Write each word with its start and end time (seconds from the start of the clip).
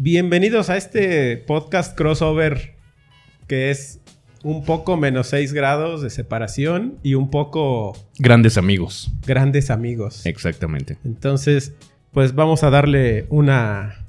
Bienvenidos 0.00 0.70
a 0.70 0.76
este 0.76 1.36
podcast 1.38 1.96
crossover 1.98 2.76
que 3.48 3.72
es 3.72 3.98
un 4.44 4.64
poco 4.64 4.96
menos 4.96 5.26
6 5.26 5.52
grados 5.52 6.02
de 6.02 6.10
separación 6.10 7.00
y 7.02 7.14
un 7.14 7.30
poco 7.32 7.96
Grandes 8.16 8.58
amigos. 8.58 9.10
grandes 9.26 9.70
amigos. 9.70 10.24
Exactamente. 10.24 10.98
Entonces, 11.04 11.74
pues 12.12 12.36
vamos 12.36 12.62
a 12.62 12.70
darle 12.70 13.26
una, 13.28 14.06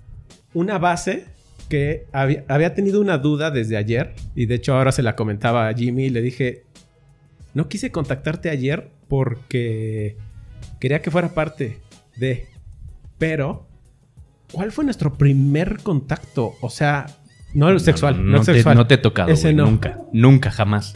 una 0.53 0.77
base 0.77 1.25
que 1.69 2.05
había, 2.11 2.45
había 2.47 2.75
tenido 2.75 3.01
una 3.01 3.17
duda 3.17 3.49
desde 3.49 3.75
ayer 3.75 4.13
y 4.35 4.45
de 4.45 4.53
hecho 4.53 4.75
ahora 4.75 4.91
se 4.91 5.01
la 5.01 5.15
comentaba 5.15 5.69
a 5.69 5.73
Jimmy 5.73 6.05
y 6.05 6.09
le 6.11 6.21
dije, 6.21 6.65
no 7.55 7.67
quise 7.67 7.91
contactarte 7.91 8.51
ayer 8.51 8.91
porque 9.07 10.17
quería 10.79 11.01
que 11.01 11.09
fuera 11.09 11.29
parte 11.29 11.79
de, 12.15 12.45
pero 13.17 13.65
¿cuál 14.51 14.71
fue 14.71 14.83
nuestro 14.85 15.17
primer 15.17 15.79
contacto? 15.83 16.55
O 16.61 16.69
sea, 16.69 17.05
no 17.53 17.77
sexual, 17.79 18.17
no, 18.25 18.37
no 18.37 18.43
sexual. 18.43 18.75
no 18.77 18.87
te 18.87 18.95
he 18.95 18.97
tocado. 18.97 19.29
Ese 19.31 19.47
güey, 19.47 19.55
no. 19.55 19.65
Nunca. 19.65 19.97
Nunca, 20.13 20.51
jamás. 20.51 20.95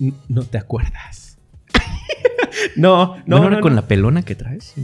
N- 0.00 0.14
no 0.28 0.42
te 0.44 0.58
acuerdas. 0.58 1.38
no, 2.76 3.16
no, 3.16 3.22
¿No, 3.26 3.38
no, 3.40 3.46
era 3.48 3.56
no. 3.56 3.62
con 3.62 3.74
la 3.76 3.82
pelona 3.88 4.22
que 4.22 4.34
traes? 4.34 4.74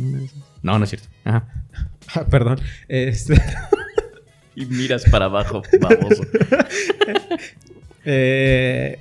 No, 0.62 0.78
no 0.78 0.84
es 0.84 0.90
cierto. 0.90 1.08
Ajá. 1.24 1.46
Ah, 2.14 2.24
Perdón. 2.28 2.58
Este, 2.88 3.40
Y 4.56 4.66
miras 4.66 5.04
para 5.08 5.26
abajo, 5.26 5.62
baboso. 5.80 6.24
Eh, 8.04 8.98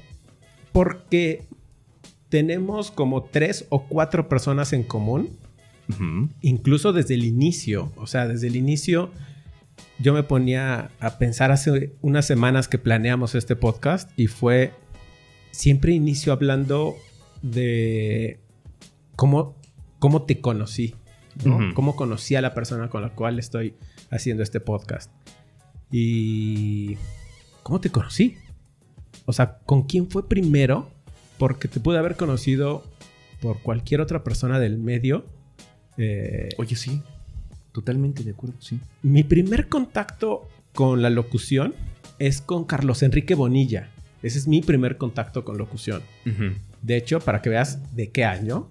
porque 0.72 1.44
tenemos 2.30 2.92
como 2.92 3.24
tres 3.24 3.66
o 3.70 3.84
cuatro 3.88 4.30
personas 4.30 4.72
en 4.74 4.84
común, 4.84 5.36
Incluso 6.42 6.94
desde 6.94 7.16
el 7.16 7.24
inicio. 7.24 7.92
O 7.96 8.08
sea, 8.08 8.28
desde 8.28 8.48
el 8.48 8.56
inicio 8.56 9.12
yo 10.00 10.14
me 10.14 10.24
ponía 10.24 10.92
a 11.00 11.18
pensar 11.18 11.52
hace 11.52 11.96
unas 12.02 12.26
semanas 12.26 12.68
que 12.68 12.78
planeamos 12.78 13.36
este 13.36 13.56
podcast 13.56 14.10
y 14.18 14.28
fue 14.28 14.74
siempre 15.52 15.94
inicio 15.94 16.34
hablando 16.34 16.96
de 17.42 18.40
cómo, 19.16 19.56
cómo 20.00 20.24
te 20.24 20.42
conocí. 20.42 20.96
Cómo 21.76 21.96
conocí 21.96 22.36
a 22.36 22.42
la 22.42 22.54
persona 22.54 22.90
con 22.90 23.02
la 23.02 23.16
cual 23.16 23.40
estoy 23.40 23.76
haciendo 24.10 24.44
este 24.44 24.60
podcast. 24.60 25.12
Y 25.92 26.98
cómo 27.64 27.80
te 27.80 27.90
conocí. 27.90 28.36
O 29.26 29.34
sea, 29.34 29.60
¿con 29.60 29.84
quién 29.84 30.10
fue 30.10 30.28
primero? 30.28 30.90
Porque 31.38 31.68
te 31.68 31.80
pude 31.80 31.98
haber 31.98 32.16
conocido 32.16 32.84
por 33.42 33.60
cualquier 33.62 34.02
otra 34.02 34.24
persona 34.24 34.60
del 34.60 34.78
medio. 34.78 35.26
Eh, 35.98 36.50
Oye, 36.58 36.76
sí. 36.76 37.02
Totalmente 37.72 38.24
de 38.24 38.32
acuerdo, 38.32 38.56
sí. 38.60 38.80
mi 39.02 39.24
primer 39.24 39.68
contacto 39.70 40.50
con 40.74 41.02
la 41.02 41.10
locución 41.10 41.74
es 42.20 42.42
con 42.42 42.66
Carlos 42.66 43.02
Enrique 43.04 43.34
Bonilla. 43.34 43.90
Ese 44.24 44.38
es 44.40 44.48
mi 44.48 44.62
primer 44.62 44.98
contacto 44.98 45.44
con 45.46 45.58
locución. 45.58 46.02
De 46.82 46.98
hecho, 46.98 47.20
para 47.22 47.42
que 47.42 47.50
veas 47.50 47.96
de 47.96 48.10
qué 48.10 48.26
año, 48.26 48.70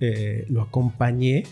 eh, 0.00 0.46
lo 0.48 0.62
acompañé 0.62 1.44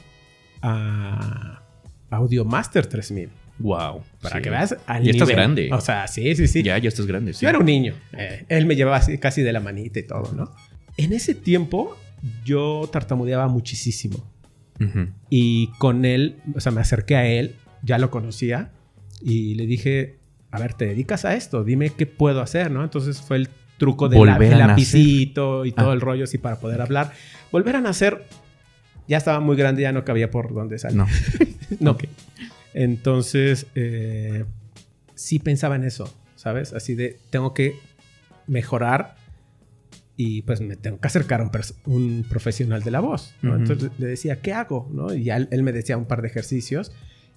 a 0.63 1.63
Audiomaster 2.11 2.87
3000. 2.87 3.29
Wow. 3.59 4.03
Para 4.21 4.37
Sí. 4.37 4.43
que 4.43 4.51
veas 4.51 4.77
al 4.87 5.03
Ya 5.05 5.11
estás 5.13 5.29
grande. 5.29 5.71
O 5.73 5.81
sea, 5.81 6.07
sí, 6.09 6.35
sí, 6.37 6.47
sí. 6.49 6.63
Ya, 6.63 6.77
ya 6.79 6.89
estás 6.89 7.07
grande. 7.07 7.33
sí. 7.33 7.43
Yo 7.43 7.49
era 7.49 7.59
un 7.59 7.67
niño. 7.67 7.95
Eh, 8.13 8.45
él 8.49 8.67
me 8.67 8.77
llevaba 8.77 8.97
así, 8.99 9.19
casi 9.19 9.43
de 9.43 9.53
la 9.53 9.61
manita 9.61 9.99
y 9.99 10.03
todo, 10.03 10.33
¿no? 10.33 10.51
En 10.97 11.13
ese 11.13 11.35
tiempo, 11.35 11.97
yo 12.45 12.89
tartamudeaba 12.93 13.49
muchísimo. 13.49 14.25
Y 15.31 15.69
con 15.79 16.05
él, 16.05 16.37
o 16.55 16.61
sea, 16.61 16.73
me 16.73 16.81
acerqué 16.81 17.17
a 17.17 17.27
él, 17.27 17.55
ya 17.83 17.99
lo 17.99 18.11
conocía, 18.11 18.71
y 19.23 19.55
le 19.55 19.67
dije, 19.67 20.19
a 20.51 20.59
ver, 20.59 20.75
¿te 20.75 20.87
dedicas 20.87 21.25
a 21.25 21.35
esto? 21.35 21.65
Dime 21.65 21.91
qué 21.91 22.07
puedo 22.07 22.41
hacer, 22.41 22.71
¿no? 22.71 22.83
Entonces 22.85 23.21
fue 23.21 23.37
el 23.39 23.49
truco 23.79 24.09
del 24.09 24.29
a 24.29 24.39
lapicito 24.39 25.65
y 25.65 25.73
todo 25.73 25.91
Ah. 25.91 25.95
el 25.95 26.01
rollo 26.01 26.25
así 26.25 26.39
para 26.39 26.59
poder 26.61 26.81
hablar. 26.81 27.13
Volver 27.53 27.77
a 27.77 27.81
nacer, 27.81 28.25
ya 29.09 29.19
estaba 29.19 29.41
muy 29.41 29.57
grande, 29.57 29.83
ya 29.83 29.93
no 29.93 30.05
cabía 30.05 30.31
por 30.31 30.53
donde 30.55 30.79
salir. 30.79 30.97
No. 30.99 31.07
No. 31.81 31.91
Ok. 31.93 32.05
Entonces, 32.75 33.67
eh, 33.75 34.45
sí 35.15 35.39
pensaba 35.39 35.77
en 35.77 35.85
eso, 35.85 36.15
¿sabes? 36.37 36.73
Así 36.73 36.95
de, 36.95 37.19
tengo 37.31 37.55
que 37.55 37.75
mejorar 38.47 39.17
y 40.17 40.43
pues 40.43 40.61
me 40.61 40.77
tengo 40.77 40.99
que 40.99 41.07
acercar 41.07 41.41
a 41.41 41.45
un, 41.45 41.51
un 41.85 42.25
profesional 42.29 42.83
de 42.83 42.91
la 42.91 43.01
voz, 43.01 43.35
¿no? 43.43 43.51
Ujú. 43.51 43.61
Entonces 43.61 43.91
le 43.99 44.07
decía, 44.07 44.41
¿qué 44.41 44.53
hago? 44.53 44.89
¿no? 44.91 45.13
Y 45.15 45.25
ya 45.25 45.37
él, 45.37 45.63
me 45.63 45.73
decía 45.73 45.97
un 45.97 46.07
par 46.07 46.23
de 46.23 46.29
ejercicios 46.29 46.93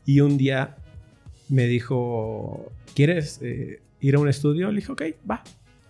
y 0.06 0.22
un 0.22 0.38
día 0.38 0.78
me 1.50 1.66
dijo, 1.66 2.72
¿quieres 2.96 3.40
eh, 3.42 3.82
ir 4.00 4.16
a 4.16 4.20
un 4.20 4.30
estudio? 4.30 4.72
Le 4.72 4.80
dije, 4.80 4.92
ok, 4.92 5.02
va. 5.30 5.44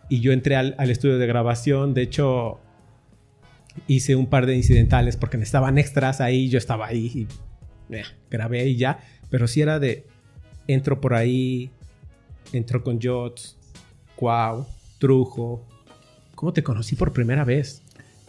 Y 0.10 0.22
yo 0.22 0.32
entré 0.32 0.56
al, 0.56 0.76
al 0.80 0.90
estudio 0.90 1.20
de 1.20 1.28
grabación, 1.28 1.94
de 1.94 2.02
hecho 2.02 2.60
hice 3.88 4.16
un 4.16 4.28
par 4.28 4.46
de 4.46 4.56
incidentales 4.56 5.16
porque 5.16 5.38
necesitaban 5.38 5.78
extras 5.78 6.22
ahí, 6.22 6.50
yo 6.50 6.58
estaba 6.58 6.88
ahí 6.88 7.28
y 7.90 7.96
eh, 7.96 8.04
grabé 8.30 8.68
y 8.68 8.78
ya, 8.78 9.00
pero 9.30 9.48
sí 9.48 9.62
era 9.62 9.80
de, 9.80 10.06
entro 10.68 11.00
por 11.00 11.14
ahí, 11.14 11.70
entro 12.52 12.84
con 12.84 13.00
Jots, 13.02 13.58
Cuau, 14.16 14.66
Trujo. 14.98 15.66
¿Cómo 16.40 16.54
te 16.54 16.64
conocí 16.64 16.96
por 16.96 17.12
primera 17.12 17.44
vez? 17.44 17.84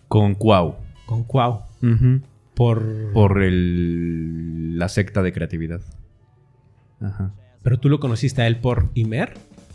Con 0.08 0.34
Cuau. 0.34 0.74
Con 1.06 1.22
Cuau. 1.22 1.62
Por... 2.54 3.12
Por 3.12 3.40
el... 3.40 4.76
la 4.76 4.88
secta 4.88 5.22
de 5.22 5.32
creatividad. 5.32 5.80
Ajá. 7.00 7.32
Pero 7.62 7.78
tú 7.78 7.88
lo 7.88 8.00
conociste 8.00 8.42
a 8.42 8.48
él 8.48 8.56
por 8.56 8.90
Imer. 8.94 9.34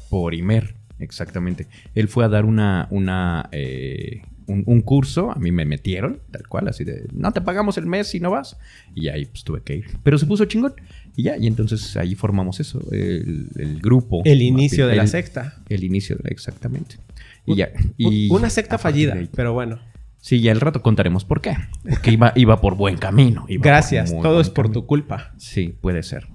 Por 0.10 0.34
Imer, 0.34 0.76
exactamente. 1.00 1.70
Él 1.94 2.10
fue 2.10 2.26
a 2.26 2.28
dar 2.28 2.44
una, 2.44 2.90
una, 2.92 3.48
eh, 3.54 4.24
un, 4.48 4.64
un 4.66 4.82
curso, 4.82 5.32
a 5.32 5.36
mí 5.36 5.54
me 5.54 5.64
metieron, 5.64 6.20
tal 6.30 6.46
cual, 6.50 6.68
así 6.68 6.84
de, 6.84 7.08
no 7.14 7.32
te 7.32 7.40
pagamos 7.40 7.78
el 7.78 7.86
mes 7.86 8.08
si 8.08 8.20
no 8.20 8.32
vas. 8.32 8.58
Y 8.94 9.08
ahí 9.08 9.28
pues 9.28 9.46
tuve 9.46 9.62
que 9.62 9.78
ir. 9.78 9.86
Pero 10.04 10.18
se 10.18 10.26
puso 10.26 10.44
chingón. 10.44 10.74
Y 11.16 11.24
ya, 11.24 11.38
y 11.38 11.48
entonces 11.48 11.96
ahí 11.98 12.14
formamos 12.16 12.60
eso, 12.60 12.82
el, 12.92 13.48
el 13.58 13.80
grupo. 13.82 14.22
El 14.26 14.42
inicio 14.42 14.88
de 14.88 14.96
la 14.98 15.04
El- 15.04 15.08
secta. 15.10 15.62
El 15.70 15.84
inicio, 15.84 16.18
exactamente. 16.26 16.98
Y 17.46 17.52
Un- 17.52 17.58
ya. 17.58 17.70
Y 17.98 18.30
Una 18.32 18.50
secta 18.50 18.78
fallida, 18.78 19.18
pero 19.36 19.54
bueno. 19.54 19.80
Sí, 20.20 20.42
ya 20.42 20.52
al 20.52 20.60
rato 20.60 20.82
contaremos 20.82 21.24
por 21.24 21.40
qué. 21.40 21.56
Porque 21.88 22.12
iba, 22.12 22.34
iba 22.36 22.60
por 22.60 22.76
buen 22.76 22.98
camino. 22.98 23.46
iba 23.48 23.62
Gracias, 23.64 24.12
muy 24.12 24.24
todo 24.24 24.42
es 24.42 24.50
por 24.50 24.66
camino. 24.66 24.82
tu 24.82 24.88
culpa. 24.88 25.34
Sí, 25.38 25.76
puede 25.80 26.02
ser. 26.02 26.28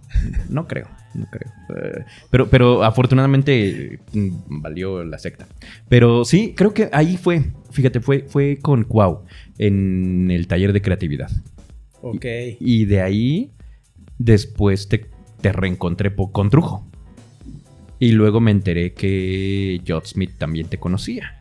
No 0.49 0.69
creo, 0.69 0.87
no 1.15 1.27
creo. 1.31 1.51
Eh, 1.77 2.05
pero, 2.31 2.49
pero 2.49 2.85
afortunadamente 2.85 3.99
mm, 4.13 4.61
valió 4.63 5.03
la 5.05 5.19
secta. 5.19 5.47
Pero 5.89 6.25
sí, 6.25 6.55
creo 6.57 6.73
que 6.73 6.89
ahí 6.93 7.17
fue. 7.17 7.53
Fíjate, 7.73 8.01
fue, 8.01 8.27
fue 8.29 8.59
con 8.63 8.85
Cuau 8.85 9.25
en 9.59 10.31
el 10.31 10.47
taller 10.47 10.73
de 10.73 10.81
creatividad. 10.83 11.31
Ok. 12.01 12.25
Y 12.61 12.85
de 12.85 13.01
ahí, 13.03 13.51
después 14.21 14.89
te, 14.89 15.07
te 15.41 15.51
reencontré 15.51 16.15
con 16.15 16.51
Trujo. 16.51 16.87
Y 17.99 18.13
luego 18.13 18.41
me 18.41 18.51
enteré 18.51 18.95
que 18.95 19.83
Jot 19.87 20.07
Smith 20.07 20.33
también 20.39 20.69
te 20.69 20.79
conocía. 20.79 21.41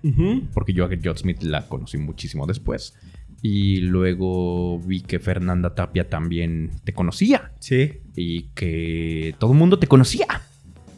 Porque 0.54 0.74
yo 0.74 0.86
a 0.86 0.90
Jot 0.90 1.20
Smith 1.20 1.42
la 1.42 1.68
conocí 1.68 1.98
muchísimo 1.98 2.48
después. 2.48 2.96
Y 3.42 3.78
luego 3.78 4.80
vi 4.80 5.02
que 5.02 5.20
Fernanda 5.20 5.74
Tapia 5.74 6.10
también 6.10 6.72
te 6.84 6.92
conocía. 6.92 7.54
Sí. 7.60 8.00
Y 8.16 8.50
que 8.56 9.36
todo 9.40 9.54
el 9.54 9.58
mundo 9.58 9.80
te 9.80 9.88
conocía. 9.88 10.28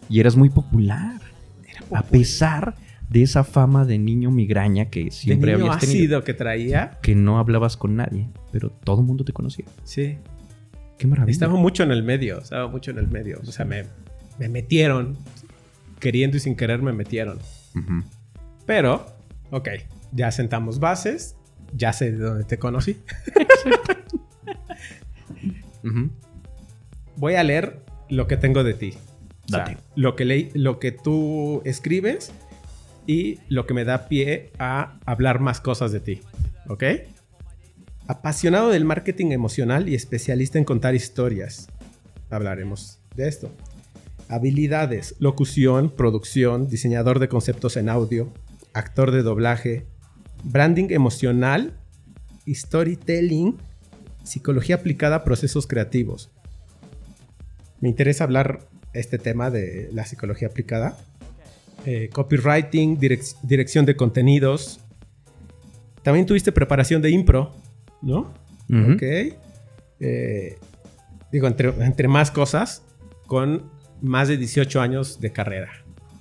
Y 0.09 0.19
eras 0.19 0.36
muy 0.36 0.50
popular. 0.50 1.22
A 1.92 2.03
pesar 2.03 2.75
de 3.09 3.22
esa 3.22 3.44
fama 3.44 3.86
de 3.86 4.00
niño 4.00 4.31
migraña 4.31 4.90
que 4.90 5.12
siempre 5.12 5.52
de 5.52 5.58
niño 5.58 5.72
habías 5.72 5.81
tenido. 5.81 6.00
ácido 6.00 6.24
que 6.24 6.34
traía. 6.34 6.98
Que 7.03 7.13
no 7.13 7.38
hablabas 7.38 7.78
con 7.78 7.96
nadie. 7.96 8.30
Pero 8.52 8.72
todo 8.72 9.02
el 9.02 9.08
mundo 9.08 9.25
te 9.25 9.34
conocía. 9.34 9.66
Sí. 9.84 10.18
Qué 11.01 11.07
maravilla. 11.07 11.31
Estaba 11.31 11.56
mucho 11.56 11.81
en 11.81 11.89
el 11.89 12.03
medio, 12.03 12.38
estaba 12.38 12.67
mucho 12.67 12.91
en 12.91 13.00
el 13.00 13.07
medio. 13.07 13.39
O 13.41 13.51
sea, 13.51 13.65
me, 13.65 13.86
me 14.38 14.50
metieron. 14.50 15.18
Queriendo 16.00 16.38
y 16.38 16.39
sin 16.39 16.56
querer 16.56 16.83
me 16.83 16.94
metieron. 16.94 17.39
Pero, 18.68 19.07
ok, 19.50 19.68
ya 20.12 20.30
sentamos 20.31 20.80
bases. 20.80 21.36
Ya 21.75 21.92
sé 21.92 22.12
de 22.12 22.19
dónde 22.19 22.44
te 22.44 22.59
conocí. 22.59 22.98
Voy 27.18 27.33
a 27.33 27.44
leer 27.44 27.80
lo 28.07 28.27
que 28.27 28.38
tengo 28.38 28.63
de 28.63 28.75
ti. 28.75 28.94
O 29.45 29.48
sea, 29.48 29.59
Date. 29.59 29.77
lo 29.95 30.15
que, 30.15 30.25
leí, 30.25 30.51
lo 30.53 30.77
que 30.77 30.92
tú 30.92 31.63
escribes 31.65 32.31
y 33.07 33.39
lo 33.50 33.65
que 33.65 33.74
me 33.74 33.86
da 33.86 34.07
pie 34.07 34.51
a 34.59 35.00
hablar 35.07 35.39
más 35.39 35.62
cosas 35.62 35.92
de 35.92 36.00
ti. 36.00 36.21
¿Ok? 36.68 36.83
Apasionado 38.07 38.69
del 38.69 38.83
marketing 38.86 39.31
emocional 39.31 39.88
y 39.88 39.95
especialista 39.95 40.57
en 40.57 40.65
contar 40.65 40.95
historias. 40.95 41.68
Hablaremos 42.30 43.00
de 43.15 43.27
esto. 43.27 43.51
Habilidades, 44.27 45.15
locución, 45.19 45.89
producción, 45.89 46.68
diseñador 46.68 47.19
de 47.19 47.30
conceptos 47.30 47.77
en 47.77 47.89
audio, 47.89 48.31
actor 48.74 49.12
de 49.12 49.24
doblaje, 49.24 49.86
branding 50.44 50.88
emocional, 50.89 51.77
storytelling, 52.48 53.57
psicología 54.24 54.75
aplicada 54.75 55.18
a 55.18 55.24
procesos 55.24 55.68
creativos. 55.68 56.31
Me 57.80 57.89
interesa 57.89 58.24
hablar 58.24 58.68
este 58.94 59.18
tema 59.18 59.50
de 59.51 59.89
la 59.94 60.06
psicología 60.06 60.48
aplicada. 60.48 60.98
Eh, 61.86 62.09
copywriting, 62.13 63.00
direc- 63.00 63.36
dirección 63.42 63.86
de 63.86 63.95
contenidos. 63.95 64.80
También 66.03 66.25
tuviste 66.25 66.51
preparación 66.51 67.01
de 67.01 67.09
impro, 67.09 67.56
¿no? 68.01 68.33
Ujú. 68.69 68.94
Ok. 68.94 69.03
Eh, 70.00 70.57
digo, 71.31 71.48
entre, 71.48 71.69
entre 71.83 72.07
más 72.07 72.31
cosas, 72.31 72.83
con 73.27 73.63
más 74.01 74.27
de 74.27 74.38
18 74.38 74.81
años 74.81 75.19
de 75.21 75.31
carrera. 75.31 75.69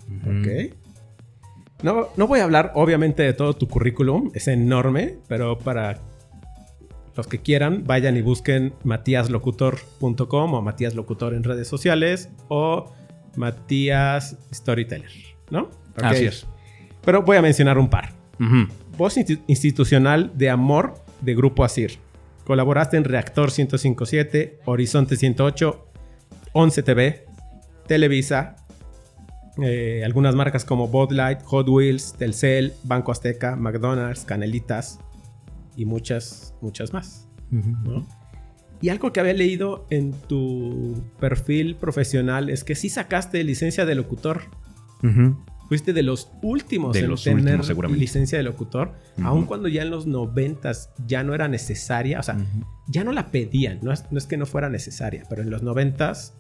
Ujú. 0.09 0.41
Ok. 0.41 0.75
No, 1.83 2.09
no 2.17 2.27
voy 2.27 2.41
a 2.41 2.45
hablar, 2.45 2.73
obviamente, 2.75 3.23
de 3.23 3.33
todo 3.33 3.55
tu 3.55 3.67
currículum. 3.67 4.31
Es 4.35 4.49
enorme, 4.49 5.17
pero 5.29 5.59
para 5.59 5.99
los 7.17 7.27
que 7.27 7.39
quieran, 7.39 7.85
vayan 7.87 8.17
y 8.17 8.21
busquen 8.23 8.75
matíaslocutor.com 8.85 10.55
o 10.55 10.63
Matías 10.63 10.95
Locutor 10.95 11.35
en 11.35 11.43
redes 11.43 11.69
sociales 11.69 12.29
o 12.49 12.93
Matías 13.37 14.37
Storyteller, 14.53 15.11
¿no? 15.51 15.63
Ok. 15.97 16.03
Así 16.03 16.25
es. 16.27 16.47
Pero 17.05 17.23
voy 17.23 17.37
a 17.39 17.43
mencionar 17.43 17.79
un 17.79 17.89
par. 17.89 18.13
Ujú. 18.39 18.69
Voz 18.97 19.17
insti- 19.17 19.41
institucional 19.47 20.33
de 20.37 20.51
amor 20.51 20.95
de 21.21 21.35
Grupo 21.35 21.65
Asir. 21.65 21.99
Colaboraste 22.45 22.97
en 22.97 23.05
Reactor 23.05 23.51
1057, 23.57 24.61
Horizonte 24.65 25.17
108, 25.17 25.87
11 26.53 26.83
TV, 26.83 27.25
Televisa, 27.87 28.57
eh, 29.63 30.03
algunas 30.05 30.35
marcas 30.35 30.65
como 30.65 30.89
Bud 30.89 31.13
Light, 31.13 31.43
Hot 31.45 31.69
Wheels, 31.69 32.15
Telcel, 32.15 32.73
Banco 32.85 33.13
Azteca, 33.13 33.57
McDonald's, 33.57 34.25
Canelitas 34.25 34.99
y 35.77 35.85
muchas, 35.85 36.55
muchas 36.61 36.93
más. 36.93 37.29
¿no? 37.51 38.07
Y 38.81 38.89
algo 38.89 39.13
que 39.13 39.21
había 39.21 39.35
leído 39.35 39.87
en 39.91 40.13
tu 40.13 41.03
perfil 41.19 41.77
profesional 41.77 42.49
es 42.49 42.65
que 42.65 42.75
sí 42.75 42.89
sacaste 42.89 43.45
licencia 43.45 43.85
de 43.85 43.95
locutor. 43.95 44.43
Ujú. 45.03 45.37
Fuiste 45.71 45.93
de 45.93 46.03
los 46.03 46.29
últimos 46.43 46.95
De 46.95 46.99
en 46.99 47.09
los 47.09 47.23
tener 47.23 47.45
últimos, 47.45 47.67
seguramente. 47.69 48.01
licencia 48.01 48.37
de 48.37 48.43
locutor, 48.45 48.93
Ujú. 49.17 49.27
aun 49.27 49.47
cuando 49.47 49.69
ya 49.69 49.83
en 49.83 49.91
los 49.91 50.05
noventas 50.05 50.91
ya 51.07 51.23
no 51.23 51.33
era 51.33 51.47
necesaria, 51.47 52.19
o 52.19 52.23
sea, 52.25 52.37
ya 52.89 53.05
no 53.05 53.13
la 53.13 53.31
pedían, 53.31 53.79
no 53.81 53.93
es, 53.93 54.05
no 54.11 54.19
es 54.19 54.27
que 54.27 54.37
no 54.37 54.47
fuera 54.47 54.69
necesaria, 54.69 55.23
pero 55.31 55.43
en 55.43 55.51
los 55.51 55.63
noventas, 55.63 56.35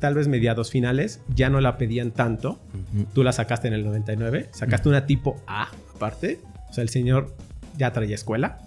tal 0.00 0.14
vez 0.14 0.28
mediados 0.28 0.70
finales, 0.70 1.22
ya 1.34 1.48
no 1.48 1.62
la 1.62 1.78
pedían 1.78 2.10
tanto. 2.10 2.60
Ujú. 2.94 3.06
Tú 3.14 3.24
la 3.24 3.32
sacaste 3.32 3.68
en 3.68 3.74
el 3.74 3.84
99, 3.86 4.50
sacaste 4.52 4.88
una 4.90 5.06
tipo 5.06 5.42
A 5.46 5.70
aparte, 5.96 6.38
o 6.68 6.72
sea, 6.74 6.82
el 6.82 6.90
señor 6.90 7.34
ya 7.78 7.92
traía 7.94 8.14
escuela. 8.16 8.58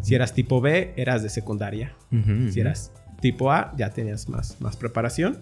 Si 0.00 0.14
eras 0.14 0.32
tipo 0.32 0.62
B, 0.62 0.94
eras 0.96 1.22
de 1.22 1.28
secundaria. 1.28 1.94
Si 2.50 2.60
eras 2.60 2.92
tipo 3.20 3.52
A, 3.52 3.74
ya 3.76 3.90
tenías 3.90 4.26
más, 4.30 4.58
más 4.60 4.76
preparación. 4.78 5.38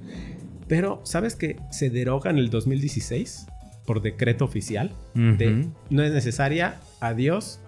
Pero, 0.67 1.01
¿sabes 1.05 1.37
que 1.37 1.57
se 1.71 1.89
deroga 1.89 2.31
en 2.31 2.39
el 2.39 2.51
2016 2.51 3.47
por 3.89 4.03
decreto 4.03 4.45
oficial? 4.45 4.93
De 5.15 5.67
no 5.89 6.03
es 6.03 6.13
necesaria, 6.13 6.79
adiós. 7.01 7.59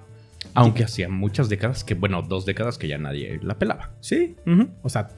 Aunque 0.55 0.85
hacía 0.85 1.09
muchas 1.09 1.49
décadas 1.49 1.83
que, 1.83 1.95
bueno, 1.95 2.21
dos 2.21 2.45
décadas 2.45 2.77
que 2.77 2.89
ya 2.89 2.99
nadie 2.99 3.41
la 3.43 3.59
pelaba. 3.59 3.95
Sí, 4.01 4.37
o 4.83 4.89
sea, 4.91 5.09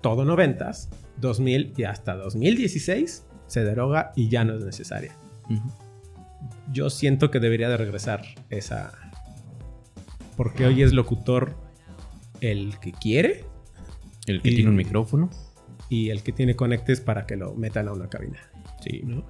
todo 0.00 0.24
90s, 0.24 0.88
2000 1.18 1.74
y 1.76 1.82
hasta 1.84 2.14
2016 2.16 3.26
se 3.46 3.64
deroga 3.64 4.12
y 4.16 4.28
ya 4.30 4.44
no 4.44 4.54
es 4.56 4.64
necesaria. 4.64 5.12
Yo 6.72 6.88
siento 6.88 7.30
que 7.30 7.40
debería 7.40 7.68
de 7.68 7.76
regresar 7.76 8.22
esa... 8.48 8.92
Porque 10.36 10.64
hoy 10.66 10.82
es 10.82 10.92
locutor 10.94 11.56
el 12.40 12.78
que 12.78 12.92
quiere 12.92 13.44
El 14.26 14.40
que 14.40 14.50
Y- 14.50 14.54
tiene 14.56 14.70
un 14.70 14.76
micrófono. 14.76 15.28
y 15.90 16.08
el 16.10 16.22
que 16.22 16.32
tiene 16.32 16.54
conectes 16.56 17.00
para 17.00 17.26
que 17.26 17.36
lo 17.36 17.54
metan 17.54 17.88
a 17.88 17.92
una 17.92 18.08
cabina. 18.08 18.38
Sí. 18.82 19.02
¿no? 19.04 19.24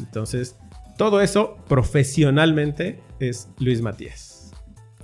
Entonces, 0.00 0.56
todo 0.96 1.20
eso 1.20 1.56
profesionalmente 1.68 3.00
es 3.18 3.48
Luis 3.58 3.82
Matías. 3.82 4.34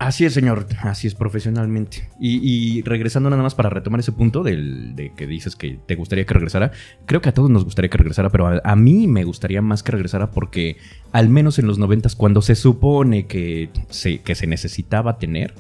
Así 0.01 0.25
es, 0.25 0.33
señor. 0.33 0.67
Así 0.81 1.09
es, 1.09 1.15
profesionalmente. 1.15 2.09
Y, 2.19 2.81
regresando 2.83 3.29
nada 3.29 3.43
más 3.43 3.55
para 3.55 3.69
retomar 3.69 4.01
ese 4.01 4.13
punto 4.13 4.43
del, 4.43 4.97
de 4.97 5.13
que 5.15 5.27
dices 5.27 5.57
que 5.57 5.79
te 5.87 5.95
gustaría 5.95 6.25
que 6.25 6.33
regresara. 6.33 6.73
Creo 7.05 7.21
que 7.21 7.29
a 7.29 7.35
todos 7.35 7.51
nos 7.51 7.65
gustaría 7.65 7.91
que 7.91 7.99
regresara, 7.99 8.31
pero 8.31 8.63
a, 8.65 8.77
mí 8.77 9.07
me 9.09 9.25
gustaría 9.25 9.61
más 9.61 9.83
que 9.83 9.93
regresara 9.93 10.31
porque 10.31 10.79
al 11.13 11.29
menos 11.29 11.59
en 11.59 11.67
los 11.67 11.79
noventas, 11.79 12.17
cuando 12.17 12.41
se 12.41 12.55
supone 12.55 13.27
que 13.27 13.69
se, 13.91 14.23
que 14.23 14.35
se 14.35 14.47
necesitaba 14.47 15.19
tener, 15.19 15.53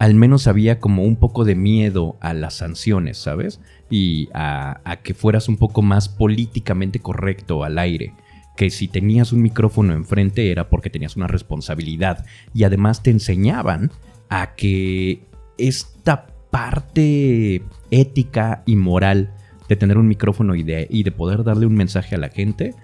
al 0.00 0.16
menos 0.16 0.48
había 0.48 0.80
como 0.80 1.04
un 1.04 1.14
poco 1.14 1.44
de 1.44 1.54
miedo 1.54 2.16
a 2.20 2.34
las 2.34 2.54
sanciones, 2.54 3.18
¿sabes? 3.18 3.60
Y 3.90 4.28
a 4.34 4.98
que 5.04 5.14
fueras 5.14 5.48
un 5.48 5.56
poco 5.56 5.82
más 5.82 6.08
políticamente 6.08 6.98
correcto 6.98 7.62
al 7.62 7.78
aire. 7.78 8.12
Que 8.56 8.70
si 8.70 8.88
tenías 8.88 9.32
un 9.32 9.42
micrófono 9.42 9.94
enfrente 9.94 10.50
era 10.50 10.68
porque 10.68 10.90
tenías 10.90 11.16
una 11.16 11.26
responsabilidad. 11.26 12.24
Y 12.52 12.64
además 12.64 13.02
te 13.02 13.10
enseñaban 13.10 13.90
a 14.28 14.54
que 14.54 15.22
esta 15.58 16.26
parte 16.50 17.62
ética 17.90 18.62
y 18.66 18.76
moral 18.76 19.32
de 19.68 19.76
tener 19.76 19.98
un 19.98 20.06
micrófono 20.06 20.54
y 20.54 20.62
de, 20.62 21.14
poder 21.16 21.42
darle 21.42 21.66
un 21.66 21.74
mensaje 21.74 22.14
a 22.14 22.18
la 22.18 22.28
gente 22.28 22.74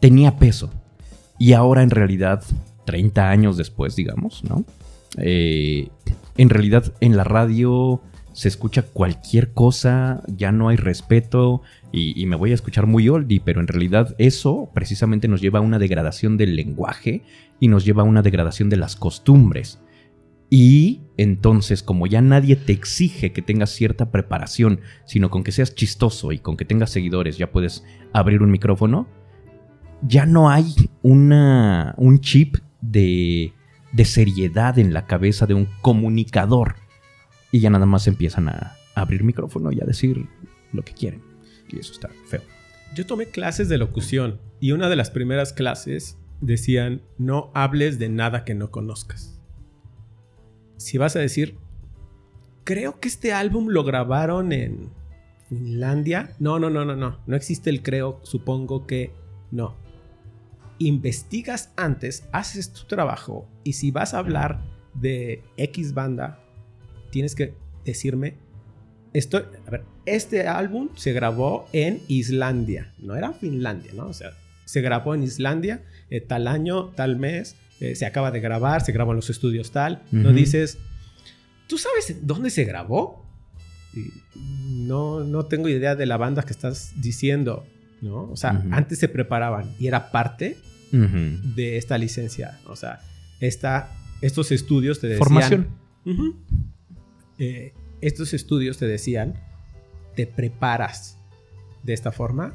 tenía 0.00 0.36
peso. 0.36 0.70
Y 1.38 1.52
ahora 1.52 1.82
en 1.82 1.90
realidad, 1.90 2.42
30 2.84 3.30
años 3.30 3.56
después, 3.56 3.96
digamos, 3.96 4.42
¿no? 4.44 4.64
Eh, 5.16 5.88
en 6.36 6.50
realidad 6.50 6.92
en 7.00 7.16
la 7.16 7.24
radio 7.24 8.02
se 8.38 8.46
escucha 8.46 8.82
cualquier 8.82 9.52
cosa, 9.52 10.22
ya 10.28 10.52
no 10.52 10.68
hay 10.68 10.76
respeto 10.76 11.62
y, 11.90 12.22
y 12.22 12.26
me 12.26 12.36
voy 12.36 12.52
a 12.52 12.54
escuchar 12.54 12.86
muy 12.86 13.08
oldie, 13.08 13.42
pero 13.44 13.60
en 13.60 13.66
realidad 13.66 14.14
eso 14.18 14.70
precisamente 14.72 15.26
nos 15.26 15.40
lleva 15.40 15.58
a 15.58 15.62
una 15.62 15.80
degradación 15.80 16.36
del 16.36 16.54
lenguaje 16.54 17.24
y 17.58 17.66
nos 17.66 17.84
lleva 17.84 18.02
a 18.02 18.06
una 18.06 18.22
degradación 18.22 18.68
de 18.68 18.76
las 18.76 18.94
costumbres. 18.94 19.80
Y 20.50 21.00
entonces, 21.16 21.82
como 21.82 22.06
ya 22.06 22.22
nadie 22.22 22.54
te 22.54 22.72
exige 22.72 23.32
que 23.32 23.42
tengas 23.42 23.70
cierta 23.70 24.12
preparación, 24.12 24.82
sino 25.04 25.30
con 25.30 25.42
que 25.42 25.50
seas 25.50 25.74
chistoso 25.74 26.30
y 26.30 26.38
con 26.38 26.56
que 26.56 26.64
tengas 26.64 26.90
seguidores 26.90 27.38
ya 27.38 27.50
puedes 27.50 27.82
abrir 28.12 28.40
un 28.40 28.52
micrófono, 28.52 29.08
ya 30.00 30.26
no 30.26 30.48
hay 30.48 30.76
una, 31.02 31.92
un 31.98 32.20
chip 32.20 32.58
de, 32.82 33.52
de 33.92 34.04
seriedad 34.04 34.78
en 34.78 34.94
la 34.94 35.06
cabeza 35.06 35.44
de 35.46 35.54
un 35.54 35.66
comunicador. 35.82 36.76
Y 37.50 37.60
ya 37.60 37.70
nada 37.70 37.86
más 37.86 38.06
empiezan 38.06 38.48
a, 38.48 38.76
abrir 38.94 39.22
micrófono 39.22 39.70
y 39.70 39.80
a 39.80 39.84
decir 39.84 40.26
lo 40.72 40.82
que 40.82 40.92
quieren. 40.92 41.22
Y 41.68 41.78
eso 41.78 41.92
está 41.92 42.10
feo. 42.26 42.42
Yo 42.94 43.06
tomé 43.06 43.26
clases 43.26 43.68
de 43.68 43.78
locución 43.78 44.40
y 44.58 44.72
una 44.72 44.88
de 44.88 44.96
las 44.96 45.10
primeras 45.10 45.52
clases 45.52 46.18
decían, 46.40 47.02
no 47.16 47.50
hables 47.54 47.98
de 47.98 48.08
nada 48.08 48.44
que 48.44 48.54
no 48.54 48.70
conozcas. 48.70 49.40
Si 50.78 50.98
vas 50.98 51.14
a 51.14 51.20
decir, 51.20 51.56
creo 52.64 52.98
que 52.98 53.08
este 53.08 53.32
álbum 53.32 53.68
lo 53.68 53.84
grabaron 53.84 54.52
en 54.52 54.90
Finlandia. 55.48 56.34
No, 56.38 56.58
no, 56.58 56.70
no, 56.70 56.84
no, 56.84 56.96
no. 56.96 57.18
No 57.26 57.36
existe 57.36 57.70
el 57.70 57.82
creo, 57.82 58.20
supongo 58.22 58.86
que 58.86 59.12
no. 59.50 59.76
Investigas 60.78 61.72
antes, 61.76 62.28
haces 62.32 62.72
tu 62.72 62.84
trabajo 62.84 63.48
y 63.64 63.72
si 63.72 63.90
vas 63.90 64.14
a 64.14 64.18
hablar 64.18 64.60
de 64.94 65.42
X 65.56 65.94
banda, 65.94 66.40
tienes 67.10 67.34
que 67.34 67.54
decirme, 67.84 68.34
estoy, 69.12 69.42
a 69.66 69.70
ver, 69.70 69.84
este 70.06 70.46
álbum 70.46 70.90
se 70.96 71.12
grabó 71.12 71.68
en 71.72 72.00
Islandia, 72.08 72.92
no 72.98 73.16
era 73.16 73.32
Finlandia, 73.32 73.92
¿no? 73.94 74.06
O 74.06 74.12
sea, 74.12 74.32
se 74.64 74.80
grabó 74.80 75.14
en 75.14 75.22
Islandia, 75.22 75.82
eh, 76.10 76.20
tal 76.20 76.46
año, 76.48 76.88
tal 76.90 77.16
mes, 77.16 77.56
eh, 77.80 77.94
se 77.94 78.06
acaba 78.06 78.30
de 78.30 78.40
grabar, 78.40 78.82
se 78.84 78.92
grabó 78.92 79.12
en 79.12 79.16
los 79.16 79.30
estudios 79.30 79.70
tal, 79.70 80.02
no 80.12 80.28
Ujú. 80.30 80.36
dices, 80.38 80.78
¿tú 81.66 81.78
sabes 81.78 82.26
dónde 82.26 82.50
se 82.50 82.64
grabó? 82.64 83.24
Y 83.94 84.10
no, 84.36 85.24
no 85.24 85.46
tengo 85.46 85.68
idea 85.68 85.96
de 85.96 86.06
la 86.06 86.16
banda 86.16 86.42
que 86.42 86.52
estás 86.52 86.92
diciendo, 87.00 87.64
¿no? 88.02 88.24
O 88.30 88.36
sea, 88.36 88.52
Ujú. 88.52 88.68
antes 88.72 88.98
se 88.98 89.08
preparaban 89.08 89.74
y 89.78 89.86
era 89.86 90.10
parte 90.10 90.58
Ujú. 90.92 91.54
de 91.54 91.76
esta 91.78 91.96
licencia, 91.96 92.58
o 92.66 92.76
sea, 92.76 93.00
esta, 93.40 93.90
estos 94.20 94.52
estudios 94.52 95.00
te 95.00 95.06
decían... 95.06 95.24
Formación. 95.24 95.68
Eh, 97.38 97.72
estos 98.00 98.34
estudios 98.34 98.78
te 98.78 98.86
decían, 98.86 99.34
te 100.14 100.26
preparas 100.26 101.18
de 101.82 101.92
esta 101.94 102.12
forma, 102.12 102.54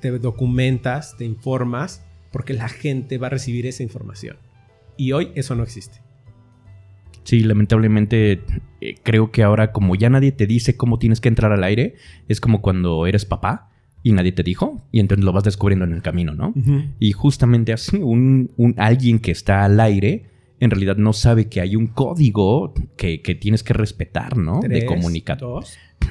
te 0.00 0.10
documentas, 0.18 1.16
te 1.16 1.24
informas, 1.24 2.04
porque 2.32 2.52
la 2.54 2.68
gente 2.68 3.18
va 3.18 3.28
a 3.28 3.30
recibir 3.30 3.66
esa 3.66 3.82
información. 3.82 4.36
Y 4.96 5.12
hoy 5.12 5.30
eso 5.34 5.54
no 5.54 5.62
existe. 5.62 5.98
Sí, 7.24 7.40
lamentablemente 7.40 8.42
eh, 8.82 8.94
creo 9.02 9.30
que 9.30 9.42
ahora 9.42 9.72
como 9.72 9.94
ya 9.94 10.10
nadie 10.10 10.30
te 10.32 10.46
dice 10.46 10.76
cómo 10.76 10.98
tienes 10.98 11.20
que 11.20 11.28
entrar 11.28 11.52
al 11.52 11.64
aire, 11.64 11.94
es 12.28 12.40
como 12.40 12.60
cuando 12.60 13.06
eres 13.06 13.24
papá 13.24 13.70
y 14.02 14.12
nadie 14.12 14.32
te 14.32 14.42
dijo 14.42 14.82
y 14.92 15.00
entonces 15.00 15.24
lo 15.24 15.32
vas 15.32 15.44
descubriendo 15.44 15.86
en 15.86 15.92
el 15.94 16.02
camino, 16.02 16.34
¿no? 16.34 16.52
Y 17.00 17.12
justamente 17.12 17.72
así, 17.72 17.96
un, 17.96 18.50
un- 18.58 18.74
alguien 18.76 19.18
que 19.20 19.30
está 19.30 19.64
al 19.64 19.80
aire 19.80 20.26
en 20.60 20.70
realidad 20.70 20.96
no 20.96 21.12
sabe 21.12 21.48
que 21.48 21.60
hay 21.60 21.76
un 21.76 21.86
código 21.88 22.74
que, 22.96 23.20
que 23.22 23.34
tienes 23.34 23.62
que 23.62 23.72
respetar, 23.74 24.36
¿no? 24.36 24.60
de 24.68 24.86
comunicación. 24.86 25.50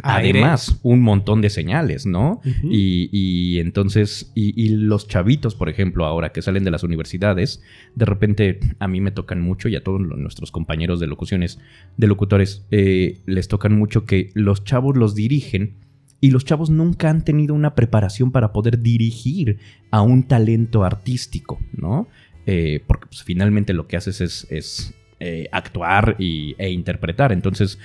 Además, 0.01 0.79
un 0.81 1.01
montón 1.01 1.41
de 1.41 1.49
señales, 1.51 2.05
¿no? 2.07 2.41
Y, 2.63 3.09
y 3.11 3.59
entonces, 3.59 4.31
y, 4.33 4.59
y 4.59 4.69
los 4.69 5.07
chavitos, 5.07 5.53
por 5.55 5.69
ejemplo, 5.69 6.05
ahora 6.05 6.31
que 6.31 6.41
salen 6.41 6.63
de 6.63 6.71
las 6.71 6.83
universidades, 6.83 7.61
de 7.95 8.05
repente 8.05 8.59
a 8.79 8.87
mí 8.87 9.01
me 9.01 9.11
tocan 9.11 9.39
mucho 9.41 9.69
y 9.69 9.75
a 9.75 9.83
todos 9.83 10.01
lo- 10.01 10.17
nuestros 10.17 10.51
compañeros 10.51 10.99
de 10.99 11.07
locuciones, 11.07 11.59
de 11.97 12.07
locutores, 12.07 12.65
eh, 12.71 13.21
les 13.27 13.47
tocan 13.47 13.77
mucho 13.77 14.05
que 14.05 14.31
los 14.33 14.63
chavos 14.63 14.97
los 14.97 15.13
dirigen 15.13 15.75
y 16.19 16.31
los 16.31 16.43
chavos 16.45 16.69
nunca 16.69 17.09
han 17.09 17.23
tenido 17.23 17.53
una 17.53 17.75
preparación 17.75 18.31
para 18.31 18.51
poder 18.53 18.81
dirigir 18.81 19.59
a 19.91 20.01
un 20.01 20.23
talento 20.23 20.83
artístico, 20.85 21.59
¿no? 21.75 22.07
Eh, 22.45 22.83
porque 22.85 23.07
pues, 23.07 23.23
finalmente 23.23 23.73
lo 23.73 23.87
que 23.87 23.97
haces 23.97 24.21
es, 24.21 24.93
eh, 25.19 25.47
actuar 25.51 26.15
y, 26.19 26.55
e 26.57 26.71
interpretar. 26.71 27.31
Entonces 27.31 27.79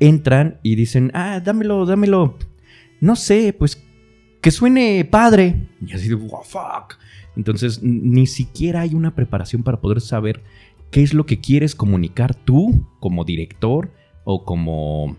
entran 0.00 0.58
y 0.62 0.74
dicen, 0.74 1.10
ah, 1.14 1.40
dámelo, 1.40 1.86
dámelo. 1.86 2.36
No 3.00 3.16
sé, 3.16 3.52
pues 3.52 3.82
que 4.40 4.50
suene 4.50 5.04
padre. 5.04 5.68
Y 5.86 5.92
así 5.92 6.08
de, 6.08 6.14
wow. 6.14 6.42
Entonces 7.36 7.82
ni 7.82 8.26
siquiera 8.26 8.80
hay 8.80 8.94
una 8.94 9.14
preparación 9.14 9.62
para 9.62 9.80
poder 9.80 10.00
saber 10.00 10.42
qué 10.90 11.02
es 11.02 11.14
lo 11.14 11.26
que 11.26 11.40
quieres 11.40 11.74
comunicar 11.74 12.34
tú 12.34 12.86
como 12.98 13.24
director 13.24 13.92
o 14.24 14.44
como, 14.44 15.16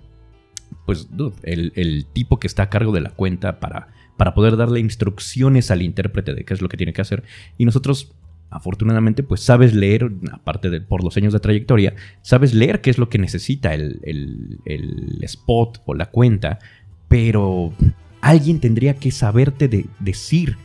pues, 0.86 1.08
el, 1.44 1.72
el 1.76 2.06
tipo 2.06 2.40
que 2.40 2.48
está 2.48 2.64
a 2.64 2.70
cargo 2.70 2.92
de 2.92 3.02
la 3.02 3.12
cuenta 3.12 3.60
para, 3.60 3.88
para 4.18 4.34
poder 4.34 4.58
darle 4.58 4.80
instrucciones 4.80 5.72
al 5.72 5.82
intérprete 5.82 6.34
de 6.34 6.44
qué 6.44 6.54
es 6.54 6.62
lo 6.62 6.70
que 6.70 6.78
tiene 6.78 6.94
que 6.94 7.02
hacer. 7.02 7.24
Y 7.58 7.66
nosotros, 7.66 8.14
afortunadamente, 8.51 9.24
pues 9.24 9.41
sabes 9.41 9.74
leer, 9.74 10.12
aparte 10.31 10.70
de 10.70 10.81
por 10.81 11.03
los 11.03 11.17
años 11.17 11.34
de 11.34 11.39
trayectoria, 11.39 11.96
sabes 12.22 12.53
leer 12.53 12.81
qué 12.81 12.89
es 12.89 12.98
lo 12.98 13.10
que 13.10 13.17
necesita 13.17 13.74
el, 13.74 14.00
el- 14.03 15.17
spot 15.24 15.81
o 15.86 15.93
la 15.93 16.08
cuenta, 16.08 16.60
pero 17.08 17.74
alguien 18.22 18.60
tendría 18.60 18.96
que 18.96 19.12
saberte 19.12 19.67
de- 19.67 19.86
decir 20.00 20.58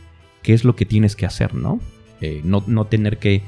qué 0.43 0.53
es 0.53 0.63
lo 0.63 0.75
que 0.75 0.85
tienes 0.85 1.15
que 1.15 1.25
hacer, 1.25 1.55
¿no? 1.55 1.79
Eh, 2.21 2.41
no, 2.43 2.63
no 2.67 2.85
tener 2.85 3.17
que 3.17 3.41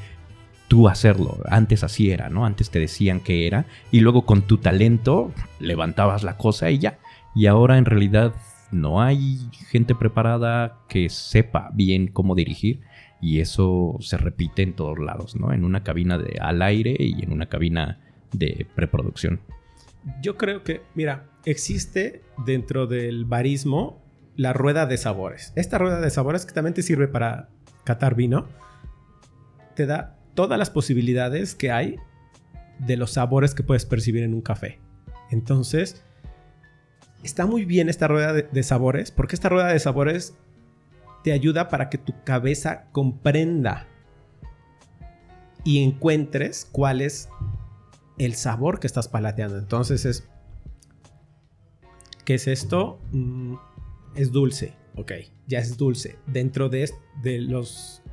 tú 0.67 0.87
hacerlo. 0.87 1.37
Antes 1.49 1.83
así 1.83 2.11
era, 2.11 2.29
¿no? 2.29 2.45
Antes 2.45 2.69
te 2.69 2.79
decían 2.79 3.19
que 3.19 3.47
era 3.47 3.65
y 3.91 3.99
luego 4.01 4.25
con 4.25 4.43
tu 4.43 4.57
talento 4.57 5.33
levantabas 5.59 6.23
la 6.23 6.37
cosa 6.37 6.69
y 6.71 6.77
ya. 6.79 6.99
Y 7.35 7.47
ahora 7.47 7.77
en 7.77 7.85
realidad 7.85 8.33
no 8.71 9.01
hay 9.01 9.39
gente 9.69 9.95
preparada 9.95 10.77
que 10.87 11.09
sepa 11.09 11.71
bien 11.73 12.07
cómo 12.07 12.35
dirigir 12.35 12.81
y 13.21 13.39
eso 13.39 13.97
se 13.99 14.17
repite 14.17 14.61
en 14.63 14.73
todos 14.73 14.99
lados, 14.99 15.35
¿no? 15.35 15.53
En 15.53 15.65
una 15.65 15.83
cabina 15.83 16.17
de 16.17 16.37
al 16.39 16.61
aire 16.61 16.95
y 16.97 17.23
en 17.23 17.31
una 17.31 17.47
cabina 17.47 17.99
de 18.31 18.67
preproducción. 18.75 19.41
Yo 20.21 20.37
creo 20.37 20.63
que, 20.63 20.81
mira, 20.95 21.25
existe 21.45 22.21
dentro 22.45 22.87
del 22.87 23.25
barismo 23.25 24.01
la 24.35 24.53
rueda 24.53 24.85
de 24.85 24.97
sabores. 24.97 25.51
Esta 25.55 25.77
rueda 25.77 25.99
de 25.99 26.09
sabores 26.09 26.45
que 26.45 26.53
también 26.53 26.73
te 26.73 26.81
sirve 26.81 27.07
para 27.07 27.49
catar 27.83 28.15
vino, 28.15 28.47
te 29.75 29.85
da 29.85 30.17
todas 30.33 30.57
las 30.57 30.69
posibilidades 30.69 31.55
que 31.55 31.71
hay 31.71 31.97
de 32.79 32.95
los 32.95 33.11
sabores 33.11 33.53
que 33.53 33.63
puedes 33.63 33.85
percibir 33.85 34.23
en 34.23 34.33
un 34.33 34.41
café. 34.41 34.79
Entonces, 35.31 36.01
está 37.23 37.45
muy 37.45 37.65
bien 37.65 37.89
esta 37.89 38.07
rueda 38.07 38.31
de, 38.31 38.43
de 38.43 38.63
sabores, 38.63 39.11
porque 39.11 39.35
esta 39.35 39.49
rueda 39.49 39.67
de 39.67 39.79
sabores 39.79 40.37
te 41.23 41.31
ayuda 41.33 41.69
para 41.69 41.89
que 41.89 41.97
tu 41.97 42.13
cabeza 42.23 42.87
comprenda 42.91 43.87
y 45.63 45.83
encuentres 45.83 46.67
cuál 46.71 47.01
es 47.01 47.29
el 48.17 48.35
sabor 48.35 48.79
que 48.79 48.87
estás 48.87 49.07
palateando. 49.07 49.57
Entonces 49.57 50.05
es. 50.05 50.27
¿Qué 52.25 52.35
es 52.35 52.47
esto? 52.47 52.99
Mm, 53.11 53.55
es 54.15 54.31
dulce. 54.31 54.75
Ok, 54.95 55.13
ya 55.47 55.59
es 55.59 55.77
dulce. 55.77 56.17
Dentro 56.27 56.69
de, 56.69 56.89
de 57.23 57.39
los. 57.39 58.03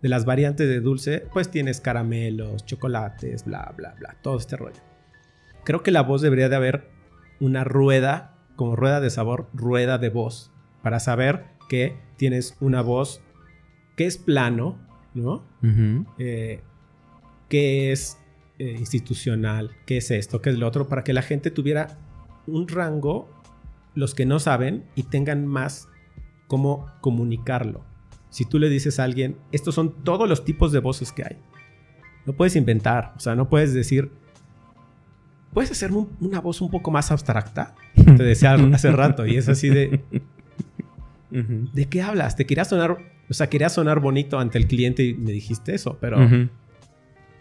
De 0.00 0.08
las 0.08 0.24
variantes 0.24 0.68
de 0.68 0.80
dulce, 0.80 1.26
pues 1.32 1.48
tienes 1.48 1.80
caramelos, 1.80 2.66
chocolates, 2.66 3.44
bla, 3.44 3.72
bla, 3.76 3.94
bla. 4.00 4.16
Todo 4.20 4.36
este 4.36 4.56
rollo. 4.56 4.80
Creo 5.64 5.84
que 5.84 5.92
la 5.92 6.02
voz 6.02 6.22
debería 6.22 6.48
de 6.48 6.56
haber 6.56 6.90
una 7.38 7.62
rueda, 7.62 8.36
como 8.56 8.74
rueda 8.74 9.00
de 9.00 9.10
sabor, 9.10 9.48
rueda 9.52 9.98
de 9.98 10.08
voz. 10.08 10.50
Para 10.82 10.98
saber 10.98 11.44
que 11.68 11.96
tienes 12.22 12.56
una 12.60 12.82
voz 12.82 13.20
que 13.96 14.06
es 14.06 14.16
plano, 14.16 14.78
¿no? 15.12 15.42
eh, 16.18 16.60
qué 17.48 17.90
es 17.90 18.16
eh, 18.60 18.76
institucional, 18.78 19.72
qué 19.86 19.96
es 19.96 20.12
esto, 20.12 20.40
qué 20.40 20.50
es 20.50 20.56
lo 20.56 20.68
otro, 20.68 20.86
para 20.86 21.02
que 21.02 21.12
la 21.12 21.22
gente 21.22 21.50
tuviera 21.50 21.98
un 22.46 22.68
rango, 22.68 23.28
los 23.96 24.14
que 24.14 24.24
no 24.24 24.38
saben, 24.38 24.84
y 24.94 25.02
tengan 25.02 25.48
más 25.48 25.88
cómo 26.46 26.86
comunicarlo. 27.00 27.82
Si 28.30 28.44
tú 28.44 28.60
le 28.60 28.68
dices 28.68 29.00
a 29.00 29.02
alguien, 29.04 29.36
estos 29.50 29.74
son 29.74 30.04
todos 30.04 30.28
los 30.28 30.44
tipos 30.44 30.70
de 30.70 30.78
voces 30.78 31.10
que 31.10 31.24
hay. 31.24 31.38
No 32.24 32.34
puedes 32.34 32.54
inventar, 32.54 33.14
o 33.16 33.18
sea, 33.20 33.34
no 33.34 33.48
puedes 33.48 33.74
decir, 33.74 34.12
puedes 35.52 35.72
hacer 35.72 35.90
un- 35.90 36.16
una 36.20 36.40
voz 36.40 36.60
un 36.60 36.70
poco 36.70 36.92
más 36.92 37.10
abstracta. 37.10 37.74
Te 37.96 38.22
decía 38.22 38.54
hace 38.54 38.92
rato, 38.92 39.26
y 39.26 39.36
es 39.38 39.48
así 39.48 39.68
de, 39.70 40.04
¿de 41.32 41.86
qué 41.86 42.02
hablas? 42.02 42.36
Te 42.36 42.46
quería 42.46 42.64
sonar, 42.64 42.98
o 43.28 43.34
sea, 43.34 43.48
quería 43.48 43.68
sonar 43.68 44.00
bonito 44.00 44.38
ante 44.38 44.58
el 44.58 44.66
cliente 44.66 45.02
y 45.02 45.14
me 45.14 45.32
dijiste 45.32 45.74
eso, 45.74 45.98
pero... 46.00 46.18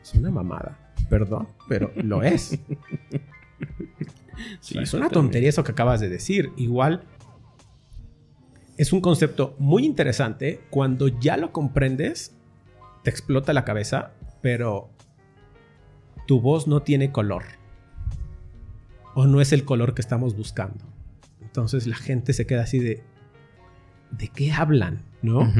Es 0.01 0.13
una 0.15 0.31
mamada. 0.31 0.93
Perdón, 1.10 1.48
pero 1.67 1.91
lo 1.95 2.24
es. 2.24 2.60
Sí, 4.60 4.79
es 4.79 4.93
una 4.95 5.10
tontería 5.10 5.50
eso 5.50 5.63
que 5.63 5.71
acabas 5.71 6.00
de 6.00 6.10
decir. 6.10 6.51
Igual 6.57 7.03
es 8.77 8.93
un 8.93 9.01
concepto 9.01 9.55
muy 9.60 9.86
interesante. 9.86 10.62
Cuando 10.69 11.07
ya 11.07 11.38
lo 11.38 11.51
comprendes, 11.51 12.36
te 13.03 13.10
explota 13.10 13.53
la 13.53 13.65
cabeza, 13.65 14.13
pero 14.41 14.89
tu 16.27 16.41
voz 16.41 16.67
no 16.67 16.81
tiene 16.81 17.12
color. 17.12 17.43
O 19.13 19.27
no 19.27 19.41
es 19.41 19.53
el 19.53 19.65
color 19.65 19.93
que 19.93 20.01
estamos 20.01 20.36
buscando. 20.36 20.86
Entonces 21.41 21.86
la 21.86 21.95
gente 21.95 22.33
se 22.33 22.45
queda 22.45 22.63
así 22.63 22.79
de... 22.79 23.03
¿De 24.12 24.27
qué 24.27 24.51
hablan? 24.51 25.03
¿No? 25.22 25.51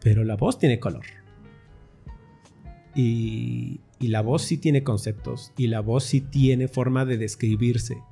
Pero 0.00 0.24
la 0.24 0.36
voz 0.36 0.58
tiene 0.58 0.80
color. 0.80 1.04
Y, 2.94 3.80
y 3.98 4.08
la 4.08 4.20
voz 4.20 4.42
sí 4.42 4.58
tiene 4.58 4.84
conceptos 4.84 5.52
y 5.56 5.66
la 5.66 5.80
voz 5.80 6.04
sí 6.04 6.20
tiene 6.20 6.68
forma 6.68 7.04
de 7.04 7.16
describirse. 7.16 8.02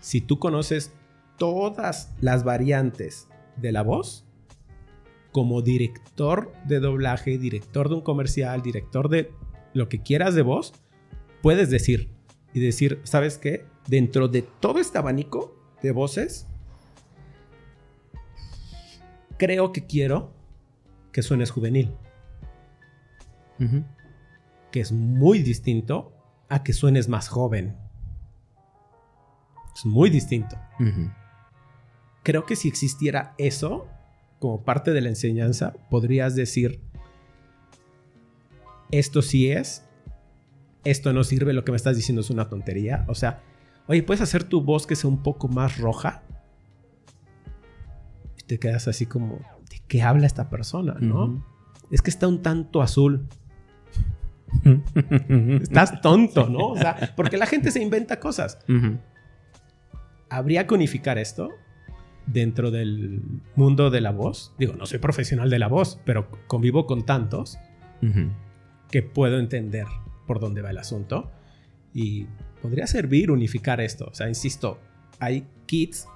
Si 0.00 0.20
tú 0.20 0.38
conoces 0.38 0.92
todas 1.36 2.14
las 2.20 2.44
variantes 2.44 3.28
de 3.56 3.72
la 3.72 3.82
voz, 3.82 4.24
como 5.32 5.62
director 5.62 6.52
de 6.66 6.80
doblaje, 6.80 7.38
director 7.38 7.88
de 7.88 7.96
un 7.96 8.00
comercial, 8.00 8.62
director 8.62 9.08
de 9.08 9.30
lo 9.74 9.88
que 9.88 10.00
quieras 10.00 10.34
de 10.34 10.42
voz, 10.42 10.72
puedes 11.42 11.70
decir 11.70 12.10
y 12.54 12.60
decir, 12.60 13.00
¿sabes 13.04 13.38
qué? 13.38 13.64
Dentro 13.86 14.28
de 14.28 14.42
todo 14.42 14.78
este 14.78 14.98
abanico 14.98 15.56
de 15.82 15.92
voces, 15.92 16.48
creo 19.38 19.72
que 19.72 19.86
quiero 19.86 20.34
que 21.12 21.22
suenes 21.22 21.50
juvenil, 21.50 21.94
que 24.70 24.80
es 24.80 24.92
muy 24.92 25.38
distinto 25.42 26.12
a 26.48 26.62
que 26.62 26.72
suenes 26.72 27.08
más 27.08 27.28
joven. 27.28 27.76
Es 29.74 29.86
muy 29.86 30.10
distinto. 30.10 30.56
Creo 32.22 32.44
que 32.44 32.56
si 32.56 32.68
existiera 32.68 33.34
eso 33.38 33.86
como 34.38 34.62
parte 34.62 34.92
de 34.92 35.00
la 35.00 35.08
enseñanza, 35.08 35.72
podrías 35.88 36.34
decir, 36.34 36.80
esto 38.90 39.22
sí 39.22 39.50
es, 39.50 39.84
esto 40.84 41.12
no 41.12 41.24
sirve, 41.24 41.52
lo 41.52 41.64
que 41.64 41.72
me 41.72 41.76
estás 41.76 41.96
diciendo 41.96 42.20
es 42.20 42.30
una 42.30 42.48
tontería. 42.48 43.04
O 43.08 43.14
sea, 43.14 43.42
oye, 43.86 44.02
¿puedes 44.02 44.20
hacer 44.20 44.44
tu 44.44 44.62
voz 44.62 44.86
que 44.86 44.96
sea 44.96 45.10
un 45.10 45.22
poco 45.22 45.48
más 45.48 45.78
roja? 45.78 46.22
Te 48.48 48.58
quedas 48.58 48.88
así 48.88 49.04
como, 49.04 49.40
¿de 49.70 49.80
qué 49.86 50.02
habla 50.02 50.26
esta 50.26 50.48
persona? 50.48 50.96
¿no? 51.00 51.44
Es 51.90 52.00
que 52.00 52.08
está 52.08 52.26
un 52.26 52.40
tanto 52.40 52.80
azul. 52.80 53.28
Estás 55.62 56.00
tonto, 56.00 56.48
¿no? 56.48 56.68
O 56.68 56.76
sea, 56.76 57.12
porque 57.14 57.36
la 57.36 57.44
gente 57.44 57.70
se 57.70 57.82
inventa 57.82 58.18
cosas. 58.18 58.58
¿Habría 60.30 60.66
que 60.66 60.74
unificar 60.74 61.18
esto 61.18 61.50
dentro 62.26 62.70
del 62.70 63.20
mundo 63.54 63.90
de 63.90 64.00
la 64.00 64.12
voz? 64.12 64.54
Digo, 64.58 64.72
no 64.72 64.86
soy 64.86 64.98
profesional 64.98 65.50
de 65.50 65.58
la 65.58 65.68
voz, 65.68 66.00
pero 66.06 66.30
convivo 66.46 66.86
con 66.86 67.04
tantos 67.04 67.58
que 68.90 69.02
puedo 69.02 69.38
entender 69.38 69.84
por 70.26 70.40
dónde 70.40 70.62
va 70.62 70.70
el 70.70 70.78
asunto. 70.78 71.30
Y 71.92 72.26
podría 72.62 72.86
servir 72.86 73.30
unificar 73.30 73.82
esto. 73.82 74.08
O 74.10 74.14
sea, 74.14 74.26
insisto, 74.26 74.78
hay 75.18 75.46
kits 75.66 76.08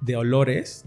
de 0.00 0.16
olores 0.16 0.84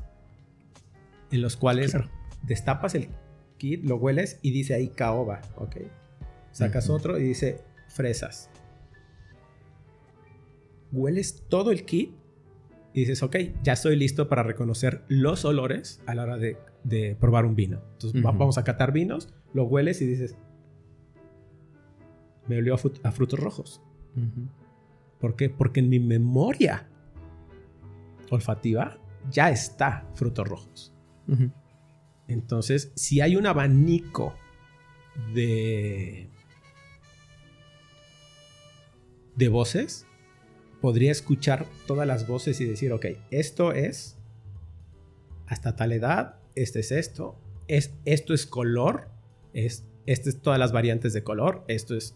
en 1.32 1.42
los 1.42 1.56
cuales 1.58 1.92
Claro. 1.92 2.10
destapas 2.44 2.96
el 2.96 3.10
kit, 3.58 3.84
lo 3.84 3.98
hueles 3.98 4.40
y 4.42 4.52
dice 4.52 4.74
ahí 4.74 4.90
caoba, 4.90 5.42
¿ok? 5.58 5.76
sacas 6.52 6.90
otro 6.90 7.18
y 7.20 7.24
dice 7.24 7.62
fresas. 7.88 8.50
Hueles 10.92 11.44
todo 11.48 11.72
el 11.72 11.86
kit 11.86 12.12
y 12.94 13.02
dices, 13.02 13.22
ok, 13.22 13.36
ya 13.64 13.74
estoy 13.74 13.96
listo 13.96 14.28
para 14.28 14.42
reconocer 14.44 15.04
los 15.08 15.46
olores 15.46 16.02
a 16.08 16.16
la 16.16 16.24
hora 16.24 16.38
de, 16.38 16.58
de 16.84 17.16
probar 17.20 17.46
un 17.46 17.56
vino. 17.56 17.80
Entonces 17.94 18.22
vamos 18.22 18.58
a 18.58 18.64
catar 18.64 18.92
vinos, 18.92 19.30
lo 19.54 19.64
hueles 19.66 20.02
y 20.02 20.08
dices, 20.08 20.36
me 22.48 22.58
olió 22.58 22.74
a, 22.74 22.78
frut- 22.78 23.00
a 23.04 23.12
frutos 23.12 23.40
rojos. 23.40 23.82
¿Por 25.20 25.36
qué? 25.36 25.50
Porque 25.52 25.80
en 25.82 25.90
mi 25.90 26.00
memoria 26.00 26.88
olfativa 28.32 28.98
ya 29.30 29.52
está 29.52 30.08
frutos 30.16 30.48
rojos. 30.48 30.94
Entonces, 32.28 32.92
si 32.96 33.22
hay 33.22 33.36
un 33.36 33.48
abanico 33.48 34.36
de 35.34 36.30
de 39.40 39.48
voces, 39.48 40.06
podría 40.82 41.12
escuchar 41.12 41.66
todas 41.88 42.06
las 42.06 42.28
voces 42.28 42.60
y 42.60 42.66
decir, 42.66 42.92
ok, 42.92 43.06
esto 43.32 43.72
es 43.72 44.18
hasta 45.48 45.78
tal 45.78 45.94
edad, 45.94 46.36
este 46.56 46.82
es 46.82 46.92
esto, 46.92 47.40
es, 47.70 47.94
esto 48.04 48.34
es 48.34 48.46
color, 48.46 49.08
es, 49.54 49.86
este 50.06 50.30
es 50.30 50.42
todas 50.42 50.60
las 50.60 50.74
variantes 50.74 51.14
de 51.14 51.24
color, 51.24 51.64
esto 51.68 51.96
es... 51.96 52.16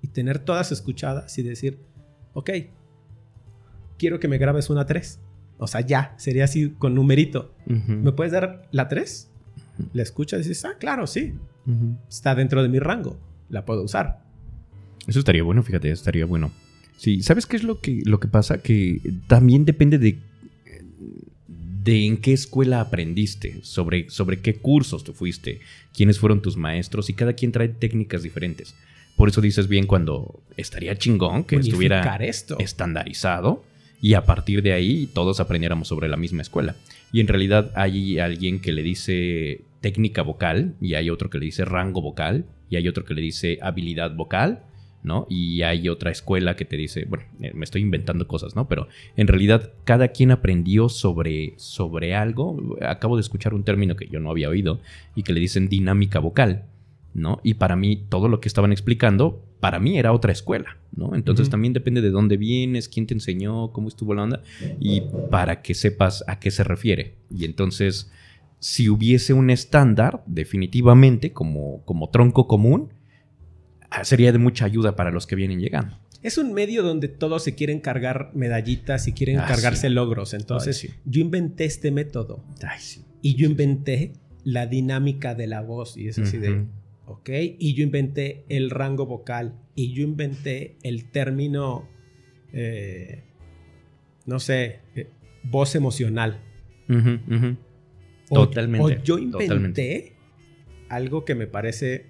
Y 0.00 0.08
tener 0.08 0.38
todas 0.38 0.70
escuchadas 0.70 1.36
y 1.38 1.42
decir, 1.42 1.80
ok, 2.34 2.50
quiero 3.98 4.20
que 4.20 4.28
me 4.28 4.38
grabes 4.38 4.70
una 4.70 4.86
3. 4.86 5.18
O 5.58 5.66
sea, 5.66 5.80
ya, 5.80 6.14
sería 6.16 6.44
así 6.44 6.70
con 6.70 6.94
numerito. 6.94 7.54
¿Me 7.66 8.12
puedes 8.12 8.32
dar 8.32 8.68
la 8.70 8.88
3? 8.88 9.30
Ujú. 9.78 9.88
La 9.92 10.02
escuchas 10.02 10.44
y 10.44 10.48
dices, 10.48 10.64
ah, 10.64 10.76
claro, 10.78 11.06
sí, 11.06 11.34
está 12.08 12.34
dentro 12.34 12.62
de 12.62 12.68
mi 12.68 12.78
rango, 12.78 13.18
la 13.48 13.64
puedo 13.64 13.82
usar. 13.82 14.22
Eso 15.06 15.18
estaría 15.18 15.42
bueno, 15.42 15.62
fíjate, 15.62 15.90
estaría 15.90 16.26
bueno. 16.26 16.52
Sí, 16.96 17.22
¿sabes 17.22 17.46
qué 17.46 17.56
es 17.56 17.62
lo 17.62 17.80
que, 17.80 18.02
lo 18.04 18.20
que 18.20 18.28
pasa? 18.28 18.58
Que 18.58 19.00
también 19.26 19.64
depende 19.64 19.98
de, 19.98 20.18
de 21.84 22.06
en 22.06 22.16
qué 22.18 22.32
escuela 22.32 22.80
aprendiste, 22.80 23.60
sobre, 23.62 24.10
sobre 24.10 24.40
qué 24.40 24.56
cursos 24.56 25.04
tú 25.04 25.12
fuiste, 25.12 25.60
quiénes 25.94 26.18
fueron 26.18 26.42
tus 26.42 26.56
maestros 26.56 27.08
y 27.10 27.14
cada 27.14 27.32
quien 27.34 27.52
trae 27.52 27.68
técnicas 27.68 28.22
diferentes. 28.22 28.74
Por 29.16 29.28
eso 29.28 29.40
dices 29.40 29.66
bien 29.66 29.86
cuando 29.86 30.42
estaría 30.56 30.96
chingón 30.96 31.44
que 31.44 31.56
estuviera 31.56 32.16
esto. 32.16 32.56
estandarizado 32.60 33.64
y 34.00 34.14
a 34.14 34.24
partir 34.24 34.62
de 34.62 34.72
ahí 34.72 35.08
todos 35.12 35.40
aprendiéramos 35.40 35.88
sobre 35.88 36.08
la 36.08 36.16
misma 36.16 36.42
escuela. 36.42 36.76
Y 37.12 37.20
en 37.20 37.28
realidad 37.28 37.72
hay 37.74 38.18
alguien 38.18 38.60
que 38.60 38.72
le 38.72 38.82
dice 38.82 39.62
técnica 39.80 40.22
vocal 40.22 40.74
y 40.80 40.94
hay 40.94 41.10
otro 41.10 41.30
que 41.30 41.38
le 41.38 41.46
dice 41.46 41.64
rango 41.64 42.00
vocal 42.02 42.46
y 42.68 42.76
hay 42.76 42.88
otro 42.88 43.04
que 43.04 43.14
le 43.14 43.22
dice 43.22 43.58
habilidad 43.62 44.14
vocal, 44.14 44.62
¿no? 45.02 45.26
Y 45.30 45.62
hay 45.62 45.88
otra 45.88 46.10
escuela 46.10 46.56
que 46.56 46.64
te 46.64 46.76
dice, 46.76 47.06
bueno, 47.08 47.24
eh, 47.40 47.52
me 47.54 47.64
estoy 47.64 47.82
inventando 47.82 48.26
cosas, 48.26 48.56
¿no? 48.56 48.68
Pero 48.68 48.88
en 49.16 49.26
realidad 49.26 49.72
cada 49.84 50.08
quien 50.08 50.30
aprendió 50.30 50.88
sobre, 50.88 51.54
sobre 51.56 52.14
algo. 52.14 52.76
Acabo 52.82 53.16
de 53.16 53.22
escuchar 53.22 53.54
un 53.54 53.64
término 53.64 53.96
que 53.96 54.08
yo 54.08 54.20
no 54.20 54.30
había 54.30 54.48
oído 54.48 54.80
y 55.14 55.22
que 55.22 55.32
le 55.32 55.40
dicen 55.40 55.68
dinámica 55.68 56.18
vocal. 56.18 56.64
¿No? 57.18 57.40
Y 57.42 57.54
para 57.54 57.76
mí, 57.76 58.06
todo 58.08 58.28
lo 58.28 58.40
que 58.40 58.48
estaban 58.48 58.72
explicando, 58.72 59.44
para 59.60 59.78
mí 59.80 59.98
era 59.98 60.12
otra 60.12 60.32
escuela, 60.32 60.78
¿no? 60.94 61.14
Entonces 61.14 61.50
también 61.50 61.72
depende 61.72 62.00
de 62.00 62.10
dónde 62.10 62.36
vienes, 62.36 62.88
quién 62.88 63.06
te 63.06 63.14
enseñó, 63.14 63.72
cómo 63.72 63.88
estuvo 63.88 64.14
la 64.14 64.22
onda, 64.22 64.42
y 64.80 65.02
para 65.30 65.62
que 65.62 65.74
sepas 65.74 66.24
a 66.28 66.38
qué 66.38 66.50
se 66.50 66.64
refiere. 66.64 67.16
Y 67.30 67.44
entonces, 67.44 68.10
si 68.60 68.88
hubiese 68.88 69.32
un 69.32 69.50
estándar, 69.50 70.22
definitivamente, 70.26 71.32
como, 71.32 71.82
como 71.84 72.10
tronco 72.10 72.46
común, 72.46 72.92
ah, 73.90 74.04
sería 74.04 74.32
de 74.32 74.38
mucha 74.38 74.64
ayuda 74.64 74.96
para 74.96 75.10
los 75.10 75.26
que 75.26 75.36
vienen 75.36 75.60
llegando. 75.60 75.98
Es 76.22 76.36
un 76.36 76.52
medio 76.52 76.82
donde 76.82 77.06
todos 77.06 77.44
se 77.44 77.54
quieren 77.54 77.78
cargar 77.80 78.32
medallitas 78.34 79.06
y 79.06 79.12
quieren 79.12 79.38
Ah, 79.38 79.46
cargarse 79.46 79.86
sí. 79.88 79.94
logros. 79.94 80.34
Entonces, 80.34 80.80
Ay, 80.82 80.88
sí. 80.90 80.94
yo 81.04 81.20
inventé 81.20 81.64
este 81.64 81.92
método 81.92 82.42
Ay, 82.62 82.80
sí. 82.80 83.02
y 83.22 83.36
yo 83.36 83.46
inventé 83.48 84.14
la 84.42 84.66
dinámica 84.66 85.36
de 85.36 85.46
la 85.46 85.60
voz. 85.60 85.96
Y 85.96 86.08
es 86.08 86.18
así 86.18 86.38
de. 86.38 86.64
Ok. 87.08 87.30
Y 87.58 87.74
yo 87.74 87.82
inventé 87.82 88.44
el 88.48 88.70
rango 88.70 89.06
vocal 89.06 89.54
y 89.74 89.92
yo 89.92 90.02
inventé 90.02 90.76
el 90.82 91.10
término, 91.10 91.88
eh, 92.52 93.22
no 94.26 94.38
sé, 94.40 94.80
eh, 94.94 95.08
voz 95.42 95.74
emocional. 95.74 96.40
O- 98.30 98.46
Totalmente, 98.46 98.98
O 98.98 99.02
yo 99.02 99.18
inventé 99.18 99.46
totalmente. 99.46 100.12
algo 100.88 101.24
que 101.24 101.34
me 101.34 101.46
parece. 101.46 102.06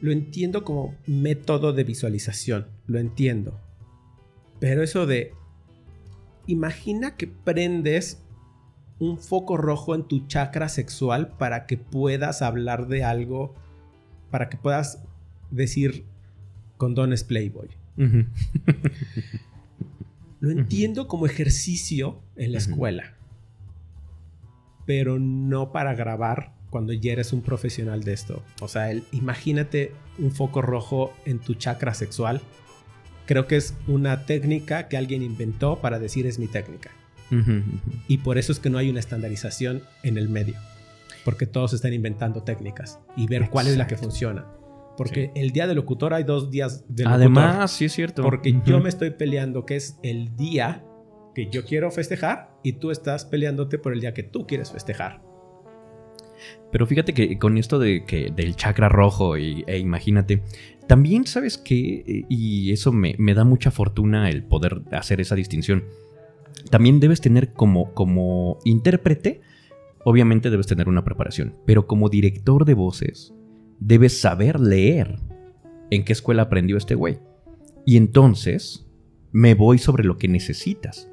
Lo 0.00 0.12
entiendo 0.12 0.64
como 0.64 0.94
método 1.06 1.72
de 1.72 1.84
visualización. 1.84 2.66
Lo 2.86 2.98
entiendo. 2.98 3.60
Pero 4.60 4.82
eso 4.82 5.06
de. 5.06 5.32
Imagina 6.46 7.16
que 7.16 7.26
prendes 7.26 8.22
un 8.98 9.18
foco 9.18 9.56
rojo 9.56 9.94
en 9.94 10.04
tu 10.04 10.26
chakra 10.26 10.68
sexual 10.68 11.36
para 11.36 11.66
que 11.66 11.76
puedas 11.76 12.42
hablar 12.42 12.88
de 12.88 13.04
algo. 13.04 13.54
Para 14.30 14.48
que 14.48 14.56
puedas 14.56 15.02
decir 15.50 16.04
condones 16.76 17.24
Playboy. 17.24 17.68
Lo 20.40 20.50
entiendo 20.50 21.08
como 21.08 21.26
ejercicio 21.26 22.20
en 22.36 22.52
la 22.52 22.58
escuela, 22.58 23.14
pero 24.86 25.18
no 25.18 25.72
para 25.72 25.94
grabar 25.94 26.52
cuando 26.70 26.92
ya 26.92 27.12
eres 27.12 27.32
un 27.32 27.42
profesional 27.42 28.04
de 28.04 28.12
esto. 28.12 28.42
O 28.60 28.68
sea, 28.68 28.90
el- 28.92 29.02
imagínate 29.10 29.92
un 30.18 30.30
foco 30.30 30.62
rojo 30.62 31.12
en 31.24 31.40
tu 31.40 31.54
chakra 31.54 31.92
sexual. 31.94 32.40
Creo 33.26 33.46
que 33.48 33.56
es 33.56 33.74
una 33.88 34.26
técnica 34.26 34.88
que 34.88 34.96
alguien 34.96 35.22
inventó 35.22 35.80
para 35.80 35.98
decir 35.98 36.26
es 36.26 36.38
mi 36.38 36.46
técnica. 36.46 36.90
Y 38.06 38.18
por 38.18 38.38
eso 38.38 38.52
es 38.52 38.58
que 38.60 38.70
no 38.70 38.78
hay 38.78 38.88
una 38.88 39.00
estandarización 39.00 39.82
en 40.02 40.16
el 40.16 40.28
medio. 40.30 40.54
Porque 41.28 41.44
todos 41.44 41.74
están 41.74 41.92
inventando 41.92 42.42
técnicas 42.42 43.00
y 43.14 43.26
ver 43.26 43.50
cuál 43.50 43.66
es 43.66 43.76
la 43.76 43.86
que 43.86 43.98
funciona. 43.98 44.46
Porque 44.96 45.30
el 45.34 45.50
día 45.50 45.66
del 45.66 45.76
locutor 45.76 46.14
hay 46.14 46.24
dos 46.24 46.50
días 46.50 46.86
del 46.88 47.04
locutor. 47.04 47.20
Además, 47.20 47.70
sí 47.70 47.84
es 47.84 47.92
cierto. 47.92 48.22
Porque 48.22 48.58
yo 48.64 48.80
me 48.80 48.88
estoy 48.88 49.10
peleando 49.10 49.66
que 49.66 49.76
es 49.76 49.98
el 50.02 50.34
día 50.36 50.86
que 51.34 51.50
yo 51.50 51.66
quiero 51.66 51.90
festejar 51.90 52.50
y 52.62 52.72
tú 52.72 52.90
estás 52.90 53.26
peleándote 53.26 53.76
por 53.78 53.92
el 53.92 54.00
día 54.00 54.14
que 54.14 54.22
tú 54.22 54.46
quieres 54.46 54.72
festejar. 54.72 55.20
Pero 56.72 56.86
fíjate 56.86 57.12
que 57.12 57.38
con 57.38 57.58
esto 57.58 57.78
de 57.78 58.06
que 58.06 58.32
del 58.34 58.56
chakra 58.56 58.88
rojo 58.88 59.36
y, 59.36 59.64
e 59.66 59.76
imagínate, 59.76 60.42
también 60.86 61.26
sabes 61.26 61.58
que, 61.58 62.24
y 62.26 62.72
eso 62.72 62.90
me, 62.90 63.16
me 63.18 63.34
da 63.34 63.44
mucha 63.44 63.70
fortuna 63.70 64.30
el 64.30 64.44
poder 64.44 64.80
hacer 64.92 65.20
esa 65.20 65.34
distinción, 65.34 65.84
también 66.70 67.00
debes 67.00 67.20
tener 67.20 67.52
como, 67.52 67.92
como 67.92 68.60
intérprete, 68.64 69.42
obviamente 70.08 70.48
debes 70.48 70.66
tener 70.66 70.88
una 70.88 71.04
preparación, 71.04 71.54
pero 71.66 71.86
como 71.86 72.08
director 72.08 72.64
de 72.64 72.72
voces, 72.72 73.34
debes 73.78 74.18
saber 74.18 74.58
leer 74.58 75.16
en 75.90 76.02
qué 76.02 76.14
escuela 76.14 76.44
aprendió 76.44 76.78
este 76.78 76.94
güey. 76.94 77.18
Y 77.84 77.98
entonces 77.98 78.86
me 79.32 79.52
voy 79.52 79.76
sobre 79.76 80.04
lo 80.04 80.16
que 80.16 80.26
necesitas. 80.26 81.10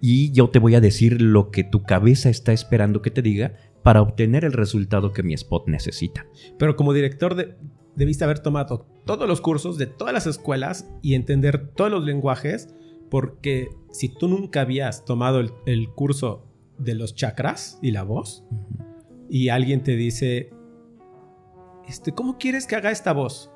Y 0.00 0.32
yo 0.32 0.48
te 0.48 0.58
voy 0.58 0.74
a 0.74 0.80
decir 0.80 1.20
lo 1.20 1.50
que 1.50 1.62
tu 1.62 1.82
cabeza 1.82 2.30
está 2.30 2.54
esperando 2.54 3.02
que 3.02 3.10
te 3.10 3.20
diga 3.20 3.58
para 3.82 4.00
obtener 4.00 4.46
el 4.46 4.54
resultado 4.54 5.12
que 5.12 5.22
mi 5.22 5.34
spot 5.34 5.68
necesita. 5.68 6.26
Pero 6.58 6.74
como 6.74 6.94
director 6.94 7.34
de, 7.34 7.54
debiste 7.96 8.24
haber 8.24 8.38
tomado 8.38 8.86
todos 9.04 9.28
los 9.28 9.42
cursos 9.42 9.76
de 9.76 9.86
todas 9.86 10.14
las 10.14 10.26
escuelas 10.26 10.88
y 11.02 11.16
entender 11.16 11.68
todos 11.68 11.90
los 11.90 12.02
lenguajes 12.02 12.74
porque 13.10 13.68
si 13.92 14.08
tú 14.08 14.26
nunca 14.26 14.62
habías 14.62 15.04
tomado 15.04 15.38
el, 15.38 15.50
el 15.66 15.90
curso 15.90 16.45
de 16.78 16.94
los 16.94 17.14
chakras 17.14 17.78
y 17.82 17.90
la 17.90 18.02
voz 18.02 18.44
y 19.28 19.48
alguien 19.48 19.82
te 19.82 19.96
dice, 19.96 20.50
este, 21.88 22.12
¿cómo 22.12 22.38
quieres 22.38 22.66
que 22.66 22.76
haga 22.76 22.90
esta 22.90 23.12
voz? 23.12 23.50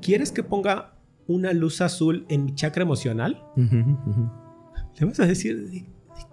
¿Quieres 0.00 0.30
que 0.32 0.42
ponga 0.42 0.94
una 1.26 1.52
luz 1.52 1.80
azul 1.80 2.26
en 2.28 2.44
mi 2.44 2.54
chakra 2.54 2.82
emocional? 2.82 3.44
Le 3.56 5.06
vas 5.06 5.20
a 5.20 5.26
decir, 5.26 5.68
¿de, 5.70 5.86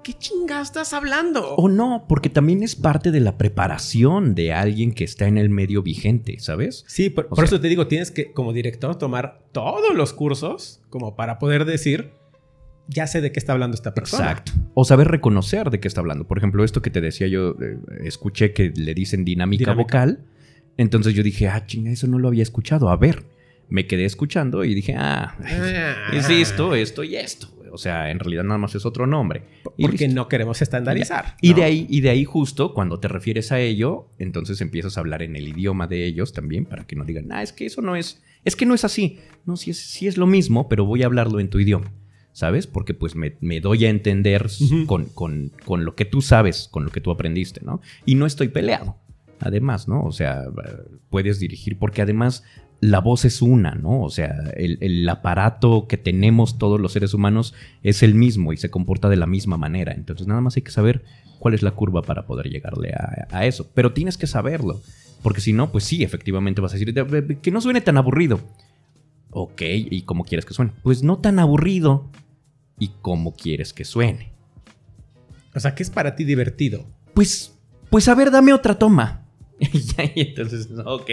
qué 0.04 0.14
chingada 0.14 0.62
estás 0.62 0.94
hablando? 0.94 1.56
O 1.56 1.70
no, 1.70 2.06
porque 2.08 2.30
también 2.30 2.62
es 2.64 2.76
parte 2.76 3.12
de 3.12 3.20
la 3.20 3.38
preparación 3.38 4.36
de 4.36 4.54
alguien 4.54 4.94
que 4.94 5.04
está 5.04 5.28
en 5.28 5.38
el 5.38 5.50
medio 5.50 5.82
vigente, 5.82 6.40
¿sabes? 6.40 6.84
Sí, 6.88 7.10
por, 7.10 7.26
O 7.26 7.30
por 7.30 7.38
sea- 7.40 7.46
eso 7.46 7.60
te 7.62 7.68
digo, 7.68 7.88
tienes 7.88 8.12
que, 8.12 8.32
como 8.32 8.54
director, 8.54 8.96
tomar 8.98 9.44
todos 9.52 9.94
los 9.96 10.14
cursos 10.14 10.82
como 10.90 11.16
para 11.16 11.40
poder 11.40 11.66
decir, 11.66 12.12
ya 12.88 13.08
sé 13.08 13.22
de 13.22 13.32
qué 13.32 13.40
está 13.40 13.54
hablando 13.54 13.76
esta 13.76 13.94
persona. 13.94 14.24
Exacto. 14.32 14.52
O 14.74 14.84
saber 14.86 15.08
reconocer 15.08 15.70
de 15.70 15.80
qué 15.80 15.88
está 15.88 16.02
hablando. 16.02 16.26
Por 16.28 16.38
ejemplo, 16.38 16.64
esto 16.64 16.82
que 16.82 16.90
te 16.90 17.02
decía 17.02 17.28
yo, 17.28 17.56
eh, 17.62 17.78
escuché 18.04 18.54
que 18.54 18.72
le 18.76 18.94
dicen 18.94 19.24
dinámica, 19.26 19.72
Dinámica. 19.72 19.84
vocal. 19.84 20.26
Entonces 20.78 21.14
yo 21.14 21.24
dije, 21.24 21.48
ah, 21.48 21.66
chinga, 21.66 21.92
eso 21.92 22.08
no 22.08 22.20
lo 22.20 22.28
había 22.28 22.44
escuchado. 22.44 22.90
A 22.90 22.98
ver, 22.98 23.24
me 23.70 23.88
quedé 23.88 24.06
escuchando 24.06 24.64
y 24.64 24.74
dije, 24.74 24.96
ah, 24.98 25.38
es 26.12 26.30
esto, 26.30 26.76
esto 26.76 27.04
y 27.04 27.16
esto. 27.16 27.48
O 27.72 27.78
sea, 27.78 28.12
en 28.12 28.20
realidad 28.20 28.44
nada 28.44 28.60
más 28.60 28.76
es 28.76 28.86
otro 28.86 29.08
nombre. 29.08 29.46
Y 29.78 29.84
Porque 29.84 30.06
listo. 30.06 30.16
no 30.16 30.28
queremos 30.28 30.62
estandarizar. 30.62 31.38
Y 31.42 31.52
¿no? 31.52 31.56
de 31.58 31.64
ahí, 31.64 31.88
y 31.90 32.02
de 32.02 32.12
ahí 32.12 32.24
justo 32.24 32.74
cuando 32.74 33.00
te 33.00 33.08
refieres 33.08 33.52
a 33.52 33.60
ello, 33.60 34.10
entonces 34.20 34.62
empiezas 34.62 34.98
a 34.98 35.00
hablar 35.00 35.24
en 35.24 35.36
el 35.36 35.48
idioma 35.48 35.88
de 35.88 36.06
ellos 36.06 36.34
también 36.34 36.66
para 36.66 36.86
que 36.86 36.96
no 36.96 37.04
digan, 37.04 37.32
ah, 37.32 37.42
es 37.42 37.52
que 37.52 37.66
eso 37.66 37.82
no 37.82 37.96
es 37.96 38.22
Es 38.44 38.56
que 38.56 38.68
no 38.68 38.76
es 38.76 38.84
así. 38.84 39.18
No, 39.46 39.58
sí 39.58 39.72
es, 39.72 39.80
sí 39.80 40.06
es 40.08 40.18
lo 40.18 40.28
mismo, 40.28 40.70
pero 40.70 40.86
voy 40.86 41.02
a 41.02 41.08
hablarlo 41.08 41.40
en 41.40 41.50
tu 41.50 41.60
idioma. 41.60 41.92
¿Sabes? 42.34 42.66
Porque 42.68 42.94
pues 42.96 43.16
me, 43.16 43.38
me 43.42 43.62
doy 43.62 43.86
a 43.86 43.90
entender 43.90 44.50
con, 44.88 45.06
con- 45.06 45.52
con 45.66 45.86
lo 45.86 45.96
que 45.96 46.04
tú 46.06 46.22
sabes, 46.22 46.68
con 46.72 46.84
lo 46.84 46.92
que 46.92 47.00
tú 47.00 47.12
aprendiste, 47.12 47.62
¿no? 47.64 47.80
Y 48.06 48.16
no 48.16 48.26
estoy 48.26 48.48
peleado. 48.50 48.98
Además, 49.40 49.88
¿no? 49.88 50.04
O 50.04 50.12
sea, 50.12 50.44
puedes 51.10 51.40
dirigir, 51.40 51.78
porque 51.78 52.02
además 52.02 52.44
la 52.82 53.00
voz 53.00 53.24
es 53.26 53.42
una, 53.42 53.76
¿no? 53.76 54.02
O 54.02 54.10
sea, 54.10 54.36
el, 54.58 54.78
el 54.82 55.08
aparato 55.08 55.86
que 55.88 55.98
tenemos 55.98 56.58
todos 56.58 56.80
los 56.82 56.92
seres 56.94 57.14
humanos 57.14 57.54
es 57.84 58.04
el 58.04 58.16
mismo 58.16 58.52
y 58.52 58.58
se 58.58 58.70
comporta 58.70 59.10
de 59.10 59.16
la 59.16 59.28
misma 59.28 59.58
manera. 59.58 59.94
Entonces, 59.94 60.28
nada 60.28 60.42
más 60.42 60.56
hay 60.58 60.64
que 60.64 60.72
saber 60.72 61.04
cuál 61.40 61.54
es 61.54 61.62
la 61.62 61.72
curva 61.72 62.02
para 62.02 62.26
poder 62.26 62.50
llegarle 62.50 62.94
a, 62.94 63.28
a 63.32 63.46
eso. 63.46 63.70
Pero 63.74 63.94
tienes 63.94 64.18
que 64.18 64.28
saberlo, 64.28 64.82
porque 65.22 65.40
si 65.42 65.54
no, 65.54 65.72
pues 65.72 65.84
sí, 65.84 66.04
efectivamente 66.04 66.62
vas 66.62 66.72
a 66.74 66.78
decir 66.78 66.94
"De- 66.94 67.22
de- 67.22 67.40
que 67.40 67.52
no 67.52 67.62
suene 67.62 67.82
tan 67.82 67.98
aburrido. 67.98 68.40
Ok, 69.36 69.62
¿y 69.64 70.04
cómo 70.04 70.24
quieres 70.24 70.46
que 70.46 70.54
suene? 70.54 70.72
Pues 70.84 71.02
no 71.02 71.18
tan 71.18 71.40
aburrido. 71.40 72.10
¿Y 72.80 72.92
cómo 73.02 73.34
quieres 73.36 73.74
que 73.74 73.84
suene? 73.84 74.32
O 75.56 75.60
sea, 75.60 75.76
¿qué 75.76 75.84
es 75.84 75.90
para 75.90 76.16
ti 76.16 76.24
divertido? 76.24 76.86
pues, 77.14 77.54
pues 77.90 78.08
a 78.08 78.16
ver, 78.16 78.32
dame 78.32 78.54
otra 78.54 78.78
toma. 78.78 79.22
Y 80.16 80.22
entonces, 80.22 80.70
ok. 80.86 81.10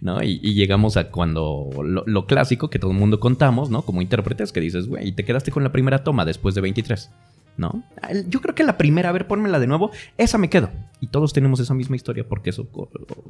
¿No? 0.00 0.22
Y, 0.22 0.40
y 0.42 0.54
llegamos 0.54 0.96
a 0.96 1.10
cuando 1.10 1.70
lo, 1.82 2.04
lo 2.06 2.26
clásico 2.26 2.70
que 2.70 2.78
todo 2.78 2.92
el 2.92 2.98
mundo 2.98 3.20
contamos, 3.20 3.70
¿no? 3.70 3.82
Como 3.82 4.02
intérpretes, 4.02 4.52
que 4.52 4.60
dices, 4.60 4.88
güey, 4.88 5.08
y 5.08 5.12
te 5.12 5.24
quedaste 5.24 5.50
con 5.50 5.62
la 5.62 5.72
primera 5.72 6.02
toma 6.02 6.24
después 6.24 6.54
de 6.54 6.60
23. 6.60 7.10
¿No? 7.56 7.84
Yo 8.28 8.40
creo 8.40 8.56
que 8.56 8.64
la 8.64 8.76
primera, 8.76 9.10
a 9.10 9.12
ver, 9.12 9.28
pónmela 9.28 9.60
de 9.60 9.68
nuevo, 9.68 9.92
esa 10.18 10.38
me 10.38 10.50
quedo. 10.50 10.70
Y 11.00 11.06
todos 11.06 11.32
tenemos 11.32 11.60
esa 11.60 11.72
misma 11.72 11.94
historia 11.94 12.26
porque 12.28 12.50
eso 12.50 12.68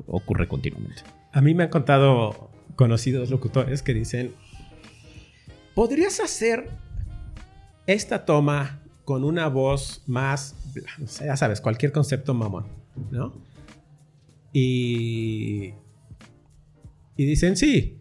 ocurre 0.06 0.48
continuamente. 0.48 1.02
A 1.32 1.42
mí 1.42 1.52
me 1.52 1.64
han 1.64 1.68
contado 1.68 2.48
conocidos 2.76 3.30
locutores 3.30 3.82
que 3.82 3.94
dicen, 3.94 4.32
¿podrías 5.74 6.20
hacer 6.20 6.70
esta 7.86 8.24
toma 8.24 8.80
con 9.04 9.24
una 9.24 9.48
voz 9.48 10.02
más, 10.06 10.56
o 11.02 11.06
sea, 11.06 11.26
ya 11.26 11.36
sabes, 11.36 11.60
cualquier 11.60 11.92
concepto 11.92 12.34
mamón, 12.34 12.66
¿no? 13.10 13.34
Y, 14.52 15.74
y 17.16 17.24
dicen, 17.26 17.56
sí. 17.56 17.98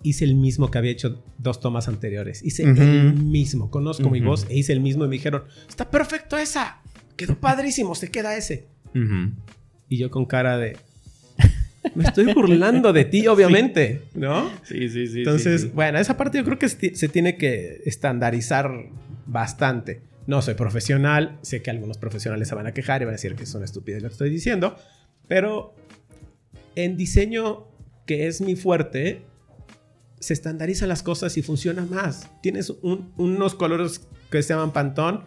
Hice 0.00 0.24
el 0.24 0.36
mismo 0.36 0.70
que 0.70 0.78
había 0.78 0.92
hecho 0.92 1.24
dos 1.38 1.58
tomas 1.58 1.88
anteriores. 1.88 2.44
Hice 2.44 2.62
el 2.62 3.14
mismo. 3.14 3.68
Conozco 3.68 4.08
mi 4.08 4.20
voz 4.20 4.46
e 4.48 4.56
hice 4.56 4.72
el 4.72 4.78
mismo 4.78 5.04
y 5.04 5.08
me 5.08 5.16
dijeron, 5.16 5.42
está 5.68 5.90
perfecto 5.90 6.38
esa. 6.38 6.80
Quedó 7.16 7.34
padrísimo, 7.34 7.96
se 7.96 8.08
queda 8.08 8.36
ese. 8.36 8.68
Y 9.88 9.98
yo 9.98 10.08
con 10.08 10.24
cara 10.24 10.56
de. 10.56 10.76
Me 11.94 12.04
estoy 12.04 12.32
burlando 12.34 12.92
de 12.92 13.04
ti, 13.04 13.26
obviamente, 13.28 14.02
¿no? 14.14 14.50
Sí, 14.62 14.88
sí, 14.88 15.06
sí. 15.06 15.18
Entonces, 15.18 15.72
bueno, 15.74 15.98
esa 15.98 16.16
parte 16.16 16.38
yo 16.38 16.44
creo 16.44 16.58
que 16.58 16.68
se 16.68 16.94
se 16.94 17.08
tiene 17.08 17.36
que 17.36 17.82
estandarizar 17.84 18.70
bastante. 19.26 20.00
No 20.26 20.42
soy 20.42 20.54
profesional, 20.54 21.38
sé 21.42 21.62
que 21.62 21.70
algunos 21.70 21.96
profesionales 21.98 22.48
se 22.48 22.54
van 22.54 22.66
a 22.66 22.72
quejar 22.74 23.00
y 23.02 23.04
van 23.06 23.14
a 23.14 23.16
decir 23.16 23.34
que 23.34 23.44
es 23.44 23.54
una 23.54 23.64
estupidez 23.64 24.02
lo 24.02 24.08
que 24.08 24.12
estoy 24.12 24.30
diciendo, 24.30 24.76
pero 25.26 25.74
en 26.74 26.96
diseño, 26.96 27.66
que 28.06 28.26
es 28.26 28.40
mi 28.40 28.54
fuerte, 28.56 29.22
se 30.20 30.32
estandarizan 30.34 30.88
las 30.88 31.02
cosas 31.02 31.36
y 31.38 31.42
funciona 31.42 31.84
más. 31.86 32.28
Tienes 32.42 32.70
un- 32.70 33.12
unos 33.16 33.54
colores 33.54 34.06
que 34.30 34.42
se 34.42 34.52
llaman 34.52 34.72
Pantón 34.72 35.24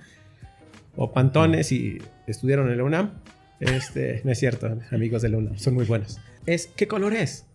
o 0.95 1.11
Pantones 1.13 1.71
y 1.71 1.97
estudiaron 2.27 2.69
en 2.69 2.77
la 2.77 2.83
UNAM. 2.83 3.11
Este, 3.59 4.21
no 4.23 4.31
es 4.31 4.39
cierto, 4.39 4.67
amigos 4.91 5.21
de 5.21 5.29
la 5.29 5.37
UNAM, 5.37 5.57
son 5.57 5.73
muy 5.75 5.85
buenos. 5.85 6.19
Es, 6.45 6.67
¿qué 6.75 6.88
color 6.88 7.13
es? 7.13 7.45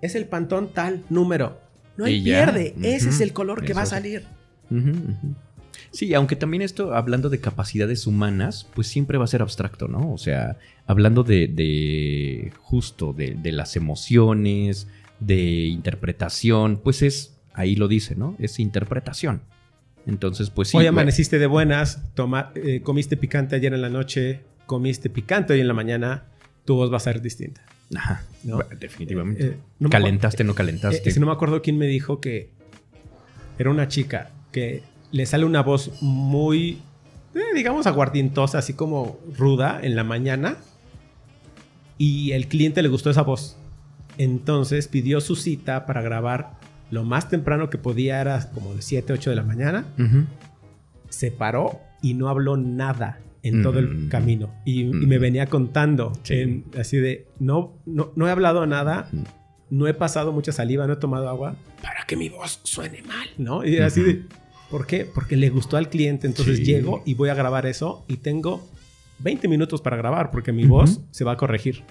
Es 0.00 0.14
el 0.14 0.26
Pantón 0.26 0.72
tal 0.72 1.02
número. 1.10 1.60
No 1.96 2.04
hay 2.04 2.22
pierde, 2.22 2.74
ese 2.82 3.08
es 3.08 3.20
el 3.20 3.32
color 3.32 3.64
que 3.64 3.72
va 3.74 3.82
a 3.82 3.86
salir. 3.86 4.24
Sí, 5.90 6.12
aunque 6.14 6.36
también 6.36 6.62
esto, 6.62 6.94
hablando 6.94 7.30
de 7.30 7.40
capacidades 7.40 8.06
humanas, 8.06 8.68
pues 8.74 8.86
siempre 8.88 9.16
va 9.18 9.24
a 9.24 9.28
ser 9.28 9.42
abstracto, 9.42 9.88
¿no? 9.88 10.12
O 10.12 10.18
sea, 10.18 10.56
hablando 10.86 11.22
de, 11.24 11.48
de 11.48 12.52
justo 12.60 13.12
de, 13.12 13.34
de 13.34 13.52
las 13.52 13.74
emociones, 13.76 14.86
de 15.18 15.66
interpretación, 15.66 16.80
pues 16.82 17.02
es, 17.02 17.36
ahí 17.54 17.74
lo 17.74 17.88
dice, 17.88 18.14
¿no? 18.16 18.36
Es 18.38 18.58
interpretación. 18.60 19.40
Entonces, 20.06 20.50
pues 20.50 20.68
sí. 20.68 20.76
Hoy 20.76 20.86
amaneciste 20.86 21.38
de 21.38 21.46
buenas, 21.46 22.02
toma- 22.14 22.52
eh, 22.54 22.80
comiste 22.82 23.16
picante 23.16 23.56
ayer 23.56 23.72
en 23.72 23.80
la 23.82 23.88
noche, 23.90 24.40
comiste 24.66 25.10
picante 25.10 25.54
hoy 25.54 25.60
en 25.60 25.68
la 25.68 25.74
mañana, 25.74 26.24
tu 26.64 26.74
voz 26.76 26.92
va 26.92 26.98
a 26.98 27.00
ser 27.00 27.22
distinta. 27.22 27.62
Ajá, 27.94 28.22
¿no? 28.44 28.58
definitivamente. 28.78 29.46
Eh, 29.46 29.56
no 29.78 29.88
me 29.88 29.92
calentaste, 29.92 30.44
no 30.44 30.54
calentaste. 30.54 31.08
eh, 31.08 31.12
si 31.12 31.20
no 31.20 31.26
me 31.26 31.32
acuerdo 31.32 31.62
quién 31.62 31.78
me 31.78 31.86
dijo 31.86 32.20
que 32.20 32.50
era 33.58 33.70
una 33.70 33.88
chica 33.88 34.30
que 34.52 34.82
le 35.10 35.26
sale 35.26 35.44
una 35.44 35.62
voz 35.62 36.02
muy, 36.02 36.80
eh, 37.34 37.40
digamos, 37.54 37.86
aguardientosa, 37.86 38.58
así 38.58 38.74
como 38.74 39.18
ruda 39.36 39.80
en 39.82 39.96
la 39.96 40.04
mañana. 40.04 40.58
Y 41.96 42.32
el 42.32 42.46
cliente 42.46 42.82
le 42.82 42.88
gustó 42.88 43.10
esa 43.10 43.22
voz. 43.22 43.56
Entonces 44.18 44.88
pidió 44.88 45.20
su 45.20 45.34
cita 45.36 45.86
para 45.86 46.02
grabar 46.02 46.58
lo 46.90 47.04
más 47.04 47.28
temprano 47.28 47.70
que 47.70 47.78
podía, 47.78 48.20
era 48.20 48.50
como 48.50 48.74
de 48.74 48.82
7, 48.82 49.12
8 49.12 49.30
de 49.30 49.36
la 49.36 49.42
mañana. 49.42 49.86
Se 51.08 51.30
paró 51.30 51.80
y 52.02 52.14
no 52.14 52.28
habló 52.28 52.56
nada 52.56 53.18
en 53.48 53.62
todo 53.62 53.78
el 53.78 53.88
Mm. 53.88 54.08
camino. 54.08 54.50
Y, 54.64 54.82
y 54.82 54.84
Mm. 54.84 55.06
me 55.08 55.18
venía 55.18 55.46
contando 55.46 56.12
Sí. 56.22 56.34
en- 56.34 56.64
así 56.78 56.96
de, 56.98 57.26
no, 57.38 57.74
no, 57.86 58.12
no 58.16 58.28
he 58.28 58.30
hablado 58.30 58.66
nada, 58.66 59.08
Ujú. 59.12 59.24
no 59.70 59.86
he 59.86 59.94
pasado 59.94 60.32
mucha 60.32 60.52
saliva, 60.52 60.86
no 60.86 60.94
he 60.94 60.96
tomado 60.96 61.28
agua, 61.28 61.56
para 61.82 62.04
que 62.06 62.16
mi 62.16 62.28
voz 62.28 62.60
suene 62.64 63.02
mal, 63.02 63.28
¿no? 63.38 63.64
Y 63.64 63.78
así 63.78 64.02
de, 64.02 64.22
¿por 64.70 64.86
qué? 64.86 65.04
Porque 65.12 65.36
le 65.36 65.50
gustó 65.50 65.76
al 65.76 65.88
cliente, 65.90 66.26
entonces 66.26 66.58
Sí. 66.58 66.64
llego 66.64 67.02
y 67.06 67.14
voy 67.14 67.28
a 67.28 67.34
grabar 67.34 67.66
eso 67.66 68.04
y 68.08 68.16
tengo 68.18 68.66
20 69.20 69.48
minutos 69.48 69.80
para 69.82 69.96
grabar 69.96 70.30
porque 70.30 70.52
mi 70.52 70.64
voz 70.64 71.00
se 71.10 71.24
va 71.24 71.32
a 71.32 71.36
corregir. 71.36 71.82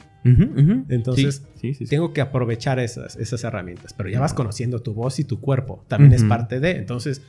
Entonces, 0.89 1.43
Sí, 1.55 1.59
sí, 1.59 1.73
sí, 1.73 1.85
sí. 1.85 1.89
Tengo 1.89 2.11
que 2.13 2.21
aprovechar 2.21 2.79
esas, 2.79 3.15
esas 3.15 3.43
herramientas, 3.43 3.93
pero 3.93 4.09
ya 4.09 4.19
vas 4.19 4.33
conociendo 4.33 4.81
tu 4.81 4.93
voz 4.93 5.19
y 5.19 5.23
tu 5.23 5.39
cuerpo, 5.39 5.83
también 5.87 6.13
es 6.13 6.23
parte 6.23 6.59
de, 6.59 6.71
entonces 6.77 7.21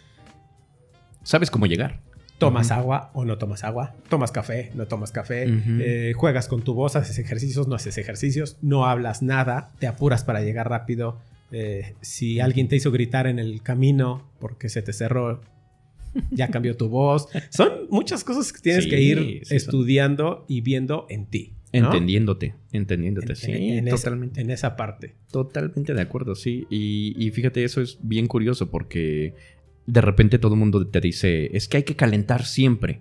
Sabes 1.24 1.50
cómo 1.50 1.66
llegar. 1.66 2.00
Tomas 2.38 2.70
agua 2.70 3.10
o 3.14 3.24
no 3.24 3.36
tomas 3.38 3.64
agua, 3.64 3.94
tomas 4.08 4.30
café, 4.32 4.70
no 4.74 4.86
tomas 4.86 5.10
café, 5.12 5.44
eh, 5.80 6.12
juegas 6.16 6.46
con 6.48 6.62
tu 6.62 6.72
voz, 6.74 6.94
haces 6.96 7.18
ejercicios, 7.18 7.66
no 7.68 7.74
haces 7.74 7.98
ejercicios, 7.98 8.56
no 8.62 8.86
hablas 8.86 9.22
nada, 9.22 9.72
te 9.80 9.86
apuras 9.86 10.24
para 10.24 10.40
llegar 10.42 10.68
rápido. 10.68 11.18
eh, 11.50 11.94
si 12.02 12.40
alguien 12.40 12.68
te 12.68 12.76
hizo 12.76 12.90
gritar 12.92 13.26
en 13.26 13.38
el 13.38 13.62
camino 13.62 14.28
porque 14.38 14.68
se 14.68 14.82
te 14.82 14.92
cerró, 14.92 15.40
ya 16.30 16.48
cambió 16.48 16.76
tu 16.76 16.88
voz. 16.90 17.26
Son 17.50 17.70
muchas 17.90 18.22
cosas 18.22 18.52
que 18.52 18.60
tienes 18.60 18.84
Sí, 18.84 18.90
que 18.90 19.00
ir 19.00 19.40
sí 19.44 19.56
estudiando 19.56 20.44
y 20.46 20.60
viendo 20.60 21.06
en 21.08 21.26
ti. 21.26 21.54
¿no? 21.72 21.86
Entendiéndote, 21.86 22.54
entendiéndote, 22.72 23.32
En- 23.32 23.36
sí, 23.36 23.52
en- 23.52 23.78
en 23.78 23.88
esa- 23.88 23.96
totalmente. 23.96 24.40
en 24.40 24.50
esa 24.50 24.76
parte. 24.76 25.14
Totalmente 25.30 25.92
de 25.94 26.00
acuerdo, 26.02 26.34
sí. 26.34 26.66
Y, 26.70 27.14
y 27.18 27.30
fíjate, 27.30 27.64
eso 27.64 27.80
es 27.82 27.98
bien 28.02 28.26
curioso 28.26 28.70
porque 28.70 29.34
de 29.88 30.02
repente 30.02 30.38
todo 30.38 30.52
el 30.52 30.60
mundo 30.60 30.86
te 30.86 31.00
dice, 31.00 31.56
es 31.56 31.66
que 31.66 31.78
hay 31.78 31.82
que 31.82 31.96
calentar 31.96 32.44
siempre. 32.44 33.00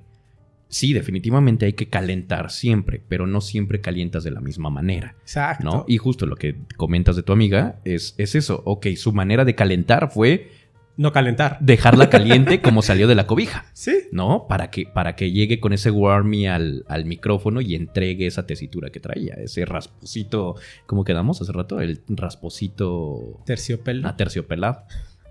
Sí, 0.69 0.93
definitivamente 0.93 1.65
hay 1.65 1.73
que 1.73 1.89
calentar 1.89 2.50
siempre, 2.50 3.02
pero 3.08 3.28
no 3.28 3.41
siempre 3.41 3.82
calientas 3.82 4.23
de 4.23 4.32
la 4.32 4.39
misma 4.41 4.69
manera, 4.69 5.15
Exacto. 5.21 5.63
¿no? 5.65 5.86
Y 5.88 5.97
justo 5.97 6.26
lo 6.26 6.38
que 6.38 6.56
comentas 6.78 7.15
de 7.17 7.23
tu 7.23 7.34
amiga 7.34 7.80
es, 7.84 8.15
es 8.17 8.36
eso. 8.36 8.62
Ok, 8.65 8.88
su 8.95 9.12
manera 9.12 9.43
de 9.43 9.56
calentar 9.56 10.10
fue 10.12 10.50
no 10.97 11.12
calentar. 11.12 11.58
dejarla 11.62 12.10
caliente 12.10 12.62
como 12.62 12.82
salió 12.82 13.08
de 13.08 13.15
la 13.15 13.28
cobija. 13.28 13.65
Sí. 13.73 14.08
¿no? 14.12 14.45
Para 14.47 14.69
que, 14.71 14.86
para 14.86 15.15
que 15.15 15.32
llegue 15.32 15.60
con 15.60 15.73
ese 15.73 15.91
warmy 15.91 16.47
al, 16.47 16.84
al 16.88 17.06
micrófono 17.06 17.62
y 17.62 17.76
entregue 17.76 18.28
esa 18.28 18.45
tesitura 18.47 18.89
que 18.89 19.00
traía, 19.00 19.36
ese 19.36 19.65
rasposito, 19.65 20.56
¿cómo 20.86 21.04
quedamos 21.04 21.41
hace 21.41 21.52
rato? 21.52 21.80
El 21.82 22.02
rasposito 22.08 23.41
Terciopelo. 23.45 24.08
aterciopelado, 24.08 24.84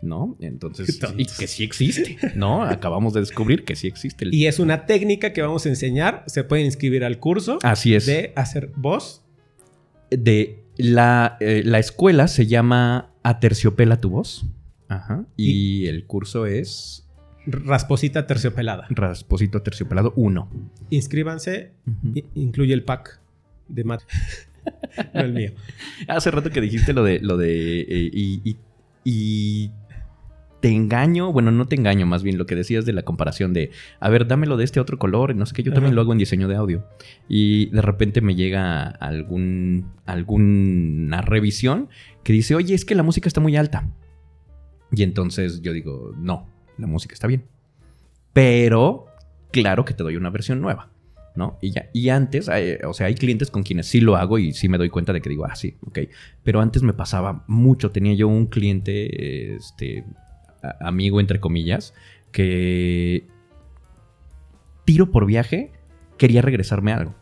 ¿no? 0.03 0.37
Entonces, 0.41 0.99
y 1.17 1.25
que 1.27 1.47
sí 1.47 1.65
existe, 1.65 2.19
¿no? 2.35 2.63
Acabamos 2.65 3.13
de 3.15 3.21
descubrir 3.21 3.65
que 3.65 3.77
sí 3.77 3.87
existe. 3.87 4.25
el- 4.27 4.35
Y 4.35 4.47
es 4.47 4.59
una 4.59 4.87
técnica 4.87 5.33
que 5.33 5.43
vamos 5.43 5.67
a 5.67 5.69
enseñar. 5.69 6.25
Se 6.27 6.45
pueden 6.45 6.67
inscribir 6.67 7.05
al 7.05 7.19
curso 7.19 7.59
Así 7.63 7.95
es. 7.95 8.07
de 8.07 8.33
hacer 8.37 8.71
voz. 8.77 9.23
De 10.11 10.63
la, 10.77 11.37
eh, 11.41 11.63
la 11.65 11.79
escuela 11.79 12.29
se 12.29 12.47
llama 12.47 13.11
Aterciopela 13.23 14.01
tu 14.01 14.11
voz. 14.11 14.47
Ajá. 14.89 15.25
Y, 15.37 15.87
el 15.87 16.05
curso 16.07 16.47
es 16.47 17.03
Rasposita 17.47 18.27
terciopelada. 18.27 18.87
Rasposito 18.91 19.59
Aterciopelado 19.59 20.13
1. 20.17 20.49
Inscríbanse. 20.91 21.73
Incluye 22.35 22.75
el 22.75 22.83
pack 22.85 23.21
de 23.69 23.85
mat. 23.85 24.03
no 25.15 25.21
el 25.21 25.33
mío. 25.33 25.53
Hace 26.09 26.31
rato 26.31 26.51
que 26.51 26.61
dijiste 26.61 26.93
lo 26.93 27.03
de. 27.05 27.19
Lo 27.21 27.37
de 27.37 27.81
eh, 27.81 28.11
y, 28.13 28.41
y- 28.45 28.57
y 29.09 29.71
te 30.61 30.71
engaño, 30.71 31.33
bueno, 31.33 31.51
no 31.51 31.67
te 31.67 31.77
engaño, 31.77 32.07
más 32.07 32.23
bien 32.23 32.39
lo 32.39 32.47
que 32.47 32.55
decías 32.55 32.85
de 32.87 32.93
la 32.93 33.03
comparación 33.03 33.53
de, 33.53 33.71
a 34.01 34.09
ver, 34.09 34.27
dámelo 34.27 34.57
de 34.57 34.65
este 34.65 34.81
otro 34.81 34.99
color, 34.99 35.35
no 35.35 35.47
sé 35.47 35.55
qué, 35.55 35.63
yo 35.63 35.73
también 35.73 35.91
Ajá. 35.91 35.97
lo 35.97 36.01
hago 36.03 36.13
en 36.13 36.19
diseño 36.19 36.49
de 36.49 36.57
audio. 36.57 36.85
Y 37.29 37.67
de 37.67 37.83
repente 37.83 38.21
me 38.21 38.35
llega 38.35 38.87
algún, 38.87 39.93
alguna 40.07 41.21
revisión 41.23 41.89
que 42.23 42.33
dice, 42.33 42.55
oye, 42.55 42.75
es 42.75 42.85
que 42.85 42.95
la 42.95 43.03
música 43.03 43.29
está 43.29 43.41
muy 43.41 43.57
alta. 43.57 43.91
Y 44.91 45.03
entonces 45.03 45.63
yo 45.63 45.73
digo, 45.73 46.13
no, 46.17 46.49
la 46.79 46.87
música 46.87 47.15
está 47.15 47.27
bien. 47.27 47.45
Pero, 48.33 49.07
claro 49.51 49.85
que 49.85 49.95
te 49.95 50.03
doy 50.03 50.17
una 50.17 50.31
versión 50.31 50.61
nueva. 50.61 50.91
¿no? 51.37 51.59
Y 51.61 51.71
ya. 51.71 51.91
Y 51.93 52.09
antes, 52.09 52.49
o 52.85 52.95
sea, 52.95 53.07
hay 53.07 53.15
clientes 53.15 53.51
con 53.51 53.63
quienes 53.63 53.87
sí 53.87 54.01
lo 54.01 54.17
hago 54.17 54.39
y 54.39 54.53
sí 54.53 54.69
me 54.69 54.79
doy 54.79 54.89
cuenta 54.89 55.13
de 55.13 55.21
que 55.21 55.29
digo, 55.29 55.45
ah, 55.45 55.55
sí, 55.55 55.77
ok. 55.87 56.01
Pero 56.43 56.61
antes 56.61 56.83
me 56.83 56.95
pasaba 56.95 57.45
mucho. 57.47 57.91
Tenía 57.91 58.15
yo 58.15 58.27
un 58.27 58.47
cliente, 58.47 59.55
este, 59.55 60.05
amigo, 60.81 61.21
entre 61.21 61.41
comillas, 61.41 61.95
que 62.33 63.27
tiro 64.85 65.11
por 65.11 65.27
viaje 65.27 65.73
quería 66.19 66.43
regresarme 66.43 66.93
algo. 66.93 67.15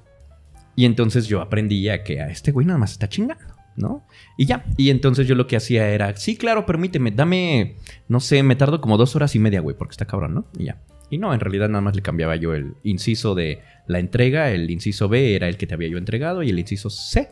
Y 0.76 0.84
entonces 0.86 1.26
yo 1.26 1.40
aprendí 1.40 1.88
a 1.88 2.02
que 2.02 2.20
a 2.20 2.28
este 2.28 2.52
güey 2.52 2.66
nada 2.66 2.78
más 2.78 2.92
está 2.92 3.08
chingando, 3.08 3.54
¿no? 3.76 4.06
Y 4.36 4.46
ya. 4.46 4.64
Y 4.76 4.90
entonces 4.90 5.26
yo 5.26 5.34
lo 5.34 5.46
que 5.46 5.56
hacía 5.56 5.88
era, 5.88 6.16
sí, 6.16 6.36
claro, 6.36 6.66
permíteme, 6.66 7.10
dame, 7.10 7.76
no 8.08 8.20
sé, 8.20 8.42
me 8.42 8.56
tardo 8.56 8.80
como 8.80 8.96
dos 8.96 9.14
horas 9.16 9.34
y 9.34 9.38
media, 9.38 9.60
güey, 9.60 9.76
porque 9.76 9.92
está 9.92 10.04
cabrón, 10.04 10.34
¿no? 10.34 10.44
Y 10.58 10.64
ya. 10.64 10.80
Y 11.10 11.18
no, 11.18 11.32
en 11.32 11.40
realidad 11.40 11.68
nada 11.68 11.82
más 11.82 11.94
le 11.94 12.02
cambiaba 12.02 12.34
yo 12.36 12.54
el 12.54 12.74
inciso 12.82 13.34
de 13.34 13.60
la 13.86 13.98
entrega, 13.98 14.50
el 14.50 14.70
inciso 14.70 15.08
B 15.08 15.36
era 15.36 15.48
el 15.48 15.56
que 15.56 15.66
te 15.66 15.74
había 15.74 15.88
yo 15.88 15.98
entregado 15.98 16.42
y 16.42 16.50
el 16.50 16.58
inciso 16.58 16.90
C 16.90 17.28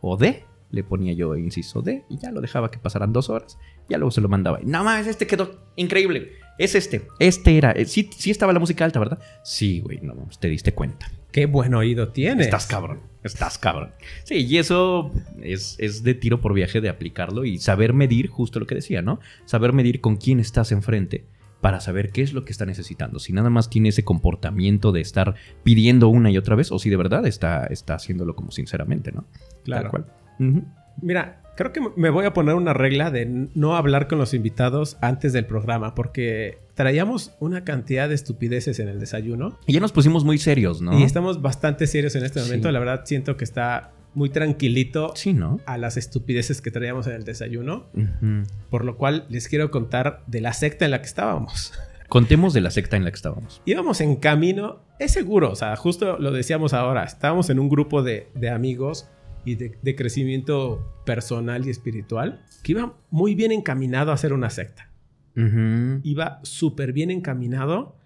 o 0.00 0.16
D 0.16 0.44
le 0.74 0.84
ponía 0.84 1.12
yo 1.14 1.36
inciso 1.36 1.80
D 1.82 2.04
y 2.10 2.18
ya 2.18 2.30
lo 2.30 2.40
dejaba 2.40 2.70
que 2.70 2.78
pasaran 2.78 3.12
dos 3.12 3.30
horas. 3.30 3.58
Ya 3.88 3.98
luego 3.98 4.10
se 4.10 4.20
lo 4.20 4.28
mandaba. 4.28 4.60
Y, 4.60 4.66
No 4.66 4.84
mames, 4.84 5.06
este 5.06 5.26
quedó 5.26 5.68
increíble. 5.76 6.32
Es 6.58 6.74
este. 6.74 7.06
Este 7.18 7.56
era. 7.56 7.72
eh, 7.72 7.84
Sí, 7.86 8.10
sí 8.16 8.30
estaba 8.30 8.52
la 8.52 8.60
música 8.60 8.84
alta, 8.84 8.98
¿verdad? 8.98 9.18
Sí, 9.42 9.80
güey, 9.80 10.00
no 10.02 10.14
mames, 10.14 10.38
te 10.38 10.48
diste 10.48 10.72
cuenta. 10.72 11.10
Qué 11.32 11.46
buen 11.46 11.74
oído 11.74 12.08
tienes. 12.10 12.46
Estás 12.46 12.66
cabrón. 12.66 13.00
Estás 13.24 13.58
cabrón. 13.58 13.90
Sí, 14.22 14.46
y 14.46 14.58
eso 14.58 15.10
es, 15.42 15.76
es 15.78 16.02
de 16.04 16.14
tiro 16.14 16.40
por 16.40 16.54
viaje 16.54 16.80
de 16.80 16.88
aplicarlo 16.88 17.44
y 17.44 17.58
saber 17.58 17.92
medir 17.92 18.28
justo 18.28 18.60
lo 18.60 18.66
que 18.66 18.76
decía, 18.76 19.02
¿no? 19.02 19.18
Saber 19.44 19.72
medir 19.72 20.00
con 20.00 20.16
quién 20.16 20.38
estás 20.38 20.70
enfrente 20.70 21.24
para 21.60 21.80
saber 21.80 22.12
qué 22.12 22.20
es 22.20 22.34
lo 22.34 22.44
que 22.44 22.52
está 22.52 22.66
necesitando. 22.66 23.18
Si 23.18 23.32
nada 23.32 23.48
más 23.48 23.70
tiene 23.70 23.88
ese 23.88 24.04
comportamiento 24.04 24.92
de 24.92 25.00
estar 25.00 25.34
pidiendo 25.62 26.08
una 26.08 26.30
y 26.30 26.36
otra 26.36 26.54
vez 26.56 26.70
o 26.70 26.78
si 26.78 26.90
de 26.90 26.96
verdad 26.96 27.26
está, 27.26 27.64
está 27.66 27.94
haciéndolo 27.94 28.36
como 28.36 28.50
sinceramente, 28.52 29.10
¿no? 29.12 29.24
Claro. 29.64 29.82
Tal 29.84 29.90
cual. 29.90 30.06
Ujú. 30.40 30.64
Mira, 31.00 31.40
creo 31.56 31.72
que 31.72 31.80
me 31.96 32.10
voy 32.10 32.24
a 32.24 32.32
poner 32.32 32.54
una 32.54 32.72
regla 32.72 33.10
de 33.10 33.26
no 33.54 33.76
hablar 33.76 34.06
con 34.08 34.18
los 34.18 34.34
invitados 34.34 34.96
antes 35.00 35.32
del 35.32 35.46
programa, 35.46 35.94
porque 35.94 36.58
traíamos 36.74 37.34
una 37.40 37.64
cantidad 37.64 38.08
de 38.08 38.14
estupideces 38.14 38.78
en 38.80 38.88
el 38.88 38.98
desayuno 39.00 39.58
Y 39.66 39.72
ya 39.74 39.80
nos 39.80 39.92
pusimos 39.92 40.24
muy 40.24 40.38
serios, 40.38 40.80
¿no? 40.82 40.98
y 40.98 41.02
estamos 41.04 41.40
bastante 41.42 41.86
serios 41.86 42.14
en 42.16 42.24
este 42.24 42.40
momento. 42.40 42.68
Sí. 42.68 42.72
La 42.72 42.78
verdad, 42.80 43.02
siento 43.04 43.36
que 43.36 43.44
está 43.44 43.92
muy 44.14 44.30
tranquilito 44.30 45.12
Sí, 45.16 45.32
¿no? 45.34 45.58
a 45.66 45.76
las 45.78 45.96
estupideces 45.96 46.60
que 46.60 46.70
traíamos 46.70 47.06
en 47.08 47.14
el 47.14 47.24
desayuno, 47.24 47.86
Ujú. 47.94 48.44
por 48.70 48.84
lo 48.84 48.96
cual 48.96 49.26
les 49.28 49.48
quiero 49.48 49.70
contar 49.72 50.22
de 50.28 50.40
la 50.40 50.52
secta 50.52 50.84
en 50.84 50.92
la 50.92 51.00
que 51.00 51.06
estábamos. 51.06 51.72
Contemos 52.08 52.52
de 52.54 52.60
la 52.60 52.70
secta 52.70 52.96
en 52.96 53.02
la 53.04 53.10
que 53.10 53.16
estábamos. 53.16 53.60
Íbamos 53.64 54.00
en 54.00 54.14
camino, 54.16 54.78
es 55.00 55.10
seguro, 55.12 55.50
o 55.50 55.56
sea, 55.56 55.74
justo 55.74 56.16
lo 56.18 56.30
decíamos 56.30 56.72
ahora, 56.74 57.02
estábamos 57.02 57.50
en 57.50 57.58
un 57.58 57.68
grupo 57.68 58.02
de, 58.04 58.28
de 58.34 58.50
amigos 58.50 59.08
y 59.44 59.56
de, 59.56 59.76
de 59.82 59.96
crecimiento 59.96 61.02
personal 61.04 61.66
y 61.66 61.70
espiritual 61.70 62.42
que 62.62 62.72
iba 62.72 62.94
muy 63.10 63.34
bien 63.34 63.52
encaminado 63.52 64.10
a 64.10 64.14
hacer 64.14 64.32
una 64.32 64.50
secta. 64.50 64.88
Iba 65.36 66.38
súper 66.44 66.92
bien 66.92 67.10
encaminado 67.10 67.96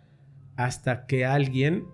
hasta 0.56 1.06
que 1.06 1.24
alguien 1.26 1.84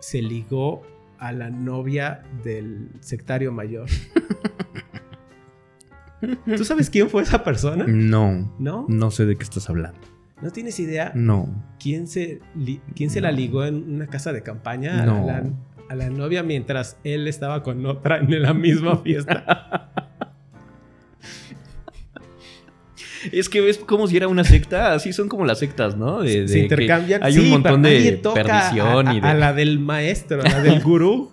se 0.00 0.20
ligó 0.22 0.82
a 1.18 1.32
la 1.32 1.50
novia 1.50 2.22
del 2.44 2.88
sectario 3.00 3.52
mayor. 3.52 3.88
¿Tú 6.56 6.64
sabes 6.64 6.88
quién 6.88 7.10
fue 7.10 7.22
esa 7.22 7.42
persona? 7.42 7.84
No, 7.88 8.52
¿No? 8.58 8.86
no 8.88 9.10
sé 9.10 9.26
de 9.26 9.36
qué 9.36 9.42
estás 9.42 9.68
hablando. 9.68 9.98
¿No 10.40 10.50
tienes 10.50 10.78
idea 10.80 11.12
No. 11.14 11.48
quién 11.80 12.06
se, 12.06 12.40
quién 12.94 13.10
se 13.10 13.20
la 13.20 13.32
ligó 13.32 13.64
en 13.64 13.94
una 13.94 14.06
casa 14.06 14.32
de 14.32 14.42
campaña 14.42 15.02
a, 15.02 15.06
No. 15.06 15.26
la, 15.26 15.44
a 15.92 15.94
la 15.94 16.08
novia 16.08 16.42
mientras 16.42 16.96
él 17.04 17.28
estaba 17.28 17.62
con 17.62 17.84
otra 17.84 18.16
en 18.18 18.42
la 18.42 18.54
misma 18.54 18.96
fiesta? 18.96 19.90
Es 23.30 23.48
que 23.48 23.60
ves 23.60 23.78
como 23.78 24.08
si 24.08 24.16
era 24.16 24.26
una 24.26 24.42
secta, 24.42 24.94
así 24.94 25.12
son 25.12 25.28
como 25.28 25.44
las 25.44 25.60
sectas, 25.60 25.96
¿no? 25.96 26.22
De, 26.22 26.48
se 26.48 26.54
de 26.54 26.54
que 26.54 26.58
intercambian. 26.60 27.22
Hay 27.22 27.34
Sí, 27.34 27.40
un 27.40 27.50
montón 27.50 27.82
pero 27.82 27.94
nadie 27.94 28.10
de 28.10 28.16
toca 28.16 28.42
perdición 28.42 29.08
a, 29.08 29.14
y 29.14 29.20
de... 29.20 29.28
a 29.28 29.34
la 29.34 29.52
del 29.52 29.78
maestro, 29.78 30.40
a 30.40 30.48
la 30.48 30.60
del 30.60 30.82
gurú, 30.82 31.30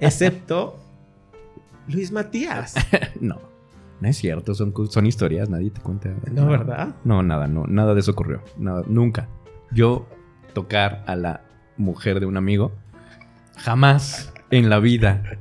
excepto 0.00 0.76
Luis 1.88 2.10
Matías. 2.10 2.74
No, 3.20 3.38
no 4.00 4.08
es 4.08 4.16
cierto, 4.16 4.54
son, 4.54 4.74
son 4.90 5.06
historias, 5.06 5.48
nadie 5.48 5.70
te 5.70 5.80
cuenta. 5.80 6.10
No, 6.32 6.46
¿verdad? 6.46 6.96
No, 7.04 7.22
nada, 7.22 7.46
no, 7.46 7.64
nada 7.68 7.94
de 7.94 8.00
eso 8.00 8.10
ocurrió. 8.10 8.42
Nada, 8.58 8.82
nunca. 8.88 9.28
Yo 9.70 10.08
tocar 10.52 11.04
a 11.06 11.14
la 11.14 11.42
mujer 11.76 12.18
de 12.18 12.26
un 12.26 12.36
amigo, 12.36 12.72
jamás 13.56 14.32
en 14.50 14.68
la 14.70 14.78
vida. 14.80 15.38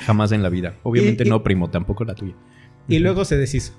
Jamás 0.00 0.32
en 0.32 0.42
la 0.42 0.48
vida. 0.48 0.74
Obviamente 0.82 1.24
Y- 1.24 1.26
y- 1.26 1.30
no, 1.30 1.42
primo, 1.42 1.70
tampoco 1.70 2.04
la 2.04 2.14
tuya. 2.14 2.34
Y 2.88 2.98
luego 2.98 3.24
se 3.24 3.36
deshizo. 3.36 3.72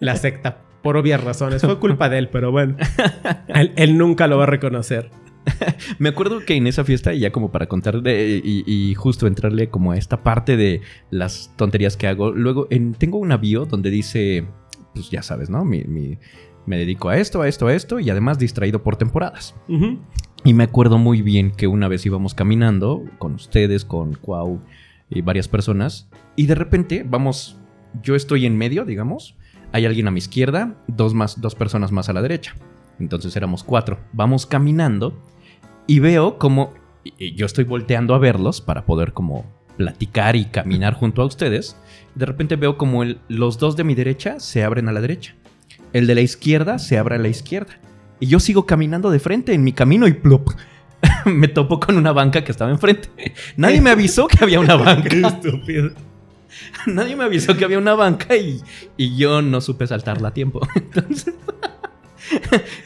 La 0.00 0.16
secta, 0.16 0.58
por 0.82 0.96
obvias 0.96 1.22
razones. 1.22 1.62
Fue 1.62 1.78
culpa 1.78 2.08
de 2.08 2.18
él, 2.18 2.28
pero 2.28 2.52
bueno. 2.52 2.76
Él, 3.48 3.72
él 3.76 3.96
nunca 3.98 4.26
lo 4.26 4.36
va 4.38 4.44
a 4.44 4.46
reconocer. 4.46 5.10
Me 5.98 6.10
acuerdo 6.10 6.40
que 6.40 6.54
en 6.56 6.66
esa 6.66 6.84
fiesta, 6.84 7.14
y 7.14 7.20
ya 7.20 7.32
como 7.32 7.50
para 7.50 7.66
contar 7.66 8.02
de- 8.02 8.40
y, 8.44 8.64
y 8.66 8.94
justo 8.94 9.26
entrarle 9.26 9.70
como 9.70 9.92
a 9.92 9.96
esta 9.96 10.22
parte 10.22 10.56
de 10.58 10.82
las 11.10 11.52
tonterías 11.56 11.96
que 11.96 12.06
hago, 12.06 12.32
luego 12.32 12.66
en- 12.70 12.92
tengo 12.94 13.16
una 13.18 13.38
bio 13.38 13.64
donde 13.64 13.90
dice, 13.90 14.46
pues 14.94 15.10
ya 15.10 15.22
sabes, 15.22 15.48
¿no? 15.48 15.64
Mi- 15.64 15.84
mi- 15.84 16.18
me 16.66 16.76
dedico 16.76 17.08
a 17.08 17.16
esto, 17.16 17.40
a 17.40 17.48
esto, 17.48 17.68
a 17.68 17.74
esto, 17.74 17.98
y 17.98 18.10
además 18.10 18.38
distraído 18.38 18.82
por 18.82 18.96
temporadas. 18.96 19.54
Y 20.44 20.54
me 20.54 20.64
acuerdo 20.64 20.98
muy 20.98 21.22
bien 21.22 21.50
que 21.50 21.66
una 21.66 21.88
vez 21.88 22.06
íbamos 22.06 22.34
caminando 22.34 23.04
con 23.18 23.34
ustedes, 23.34 23.84
con 23.84 24.14
Cuau 24.14 24.60
y 25.10 25.20
varias 25.22 25.48
personas, 25.48 26.08
y 26.36 26.46
de 26.46 26.54
repente 26.54 27.04
vamos, 27.08 27.58
yo 28.02 28.14
estoy 28.14 28.46
en 28.46 28.56
medio, 28.56 28.84
digamos, 28.84 29.34
hay 29.72 29.86
alguien 29.86 30.08
a 30.08 30.10
mi 30.10 30.18
izquierda, 30.18 30.76
dos, 30.86 31.14
más, 31.14 31.40
dos 31.40 31.54
personas 31.54 31.92
más 31.92 32.08
a 32.08 32.12
la 32.12 32.22
derecha. 32.22 32.54
Entonces 32.98 33.36
éramos 33.36 33.64
cuatro. 33.64 33.98
Vamos 34.12 34.46
caminando 34.46 35.14
y 35.86 36.00
veo 36.00 36.38
como 36.38 36.72
yo 37.18 37.46
estoy 37.46 37.64
volteando 37.64 38.14
a 38.14 38.18
verlos 38.18 38.60
para 38.60 38.84
poder 38.84 39.12
como 39.12 39.44
platicar 39.76 40.36
y 40.36 40.46
caminar 40.46 40.94
junto 40.94 41.22
a 41.22 41.26
ustedes. 41.26 41.76
De 42.14 42.26
repente 42.26 42.56
veo 42.56 42.76
como 42.76 43.04
los 43.28 43.58
dos 43.58 43.76
de 43.76 43.84
mi 43.84 43.94
derecha 43.94 44.40
se 44.40 44.64
abren 44.64 44.88
a 44.88 44.92
la 44.92 45.00
derecha. 45.00 45.34
El 45.92 46.06
de 46.06 46.14
la 46.14 46.20
izquierda 46.20 46.78
se 46.78 46.98
abre 46.98 47.16
a 47.16 47.18
la 47.18 47.28
izquierda. 47.28 47.78
Y 48.20 48.26
yo 48.26 48.40
sigo 48.40 48.66
caminando 48.66 49.10
de 49.10 49.20
frente 49.20 49.52
en 49.54 49.62
mi 49.62 49.72
camino 49.72 50.06
y 50.06 50.12
plop. 50.12 50.50
me 51.24 51.48
topo 51.48 51.78
con 51.78 51.96
una 51.96 52.12
banca 52.12 52.42
que 52.44 52.52
estaba 52.52 52.70
enfrente. 52.70 53.08
Nadie 53.56 53.80
me 53.80 53.90
avisó 53.90 54.26
que 54.26 54.38
había 54.42 54.60
una 54.60 54.76
banca. 54.76 55.08
Qué 55.08 55.20
estúpido. 55.20 55.90
Nadie 56.86 57.16
me 57.16 57.24
avisó 57.24 57.56
que 57.56 57.64
había 57.64 57.78
una 57.78 57.94
banca 57.94 58.36
y, 58.36 58.60
y 58.96 59.16
yo 59.16 59.42
no 59.42 59.60
supe 59.60 59.86
saltarla 59.86 60.28
a 60.28 60.34
tiempo. 60.34 60.66
Entonces, 60.74 61.34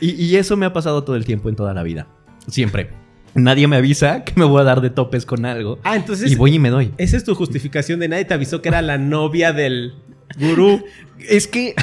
y, 0.01 0.11
y 0.11 0.37
eso 0.37 0.57
me 0.57 0.67
ha 0.67 0.73
pasado 0.73 1.05
todo 1.05 1.17
el 1.17 1.25
tiempo 1.25 1.49
en 1.49 1.57
toda 1.57 1.75
la 1.75 1.83
vida. 1.83 2.07
Siempre. 2.49 2.91
Nadie 3.35 3.67
me 3.67 3.77
avisa 3.77 4.25
que 4.25 4.35
me 4.37 4.45
voy 4.45 4.61
a 4.61 4.65
dar 4.65 4.83
de 4.83 4.91
topes 4.91 5.25
con 5.25 5.47
algo. 5.47 5.79
Ah, 5.85 5.97
entonces. 5.97 6.31
y 6.31 6.35
voy 6.35 6.55
y 6.55 6.59
me 6.59 6.69
doy. 6.69 6.93
Esa 6.99 7.17
es 7.17 7.25
tu 7.25 7.35
justificación 7.35 7.99
de 8.01 8.09
nadie 8.09 8.27
te 8.27 8.35
avisó 8.35 8.61
que 8.61 8.69
era 8.69 8.83
la 8.83 8.99
novia 8.99 9.53
del 9.53 9.95
gurú. 10.39 10.85
Es 11.29 11.47
que. 11.47 11.75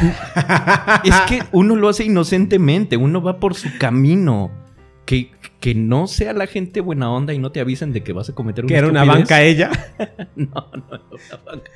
es 1.04 1.16
que 1.28 1.44
uno 1.52 1.76
lo 1.76 1.90
hace 1.90 2.06
inocentemente. 2.06 2.98
Uno 2.98 3.22
va 3.22 3.40
por 3.40 3.56
su 3.56 3.70
camino. 3.78 4.52
Que, 5.06 5.32
que 5.60 5.74
no 5.74 6.06
sea 6.06 6.34
la 6.34 6.46
gente 6.46 6.82
buena 6.82 7.12
onda 7.12 7.34
y 7.34 7.40
no 7.40 7.52
te 7.52 7.60
avisen 7.60 7.94
de 7.94 8.04
que 8.04 8.14
vas 8.14 8.30
a 8.30 8.36
cometer 8.36 8.66
que 8.68 8.76
era 8.76 8.88
una 8.88 9.06
banca 9.06 9.42
ella. 9.42 9.72
No, 10.36 10.70
no 10.72 10.96
era 10.96 11.04
una 11.10 11.44
banca. 11.44 11.72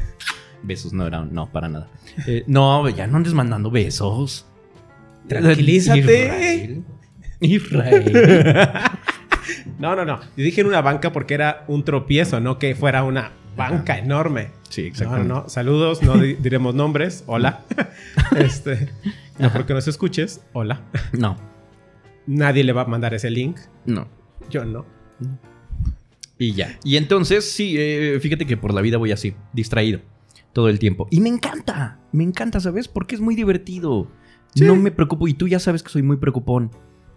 Besos 0.61 0.93
no 0.93 1.07
eran, 1.07 1.33
no, 1.33 1.51
para 1.51 1.67
nada. 1.67 1.89
Eh, 2.27 2.43
no, 2.47 2.87
ya 2.89 3.07
no 3.07 3.17
andes 3.17 3.33
mandando 3.33 3.71
besos. 3.71 4.45
Tranquilízate. 5.27 5.99
Israel. 5.99 6.83
Israel. 7.41 8.81
No, 9.79 9.95
no, 9.95 10.05
no. 10.05 10.19
Yo 10.37 10.43
dije 10.43 10.61
en 10.61 10.67
una 10.67 10.81
banca 10.81 11.11
porque 11.11 11.33
era 11.33 11.65
un 11.67 11.83
tropiezo, 11.83 12.39
no 12.39 12.59
que 12.59 12.75
fuera 12.75 13.03
una 13.03 13.31
banca 13.55 13.97
enorme. 13.97 14.49
Sí, 14.73 14.81
No, 14.81 14.87
exactamente. 14.87 15.27
no, 15.33 15.49
saludos, 15.49 16.01
no 16.01 16.17
di- 16.17 16.33
diremos 16.33 16.73
nombres. 16.73 17.23
Hola. 17.27 17.63
Este, 18.35 18.89
no 19.37 19.51
porque 19.53 19.73
nos 19.75 19.87
escuches. 19.87 20.41
Hola. 20.53 20.81
No, 21.11 21.35
Nadie 22.25 22.63
le 22.63 22.73
va 22.73 22.81
a 22.81 22.85
mandar 22.85 23.13
ese 23.13 23.29
link. 23.29 23.57
no. 23.85 24.07
Yo 24.49 24.65
no. 24.65 24.85
Y 26.37 26.53
ya. 26.53 26.77
Y 26.83 26.97
entonces, 26.97 27.49
sí, 27.51 27.75
eh, 27.77 28.17
fíjate 28.19 28.45
que 28.45 28.57
por 28.57 28.73
la 28.73 28.81
vida 28.81 28.97
voy 28.97 29.11
así, 29.11 29.35
distraído, 29.53 29.99
todo 30.51 30.69
el 30.69 30.79
tiempo. 30.79 31.07
Y 31.11 31.21
me 31.21 31.29
encanta, 31.29 31.99
me 32.11 32.23
encanta, 32.23 32.59
¿sabes? 32.59 32.87
Porque 32.87 33.15
es 33.15 33.21
muy 33.21 33.35
divertido. 33.35 34.07
Sí. 34.55 34.65
No 34.65 34.75
me 34.75 34.91
preocupo. 34.91 35.27
Y 35.27 35.33
tú 35.35 35.47
ya 35.47 35.59
sabes 35.59 35.83
que 35.83 35.89
soy 35.89 36.01
muy 36.01 36.17
preocupón. 36.17 36.71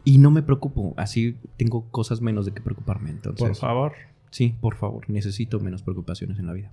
Y 0.04 0.18
no 0.18 0.30
me 0.30 0.42
preocupo. 0.42 0.94
Así 0.96 1.36
tengo 1.56 1.90
cosas 1.90 2.20
menos 2.20 2.44
de 2.46 2.52
que 2.52 2.60
preocuparme. 2.60 3.10
Entonces, 3.10 3.46
Por 3.48 3.56
favor. 3.56 3.92
sí, 4.30 4.54
por 4.60 4.76
favor. 4.76 5.08
Necesito 5.08 5.58
menos 5.58 5.82
preocupaciones 5.82 6.38
en 6.38 6.46
la 6.46 6.52
vida. 6.52 6.70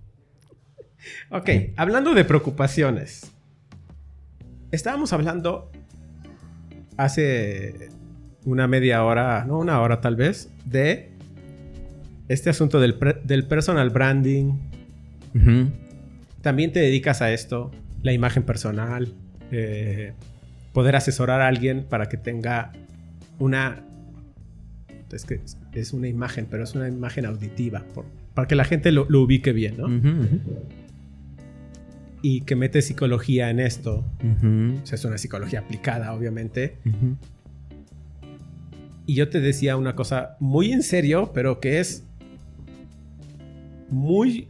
Ok, 1.29 1.49
hablando 1.75 2.13
de 2.13 2.23
preocupaciones. 2.25 3.31
Estábamos 4.71 5.13
hablando 5.13 5.71
hace 6.97 7.89
una 8.45 8.67
media 8.67 9.03
hora, 9.03 9.45
no 9.45 9.59
una 9.59 9.79
hora 9.81 10.01
tal 10.01 10.15
vez, 10.15 10.49
de 10.65 11.11
este 12.27 12.49
asunto 12.49 12.79
del, 12.79 12.95
personal 13.47 13.89
branding. 13.89 14.53
También 16.41 16.71
te 16.71 16.79
dedicas 16.79 17.21
a 17.21 17.31
esto, 17.31 17.71
la 18.01 18.11
imagen 18.13 18.43
personal, 18.43 19.13
eh, 19.51 20.13
poder 20.73 20.95
asesorar 20.95 21.41
a 21.41 21.47
alguien 21.47 21.85
para 21.87 22.07
que 22.09 22.17
tenga 22.17 22.71
una... 23.39 23.81
Es 25.11 25.25
que 25.25 25.41
es- 25.73 25.93
una 25.93 26.07
imagen, 26.07 26.47
pero 26.49 26.63
es 26.63 26.73
una 26.73 26.87
imagen 26.87 27.25
auditiva, 27.27 27.83
por- 27.93 28.05
para 28.33 28.47
que 28.47 28.55
la 28.55 28.63
gente 28.65 28.91
lo, 28.91 29.05
lo 29.09 29.21
ubique 29.21 29.51
bien, 29.53 29.77
¿no? 29.77 29.85
Ujú. 29.85 30.39
Y 32.23 32.41
que 32.41 32.55
mete 32.55 32.81
psicología 32.81 33.51
en 33.51 33.59
esto. 33.59 34.03
O 34.81 34.85
sea, 34.85 34.95
es 34.95 35.05
una 35.05 35.19
psicología 35.19 35.59
aplicada, 35.59 36.13
obviamente. 36.13 36.77
Y 39.05 39.13
yo 39.13 39.29
te 39.29 39.39
decía 39.39 39.77
una 39.77 39.95
cosa 39.95 40.37
muy 40.39 40.71
en 40.71 40.81
serio, 40.81 41.31
pero 41.33 41.59
que 41.59 41.79
es 41.79 42.05
muy 43.89 44.47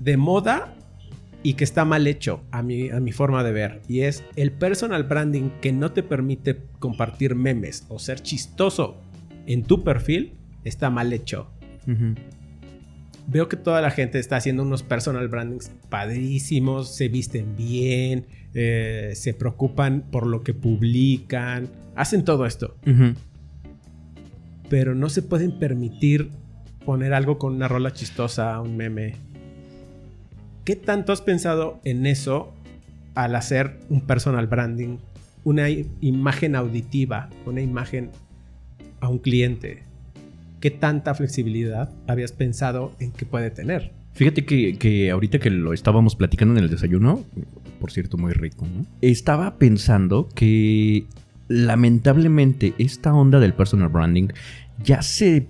de 0.00 0.16
moda 0.16 0.74
y 1.42 1.54
que 1.54 1.64
está 1.64 1.84
mal 1.84 2.06
hecho 2.08 2.42
a 2.50 2.62
mi, 2.62 2.90
a 2.90 2.98
mi 2.98 3.12
forma 3.12 3.44
de 3.44 3.52
ver. 3.52 3.80
Y 3.86 4.00
es 4.00 4.24
el 4.34 4.50
personal 4.50 5.04
branding 5.04 5.50
que 5.60 5.72
no 5.72 5.92
te 5.92 6.02
permite 6.02 6.58
compartir 6.80 7.34
memes 7.36 7.84
o 7.88 7.98
ser 7.98 8.20
chistoso 8.20 8.96
en 9.46 9.62
tu 9.62 9.84
perfil, 9.84 10.32
está 10.64 10.90
mal 10.90 11.12
hecho. 11.12 11.48
Veo 13.28 13.48
que 13.48 13.56
toda 13.56 13.80
la 13.80 13.90
gente 13.90 14.18
está 14.18 14.36
haciendo 14.36 14.62
unos 14.62 14.82
personal 14.82 15.26
brandings 15.28 15.70
padrísimos, 15.88 16.94
se 16.94 17.08
visten 17.08 17.56
bien, 17.56 18.26
eh, 18.54 19.12
se 19.14 19.34
preocupan 19.34 20.04
por 20.10 20.26
lo 20.26 20.42
que 20.42 20.54
publican, 20.54 21.68
hacen 21.96 22.24
todo 22.24 22.46
esto, 22.46 22.76
pero 24.68 24.94
no 24.94 25.08
se 25.08 25.22
pueden 25.22 25.58
permitir 25.58 26.30
poner 26.84 27.12
algo 27.14 27.36
con 27.38 27.54
una 27.54 27.66
rola 27.66 27.92
chistosa, 27.92 28.60
un 28.60 28.76
meme. 28.76 29.14
¿Qué 30.64 30.76
tanto 30.76 31.12
has 31.12 31.20
pensado 31.20 31.80
en 31.84 32.06
eso 32.06 32.54
al 33.14 33.34
hacer 33.34 33.80
un 33.88 34.02
personal 34.02 34.46
branding, 34.46 34.98
una 35.42 35.68
imagen 35.68 36.54
auditiva, 36.54 37.28
una 37.44 37.60
imagen 37.60 38.10
a 39.00 39.08
un 39.08 39.18
cliente? 39.18 39.85
¿Qué 40.60 40.70
tanta 40.70 41.14
flexibilidad 41.14 41.90
habías 42.06 42.32
pensado 42.32 42.92
en 42.98 43.12
que 43.12 43.26
puede 43.26 43.50
tener? 43.50 43.92
Fíjate 44.12 44.46
que, 44.46 44.78
que 44.78 45.10
ahorita 45.10 45.38
que 45.38 45.50
lo 45.50 45.72
estábamos 45.72 46.16
platicando 46.16 46.56
en 46.56 46.64
el 46.64 46.70
desayuno, 46.70 47.24
por 47.80 47.92
cierto, 47.92 48.16
muy 48.16 48.32
rico, 48.32 48.66
¿no? 48.66 48.86
Estaba 49.02 49.58
pensando 49.58 50.28
que 50.34 51.06
lamentablemente 51.48 52.74
esta 52.78 53.14
onda 53.14 53.38
del 53.38 53.52
personal 53.52 53.88
branding 53.88 54.28
ya 54.82 55.02
se 55.02 55.48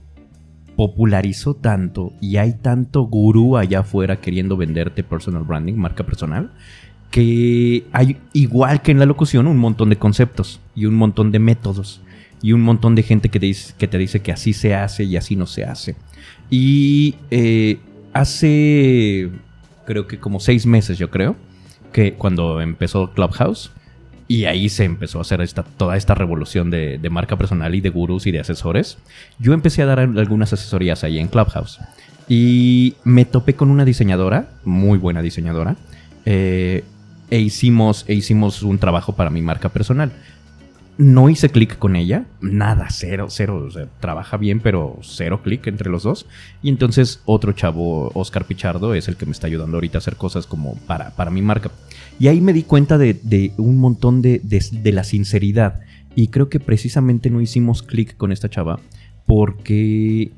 popularizó 0.77 1.55
tanto 1.55 2.12
y 2.21 2.37
hay 2.37 2.53
tanto 2.55 3.03
gurú 3.03 3.57
allá 3.57 3.81
afuera 3.81 4.21
queriendo 4.21 4.57
venderte 4.57 5.03
personal 5.03 5.45
branding, 5.45 5.75
marca 5.75 6.05
personal, 6.05 6.53
que 7.11 7.87
hay, 7.92 8.19
igual 8.35 8.83
que 8.83 8.90
en 8.90 8.99
la 8.99 9.07
locución, 9.07 9.47
un 9.47 9.57
montón 9.57 9.88
de 9.88 9.97
conceptos 9.97 10.61
y 10.75 10.85
un 10.85 10.95
montón 10.95 11.33
de 11.33 11.38
métodos 11.38 12.03
y 12.42 12.53
un 12.53 12.62
montón 12.62 12.94
de 12.94 13.03
gente 13.03 13.29
que 13.29 13.40
te 13.40 13.46
dice 13.46 13.75
que, 13.79 13.88
te 13.88 13.99
dice 13.99 14.20
que 14.20 14.33
así 14.33 14.53
se 14.53 14.75
hace 14.75 15.05
y 15.05 15.16
así 15.16 15.37
no 15.37 15.46
se 15.46 15.64
hace. 15.64 15.96
Y 16.51 17.16
eh, 17.31 17.79
hace, 18.12 19.31
creo 19.85 20.07
que 20.07 20.18
como 20.18 20.40
seis 20.40 20.66
meses, 20.66 20.99
yo 20.99 21.11
creo, 21.11 21.37
que 21.92 22.14
cuando 22.14 22.61
empezó 22.61 23.12
Clubhouse, 23.12 23.70
y 24.29 24.44
ahí 24.46 24.68
se 24.68 24.85
empezó 24.85 25.18
a 25.18 25.20
hacer 25.22 25.40
esta, 25.40 25.62
toda 25.62 25.96
esta 25.96 26.14
revolución 26.14 26.70
de, 26.70 26.99
marca 27.11 27.37
personal 27.37 27.75
y 27.75 27.81
de 27.81 27.90
gurús 27.90 28.27
y 28.27 28.33
de 28.33 28.40
asesores, 28.40 28.99
yo 29.38 29.53
empecé 29.53 29.83
a 29.83 29.87
dar 29.87 30.01
algunas 30.01 30.53
asesorías 30.53 31.05
ahí 31.05 31.18
en 31.18 31.29
Clubhouse. 31.29 31.79
Y 32.29 32.94
me 33.05 33.25
topé 33.25 33.55
con 33.55 33.70
una 33.70 33.85
diseñadora, 33.85 34.51
muy 34.64 34.99
buena 34.99 35.22
diseñadora, 35.22 35.77
eh, 36.25 36.83
e, 37.31 37.38
hicimos, 37.38 38.05
e 38.09 38.14
hicimos 38.14 38.62
un 38.62 38.79
trabajo 38.79 39.14
para 39.14 39.31
mi 39.31 39.42
marca 39.42 39.68
personal. 39.68 40.12
No 40.99 41.29
hice 41.29 41.51
clic 41.51 41.79
con 41.79 41.95
ella, 41.95 42.25
nada, 42.41 42.87
cero, 42.91 43.27
cero. 43.29 43.63
O 43.67 43.71
sea, 43.71 43.87
trabaja 44.01 44.39
bien, 44.39 44.61
pero 44.61 44.99
cero 45.03 45.43
clic 45.43 45.67
entre 45.67 45.91
los 45.91 46.05
dos. 46.05 46.27
Y 46.63 46.71
entonces 46.71 47.21
otro 47.27 47.53
chavo, 47.53 48.11
Oscar 48.15 48.47
Pichardo, 48.47 48.95
es 48.95 49.07
el 49.09 49.17
que 49.17 49.27
me 49.27 49.33
está 49.33 49.47
ayudando 49.47 49.77
ahorita 49.77 49.99
a 49.99 50.01
hacer 50.01 50.17
cosas 50.17 50.47
como 50.47 50.75
para, 50.87 51.11
para 51.11 51.31
mi 51.31 51.43
marca. 51.43 51.71
Y 52.19 52.29
ahí 52.29 52.41
me 52.41 52.55
di 52.55 52.63
cuenta 52.63 52.97
de, 52.97 53.53
un 53.59 53.77
montón 53.77 54.23
de, 54.23 54.41
de- 54.43 54.93
la 54.93 55.05
sinceridad. 55.05 55.81
Y 56.15 56.29
creo 56.29 56.49
que 56.49 56.61
precisamente 56.61 57.29
no 57.29 57.43
hicimos 57.43 57.83
clic 57.83 58.17
con 58.17 58.33
esta 58.33 58.49
chava 58.49 58.81
porque, 59.27 60.31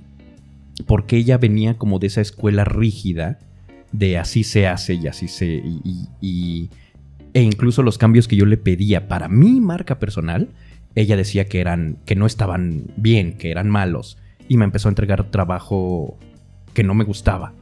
porque 0.87 1.19
ella 1.19 1.39
venía 1.39 1.75
como 1.75 2.01
de 2.01 2.09
esa 2.09 2.21
escuela 2.21 2.65
rígida 2.65 3.39
de 3.93 4.19
así 4.19 4.43
se 4.43 4.67
hace 4.67 4.95
y 4.95 5.07
así 5.07 5.29
se... 5.29 5.63
y- 6.21 6.69
e 7.35 7.43
incluso 7.43 7.83
los 7.83 7.99
cambios 7.99 8.29
que 8.29 8.37
yo 8.37 8.47
le 8.47 8.57
pedía 8.57 9.09
para 9.09 9.29
mi 9.29 9.61
marca 9.61 9.99
personal, 9.99 10.49
ella 10.95 11.17
decía 11.17 11.47
que 11.47 11.61
eran 11.61 11.99
que 12.05 12.17
no 12.17 12.27
estaban 12.27 12.85
bien, 12.97 13.35
que 13.35 13.51
eran 13.51 13.69
malos 13.71 14.19
y 14.49 14.57
me 14.57 14.65
empezó 14.65 14.89
a 14.89 14.91
entregar 14.91 15.31
trabajo 15.31 16.19
que 16.75 16.83
no 16.83 16.95
me 16.95 17.05
gustaba. 17.05 17.53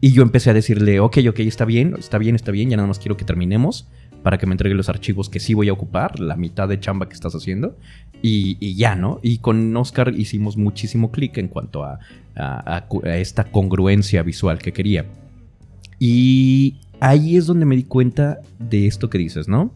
Y 0.00 0.12
yo 0.12 0.22
empecé 0.22 0.50
a 0.50 0.54
decirle, 0.54 1.00
ok, 1.00 1.18
ok, 1.28 1.40
está 1.40 1.64
bien, 1.64 1.94
está 1.98 2.18
bien, 2.18 2.34
está 2.34 2.50
bien, 2.50 2.70
ya 2.70 2.76
nada 2.76 2.88
más 2.88 2.98
quiero 2.98 3.16
que 3.16 3.24
terminemos 3.24 3.86
para 4.22 4.38
que 4.38 4.46
me 4.46 4.52
entregue 4.52 4.74
los 4.74 4.88
archivos 4.88 5.28
que 5.28 5.40
sí 5.40 5.54
voy 5.54 5.68
a 5.68 5.72
ocupar, 5.72 6.20
la 6.20 6.36
mitad 6.36 6.68
de 6.68 6.78
chamba 6.78 7.08
que 7.08 7.14
estás 7.14 7.34
haciendo, 7.34 7.76
y, 8.24 8.74
ya, 8.76 8.94
¿no? 8.94 9.18
Y 9.20 9.38
con 9.38 9.76
Oscar 9.76 10.14
hicimos 10.16 10.56
muchísimo 10.56 11.10
clic 11.10 11.38
en 11.38 11.48
cuanto 11.48 11.84
a, 11.84 11.98
a 12.36 12.86
esta 13.16 13.44
congruencia 13.44 14.22
visual 14.22 14.60
que 14.60 14.72
quería. 14.72 15.06
Y 15.98 16.76
ahí 17.02 17.36
es 17.36 17.46
donde 17.46 17.66
me 17.66 17.74
di 17.74 17.82
cuenta 17.82 18.38
de 18.60 18.86
esto 18.86 19.10
que 19.10 19.18
dices, 19.18 19.48
¿no? 19.48 19.72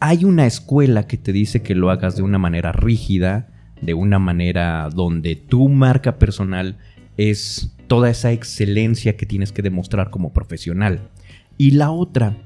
Hay 0.00 0.24
una 0.24 0.44
escuela 0.44 1.06
que 1.06 1.16
te 1.16 1.32
dice 1.32 1.62
que 1.62 1.76
lo 1.76 1.90
hagas 1.90 2.16
de 2.16 2.22
una 2.22 2.38
manera 2.38 2.72
rígida, 2.72 3.48
de 3.80 3.94
una 3.94 4.18
manera 4.18 4.90
donde 4.90 5.36
tu 5.36 5.68
marca 5.68 6.18
personal 6.18 6.76
es 7.16 7.72
toda 7.86 8.10
esa 8.10 8.32
excelencia 8.32 9.16
que 9.16 9.26
tienes 9.26 9.52
que 9.52 9.62
demostrar 9.62 10.10
como 10.10 10.32
profesional. 10.32 11.02
Y 11.56 11.70
la 11.70 11.92
otra, 11.92 12.36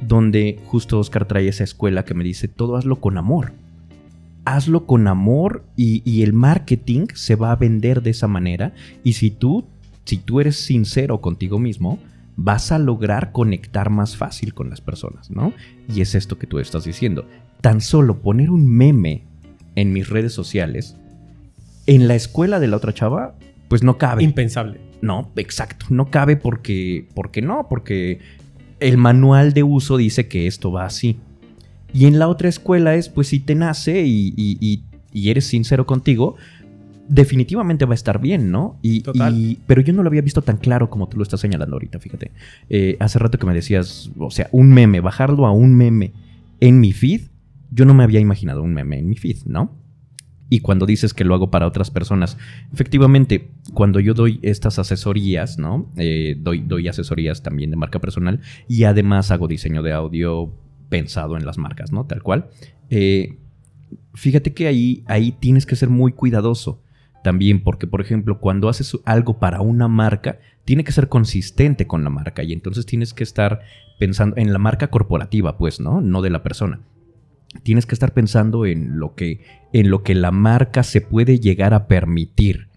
donde 0.00 0.58
justo 0.66 0.98
Oscar 0.98 1.24
trae 1.26 1.46
esa 1.46 1.62
escuela 1.62 2.04
que 2.04 2.14
me 2.14 2.24
dice, 2.24 2.48
todo 2.48 2.76
hazlo 2.76 2.96
con 2.96 3.16
amor. 3.16 3.52
Hazlo 4.44 4.86
con 4.86 5.06
amor 5.06 5.64
y, 5.76 6.02
y 6.04 6.22
el 6.24 6.32
marketing 6.32 7.06
se 7.14 7.36
va 7.36 7.52
a 7.52 7.56
vender 7.56 8.02
de 8.02 8.10
esa 8.10 8.26
manera. 8.26 8.72
Y 9.04 9.12
si 9.12 9.30
tú, 9.30 9.66
si 10.04 10.16
tú 10.16 10.40
eres 10.40 10.56
sincero 10.56 11.20
contigo 11.20 11.60
mismo, 11.60 12.00
vas 12.40 12.70
a 12.70 12.78
lograr 12.78 13.32
conectar 13.32 13.90
más 13.90 14.16
fácil 14.16 14.54
con 14.54 14.70
las 14.70 14.80
personas, 14.80 15.28
¿no? 15.30 15.52
Y 15.92 16.00
es 16.02 16.14
esto 16.14 16.38
que 16.38 16.46
tú 16.46 16.60
estás 16.60 16.84
diciendo. 16.84 17.26
Tan 17.60 17.80
solo 17.80 18.20
poner 18.22 18.50
un 18.50 18.66
meme 18.68 19.24
en 19.74 19.92
mis 19.92 20.08
redes 20.08 20.32
sociales, 20.34 20.96
en 21.86 22.06
la 22.06 22.14
escuela 22.14 22.60
de 22.60 22.68
la 22.68 22.76
otra 22.76 22.94
chava, 22.94 23.34
pues 23.68 23.82
no 23.82 23.98
cabe. 23.98 24.22
Impensable. 24.22 24.80
No, 25.02 25.30
exacto. 25.36 25.86
No 25.90 26.10
cabe 26.10 26.36
porque. 26.36 27.08
porque 27.14 27.42
no, 27.42 27.66
porque 27.68 28.20
el 28.78 28.96
manual 28.98 29.52
de 29.52 29.64
uso 29.64 29.96
dice 29.96 30.28
que 30.28 30.46
esto 30.46 30.70
va 30.70 30.84
así. 30.86 31.18
Y 31.92 32.06
en 32.06 32.20
la 32.20 32.28
otra 32.28 32.48
escuela 32.48 32.94
es, 32.94 33.08
pues 33.08 33.26
si 33.28 33.40
te 33.40 33.56
nace 33.56 34.02
y, 34.06 34.32
y- 34.36 34.58
y- 34.60 34.84
y 35.12 35.30
eres 35.30 35.46
sincero 35.46 35.86
contigo, 35.86 36.36
definitivamente 37.08 37.84
va 37.84 37.92
a 37.92 37.94
estar 37.94 38.20
bien, 38.20 38.50
¿no? 38.50 38.78
Y, 38.82 39.00
Total. 39.00 39.34
y- 39.36 39.58
pero 39.66 39.80
yo 39.80 39.92
no 39.92 40.02
lo 40.02 40.08
había 40.08 40.22
visto 40.22 40.42
tan 40.42 40.58
claro 40.58 40.90
como 40.90 41.08
tú 41.08 41.16
lo 41.16 41.22
estás 41.22 41.40
señalando 41.40 41.76
ahorita, 41.76 41.98
fíjate. 41.98 42.32
Eh, 42.68 42.96
hace 43.00 43.18
rato 43.18 43.38
que 43.38 43.46
me 43.46 43.54
decías, 43.54 44.10
o 44.18 44.30
sea, 44.30 44.48
un 44.52 44.70
meme, 44.72 45.00
bajarlo 45.00 45.46
a 45.46 45.52
un 45.52 45.74
meme 45.74 46.12
en 46.60 46.80
mi 46.80 46.92
feed, 46.92 47.22
yo 47.70 47.84
no 47.84 47.94
me 47.94 48.04
había 48.04 48.20
imaginado 48.20 48.62
un 48.62 48.74
meme 48.74 48.98
en 48.98 49.08
mi 49.08 49.16
feed, 49.16 49.38
¿no? 49.46 49.76
Y 50.50 50.60
cuando 50.60 50.86
dices 50.86 51.12
que 51.12 51.24
lo 51.24 51.34
hago 51.34 51.50
para 51.50 51.66
otras 51.66 51.90
personas, 51.90 52.38
efectivamente, 52.72 53.50
cuando 53.74 54.00
yo 54.00 54.14
doy 54.14 54.38
estas 54.42 54.78
asesorías, 54.78 55.58
¿no? 55.58 55.90
Eh, 55.98 56.36
doy, 56.40 56.60
doy 56.60 56.88
asesorías 56.88 57.42
también 57.42 57.70
de 57.70 57.76
marca 57.76 57.98
personal 58.00 58.40
y 58.66 58.84
además 58.84 59.30
hago 59.30 59.46
diseño 59.46 59.82
de 59.82 59.92
audio 59.92 60.50
pensado 60.88 61.36
en 61.36 61.44
las 61.44 61.58
marcas, 61.58 61.92
¿no? 61.92 62.06
Tal 62.06 62.22
cual. 62.22 62.48
Eh, 62.88 63.36
fíjate 64.14 64.54
que 64.54 64.66
ahí, 64.66 65.04
ahí 65.06 65.32
tienes 65.32 65.66
que 65.66 65.76
ser 65.76 65.90
muy 65.90 66.12
cuidadoso. 66.12 66.80
También 67.22 67.62
porque, 67.62 67.86
por 67.86 68.00
ejemplo, 68.00 68.38
cuando 68.38 68.68
haces 68.68 68.96
algo 69.04 69.38
para 69.38 69.60
una 69.60 69.88
marca, 69.88 70.38
tiene 70.64 70.84
que 70.84 70.92
ser 70.92 71.08
consistente 71.08 71.86
con 71.86 72.04
la 72.04 72.10
marca 72.10 72.42
y 72.42 72.52
entonces 72.52 72.86
tienes 72.86 73.14
que 73.14 73.24
estar 73.24 73.60
pensando 73.98 74.36
en 74.36 74.52
la 74.52 74.58
marca 74.58 74.88
corporativa, 74.88 75.58
pues, 75.58 75.80
¿no? 75.80 76.00
No 76.00 76.22
de 76.22 76.30
la 76.30 76.42
persona. 76.42 76.80
Tienes 77.62 77.86
que 77.86 77.94
estar 77.94 78.12
pensando 78.12 78.66
en 78.66 78.98
lo 78.98 79.14
que, 79.14 79.40
en 79.72 79.90
lo 79.90 80.02
que 80.02 80.14
la 80.14 80.30
marca 80.30 80.82
se 80.82 81.00
puede 81.00 81.40
llegar 81.40 81.74
a 81.74 81.86
permitir. 81.86 82.68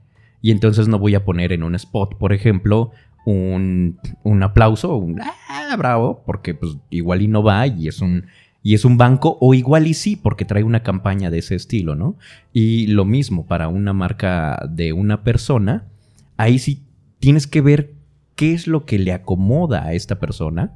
Y 0.41 0.51
entonces 0.51 0.87
no 0.87 0.97
voy 0.97 1.15
a 1.15 1.23
poner 1.23 1.51
en 1.51 1.63
un 1.63 1.75
spot, 1.75 2.17
por 2.17 2.33
ejemplo, 2.33 2.91
un, 3.25 3.99
un 4.23 4.43
aplauso, 4.43 4.95
un 4.95 5.21
ah, 5.21 5.75
bravo, 5.77 6.23
porque 6.25 6.53
pues 6.55 6.77
igual 6.89 7.21
y 7.21 7.27
no 7.27 7.43
va 7.43 7.67
y 7.67 7.87
es 7.87 8.01
un 8.01 8.25
y 8.63 8.75
es 8.75 8.85
un 8.85 8.97
banco, 8.97 9.37
o 9.41 9.53
igual 9.53 9.87
y 9.87 9.93
sí, 9.93 10.15
porque 10.15 10.45
trae 10.45 10.63
una 10.63 10.83
campaña 10.83 11.31
de 11.31 11.39
ese 11.39 11.55
estilo, 11.55 11.95
¿no? 11.95 12.17
Y 12.53 12.87
lo 12.87 13.05
mismo 13.05 13.47
para 13.47 13.67
una 13.67 13.93
marca 13.93 14.67
de 14.69 14.93
una 14.93 15.23
persona, 15.23 15.87
ahí 16.37 16.59
sí 16.59 16.83
tienes 17.19 17.47
que 17.47 17.61
ver 17.61 17.93
qué 18.35 18.53
es 18.53 18.67
lo 18.67 18.85
que 18.85 18.99
le 18.99 19.13
acomoda 19.13 19.85
a 19.85 19.93
esta 19.93 20.19
persona 20.19 20.75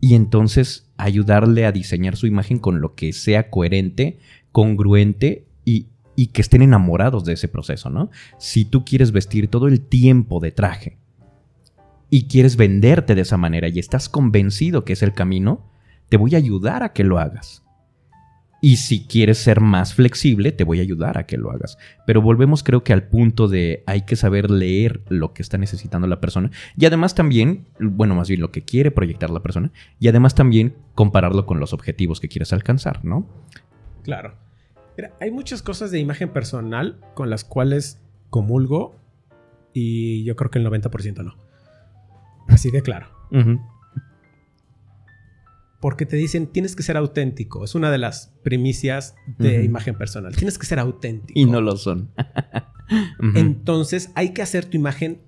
y 0.00 0.14
entonces 0.14 0.90
ayudarle 0.96 1.66
a 1.66 1.72
diseñar 1.72 2.16
su 2.16 2.26
imagen 2.26 2.58
con 2.58 2.80
lo 2.80 2.94
que 2.94 3.12
sea 3.12 3.50
coherente, 3.50 4.18
congruente 4.52 5.46
y, 5.64 5.88
y 6.14 6.28
que 6.28 6.40
estén 6.40 6.62
enamorados 6.62 7.26
de 7.26 7.34
ese 7.34 7.48
proceso, 7.48 7.90
¿no? 7.90 8.10
Si 8.38 8.64
tú 8.64 8.84
quieres 8.84 9.12
vestir 9.12 9.48
todo 9.48 9.68
el 9.68 9.80
tiempo 9.80 10.40
de 10.40 10.52
traje 10.52 10.96
y 12.08 12.28
quieres 12.28 12.56
venderte 12.56 13.14
de 13.14 13.22
esa 13.22 13.36
manera 13.36 13.68
y 13.68 13.78
estás 13.78 14.08
convencido 14.08 14.84
que 14.84 14.94
es 14.94 15.02
el 15.02 15.12
camino, 15.12 15.75
te 16.08 16.16
voy 16.16 16.34
a 16.34 16.38
ayudar 16.38 16.82
a 16.82 16.92
que 16.92 17.04
lo 17.04 17.18
hagas. 17.18 17.62
Y 18.60 18.76
si 18.78 19.06
quieres 19.06 19.38
ser 19.38 19.60
más 19.60 19.94
flexible, 19.94 20.50
te 20.50 20.64
voy 20.64 20.78
a 20.78 20.82
ayudar 20.82 21.18
a 21.18 21.26
que 21.26 21.36
lo 21.36 21.50
hagas. 21.50 21.78
Pero 22.06 22.22
volvemos 22.22 22.62
creo 22.62 22.82
que 22.82 22.92
al 22.92 23.04
punto 23.04 23.48
de 23.48 23.84
hay 23.86 24.02
que 24.02 24.16
saber 24.16 24.50
leer 24.50 25.02
lo 25.08 25.34
que 25.34 25.42
está 25.42 25.58
necesitando 25.58 26.06
la 26.08 26.20
persona. 26.20 26.50
Y 26.76 26.86
además 26.86 27.14
también, 27.14 27.66
bueno, 27.78 28.14
más 28.14 28.28
bien 28.28 28.40
lo 28.40 28.50
que 28.50 28.62
quiere 28.64 28.90
proyectar 28.90 29.30
la 29.30 29.40
persona. 29.42 29.70
Y 30.00 30.08
además 30.08 30.34
también 30.34 30.74
compararlo 30.94 31.44
con 31.44 31.60
los 31.60 31.74
objetivos 31.74 32.18
que 32.18 32.28
quieres 32.28 32.52
alcanzar, 32.52 33.04
¿no? 33.04 33.28
Claro. 34.02 34.34
hay 35.20 35.30
muchas 35.30 35.62
cosas 35.62 35.90
de 35.90 35.98
imagen 35.98 36.30
personal 36.30 36.98
con 37.14 37.28
las 37.28 37.44
cuales 37.44 38.00
comulgo 38.30 38.96
y 39.74 40.24
yo 40.24 40.34
creo 40.36 40.50
que 40.50 40.58
el 40.58 40.66
90% 40.66 41.22
no. 41.22 41.36
Así 42.48 42.70
de 42.70 42.82
claro 42.82 43.08
porque 45.86 46.04
te 46.04 46.16
dicen 46.16 46.48
tienes 46.48 46.74
que 46.74 46.82
ser 46.82 46.96
auténtico. 46.96 47.62
Es 47.62 47.76
una 47.76 47.92
de 47.92 47.98
las 47.98 48.34
primicias 48.42 49.14
de 49.38 49.62
imagen 49.62 49.94
personal. 49.94 50.34
Tienes 50.34 50.58
que 50.58 50.66
ser 50.66 50.80
auténtico. 50.80 51.38
Y 51.38 51.46
no 51.46 51.60
lo 51.60 51.76
son. 51.76 52.10
Entonces 53.36 54.10
hay 54.16 54.30
que 54.30 54.42
hacer 54.42 54.64
tu 54.64 54.76
imagen 54.76 55.20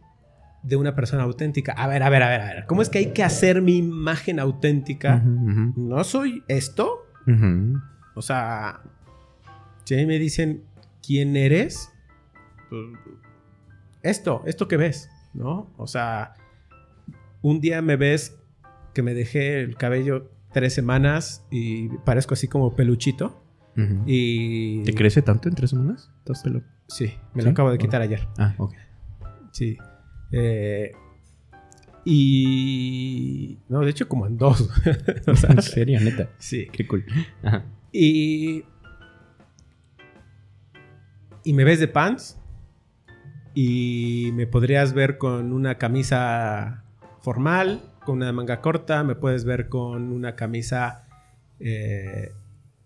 de 0.65 0.75
una 0.75 0.97
persona 0.97 1.23
auténtica. 1.23 1.75
A 1.75 1.87
ver, 1.87 2.03
a 2.03 2.11
ver, 2.11 2.25
a 2.25 2.29
ver, 2.29 2.41
a 2.41 2.55
ver. 2.55 2.67
¿Cómo 2.67 2.83
es 2.83 2.89
que 2.89 2.99
hay 2.99 3.13
que 3.13 3.23
hacer 3.23 3.63
mi 3.63 3.77
imagen 3.77 4.41
auténtica? 4.41 5.23
¿No 5.25 6.03
soy 6.03 6.43
esto? 6.49 7.07
O 8.17 8.21
sea, 8.21 8.81
si 9.85 9.95
me 10.07 10.19
dicen 10.19 10.65
quién 11.07 11.37
eres, 11.37 11.89
pues, 12.69 12.83
esto, 14.03 14.43
esto 14.45 14.67
que 14.67 14.77
ves, 14.77 15.09
¿no? 15.35 15.71
O 15.77 15.87
sea, 15.87 16.35
un 17.43 17.61
día 17.61 17.81
me 17.81 17.95
ves 17.95 18.37
que 18.93 19.05
me 19.05 19.15
dejé 19.15 19.61
el 19.61 19.77
cabello 19.77 20.37
tres 20.53 20.75
semanas 20.75 21.47
y 21.51 21.89
parezco 21.99 22.35
así 22.35 22.49
como 22.49 22.75
peluchito. 22.75 23.45
Y... 24.07 24.83
¿Te 24.83 24.93
crece 24.93 25.23
tanto 25.23 25.49
en 25.49 25.55
tres 25.55 25.71
semanas? 25.71 26.11
Sí, 26.89 27.15
me 27.33 27.45
lo 27.45 27.51
acabo 27.51 27.71
de 27.71 27.79
quitar 27.79 28.03
ayer. 28.03 28.27
Ah, 28.37 28.55
ok. 28.59 28.75
Sí. 29.53 29.79
Eh, 30.33 30.91
y... 32.05 33.59
No, 33.69 33.81
de 33.81 33.91
hecho 33.91 34.09
como 34.09 34.27
en 34.27 34.37
dos. 34.37 34.69
¿En 35.49 35.63
serio, 35.63 36.01
neta? 36.01 36.31
Sí. 36.39 36.67
Qué 36.73 36.89
cool. 36.89 37.05
Y... 37.93 38.65
Y 41.45 41.53
me 41.53 41.63
ves 41.63 41.79
de 41.79 41.87
pants 41.87 42.39
y 43.55 44.31
me 44.35 44.47
podrías 44.47 44.93
ver 44.93 45.19
con 45.19 45.53
una 45.53 45.79
camisa 45.79 46.85
formal 47.21 47.83
con 48.09 48.17
una 48.17 48.33
manga 48.33 48.63
corta, 48.63 49.05
me 49.05 49.17
puedes 49.17 49.45
ver 49.45 49.69
con 49.69 50.13
una 50.13 50.35
camisa, 50.35 51.05
eh, 51.61 52.33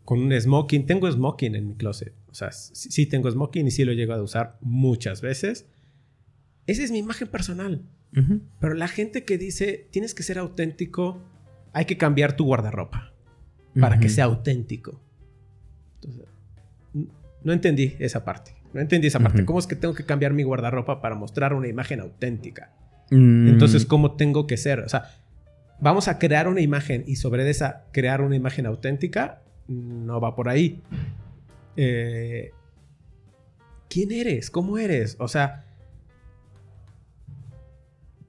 con 0.05 0.19
un 0.19 0.33
smoking. 0.33 0.85
Tengo 0.85 1.09
smoking 1.09 1.55
en 1.55 1.69
mi 1.69 1.75
closet. 1.77 2.13
O 2.29 2.35
sea, 2.35 2.51
sí, 2.51 3.07
tengo 3.07 3.31
smoking 3.31 3.69
y 3.69 3.71
sí 3.71 3.85
lo 3.85 3.93
llego 3.93 4.15
a 4.15 4.21
usar 4.21 4.59
muchas 4.63 5.21
veces. 5.21 5.69
Esa 6.67 6.83
es 6.83 6.91
mi 6.91 6.99
imagen 6.99 7.29
personal. 7.29 7.83
Pero 8.59 8.75
la 8.75 8.89
gente 8.89 9.25
que 9.25 9.39
dice, 9.39 9.87
tienes 9.93 10.13
que 10.13 10.25
ser 10.25 10.39
auténtico, 10.39 11.23
hay 11.73 11.85
que 11.85 11.97
cambiar 11.97 12.35
tu 12.35 12.45
guardarropa 12.45 13.15
para 13.79 14.01
que 14.01 14.09
sea 14.09 14.25
auténtico. 14.25 15.01
no 17.45 17.53
entendí 17.53 17.95
esa 18.01 18.25
parte. 18.25 18.57
No 18.73 18.81
entendí 18.81 19.07
esa 19.07 19.21
parte. 19.21 19.45
¿Cómo 19.45 19.61
es 19.61 19.69
que 19.69 19.77
tengo 19.77 19.95
que 19.95 20.05
cambiar 20.05 20.33
mi 20.33 20.43
guardarropa 20.43 21.01
para 21.01 21.15
mostrar 21.15 21.55
una 21.55 21.69
imagen 21.69 22.01
auténtica? 22.01 22.73
Mm. 23.13 23.49
Entonces, 23.49 23.85
¿cómo 23.85 24.17
tengo 24.17 24.47
que 24.47 24.57
ser? 24.57 24.81
O 24.81 24.89
sea, 24.89 25.11
vamos 25.81 26.09
a 26.09 26.19
crear 26.19 26.49
una 26.49 26.63
imagen 26.63 27.05
y 27.07 27.17
sobre 27.17 27.49
esa 27.49 27.85
crear 27.93 28.23
una 28.23 28.37
imagen 28.37 28.67
auténtica, 28.67 29.43
no 29.69 30.21
va 30.21 30.35
por 30.35 30.49
ahí. 30.49 30.81
Eh, 31.77 32.53
¿Quién 33.91 34.13
eres? 34.13 34.51
¿Cómo 34.51 34.79
eres? 34.79 35.17
O 35.19 35.29
sea, 35.29 35.67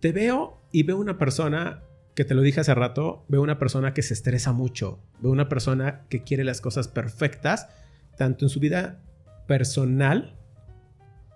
te 0.01 0.11
veo 0.11 0.59
y 0.73 0.83
veo 0.83 0.97
una 0.97 1.17
persona 1.17 1.83
que 2.15 2.25
te 2.25 2.35
lo 2.35 2.41
dije 2.41 2.59
hace 2.59 2.75
rato, 2.75 3.23
veo 3.29 3.41
una 3.41 3.57
persona 3.57 3.93
que 3.93 4.01
se 4.01 4.13
estresa 4.13 4.51
mucho, 4.51 4.99
veo 5.21 5.31
una 5.31 5.47
persona 5.47 6.01
que 6.09 6.23
quiere 6.23 6.43
las 6.43 6.59
cosas 6.59 6.89
perfectas, 6.89 7.69
tanto 8.17 8.45
en 8.45 8.49
su 8.49 8.59
vida 8.59 8.99
personal, 9.47 10.35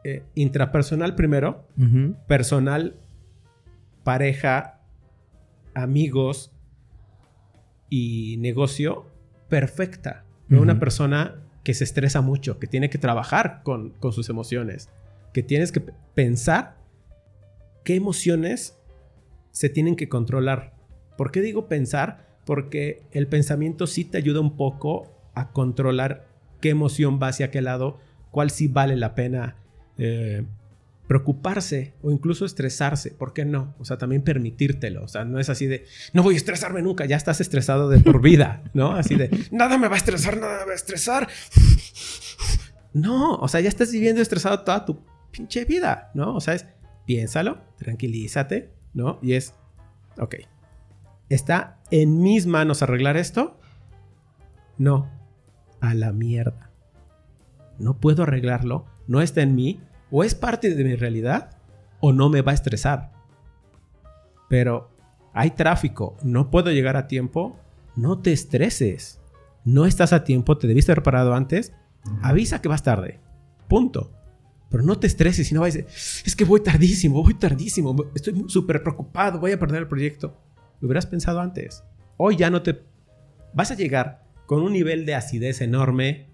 eh, 0.04 0.24
intrapersonal 0.36 1.16
primero, 1.16 1.66
personal 2.28 2.96
pareja, 4.08 4.80
amigos 5.74 6.54
y 7.90 8.38
negocio 8.38 9.06
perfecta. 9.50 10.24
Una 10.50 10.80
persona 10.80 11.44
que 11.66 11.74
se 11.74 11.84
estresa 11.84 12.22
mucho, 12.22 12.58
que 12.58 12.68
tiene 12.68 12.90
que 12.90 13.00
trabajar 13.00 13.64
con, 13.64 13.90
con 14.00 14.14
sus 14.14 14.30
emociones, 14.30 14.88
que 15.34 15.44
tienes 15.44 15.74
que 15.74 15.82
pensar 15.82 16.78
qué 17.84 17.96
emociones 17.96 18.78
se 19.52 19.68
tienen 19.68 19.98
que 19.98 20.08
controlar. 20.08 20.74
¿Por 21.18 21.34
qué 21.34 21.42
digo 21.42 21.68
pensar? 21.68 22.40
Porque 22.46 23.04
el 23.12 23.28
pensamiento 23.28 23.88
sí 23.88 24.06
te 24.06 24.18
ayuda 24.18 24.40
un 24.40 24.56
poco 24.56 25.12
a 25.34 25.52
controlar 25.52 26.30
qué 26.62 26.70
emoción 26.70 27.20
va 27.22 27.28
hacia 27.28 27.52
qué 27.52 27.62
lado, 27.62 28.00
cuál 28.32 28.52
sí 28.52 28.70
vale 28.70 28.96
la 28.96 29.16
pena 29.16 29.58
eh, 29.98 30.46
preocuparse 31.08 31.94
o 32.02 32.12
incluso 32.12 32.46
estresarse, 32.46 33.12
¿por 33.12 33.34
qué 33.34 33.46
no? 33.46 33.76
O 33.80 33.86
sea, 33.86 33.98
también 33.98 34.24
permitírtelo, 34.24 35.04
o 35.04 35.08
sea, 35.08 35.24
no 35.24 35.40
es 35.40 35.50
así 35.50 35.66
de, 35.66 35.86
no 36.14 36.22
voy 36.22 36.36
a 36.36 36.38
estresarme 36.38 36.82
nunca, 36.82 37.06
ya 37.06 37.16
estás 37.16 37.40
estresado 37.40 37.90
de 37.90 38.00
por 38.00 38.22
vida, 38.22 38.64
¿no? 38.74 38.92
Así 38.92 39.16
de, 39.16 39.30
nada 39.52 39.78
me 39.78 39.88
va 39.88 39.96
a 39.96 39.98
estresar, 39.98 40.38
nada 40.38 40.60
me 40.60 40.66
va 40.66 40.72
a 40.72 40.76
estresar. 40.76 41.28
No, 42.94 43.36
o 43.36 43.48
sea, 43.48 43.62
ya 43.62 43.70
estás 43.70 43.92
viviendo 43.92 44.22
estresado 44.22 44.62
toda 44.62 44.86
tu 44.86 45.00
pinche 45.32 45.66
vida, 45.66 46.12
¿no? 46.14 46.36
O 46.36 46.42
sea, 46.42 46.56
es, 46.56 46.66
piénsalo, 47.06 47.60
tranquilízate, 47.78 48.74
¿no? 48.94 49.20
Y 49.22 49.34
es, 49.34 49.54
ok, 50.20 50.36
¿está 51.30 51.80
en 51.92 52.22
mis 52.22 52.48
manos 52.48 52.82
arreglar 52.82 53.16
esto? 53.16 53.60
No, 54.78 55.10
a 55.80 55.94
la 55.94 56.12
mierda. 56.12 56.72
No 57.80 58.00
puedo 58.00 58.24
arreglarlo, 58.24 58.86
no 59.08 59.22
está 59.22 59.42
en 59.42 59.56
mí, 59.56 59.80
o 60.12 60.24
es 60.24 60.36
parte 60.36 60.74
de 60.74 60.84
mi 60.84 60.96
realidad 60.96 61.58
o 62.00 62.14
no 62.14 62.30
me 62.30 62.42
va 62.42 62.52
a 62.52 62.56
estresar. 62.56 63.12
Pero 64.50 64.90
hay 65.34 65.52
tráfico, 65.52 66.18
no 66.24 66.50
puedo 66.50 66.72
llegar 66.72 66.98
a 66.98 67.08
tiempo, 67.08 67.60
no 67.96 68.20
te 68.20 68.32
estreses. 68.32 69.20
No 69.66 69.86
estás 69.86 70.14
a 70.14 70.24
tiempo, 70.24 70.58
te 70.58 70.68
debiste 70.68 70.92
haber 70.92 71.04
parado 71.04 71.34
antes, 71.34 71.74
avisa 72.22 72.62
que 72.62 72.70
vas 72.70 72.84
tarde. 72.84 73.20
Punto. 73.68 74.14
Pero 74.70 74.84
no 74.84 74.98
te 74.98 75.08
estreses 75.08 75.50
y 75.52 75.56
no 75.56 75.64
decir, 75.64 75.86
es 75.88 76.36
que 76.36 76.44
voy 76.44 76.62
tardísimo, 76.62 77.24
voy 77.24 77.34
tardísimo, 77.34 77.96
estoy 78.16 78.46
súper 78.48 78.84
preocupado, 78.84 79.40
voy 79.40 79.52
a 79.52 79.60
perder 79.60 79.84
el 79.84 79.88
proyecto. 79.88 80.38
Lo 80.80 80.88
hubieras 80.88 81.06
pensado 81.06 81.40
antes. 81.40 81.84
Hoy 82.18 82.36
ya 82.36 82.50
no 82.50 82.62
te... 82.62 82.84
Vas 83.54 83.72
a 83.72 83.76
llegar 83.76 84.26
con 84.46 84.62
un 84.62 84.74
nivel 84.74 85.06
de 85.06 85.16
acidez 85.16 85.62
enorme, 85.62 86.28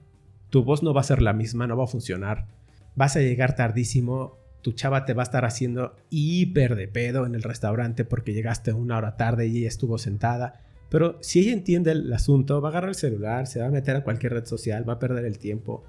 tu 0.49 0.63
voz 0.63 0.83
no 0.83 0.93
va 0.93 1.01
a 1.01 1.05
ser 1.05 1.21
la 1.21 1.33
misma, 1.33 1.67
no 1.67 1.77
va 1.77 1.83
a 1.85 1.87
funcionar 1.87 2.47
vas 2.95 3.15
a 3.15 3.19
llegar 3.19 3.55
tardísimo, 3.55 4.37
tu 4.61 4.71
chava 4.71 5.05
te 5.05 5.13
va 5.13 5.23
a 5.23 5.25
estar 5.25 5.45
haciendo 5.45 5.95
hiper 6.09 6.75
de 6.75 6.87
pedo 6.87 7.25
en 7.25 7.35
el 7.35 7.43
restaurante 7.43 8.05
porque 8.05 8.33
llegaste 8.33 8.73
una 8.73 8.97
hora 8.97 9.17
tarde 9.17 9.47
y 9.47 9.59
ella 9.59 9.67
estuvo 9.67 9.97
sentada. 9.97 10.61
Pero 10.89 11.17
si 11.21 11.39
ella 11.39 11.53
entiende 11.53 11.91
el 11.91 12.11
asunto, 12.13 12.61
va 12.61 12.69
a 12.69 12.71
agarrar 12.71 12.89
el 12.89 12.95
celular, 12.95 13.47
se 13.47 13.59
va 13.59 13.67
a 13.67 13.71
meter 13.71 13.95
a 13.95 14.03
cualquier 14.03 14.33
red 14.33 14.45
social, 14.45 14.87
va 14.87 14.93
a 14.93 14.99
perder 14.99 15.25
el 15.25 15.37
tiempo. 15.37 15.83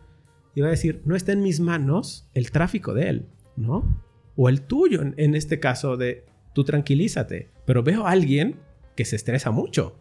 y 0.56 0.60
va 0.60 0.68
a 0.68 0.70
decir, 0.70 1.02
no 1.04 1.16
está 1.16 1.32
en 1.32 1.42
mis 1.42 1.60
manos 1.60 2.28
el 2.32 2.52
tráfico 2.52 2.94
de 2.94 3.08
él, 3.08 3.28
¿no? 3.56 4.02
O 4.36 4.48
el 4.48 4.62
tuyo, 4.62 5.02
en, 5.02 5.34
este 5.34 5.58
caso 5.60 5.96
de, 5.96 6.24
tú 6.52 6.64
tranquilízate, 6.64 7.50
pero 7.64 7.82
veo 7.82 8.06
a 8.06 8.10
alguien 8.10 8.60
que 8.96 9.04
se 9.04 9.16
estresa 9.16 9.50
mucho. 9.50 9.98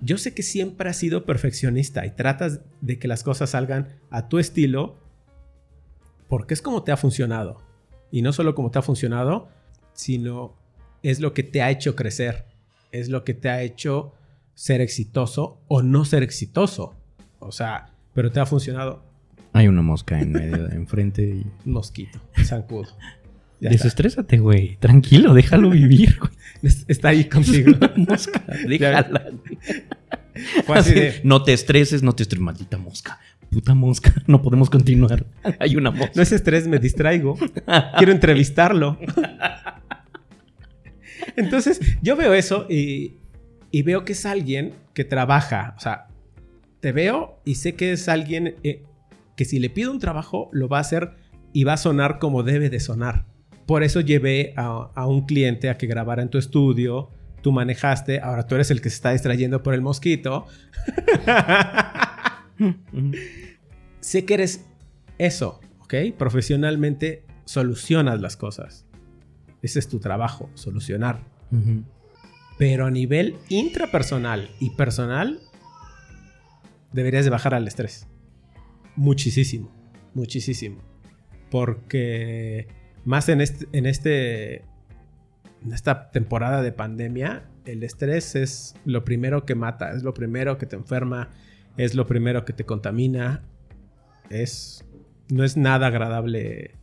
Yo 0.00 0.16
sé 0.16 0.32
que 0.34 0.42
siempre 0.42 0.90
has 0.90 0.96
sido 0.96 1.24
perfeccionista 1.24 2.06
y 2.06 2.10
tratas 2.10 2.60
de 2.80 2.98
que 2.98 3.08
las 3.08 3.24
cosas 3.24 3.50
salgan 3.50 3.88
a 4.10 4.28
tu 4.28 4.38
estilo 4.38 4.96
porque 6.28 6.54
es 6.54 6.62
como 6.62 6.82
te 6.82 6.92
ha 6.92 6.96
funcionado. 6.96 7.62
Y 8.10 8.22
no 8.22 8.32
solo 8.32 8.54
como 8.54 8.70
te 8.70 8.78
ha 8.78 8.82
funcionado, 8.82 9.48
sino 9.92 10.54
es 11.02 11.20
lo 11.20 11.34
que 11.34 11.42
te 11.42 11.62
ha 11.62 11.70
hecho 11.70 11.96
crecer, 11.96 12.46
es 12.92 13.08
lo 13.08 13.24
que 13.24 13.34
te 13.34 13.48
ha 13.48 13.62
hecho 13.62 14.14
ser 14.54 14.80
exitoso 14.80 15.60
o 15.68 15.82
no 15.82 16.04
ser 16.04 16.22
exitoso. 16.22 16.94
O 17.38 17.52
sea, 17.52 17.92
pero 18.14 18.30
te 18.32 18.40
ha 18.40 18.46
funcionado. 18.46 19.04
Hay 19.52 19.68
una 19.68 19.82
mosca 19.82 20.20
en 20.20 20.32
medio, 20.32 20.68
de 20.68 20.76
enfrente 20.76 21.22
y... 21.22 21.46
Mosquito, 21.68 22.20
zancudo. 22.44 22.88
Desestrésate, 23.60 24.38
güey. 24.38 24.76
Tranquilo, 24.76 25.34
déjalo 25.34 25.70
vivir, 25.70 26.18
güey. 26.18 26.32
Está 26.86 27.08
ahí 27.08 27.24
contigo. 27.24 27.72
mosca, 27.96 28.44
déjala. 28.66 29.32
Fue 30.64 30.78
así 30.78 30.94
de... 30.94 31.20
No 31.24 31.42
te 31.42 31.52
estreses, 31.52 32.02
no 32.02 32.14
te 32.14 32.22
estreses, 32.22 32.42
maldita 32.42 32.78
mosca. 32.78 33.18
Puta 33.50 33.74
mosca, 33.74 34.12
no 34.26 34.42
podemos 34.42 34.70
continuar. 34.70 35.26
Hay 35.58 35.76
una 35.76 35.90
mosca. 35.90 36.12
No 36.14 36.22
es 36.22 36.32
estrés, 36.32 36.66
me 36.68 36.78
distraigo. 36.78 37.36
Quiero 37.96 38.12
entrevistarlo. 38.12 38.98
Entonces, 41.36 41.80
yo 42.02 42.16
veo 42.16 42.34
eso 42.34 42.66
y, 42.68 43.16
y, 43.70 43.82
veo 43.82 44.04
que 44.04 44.12
es 44.12 44.26
alguien 44.26 44.74
que 44.92 45.04
trabaja. 45.04 45.74
O 45.76 45.80
sea, 45.80 46.08
te 46.80 46.92
veo 46.92 47.40
y 47.44 47.56
sé 47.56 47.74
que 47.74 47.92
es 47.92 48.08
alguien 48.08 48.56
eh, 48.64 48.82
que 49.36 49.44
si 49.44 49.58
le 49.58 49.70
pido 49.70 49.92
un 49.92 49.98
trabajo, 49.98 50.50
lo 50.52 50.68
va 50.68 50.78
a 50.78 50.80
hacer 50.80 51.12
y 51.52 51.64
va 51.64 51.74
a 51.74 51.76
sonar 51.76 52.18
como 52.18 52.42
debe 52.42 52.70
de 52.70 52.80
sonar. 52.80 53.24
Por 53.66 53.82
eso 53.82 54.00
llevé 54.00 54.52
a, 54.56 54.90
a 54.94 55.06
un 55.06 55.26
cliente 55.26 55.70
a 55.70 55.78
que 55.78 55.86
grabara 55.86 56.22
en 56.22 56.30
tu 56.30 56.38
estudio. 56.38 57.10
Tú 57.42 57.52
manejaste, 57.52 58.20
ahora 58.20 58.46
tú 58.46 58.56
eres 58.56 58.70
el 58.70 58.80
que 58.80 58.90
se 58.90 58.96
está 58.96 59.12
distrayendo 59.12 59.62
por 59.62 59.74
el 59.74 59.80
mosquito. 59.80 60.46
Sé 64.00 64.24
que 64.24 64.34
eres 64.34 64.64
eso, 65.18 65.60
¿ok? 65.80 65.94
Profesionalmente 66.16 67.24
solucionas 67.44 68.20
las 68.20 68.36
cosas. 68.36 68.86
Ese 69.62 69.78
es 69.78 69.88
tu 69.88 69.98
trabajo, 69.98 70.50
solucionar. 70.54 71.20
Pero 72.58 72.86
a 72.86 72.90
nivel 72.90 73.36
intrapersonal 73.48 74.50
y 74.60 74.70
personal, 74.70 75.40
deberías 76.92 77.24
de 77.24 77.30
bajar 77.30 77.54
al 77.54 77.66
estrés. 77.66 78.06
Muchísimo, 78.96 79.72
muchísimo. 80.14 80.82
Porque 81.50 82.68
más 83.04 83.28
en 83.28 83.40
este, 83.40 83.66
en 83.72 83.86
este, 83.86 84.56
en 85.64 85.72
esta 85.72 86.10
temporada 86.10 86.62
de 86.62 86.72
pandemia, 86.72 87.48
el 87.64 87.82
estrés 87.82 88.34
es 88.34 88.74
lo 88.84 89.04
primero 89.04 89.44
que 89.44 89.54
mata, 89.54 89.92
es 89.92 90.02
lo 90.02 90.14
primero 90.14 90.58
que 90.58 90.66
te 90.66 90.76
enferma, 90.76 91.30
es 91.78 91.94
lo 91.94 92.06
primero 92.06 92.44
que 92.44 92.52
te 92.52 92.64
contamina. 92.64 93.42
Es, 94.28 94.84
no 95.30 95.42
es 95.42 95.56
nada 95.56 95.86
agradable 95.86 96.78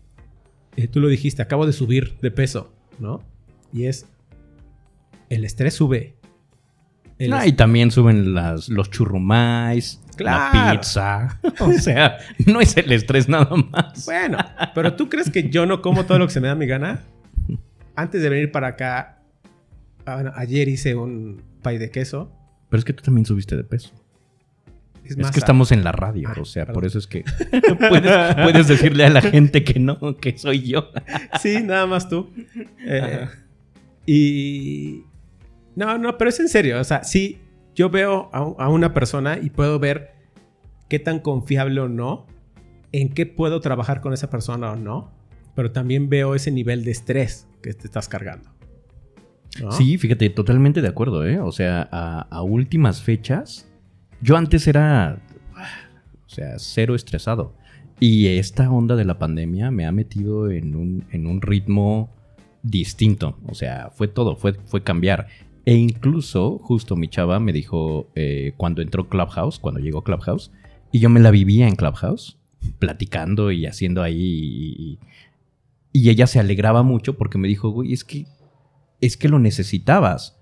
eh, 0.77 0.87
tú 0.87 0.99
lo 0.99 1.07
dijiste, 1.07 1.41
acabo 1.41 1.65
de 1.65 1.73
subir 1.73 2.17
de 2.21 2.31
peso, 2.31 2.73
¿no? 2.99 3.23
Y 3.71 3.85
es, 3.85 4.07
el 5.29 5.45
estrés 5.45 5.73
sube. 5.73 6.15
y 7.17 7.51
también 7.53 7.91
suben 7.91 8.33
las, 8.33 8.67
los 8.67 8.89
churrumais, 8.89 10.01
la 10.19 10.73
pizza. 10.73 11.39
o 11.59 11.71
sea, 11.73 12.17
no 12.45 12.59
es 12.59 12.75
el 12.75 12.91
estrés 12.91 13.29
nada 13.29 13.55
más. 13.55 14.05
Bueno, 14.05 14.37
pero 14.73 14.95
¿tú 14.95 15.07
crees 15.07 15.29
que 15.29 15.49
yo 15.49 15.65
no 15.65 15.81
como 15.81 16.05
todo 16.05 16.19
lo 16.19 16.27
que 16.27 16.33
se 16.33 16.41
me 16.41 16.47
da 16.47 16.55
mi 16.55 16.67
gana? 16.67 17.03
Antes 17.95 18.21
de 18.21 18.27
venir 18.27 18.51
para 18.51 18.67
acá, 18.67 19.21
ah, 20.05 20.33
ayer 20.35 20.67
hice 20.67 20.95
un 20.95 21.41
pay 21.61 21.77
de 21.77 21.89
queso. 21.89 22.31
Pero 22.69 22.79
es 22.79 22.85
que 22.85 22.91
tú 22.91 23.03
también 23.03 23.25
subiste 23.25 23.55
de 23.55 23.63
peso. 23.63 23.93
Es, 25.05 25.31
que 25.31 25.39
estamos 25.39 25.71
en 25.71 25.83
la 25.83 25.91
radio, 25.91 26.29
ah, 26.29 26.41
o 26.41 26.45
sea, 26.45 26.65
por 26.65 26.85
eso 26.85 26.97
es 26.97 27.05
que 27.05 27.23
puedes, 28.43 28.67
decirle 28.67 29.05
a 29.05 29.09
la 29.09 29.21
gente 29.21 29.63
que 29.63 29.79
no, 29.79 30.17
que 30.17 30.37
soy 30.37 30.63
yo. 30.63 30.89
sí, 31.41 31.61
nada 31.63 31.85
más 31.85 32.09
tú. 32.09 32.31
Eh, 32.79 33.27
y... 34.05 35.03
No, 35.75 35.97
no, 35.97 36.17
pero 36.17 36.29
es 36.29 36.39
en 36.39 36.49
serio, 36.49 36.79
o 36.79 36.83
sea, 36.83 37.03
sí, 37.03 37.39
yo 37.75 37.89
veo 37.89 38.29
a, 38.33 38.69
una 38.69 38.93
persona 38.93 39.37
y 39.37 39.49
puedo 39.49 39.77
ver 39.77 40.13
qué 40.87 40.99
tan 40.99 41.19
confiable 41.19 41.81
o 41.81 41.89
no, 41.89 42.25
en 42.91 43.09
qué 43.09 43.25
puedo 43.25 43.59
trabajar 43.59 43.99
con 44.01 44.13
esa 44.13 44.29
persona 44.29 44.71
o 44.71 44.75
no, 44.77 45.11
pero 45.53 45.71
también 45.71 46.09
veo 46.09 46.33
ese 46.33 46.51
nivel 46.51 46.85
de 46.85 46.91
estrés 46.91 47.47
que 47.61 47.73
te 47.73 47.85
estás 47.85 48.07
cargando. 48.07 48.49
Sí, 49.71 49.97
fíjate, 49.97 50.29
totalmente 50.29 50.81
de 50.81 50.87
acuerdo, 50.87 51.25
¿eh? 51.25 51.39
O 51.39 51.51
sea, 51.51 51.81
a 51.81 52.41
últimas 52.41 53.01
fechas 53.01 53.69
yo 54.21 54.37
antes 54.37 54.67
era, 54.67 55.19
o 56.25 56.29
sea, 56.29 56.57
cero 56.57 56.95
estresado. 56.95 57.53
Y 57.99 58.27
esta 58.27 58.69
onda 58.69 58.95
de 58.95 59.05
la 59.05 59.17
pandemia 59.17 59.71
me 59.71 59.85
ha 59.85 59.91
metido 59.91 60.51
en 60.51 60.75
un, 60.75 61.05
en 61.11 61.27
un 61.27 61.41
ritmo 61.41 62.09
distinto. 62.61 63.37
O 63.47 63.53
sea, 63.53 63.89
fue 63.93 64.07
todo, 64.07 64.35
fue, 64.35 64.53
fue 64.65 64.83
cambiar. 64.83 65.27
E 65.65 65.75
incluso, 65.75 66.59
justo 66.59 66.95
mi 66.95 67.07
chava 67.07 67.39
me 67.39 67.53
dijo 67.53 68.09
eh, 68.15 68.53
cuando 68.57 68.81
entró 68.81 69.07
Clubhouse, 69.07 69.59
cuando 69.59 69.79
llegó 69.79 70.03
Clubhouse, 70.03 70.51
y 70.91 70.99
yo 70.99 71.09
me 71.09 71.19
la 71.19 71.31
vivía 71.31 71.67
en 71.67 71.75
Clubhouse, 71.75 72.37
platicando 72.79 73.51
y 73.51 73.65
haciendo 73.65 74.03
ahí. 74.03 74.75
Y, 74.77 74.99
y 75.91 76.09
ella 76.09 76.27
se 76.27 76.39
alegraba 76.39 76.83
mucho 76.83 77.17
porque 77.17 77.37
me 77.37 77.47
dijo, 77.47 77.69
güey, 77.69 77.93
es 77.93 78.03
que, 78.03 78.27
es 78.99 79.15
que 79.15 79.29
lo 79.29 79.39
necesitabas. 79.39 80.37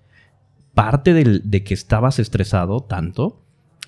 Parte 0.74 1.14
del, 1.14 1.50
de 1.50 1.64
que 1.64 1.76
estabas 1.76 2.18
estresado 2.18 2.82
tanto 2.82 3.43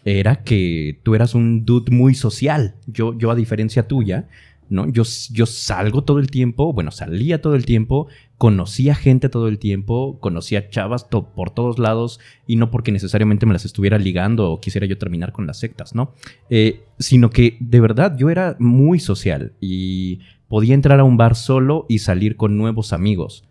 era 0.05 0.43
que 0.43 0.99
tú 1.03 1.15
eras 1.15 1.33
un 1.35 1.65
dude 1.65 1.91
muy 1.91 2.13
social. 2.13 2.75
Yo, 2.85 3.17
yo 3.17 3.31
a 3.31 3.35
diferencia 3.35 3.87
tuya, 3.87 4.29
¿no? 4.69 4.87
Yo, 4.87 5.03
yo 5.31 5.45
salgo 5.45 6.03
todo 6.03 6.19
el 6.19 6.29
tiempo, 6.29 6.73
bueno, 6.73 6.91
salía 6.91 7.41
todo 7.41 7.55
el 7.55 7.65
tiempo, 7.65 8.07
conocía 8.37 8.95
gente 8.95 9.29
todo 9.29 9.47
el 9.47 9.59
tiempo, 9.59 10.19
conocía 10.19 10.69
chavas 10.69 11.05
por 11.05 11.49
todos 11.51 11.79
lados 11.79 12.19
y 12.47 12.55
no 12.55 12.71
porque 12.71 12.91
necesariamente 12.91 13.45
me 13.45 13.53
las 13.53 13.65
estuviera 13.65 13.97
ligando 13.97 14.51
o 14.51 14.59
quisiera 14.59 14.87
yo 14.87 14.97
terminar 14.97 15.31
con 15.31 15.47
las 15.47 15.59
sectas, 15.59 15.95
¿no? 15.95 16.13
Eh, 16.49 16.83
sino 16.99 17.29
que 17.29 17.57
de 17.59 17.79
verdad 17.79 18.15
yo 18.17 18.29
era 18.29 18.55
muy 18.59 18.99
social 18.99 19.53
y 19.59 20.19
podía 20.47 20.75
entrar 20.75 20.99
a 20.99 21.03
un 21.03 21.17
bar 21.17 21.35
solo 21.35 21.85
y 21.89 21.99
salir 21.99 22.35
con 22.35 22.57
nuevos 22.57 22.93
amigos 22.93 23.43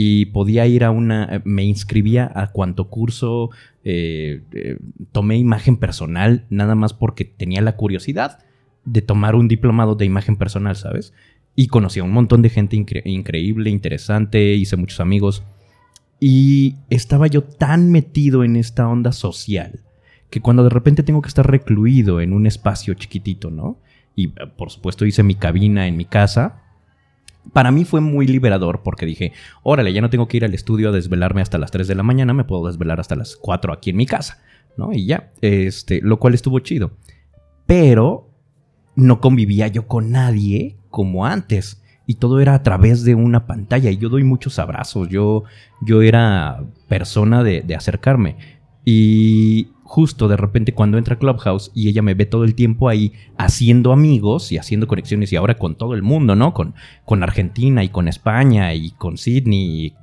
y 0.00 0.26
podía 0.26 0.64
ir 0.64 0.84
a 0.84 0.92
una, 0.92 1.42
me 1.44 1.64
inscribía 1.64 2.30
a 2.32 2.52
cuanto 2.52 2.88
curso, 2.88 3.50
eh, 3.82 4.42
eh, 4.52 4.78
tomé 5.10 5.38
imagen 5.38 5.76
personal, 5.76 6.46
nada 6.50 6.76
más 6.76 6.94
porque 6.94 7.24
tenía 7.24 7.62
la 7.62 7.74
curiosidad 7.74 8.38
de 8.84 9.02
tomar 9.02 9.34
un 9.34 9.48
diplomado 9.48 9.96
de 9.96 10.04
imagen 10.04 10.36
personal, 10.36 10.76
¿sabes? 10.76 11.14
Y 11.56 11.66
conocí 11.66 11.98
a 11.98 12.04
un 12.04 12.12
montón 12.12 12.42
de 12.42 12.48
gente 12.48 12.76
increíble, 12.76 13.70
interesante, 13.70 14.54
hice 14.54 14.76
muchos 14.76 15.00
amigos. 15.00 15.42
Y 16.20 16.76
estaba 16.90 17.26
yo 17.26 17.42
tan 17.42 17.90
metido 17.90 18.44
en 18.44 18.54
esta 18.54 18.86
onda 18.86 19.10
social 19.10 19.80
que 20.30 20.40
cuando 20.40 20.62
de 20.62 20.70
repente 20.70 21.02
tengo 21.02 21.22
que 21.22 21.28
estar 21.28 21.50
recluido 21.50 22.20
en 22.20 22.34
un 22.34 22.46
espacio 22.46 22.94
chiquitito, 22.94 23.50
¿no? 23.50 23.80
Y 24.14 24.28
por 24.28 24.70
supuesto 24.70 25.06
hice 25.06 25.24
mi 25.24 25.34
cabina 25.34 25.88
en 25.88 25.96
mi 25.96 26.04
casa, 26.04 26.67
para 27.52 27.70
mí 27.70 27.84
fue 27.84 28.00
muy 28.00 28.26
liberador 28.26 28.82
porque 28.82 29.06
dije, 29.06 29.32
órale, 29.62 29.92
ya 29.92 30.00
no 30.00 30.10
tengo 30.10 30.28
que 30.28 30.36
ir 30.36 30.44
al 30.44 30.54
estudio 30.54 30.90
a 30.90 30.92
desvelarme 30.92 31.40
hasta 31.40 31.58
las 31.58 31.70
3 31.70 31.88
de 31.88 31.94
la 31.94 32.02
mañana, 32.02 32.34
me 32.34 32.44
puedo 32.44 32.66
desvelar 32.66 33.00
hasta 33.00 33.16
las 33.16 33.36
4 33.36 33.72
aquí 33.72 33.90
en 33.90 33.96
mi 33.96 34.06
casa, 34.06 34.42
¿no? 34.76 34.92
Y 34.92 35.06
ya, 35.06 35.32
este, 35.40 36.00
lo 36.02 36.18
cual 36.18 36.34
estuvo 36.34 36.58
chido. 36.60 36.92
Pero 37.66 38.30
no 38.96 39.20
convivía 39.20 39.68
yo 39.68 39.86
con 39.86 40.10
nadie 40.10 40.76
como 40.90 41.26
antes. 41.26 41.82
Y 42.06 42.14
todo 42.14 42.40
era 42.40 42.54
a 42.54 42.62
través 42.62 43.04
de 43.04 43.14
una 43.14 43.46
pantalla. 43.46 43.90
Y 43.90 43.98
yo 43.98 44.08
doy 44.08 44.24
muchos 44.24 44.58
abrazos. 44.58 45.08
Yo, 45.08 45.44
yo 45.82 46.00
era 46.00 46.64
persona 46.88 47.44
de, 47.44 47.60
de 47.60 47.76
acercarme. 47.76 48.36
Y 48.84 49.68
justo 49.88 50.28
de 50.28 50.36
repente 50.36 50.74
cuando 50.74 50.98
entra 50.98 51.16
Clubhouse 51.16 51.72
y 51.74 51.88
ella 51.88 52.02
me 52.02 52.12
ve 52.12 52.26
todo 52.26 52.44
el 52.44 52.54
tiempo 52.54 52.90
ahí 52.90 53.14
haciendo 53.38 53.90
amigos 53.90 54.52
y 54.52 54.58
haciendo 54.58 54.86
conexiones 54.86 55.32
y 55.32 55.36
ahora 55.36 55.54
con 55.54 55.76
todo 55.76 55.94
el 55.94 56.02
mundo, 56.02 56.36
¿no? 56.36 56.52
Con, 56.52 56.74
con 57.06 57.22
Argentina 57.22 57.82
y 57.82 57.88
con 57.88 58.06
España 58.06 58.74
y 58.74 58.90
con 58.90 59.16
Sydney. 59.16 59.94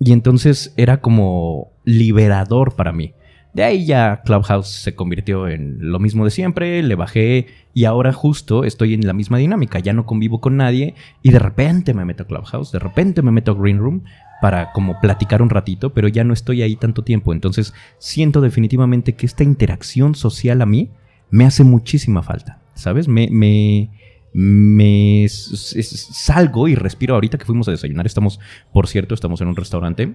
Y, 0.00 0.12
entonces 0.12 0.74
era 0.76 1.00
como 1.00 1.70
liberador 1.84 2.74
para 2.74 2.92
mí. 2.92 3.12
De 3.58 3.64
ahí 3.64 3.86
ya 3.86 4.22
Clubhouse 4.24 4.68
se 4.68 4.94
convirtió 4.94 5.48
en 5.48 5.78
lo 5.90 5.98
mismo 5.98 6.24
de 6.24 6.30
siempre, 6.30 6.80
le 6.80 6.94
bajé 6.94 7.48
y 7.74 7.86
ahora 7.86 8.12
justo 8.12 8.62
estoy 8.62 8.94
en 8.94 9.04
la 9.04 9.12
misma 9.12 9.38
dinámica, 9.38 9.80
ya 9.80 9.92
no 9.92 10.06
convivo 10.06 10.40
con 10.40 10.56
nadie 10.56 10.94
y 11.24 11.32
de 11.32 11.40
repente 11.40 11.92
me 11.92 12.04
meto 12.04 12.22
a 12.22 12.26
Clubhouse, 12.28 12.70
de 12.70 12.78
repente 12.78 13.20
me 13.20 13.32
meto 13.32 13.50
a 13.50 13.60
Green 13.60 13.78
Room 13.78 14.04
para 14.40 14.70
como 14.70 15.00
platicar 15.00 15.42
un 15.42 15.50
ratito, 15.50 15.92
pero 15.92 16.06
ya 16.06 16.22
no 16.22 16.34
estoy 16.34 16.62
ahí 16.62 16.76
tanto 16.76 17.02
tiempo. 17.02 17.32
Entonces 17.32 17.74
siento 17.98 18.40
definitivamente 18.40 19.16
que 19.16 19.26
esta 19.26 19.42
interacción 19.42 20.14
social 20.14 20.62
a 20.62 20.66
mí 20.66 20.92
me 21.30 21.44
hace 21.44 21.64
muchísima 21.64 22.22
falta. 22.22 22.62
¿sabes? 22.78 23.08
Me, 23.08 23.26
me, 23.28 23.90
me 24.32 25.26
salgo 25.28 26.68
y 26.68 26.76
respiro. 26.76 27.14
Ahorita 27.14 27.38
que 27.38 27.44
fuimos 27.44 27.66
a 27.66 27.72
desayunar, 27.72 28.06
estamos, 28.06 28.38
por 28.72 28.86
cierto, 28.86 29.14
estamos 29.14 29.40
en 29.40 29.48
un 29.48 29.56
restaurante, 29.56 30.14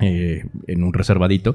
eh, 0.00 0.44
en 0.66 0.82
un 0.82 0.94
reservadito, 0.94 1.54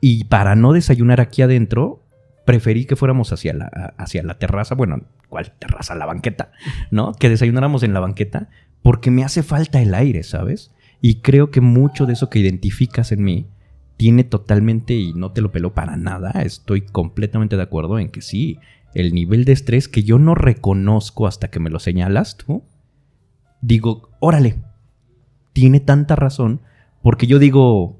y 0.00 0.24
para 0.24 0.56
no 0.56 0.72
desayunar 0.72 1.20
aquí 1.20 1.42
adentro, 1.42 2.02
preferí 2.44 2.84
que 2.84 2.96
fuéramos 2.96 3.32
hacia 3.32 3.52
la, 3.52 3.66
hacia 3.96 4.22
la 4.22 4.38
terraza, 4.38 4.74
bueno, 4.74 5.02
¿cuál 5.28 5.52
terraza? 5.58 5.94
La 5.94 6.06
banqueta, 6.06 6.52
¿no? 6.90 7.12
Que 7.12 7.28
desayunáramos 7.28 7.82
en 7.82 7.92
la 7.92 8.00
banqueta, 8.00 8.48
porque 8.82 9.10
me 9.10 9.24
hace 9.24 9.42
falta 9.42 9.80
el 9.80 9.94
aire, 9.94 10.22
¿sabes? 10.22 10.72
Y 11.00 11.16
creo 11.16 11.50
que 11.50 11.60
mucho 11.60 12.06
de 12.06 12.14
eso 12.14 12.30
que 12.30 12.38
identificas 12.38 13.12
en 13.12 13.22
mí 13.22 13.46
tiene 13.96 14.24
totalmente, 14.24 14.94
y 14.94 15.12
no 15.12 15.32
te 15.32 15.42
lo 15.42 15.52
peló 15.52 15.74
para 15.74 15.96
nada, 15.96 16.30
estoy 16.42 16.80
completamente 16.80 17.56
de 17.56 17.62
acuerdo 17.62 17.98
en 17.98 18.08
que 18.08 18.22
sí, 18.22 18.58
el 18.94 19.14
nivel 19.14 19.44
de 19.44 19.52
estrés 19.52 19.88
que 19.88 20.02
yo 20.02 20.18
no 20.18 20.34
reconozco 20.34 21.26
hasta 21.26 21.48
que 21.48 21.60
me 21.60 21.70
lo 21.70 21.78
señalas 21.78 22.36
tú, 22.38 22.64
digo, 23.60 24.10
órale, 24.18 24.56
tiene 25.52 25.80
tanta 25.80 26.16
razón, 26.16 26.62
porque 27.02 27.26
yo 27.26 27.38
digo, 27.38 27.99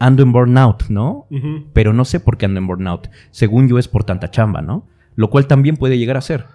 ando 0.00 0.24
en 0.24 0.32
burnout, 0.32 0.88
¿no? 0.88 1.26
Pero 1.72 1.92
no 1.92 2.04
sé 2.04 2.18
por 2.18 2.36
qué 2.36 2.46
ando 2.46 2.58
en 2.58 2.66
burnout. 2.66 3.08
Según 3.30 3.68
yo 3.68 3.78
es 3.78 3.86
por 3.86 4.02
tanta 4.02 4.30
chamba, 4.32 4.60
¿no? 4.62 4.86
Lo 5.14 5.30
cual 5.30 5.46
también 5.46 5.76
puede 5.76 5.96
llegar 5.98 6.16
a 6.16 6.20
ser. 6.22 6.46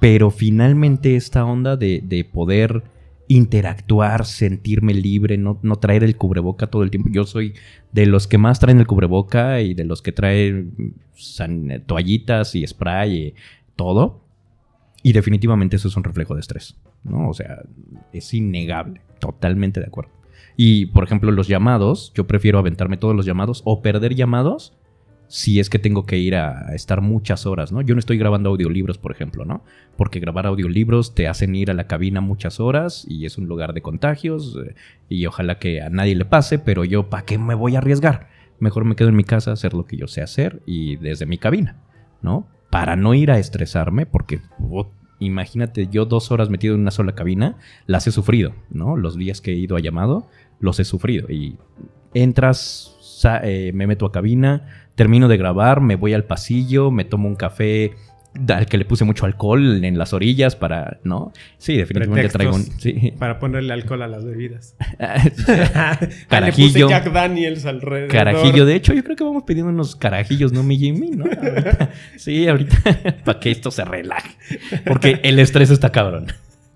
Pero 0.00 0.30
finalmente 0.30 1.16
esta 1.16 1.44
onda 1.46 1.76
de, 1.76 2.02
de 2.04 2.24
poder 2.24 2.82
interactuar, 3.28 4.24
sentirme 4.24 4.94
libre, 4.94 5.36
no, 5.38 5.58
no 5.62 5.76
traer 5.76 6.02
el 6.02 6.16
cubreboca 6.16 6.66
todo 6.68 6.82
el 6.82 6.90
tiempo. 6.90 7.08
Yo 7.12 7.24
soy 7.24 7.54
de 7.92 8.06
los 8.06 8.26
que 8.26 8.38
más 8.38 8.58
traen 8.58 8.78
el 8.80 8.86
cubreboca 8.86 9.60
y 9.60 9.74
de 9.74 9.84
los 9.84 10.02
que 10.02 10.12
traen 10.12 10.94
san- 11.14 11.82
toallitas 11.86 12.54
y 12.54 12.66
spray 12.66 13.16
y 13.16 13.34
todo. 13.76 14.24
Y 15.02 15.12
definitivamente 15.12 15.76
eso 15.76 15.88
es 15.88 15.96
un 15.96 16.04
reflejo 16.04 16.34
de 16.34 16.40
estrés, 16.40 16.76
¿no? 17.04 17.28
O 17.28 17.34
sea, 17.34 17.62
es 18.12 18.34
innegable, 18.34 19.00
totalmente 19.20 19.78
de 19.80 19.86
acuerdo. 19.86 20.10
Y, 20.60 20.86
por 20.86 21.04
ejemplo, 21.04 21.30
los 21.30 21.46
llamados, 21.46 22.12
yo 22.16 22.26
prefiero 22.26 22.58
aventarme 22.58 22.96
todos 22.96 23.14
los 23.14 23.24
llamados 23.24 23.62
o 23.64 23.80
perder 23.80 24.16
llamados 24.16 24.76
si 25.28 25.60
es 25.60 25.70
que 25.70 25.78
tengo 25.78 26.04
que 26.04 26.18
ir 26.18 26.34
a 26.34 26.74
estar 26.74 27.00
muchas 27.00 27.46
horas, 27.46 27.70
¿no? 27.70 27.80
Yo 27.80 27.94
no 27.94 28.00
estoy 28.00 28.18
grabando 28.18 28.50
audiolibros, 28.50 28.98
por 28.98 29.12
ejemplo, 29.12 29.44
¿no? 29.44 29.62
Porque 29.96 30.18
grabar 30.18 30.46
audiolibros 30.46 31.14
te 31.14 31.28
hacen 31.28 31.54
ir 31.54 31.70
a 31.70 31.74
la 31.74 31.86
cabina 31.86 32.20
muchas 32.20 32.58
horas 32.58 33.06
y 33.08 33.24
es 33.24 33.38
un 33.38 33.46
lugar 33.46 33.72
de 33.72 33.82
contagios 33.82 34.58
eh, 34.66 34.74
y 35.08 35.26
ojalá 35.26 35.60
que 35.60 35.80
a 35.80 35.90
nadie 35.90 36.16
le 36.16 36.24
pase, 36.24 36.58
pero 36.58 36.82
yo, 36.84 37.08
¿para 37.08 37.24
qué 37.24 37.38
me 37.38 37.54
voy 37.54 37.76
a 37.76 37.78
arriesgar? 37.78 38.28
Mejor 38.58 38.84
me 38.84 38.96
quedo 38.96 39.10
en 39.10 39.16
mi 39.16 39.24
casa 39.24 39.52
hacer 39.52 39.74
lo 39.74 39.84
que 39.84 39.96
yo 39.96 40.08
sé 40.08 40.22
hacer 40.22 40.60
y 40.66 40.96
desde 40.96 41.24
mi 41.24 41.38
cabina, 41.38 41.76
¿no? 42.20 42.48
Para 42.68 42.96
no 42.96 43.14
ir 43.14 43.30
a 43.30 43.38
estresarme, 43.38 44.06
porque 44.06 44.40
oh, 44.68 44.90
imagínate, 45.20 45.88
yo 45.88 46.04
dos 46.04 46.30
horas 46.30 46.48
metido 46.48 46.74
en 46.74 46.80
una 46.80 46.90
sola 46.90 47.14
cabina, 47.14 47.56
las 47.86 48.06
he 48.06 48.12
sufrido, 48.12 48.54
¿no? 48.70 48.96
Los 48.96 49.16
días 49.16 49.40
que 49.40 49.52
he 49.52 49.56
ido 49.56 49.76
a 49.76 49.80
llamado, 49.80 50.28
los 50.60 50.80
he 50.80 50.84
sufrido. 50.84 51.30
Y 51.30 51.56
entras, 52.14 53.20
eh, 53.42 53.72
me 53.74 53.86
meto 53.86 54.06
a 54.06 54.12
cabina, 54.12 54.66
termino 54.94 55.28
de 55.28 55.36
grabar, 55.36 55.80
me 55.80 55.96
voy 55.96 56.14
al 56.14 56.24
pasillo, 56.24 56.90
me 56.90 57.04
tomo 57.04 57.28
un 57.28 57.36
café 57.36 57.92
al 58.48 58.66
que 58.66 58.78
le 58.78 58.84
puse 58.84 59.04
mucho 59.04 59.26
alcohol 59.26 59.84
en 59.84 59.98
las 59.98 60.12
orillas 60.12 60.54
para, 60.54 61.00
¿no? 61.02 61.32
Sí, 61.56 61.76
definitivamente 61.76 62.28
traigo 62.28 62.54
un... 62.54 62.62
Sí. 62.78 63.12
Para 63.18 63.38
ponerle 63.38 63.72
alcohol 63.72 64.02
a 64.02 64.06
las 64.06 64.24
bebidas. 64.24 64.76
Carajillo. 66.28 66.68
Le 66.68 66.84
puse 66.84 66.88
Jack 66.88 67.12
Daniels 67.12 67.64
alrededor. 67.64 68.10
Carajillo, 68.10 68.64
de 68.64 68.74
hecho, 68.76 68.94
yo 68.94 69.02
creo 69.02 69.16
que 69.16 69.24
vamos 69.24 69.42
pidiendo 69.44 69.72
unos 69.72 69.96
carajillos, 69.96 70.52
¿no, 70.52 70.62
mi 70.62 70.78
Jimmy? 70.78 71.10
¿No? 71.10 71.24
Ahorita. 71.24 71.90
Sí, 72.16 72.46
ahorita, 72.46 72.76
para 73.24 73.40
que 73.40 73.50
esto 73.50 73.70
se 73.70 73.84
relaje. 73.84 74.36
Porque 74.86 75.20
el 75.22 75.38
estrés 75.38 75.70
está 75.70 75.90
cabrón. 75.90 76.26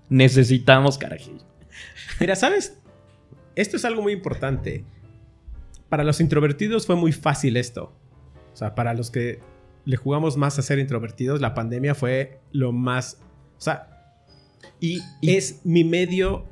Necesitamos 0.09 0.97
carajillo. 0.97 1.43
Mira, 2.19 2.35
¿sabes? 2.35 2.77
Esto 3.55 3.77
es 3.77 3.85
algo 3.85 4.01
muy 4.01 4.13
importante. 4.13 4.83
Para 5.89 6.03
los 6.03 6.19
introvertidos 6.19 6.85
fue 6.87 6.95
muy 6.95 7.11
fácil 7.11 7.57
esto. 7.57 7.93
O 8.53 8.55
sea, 8.55 8.75
para 8.75 8.93
los 8.93 9.11
que 9.11 9.39
le 9.85 9.97
jugamos 9.97 10.37
más 10.37 10.57
a 10.59 10.61
ser 10.61 10.79
introvertidos, 10.79 11.41
la 11.41 11.53
pandemia 11.53 11.93
fue 11.95 12.39
lo 12.51 12.71
más... 12.71 13.21
O 13.57 13.61
sea, 13.61 13.89
y, 14.79 15.01
es 15.21 15.61
mi 15.65 15.83
medio 15.83 16.45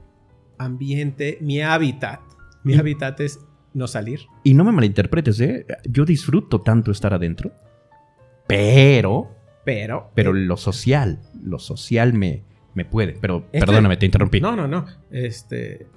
ambiente, 0.57 1.37
mi 1.41 1.61
hábitat. 1.61 2.19
Mi 2.63 2.73
Y- 2.73 2.77
hábitat 2.77 3.19
es 3.21 3.39
no 3.73 3.87
salir. 3.87 4.19
Y 4.43 4.53
no 4.53 4.63
me 4.63 4.71
malinterpretes, 4.71 5.39
¿eh? 5.39 5.65
Yo 5.89 6.05
disfruto 6.05 6.61
tanto 6.61 6.91
estar 6.91 7.13
adentro, 7.13 7.51
pero, 8.47 9.31
Pero... 9.63 10.11
pero 10.13 10.33
lo 10.33 10.57
social, 10.57 11.19
lo 11.41 11.57
social 11.59 12.13
me, 12.13 12.43
me 12.73 12.85
puede. 12.85 13.13
Pero 13.19 13.45
Este- 13.51 13.65
perdóname, 13.65 13.97
te 13.97 14.05
interrumpí. 14.05 14.41
No, 14.41 14.55
no, 14.55 14.67
no. 14.67 14.85
Este. 15.09 15.87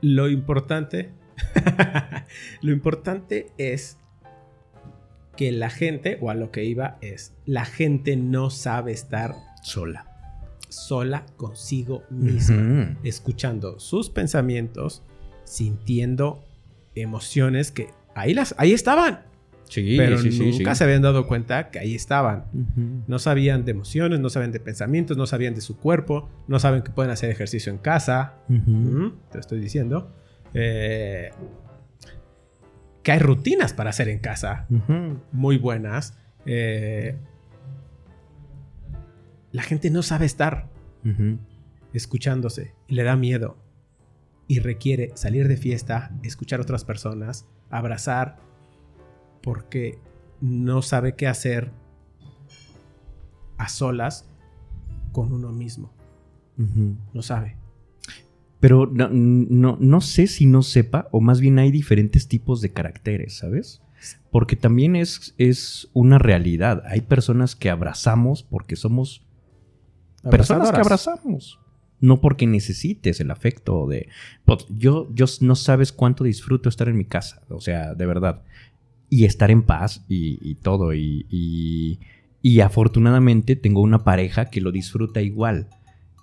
Lo 0.00 0.28
importante. 0.28 1.10
lo 2.62 2.72
importante 2.72 3.46
es 3.58 3.98
que 5.36 5.52
la 5.52 5.70
gente, 5.70 6.18
o 6.20 6.30
a 6.30 6.34
lo 6.34 6.50
que 6.50 6.64
iba, 6.64 6.98
es 7.00 7.32
la 7.46 7.64
gente 7.64 8.16
no 8.16 8.50
sabe 8.50 8.92
estar 8.92 9.36
Sola. 9.62 10.06
sola 10.68 11.24
consigo 11.36 12.02
misma, 12.10 12.96
escuchando 13.04 13.78
sus 13.78 14.10
pensamientos, 14.10 15.02
sintiendo 15.44 16.44
emociones 16.96 17.70
que 17.70 17.90
ahí 18.16 18.34
las, 18.34 18.54
ahí 18.58 18.72
estaban, 18.72 19.27
Sí, 19.68 19.96
pero 19.96 20.18
sí, 20.18 20.30
nunca 20.30 20.74
sí. 20.74 20.78
se 20.78 20.84
habían 20.84 21.02
dado 21.02 21.26
cuenta 21.26 21.70
que 21.70 21.78
ahí 21.78 21.94
estaban. 21.94 22.44
No 23.06 23.18
sabían 23.18 23.64
de 23.64 23.72
emociones, 23.72 24.18
no 24.18 24.30
sabían 24.30 24.52
de 24.52 24.60
pensamientos, 24.60 25.16
no 25.16 25.26
sabían 25.26 25.54
de 25.54 25.60
su 25.60 25.76
cuerpo, 25.78 26.28
no 26.46 26.58
saben 26.58 26.82
que 26.82 26.90
pueden 26.90 27.10
hacer 27.10 27.30
ejercicio 27.30 27.72
en 27.72 27.78
casa. 27.78 28.34
Te 28.48 29.34
lo 29.34 29.40
estoy 29.40 29.60
diciendo. 29.60 30.14
Eh, 30.54 31.30
que 33.02 33.12
hay 33.12 33.18
rutinas 33.18 33.72
para 33.72 33.90
hacer 33.90 34.08
en 34.08 34.18
casa 34.18 34.66
muy 35.32 35.58
buenas. 35.58 36.18
Eh, 36.46 37.16
la 39.52 39.62
gente 39.62 39.90
no 39.90 40.02
sabe 40.02 40.26
estar 40.26 40.68
escuchándose 41.92 42.74
y 42.86 42.94
le 42.94 43.02
da 43.02 43.16
miedo. 43.16 43.56
Y 44.46 44.60
requiere 44.60 45.12
salir 45.14 45.46
de 45.46 45.58
fiesta, 45.58 46.10
escuchar 46.22 46.60
a 46.60 46.62
otras 46.62 46.84
personas, 46.84 47.46
abrazar, 47.68 48.38
porque 49.42 49.98
no 50.40 50.82
sabe 50.82 51.14
qué 51.14 51.26
hacer 51.26 51.70
a 53.56 53.68
solas 53.68 54.28
con 55.12 55.32
uno 55.32 55.52
mismo. 55.52 55.92
No 57.12 57.22
sabe. 57.22 57.56
Pero 58.60 58.86
no, 58.86 59.08
no, 59.10 59.76
no 59.80 60.00
sé 60.00 60.26
si 60.26 60.46
no 60.46 60.62
sepa, 60.62 61.08
o 61.12 61.20
más 61.20 61.40
bien 61.40 61.58
hay 61.58 61.70
diferentes 61.70 62.26
tipos 62.26 62.60
de 62.60 62.72
caracteres, 62.72 63.36
¿sabes? 63.36 63.80
Porque 64.30 64.56
también 64.56 64.96
es, 64.96 65.34
es 65.38 65.88
una 65.92 66.18
realidad. 66.18 66.82
Hay 66.86 67.02
personas 67.02 67.54
que 67.54 67.70
abrazamos 67.70 68.42
porque 68.42 68.76
somos 68.76 69.24
personas 70.28 70.72
que 70.72 70.80
abrazamos. 70.80 71.60
No 72.00 72.20
porque 72.20 72.46
necesites 72.46 73.20
el 73.20 73.30
afecto 73.30 73.86
de... 73.88 74.08
Pues, 74.44 74.66
yo, 74.70 75.08
yo 75.12 75.26
no 75.40 75.56
sabes 75.56 75.92
cuánto 75.92 76.22
disfruto 76.24 76.68
estar 76.68 76.88
en 76.88 76.96
mi 76.96 77.04
casa. 77.04 77.42
O 77.48 77.60
sea, 77.60 77.94
de 77.94 78.06
verdad. 78.06 78.44
Y 79.10 79.24
estar 79.24 79.50
en 79.50 79.62
paz 79.62 80.04
y, 80.08 80.54
todo. 80.56 80.94
Y, 80.94 81.98
y, 82.42 82.60
afortunadamente 82.60 83.56
tengo 83.56 83.80
una 83.80 84.04
pareja 84.04 84.46
que 84.46 84.60
lo 84.60 84.72
disfruta 84.72 85.22
igual. 85.22 85.68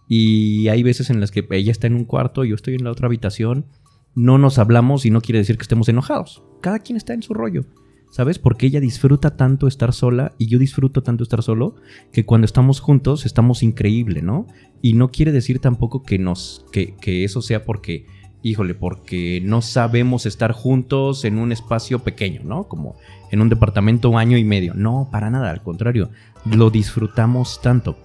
Y 0.07 0.67
hay 0.67 0.83
veces 0.83 1.09
en 1.09 1.19
las 1.19 1.31
que 1.31 1.45
ella 1.49 1.71
está 1.71 1.87
en 1.87 1.95
un 1.95 2.05
cuarto 2.05 2.43
yo 2.43 2.55
estoy 2.55 2.75
en 2.75 2.83
la 2.83 2.91
otra 2.91 3.07
habitación. 3.07 3.65
No 4.13 4.37
nos 4.37 4.59
hablamos 4.59 5.05
y 5.05 5.09
no 5.09 5.21
quiere 5.21 5.39
decir 5.39 5.57
que 5.57 5.63
estemos 5.63 5.89
enojados. 5.89 6.43
Cada 6.61 6.79
quien 6.79 6.95
está 6.95 7.13
en 7.13 7.23
su 7.23 7.33
rollo. 7.33 7.65
¿Sabes? 8.11 8.39
Porque 8.39 8.67
ella 8.67 8.79
disfruta 8.79 9.35
tanto 9.35 9.67
estar 9.67 9.91
sola 9.91 10.33
y 10.37 10.45
yo 10.45 10.57
disfruto 10.57 11.03
tanto 11.03 11.23
estar 11.23 11.43
solo 11.43 11.75
que 12.13 12.23
cuando 12.23 12.45
estamos 12.45 12.79
juntos 12.79 13.25
estamos 13.25 13.61
increíble, 13.61 14.21
¿no? 14.21 14.47
Y 14.81 14.93
no 14.93 15.11
quiere 15.11 15.33
decir 15.33 15.59
tampoco 15.59 16.03
que 16.03 16.17
nos 16.17 16.65
que, 16.71 16.95
que 16.95 17.25
eso 17.25 17.41
sea 17.41 17.65
porque 17.65 18.05
híjole, 18.45 18.75
porque 18.75 19.41
no 19.43 19.63
sabemos 19.63 20.27
estar 20.27 20.51
juntos 20.51 21.25
en 21.25 21.39
un 21.39 21.51
espacio 21.51 22.03
pequeño, 22.03 22.41
¿no? 22.43 22.65
Como 22.65 22.95
en 23.31 23.41
un 23.41 23.49
departamento 23.49 24.19
año 24.19 24.37
y 24.37 24.43
medio. 24.43 24.75
No, 24.75 25.09
para 25.11 25.31
nada, 25.31 25.49
al 25.49 25.63
contrario, 25.63 26.11
lo 26.45 26.69
disfrutamos 26.69 27.59
tanto. 27.63 27.97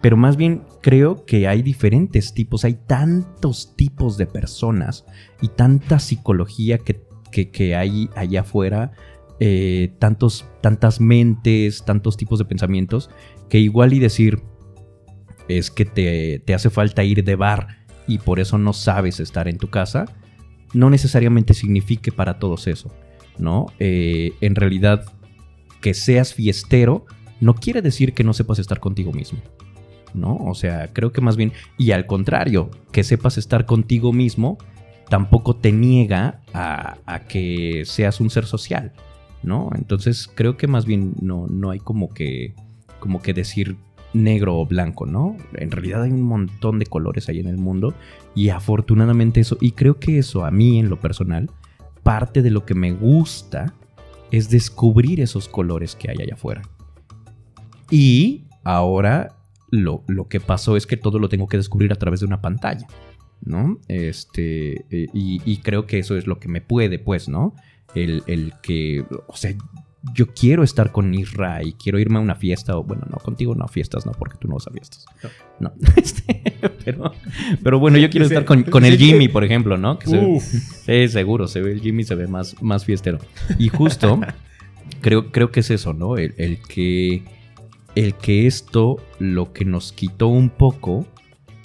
Pero 0.00 0.16
más 0.16 0.36
bien 0.36 0.62
creo 0.82 1.24
que 1.24 1.48
hay 1.48 1.62
diferentes 1.62 2.32
tipos, 2.32 2.64
hay 2.64 2.74
tantos 2.74 3.74
tipos 3.74 4.16
de 4.16 4.26
personas 4.26 5.04
y 5.42 5.48
tanta 5.48 5.98
psicología 5.98 6.78
que, 6.78 7.02
que, 7.32 7.50
que 7.50 7.74
hay 7.74 8.08
allá 8.14 8.42
afuera, 8.42 8.92
eh, 9.40 9.96
tantos, 9.98 10.46
tantas 10.60 11.00
mentes, 11.00 11.84
tantos 11.84 12.16
tipos 12.16 12.38
de 12.38 12.44
pensamientos, 12.44 13.10
que 13.48 13.58
igual 13.58 13.92
y 13.92 13.98
decir 13.98 14.44
es 15.48 15.72
que 15.72 15.84
te, 15.84 16.40
te 16.46 16.54
hace 16.54 16.70
falta 16.70 17.02
ir 17.02 17.24
de 17.24 17.34
bar 17.34 17.77
y 18.08 18.18
por 18.18 18.40
eso 18.40 18.58
no 18.58 18.72
sabes 18.72 19.20
estar 19.20 19.46
en 19.46 19.58
tu 19.58 19.68
casa, 19.68 20.06
no 20.72 20.90
necesariamente 20.90 21.54
signifique 21.54 22.10
para 22.10 22.38
todos 22.38 22.66
eso, 22.66 22.92
¿no? 23.38 23.66
Eh, 23.78 24.32
en 24.40 24.56
realidad, 24.56 25.04
que 25.80 25.94
seas 25.94 26.34
fiestero 26.34 27.06
no 27.40 27.54
quiere 27.54 27.82
decir 27.82 28.14
que 28.14 28.24
no 28.24 28.32
sepas 28.32 28.58
estar 28.58 28.80
contigo 28.80 29.12
mismo. 29.12 29.38
¿No? 30.14 30.36
O 30.36 30.54
sea, 30.54 30.88
creo 30.94 31.12
que 31.12 31.20
más 31.20 31.36
bien, 31.36 31.52
y 31.76 31.90
al 31.90 32.06
contrario, 32.06 32.70
que 32.92 33.04
sepas 33.04 33.36
estar 33.36 33.66
contigo 33.66 34.12
mismo 34.12 34.56
tampoco 35.10 35.54
te 35.54 35.70
niega 35.70 36.40
a, 36.54 36.96
a 37.04 37.20
que 37.20 37.82
seas 37.84 38.18
un 38.18 38.30
ser 38.30 38.46
social, 38.46 38.94
¿no? 39.42 39.68
Entonces 39.74 40.28
creo 40.34 40.56
que 40.56 40.66
más 40.66 40.86
bien 40.86 41.14
no, 41.20 41.46
no 41.46 41.70
hay 41.70 41.78
como 41.78 42.08
que, 42.08 42.54
como 43.00 43.20
que 43.20 43.34
decir 43.34 43.76
negro 44.22 44.58
o 44.58 44.66
blanco, 44.66 45.06
¿no? 45.06 45.36
En 45.54 45.70
realidad 45.70 46.02
hay 46.02 46.10
un 46.10 46.22
montón 46.22 46.78
de 46.78 46.86
colores 46.86 47.28
ahí 47.28 47.40
en 47.40 47.46
el 47.46 47.58
mundo 47.58 47.94
y 48.34 48.50
afortunadamente 48.50 49.40
eso, 49.40 49.56
y 49.60 49.72
creo 49.72 49.98
que 49.98 50.18
eso 50.18 50.44
a 50.44 50.50
mí 50.50 50.78
en 50.78 50.88
lo 50.88 51.00
personal, 51.00 51.50
parte 52.02 52.42
de 52.42 52.50
lo 52.50 52.64
que 52.64 52.74
me 52.74 52.92
gusta 52.92 53.74
es 54.30 54.50
descubrir 54.50 55.20
esos 55.20 55.48
colores 55.48 55.94
que 55.96 56.10
hay 56.10 56.16
allá 56.22 56.34
afuera. 56.34 56.62
Y 57.90 58.44
ahora 58.64 59.36
lo, 59.70 60.04
lo 60.06 60.28
que 60.28 60.40
pasó 60.40 60.76
es 60.76 60.86
que 60.86 60.96
todo 60.96 61.18
lo 61.18 61.28
tengo 61.28 61.46
que 61.46 61.56
descubrir 61.56 61.92
a 61.92 61.96
través 61.96 62.20
de 62.20 62.26
una 62.26 62.40
pantalla, 62.40 62.86
¿no? 63.40 63.78
Este, 63.88 64.84
eh, 64.90 65.08
y, 65.12 65.40
y 65.44 65.58
creo 65.58 65.86
que 65.86 65.98
eso 65.98 66.16
es 66.16 66.26
lo 66.26 66.38
que 66.38 66.48
me 66.48 66.60
puede, 66.60 66.98
pues, 66.98 67.28
¿no? 67.28 67.54
El, 67.94 68.22
el 68.26 68.52
que, 68.62 69.04
o 69.26 69.36
sea, 69.36 69.54
yo 70.14 70.28
quiero 70.28 70.62
estar 70.62 70.92
con 70.92 71.12
Isra 71.12 71.62
y 71.62 71.72
quiero 71.72 71.98
irme 71.98 72.18
a 72.18 72.20
una 72.20 72.34
fiesta, 72.34 72.76
o 72.76 72.84
bueno, 72.84 73.04
no, 73.10 73.18
contigo 73.18 73.54
no, 73.54 73.66
fiestas 73.68 74.06
no, 74.06 74.12
porque 74.12 74.36
tú 74.38 74.48
no 74.48 74.54
vas 74.54 74.66
a 74.66 74.70
fiestas. 74.70 75.04
No. 75.58 75.72
Este, 75.96 76.42
pero, 76.84 77.12
pero 77.62 77.78
bueno, 77.78 77.98
yo 77.98 78.08
quiero 78.08 78.26
estar 78.26 78.44
con, 78.44 78.62
con 78.62 78.84
el 78.84 78.96
Jimmy, 78.96 79.28
por 79.28 79.44
ejemplo, 79.44 79.76
¿no? 79.76 79.98
Que 79.98 80.40
se, 80.84 81.08
seguro, 81.08 81.48
se 81.48 81.60
ve 81.60 81.72
el 81.72 81.80
Jimmy 81.80 82.04
se 82.04 82.14
ve 82.14 82.26
más, 82.26 82.60
más 82.62 82.84
fiestero. 82.84 83.18
Y 83.58 83.68
justo 83.68 84.20
creo, 85.00 85.30
creo 85.32 85.50
que 85.50 85.60
es 85.60 85.70
eso, 85.70 85.92
¿no? 85.92 86.16
El, 86.16 86.34
el 86.38 86.60
que, 86.62 87.24
el 87.94 88.14
que 88.14 88.46
esto 88.46 88.96
lo 89.18 89.52
que 89.52 89.64
nos 89.64 89.92
quitó 89.92 90.28
un 90.28 90.50
poco 90.50 91.06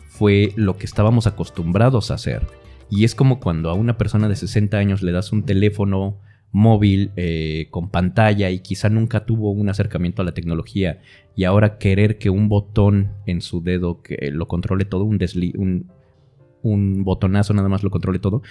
fue 0.07 0.53
lo 0.55 0.77
que 0.77 0.85
estábamos 0.85 1.27
acostumbrados 1.27 2.11
a 2.11 2.15
hacer. 2.15 2.45
Y 2.89 3.05
es 3.05 3.15
como 3.15 3.39
cuando 3.39 3.69
a 3.69 3.73
una 3.73 3.97
persona 3.97 4.27
de 4.27 4.35
60 4.35 4.77
años 4.77 5.01
le 5.01 5.11
das 5.11 5.31
un 5.31 5.43
teléfono 5.43 6.19
móvil 6.53 7.11
eh, 7.15 7.67
con 7.71 7.89
pantalla 7.89 8.51
y 8.51 8.59
quizá 8.59 8.87
nunca 8.87 9.25
tuvo 9.25 9.51
un 9.51 9.69
acercamiento 9.69 10.21
a 10.21 10.25
la 10.25 10.35
tecnología 10.35 11.01
y 11.35 11.45
ahora 11.45 11.79
querer 11.79 12.19
que 12.19 12.29
un 12.29 12.47
botón 12.47 13.11
en 13.25 13.41
su 13.41 13.61
dedo 13.61 14.03
que 14.03 14.29
lo 14.31 14.47
controle 14.47 14.85
todo, 14.85 15.03
un, 15.03 15.17
desli 15.17 15.51
un, 15.57 17.03
botonazo 17.03 17.53
nada 17.55 17.69
más 17.69 17.83
lo 17.83 17.89
controle 17.89 18.19
todo, 18.19 18.43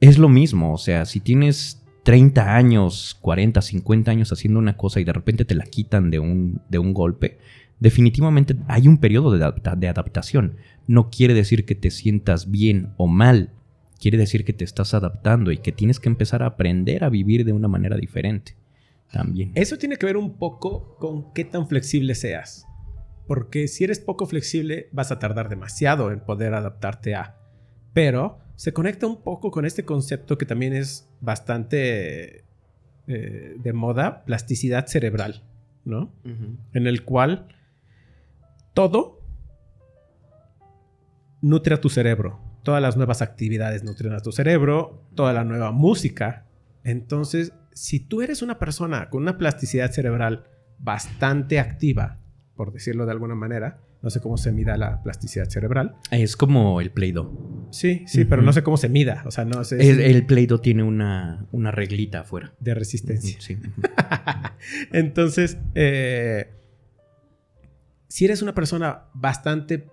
es 0.00 0.18
lo 0.18 0.28
mismo. 0.28 0.72
O 0.72 0.78
sea, 0.78 1.04
si 1.04 1.18
tienes 1.18 1.84
30 2.04 2.56
años, 2.56 3.18
40, 3.20 3.60
50 3.60 4.10
años 4.10 4.32
haciendo 4.32 4.60
una 4.60 4.76
cosa 4.76 5.00
y 5.00 5.04
de 5.04 5.12
repente 5.12 5.44
te 5.44 5.56
la 5.56 5.64
quitan 5.64 6.10
de 6.10 6.20
un, 6.20 6.62
de 6.68 6.78
un 6.78 6.94
golpe, 6.94 7.38
definitivamente 7.80 8.54
hay 8.68 8.86
un 8.86 8.98
periodo 8.98 9.36
de 9.36 9.88
adaptación. 9.88 10.56
No 10.86 11.10
quiere 11.10 11.34
decir 11.34 11.64
que 11.64 11.74
te 11.74 11.90
sientas 11.90 12.52
bien 12.52 12.90
o 12.96 13.08
mal, 13.08 13.50
quiere 14.00 14.18
decir 14.18 14.44
que 14.44 14.52
te 14.52 14.64
estás 14.64 14.94
adaptando 14.94 15.52
y 15.52 15.58
que 15.58 15.72
tienes 15.72 16.00
que 16.00 16.08
empezar 16.08 16.42
a 16.42 16.46
aprender 16.46 17.04
a 17.04 17.10
vivir 17.10 17.44
de 17.44 17.52
una 17.52 17.68
manera 17.68 17.96
diferente 17.96 18.56
también. 19.12 19.52
Eso 19.54 19.76
tiene 19.76 19.96
que 19.96 20.06
ver 20.06 20.16
un 20.16 20.38
poco 20.38 20.96
con 20.96 21.32
qué 21.32 21.44
tan 21.44 21.68
flexible 21.68 22.14
seas. 22.14 22.66
Porque 23.26 23.68
si 23.68 23.84
eres 23.84 24.00
poco 24.00 24.26
flexible, 24.26 24.88
vas 24.92 25.12
a 25.12 25.18
tardar 25.18 25.48
demasiado 25.48 26.10
en 26.10 26.20
poder 26.20 26.54
adaptarte 26.54 27.14
a. 27.14 27.36
Pero 27.92 28.38
se 28.56 28.72
conecta 28.72 29.06
un 29.06 29.22
poco 29.22 29.50
con 29.50 29.64
este 29.64 29.84
concepto 29.84 30.38
que 30.38 30.46
también 30.46 30.72
es 30.72 31.08
bastante 31.20 32.44
eh, 33.06 33.56
de 33.58 33.72
moda, 33.72 34.24
plasticidad 34.24 34.86
cerebral, 34.86 35.44
¿no? 35.84 36.12
Uh 36.24 36.28
-huh. 36.28 36.56
En 36.72 36.86
el 36.86 37.04
cual 37.04 37.48
todo 38.74 39.20
nutre 41.42 41.74
a 41.74 41.80
tu 41.80 41.88
cerebro. 41.88 42.49
Todas 42.70 42.82
las 42.82 42.96
nuevas 42.96 43.20
actividades 43.20 43.82
nutren 43.82 44.12
a 44.12 44.20
tu 44.20 44.30
cerebro, 44.30 45.02
toda 45.16 45.32
la 45.32 45.42
nueva 45.42 45.72
música. 45.72 46.46
Entonces, 46.84 47.52
si 47.72 47.98
tú 47.98 48.22
eres 48.22 48.42
una 48.42 48.60
persona 48.60 49.10
con 49.10 49.22
una 49.22 49.38
plasticidad 49.38 49.90
cerebral 49.90 50.44
bastante 50.78 51.58
activa, 51.58 52.20
por 52.54 52.72
decirlo 52.72 53.06
de 53.06 53.10
alguna 53.10 53.34
manera, 53.34 53.80
no 54.02 54.08
sé 54.10 54.20
cómo 54.20 54.36
se 54.36 54.52
mida 54.52 54.76
la 54.76 55.02
plasticidad 55.02 55.46
cerebral. 55.48 55.96
Es 56.12 56.36
como 56.36 56.80
el 56.80 56.92
Play-Doh. 56.92 57.66
Sí, 57.72 58.04
sí, 58.06 58.20
uh 58.20 58.22
-huh. 58.22 58.28
pero 58.28 58.42
no 58.42 58.52
sé 58.52 58.62
cómo 58.62 58.76
se 58.76 58.88
mida. 58.88 59.24
O 59.26 59.32
sea, 59.32 59.44
no 59.44 59.64
sé. 59.64 59.90
El, 59.90 59.98
el 59.98 60.24
Play-Doh 60.24 60.60
tiene 60.60 60.84
una, 60.84 61.48
una, 61.50 61.72
reglita 61.72 62.20
afuera. 62.20 62.52
De 62.60 62.72
resistencia. 62.72 63.36
Sí. 63.40 63.58
Entonces, 64.92 65.58
eh, 65.74 66.52
si 68.06 68.26
eres 68.26 68.42
una 68.42 68.54
persona 68.54 69.06
bastante 69.12 69.88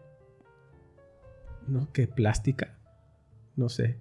¿no? 1.67 1.91
¿Qué? 1.91 2.07
Plástica. 2.07 2.77
No 3.55 3.69
sé. 3.69 3.97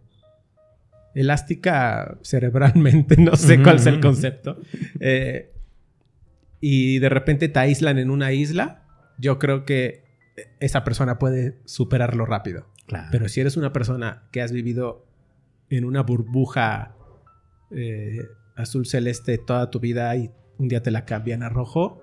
Elástica 1.15 2.19
cerebralmente, 2.23 3.17
no 3.19 3.37
sé 3.37 3.63
cuál 3.63 3.77
es 3.77 3.87
el 3.87 4.01
concepto. 4.01 4.59
Eh, 5.01 5.53
y 6.61 6.99
de 6.99 7.09
repente 7.09 7.49
te 7.49 7.59
aíslan 7.59 7.99
en 7.99 8.11
una 8.11 8.33
isla, 8.33 8.83
yo 9.19 9.39
creo 9.39 9.65
que 9.65 10.05
esa 10.61 10.85
persona 10.85 11.19
puede 11.19 11.59
superarlo 11.65 12.27
rápido. 12.27 12.67
Claro. 12.87 13.09
Pero 13.11 13.29
si 13.29 13.41
eres 13.41 13.57
una 13.57 13.73
persona 13.73 14.25
que 14.31 14.43
has 14.43 14.53
vivido 14.53 15.07
en 15.71 15.85
una 15.85 16.03
burbuja 16.03 16.95
eh, 17.71 18.21
azul 18.55 18.87
celeste 18.87 19.39
toda 19.39 19.71
tu 19.71 19.81
vida 19.81 20.15
y 20.17 20.31
un 20.59 20.69
día 20.69 20.83
te 20.83 20.91
la 20.91 21.05
cambian 21.05 21.43
a 21.43 21.49
rojo, 21.49 22.03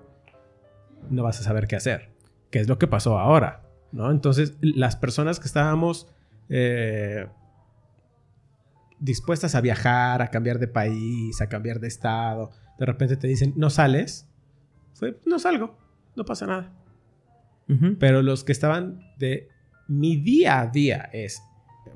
no 1.10 1.22
vas 1.22 1.40
a 1.40 1.42
saber 1.42 1.66
qué 1.66 1.76
hacer. 1.76 2.10
¿Qué 2.50 2.60
es 2.60 2.68
lo 2.68 2.78
que 2.78 2.86
pasó 2.86 3.18
ahora? 3.18 3.63
¿No? 3.94 4.10
Entonces, 4.10 4.56
las 4.60 4.96
personas 4.96 5.38
que 5.38 5.46
estábamos 5.46 6.08
eh, 6.48 7.28
dispuestas 8.98 9.54
a 9.54 9.60
viajar, 9.60 10.20
a 10.20 10.28
cambiar 10.28 10.58
de 10.58 10.66
país, 10.66 11.40
a 11.40 11.48
cambiar 11.48 11.78
de 11.78 11.86
estado, 11.86 12.50
de 12.78 12.86
repente 12.86 13.16
te 13.16 13.28
dicen, 13.28 13.54
no 13.56 13.70
sales, 13.70 14.28
fue, 14.94 15.18
no 15.24 15.38
salgo, 15.38 15.78
no 16.16 16.24
pasa 16.24 16.46
nada. 16.46 16.72
Uh 17.68 17.72
-huh. 17.72 17.96
Pero 17.98 18.20
los 18.20 18.42
que 18.42 18.52
estaban 18.52 19.00
de 19.16 19.48
mi 19.86 20.16
día 20.16 20.60
a 20.60 20.66
día 20.66 21.08
es 21.12 21.40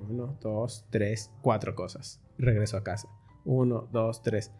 uno, 0.08 0.38
dos, 0.40 0.86
tres, 0.90 1.32
cuatro 1.42 1.74
cosas. 1.74 2.22
Regreso 2.38 2.76
a 2.76 2.84
casa. 2.84 3.08
Uno, 3.44 3.88
dos, 3.90 4.22
tres. 4.22 4.52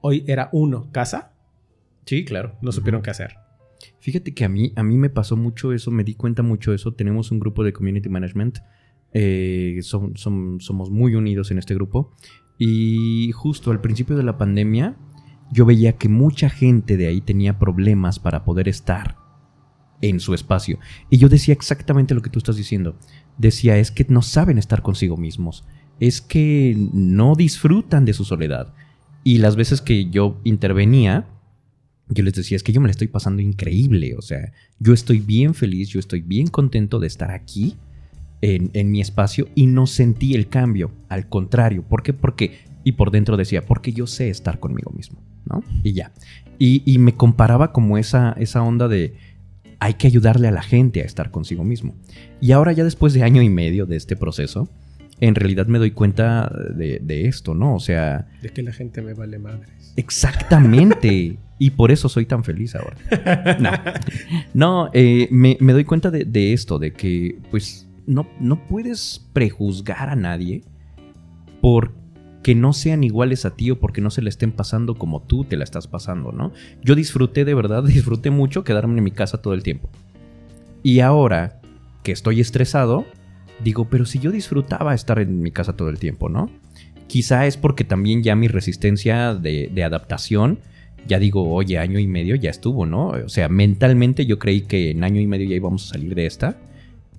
Hoy 0.00 0.24
era 0.26 0.48
uno, 0.52 0.90
casa. 0.90 1.32
Sí, 2.06 2.24
claro. 2.24 2.56
No 2.60 2.72
supieron 2.72 3.02
qué 3.02 3.10
hacer. 3.10 3.36
Fíjate 4.00 4.34
que 4.34 4.44
a 4.44 4.48
mí, 4.48 4.72
a 4.76 4.82
mí 4.82 4.96
me 4.96 5.10
pasó 5.10 5.36
mucho 5.36 5.72
eso, 5.72 5.90
me 5.90 6.04
di 6.04 6.14
cuenta 6.14 6.42
mucho 6.42 6.72
eso. 6.72 6.92
Tenemos 6.92 7.30
un 7.30 7.40
grupo 7.40 7.64
de 7.64 7.72
community 7.72 8.08
management. 8.08 8.58
Eh, 9.12 9.80
somos 9.82 10.90
muy 10.90 11.14
unidos 11.14 11.50
en 11.50 11.58
este 11.58 11.74
grupo. 11.74 12.14
Y 12.58 13.30
justo 13.32 13.70
al 13.70 13.80
principio 13.80 14.16
de 14.16 14.24
la 14.24 14.36
pandemia, 14.36 14.96
yo 15.52 15.64
veía 15.64 15.96
que 15.96 16.08
mucha 16.08 16.50
gente 16.50 16.96
de 16.96 17.06
ahí 17.06 17.20
tenía 17.20 17.58
problemas 17.58 18.18
para 18.18 18.44
poder 18.44 18.68
estar 18.68 19.16
en 20.00 20.20
su 20.20 20.34
espacio. 20.34 20.78
Y 21.10 21.18
yo 21.18 21.28
decía 21.28 21.54
exactamente 21.54 22.14
lo 22.14 22.22
que 22.22 22.30
tú 22.30 22.38
estás 22.38 22.56
diciendo. 22.56 22.96
Decía, 23.36 23.78
es 23.78 23.90
que 23.90 24.06
no 24.08 24.22
saben 24.22 24.58
estar 24.58 24.82
consigo 24.82 25.16
mismos. 25.16 25.64
Es 26.00 26.20
que 26.20 26.76
no 26.92 27.34
disfrutan 27.34 28.04
de 28.04 28.12
su 28.12 28.24
soledad. 28.24 28.74
Y 29.24 29.38
las 29.38 29.56
veces 29.56 29.80
que 29.80 30.10
yo 30.10 30.40
intervenía, 30.44 31.28
yo 32.10 32.24
les 32.24 32.34
decía, 32.34 32.56
es 32.56 32.62
que 32.62 32.72
yo 32.72 32.80
me 32.80 32.88
la 32.88 32.92
estoy 32.92 33.08
pasando 33.08 33.42
increíble, 33.42 34.14
o 34.16 34.22
sea, 34.22 34.52
yo 34.78 34.92
estoy 34.94 35.20
bien 35.20 35.54
feliz, 35.54 35.88
yo 35.88 36.00
estoy 36.00 36.20
bien 36.20 36.46
contento 36.46 36.98
de 36.98 37.06
estar 37.06 37.30
aquí 37.30 37.76
en, 38.40 38.70
en, 38.72 38.90
mi 38.90 39.00
espacio 39.00 39.48
y 39.54 39.66
no 39.66 39.86
sentí 39.86 40.34
el 40.34 40.48
cambio, 40.48 40.92
al 41.08 41.28
contrario, 41.28 41.82
¿por 41.82 42.02
qué? 42.02 42.12
Porque, 42.12 42.58
y 42.84 42.92
por 42.92 43.10
dentro 43.10 43.36
decía, 43.36 43.66
porque 43.66 43.92
yo 43.92 44.06
sé 44.06 44.30
estar 44.30 44.58
conmigo 44.58 44.90
mismo, 44.92 45.20
¿no? 45.44 45.62
Y 45.82 45.92
ya. 45.92 46.12
Y, 46.58 46.82
y 46.90 46.98
me 46.98 47.14
comparaba 47.14 47.72
como 47.72 47.98
esa, 47.98 48.32
esa 48.38 48.62
onda 48.62 48.88
de, 48.88 49.14
hay 49.78 49.94
que 49.94 50.06
ayudarle 50.06 50.48
a 50.48 50.52
la 50.52 50.62
gente 50.62 51.02
a 51.02 51.04
estar 51.04 51.30
consigo 51.30 51.64
mismo. 51.64 51.94
Y 52.40 52.52
ahora 52.52 52.72
ya 52.72 52.84
después 52.84 53.12
de 53.12 53.22
año 53.22 53.42
y 53.42 53.48
medio 53.48 53.86
de 53.86 53.96
este 53.96 54.16
proceso, 54.16 54.68
en 55.20 55.34
realidad 55.34 55.66
me 55.66 55.78
doy 55.78 55.90
cuenta 55.90 56.50
de, 56.74 57.00
de 57.02 57.26
esto, 57.26 57.54
¿no? 57.54 57.74
O 57.74 57.80
sea... 57.80 58.28
De 58.40 58.50
que 58.50 58.62
la 58.62 58.72
gente 58.72 59.02
me 59.02 59.14
vale 59.14 59.38
madres. 59.38 59.92
Exactamente. 59.96 61.38
Y 61.58 61.70
por 61.70 61.90
eso 61.90 62.08
soy 62.08 62.26
tan 62.26 62.44
feliz 62.44 62.74
ahora. 62.74 62.96
No, 63.60 63.70
no 64.54 64.90
eh, 64.92 65.28
me, 65.30 65.56
me, 65.60 65.72
doy 65.72 65.84
cuenta 65.84 66.10
de, 66.10 66.24
de, 66.24 66.52
esto, 66.52 66.78
de 66.78 66.92
que 66.92 67.38
pues 67.50 67.88
no, 68.06 68.28
no 68.40 68.66
puedes 68.66 69.26
prejuzgar 69.32 70.08
a 70.08 70.16
nadie 70.16 70.62
porque 71.60 72.54
no 72.54 72.72
sean 72.72 73.04
iguales 73.04 73.44
a 73.44 73.54
ti 73.54 73.70
o 73.70 73.78
porque 73.78 74.00
no 74.00 74.10
se 74.10 74.22
le 74.22 74.30
estén 74.30 74.52
pasando 74.52 74.94
como 74.94 75.22
tú 75.22 75.44
te 75.44 75.56
la 75.56 75.64
estás 75.64 75.86
pasando, 75.88 76.32
¿no? 76.32 76.52
Yo 76.82 76.94
disfruté 76.94 77.44
de 77.44 77.54
verdad, 77.54 77.82
disfruté 77.86 78.30
mucho 78.30 78.64
quedarme 78.64 78.98
en 78.98 79.04
mi 79.04 79.10
casa 79.10 79.42
todo 79.42 79.54
el 79.54 79.62
tiempo. 79.62 79.90
Y 80.82 81.00
ahora 81.00 81.60
que 82.02 82.12
estoy 82.12 82.40
estresado, 82.40 83.04
digo, 83.62 83.88
pero 83.90 84.06
si 84.06 84.20
yo 84.20 84.30
disfrutaba 84.30 84.94
estar 84.94 85.18
en 85.18 85.42
mi 85.42 85.50
casa 85.50 85.74
todo 85.74 85.88
el 85.88 85.98
tiempo, 85.98 86.28
¿no? 86.28 86.50
Quizá 87.08 87.46
es 87.46 87.56
porque 87.56 87.84
también 87.84 88.22
ya 88.22 88.36
mi 88.36 88.48
resistencia 88.48 89.34
de, 89.34 89.70
de 89.74 89.84
adaptación 89.84 90.60
ya 91.08 91.18
digo, 91.18 91.50
oye, 91.50 91.78
año 91.78 91.98
y 91.98 92.06
medio 92.06 92.36
ya 92.36 92.50
estuvo, 92.50 92.86
¿no? 92.86 93.08
O 93.08 93.28
sea, 93.28 93.48
mentalmente 93.48 94.26
yo 94.26 94.38
creí 94.38 94.60
que 94.60 94.90
en 94.90 95.02
año 95.02 95.20
y 95.20 95.26
medio 95.26 95.48
ya 95.48 95.56
íbamos 95.56 95.86
a 95.86 95.94
salir 95.94 96.14
de 96.14 96.26
esta 96.26 96.58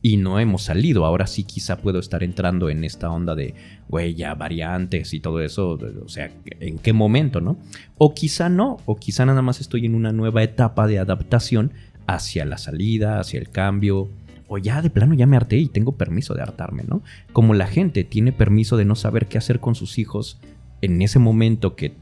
y 0.01 0.17
no 0.17 0.39
hemos 0.39 0.63
salido. 0.63 1.05
Ahora 1.05 1.27
sí 1.27 1.43
quizá 1.43 1.77
puedo 1.77 1.99
estar 1.99 2.23
entrando 2.23 2.69
en 2.69 2.83
esta 2.83 3.09
onda 3.09 3.35
de, 3.35 3.55
güey, 3.89 4.15
ya 4.15 4.35
variantes 4.35 5.13
y 5.13 5.19
todo 5.19 5.41
eso. 5.41 5.77
O 6.05 6.07
sea, 6.07 6.31
¿en 6.59 6.77
qué 6.77 6.93
momento, 6.93 7.41
no? 7.41 7.57
O 7.97 8.13
quizá 8.13 8.47
no, 8.47 8.77
o 8.85 8.95
quizá 8.95 9.25
nada 9.25 9.41
más 9.41 9.59
estoy 9.59 9.85
en 9.85 9.95
una 9.95 10.13
nueva 10.13 10.43
etapa 10.43 10.87
de 10.87 10.99
adaptación 10.99 11.73
hacia 12.07 12.45
la 12.45 12.57
salida, 12.57 13.19
hacia 13.19 13.39
el 13.39 13.49
cambio. 13.49 14.07
O 14.47 14.57
ya 14.57 14.81
de 14.81 14.89
plano 14.89 15.13
ya 15.13 15.27
me 15.27 15.35
harté 15.35 15.57
y 15.57 15.67
tengo 15.67 15.91
permiso 15.91 16.33
de 16.33 16.41
hartarme, 16.41 16.83
¿no? 16.87 17.03
Como 17.33 17.53
la 17.53 17.67
gente 17.67 18.03
tiene 18.03 18.31
permiso 18.31 18.77
de 18.77 18.85
no 18.85 18.95
saber 18.95 19.27
qué 19.27 19.37
hacer 19.37 19.59
con 19.59 19.75
sus 19.75 19.99
hijos 19.99 20.39
en 20.81 21.01
ese 21.01 21.19
momento 21.19 21.75
que, 21.75 21.93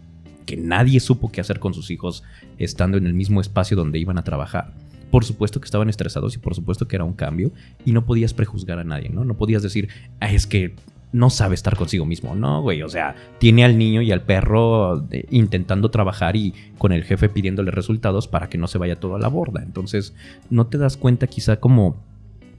que 0.48 0.58
nadie 0.58 1.00
supo 1.00 1.32
qué 1.32 1.42
hacer 1.42 1.60
con 1.60 1.76
sus 1.76 1.92
hijos 1.92 2.24
estando 2.58 2.98
en 2.98 3.06
el 3.06 3.14
mismo 3.14 3.40
espacio 3.40 3.78
donde 3.78 4.00
iban 4.00 4.18
a 4.18 4.24
trabajar 4.24 4.74
por 5.12 5.24
supuesto 5.24 5.62
que 5.62 5.66
estaban 5.66 5.90
estresados 5.90 6.36
y 6.36 6.40
por 6.40 6.56
supuesto 6.56 6.88
que 6.88 6.96
era 6.96 7.06
un 7.06 7.14
cambio 7.14 7.52
y 7.86 7.92
no 7.92 8.06
podías 8.06 8.34
prejuzgar 8.34 8.80
a 8.80 8.84
nadie, 8.84 9.10
¿no? 9.10 9.24
No 9.24 9.36
podías 9.36 9.64
decir, 9.64 9.90
es 10.20 10.48
que 10.48 10.76
no 11.14 11.30
sabe 11.30 11.56
estar 11.56 11.78
consigo 11.78 12.06
mismo, 12.06 12.36
no, 12.36 12.62
güey, 12.62 12.82
o 12.84 12.90
sea, 12.90 13.16
tiene 13.40 13.64
al 13.64 13.78
niño 13.78 14.02
y 14.02 14.12
al 14.12 14.24
perro 14.24 15.08
eh, 15.12 15.26
intentando 15.30 15.90
trabajar 15.90 16.36
y 16.36 16.54
con 16.78 16.92
el 16.92 17.06
jefe 17.06 17.30
pidiéndole 17.30 17.72
resultados 17.72 18.28
para 18.28 18.50
que 18.50 18.58
no 18.58 18.68
se 18.68 18.78
vaya 18.78 19.00
todo 19.00 19.16
a 19.16 19.20
la 19.20 19.30
borda. 19.30 19.64
Entonces, 19.64 20.14
no 20.50 20.68
te 20.68 20.78
das 20.78 20.98
cuenta 20.98 21.28
quizá 21.28 21.60
como 21.60 22.06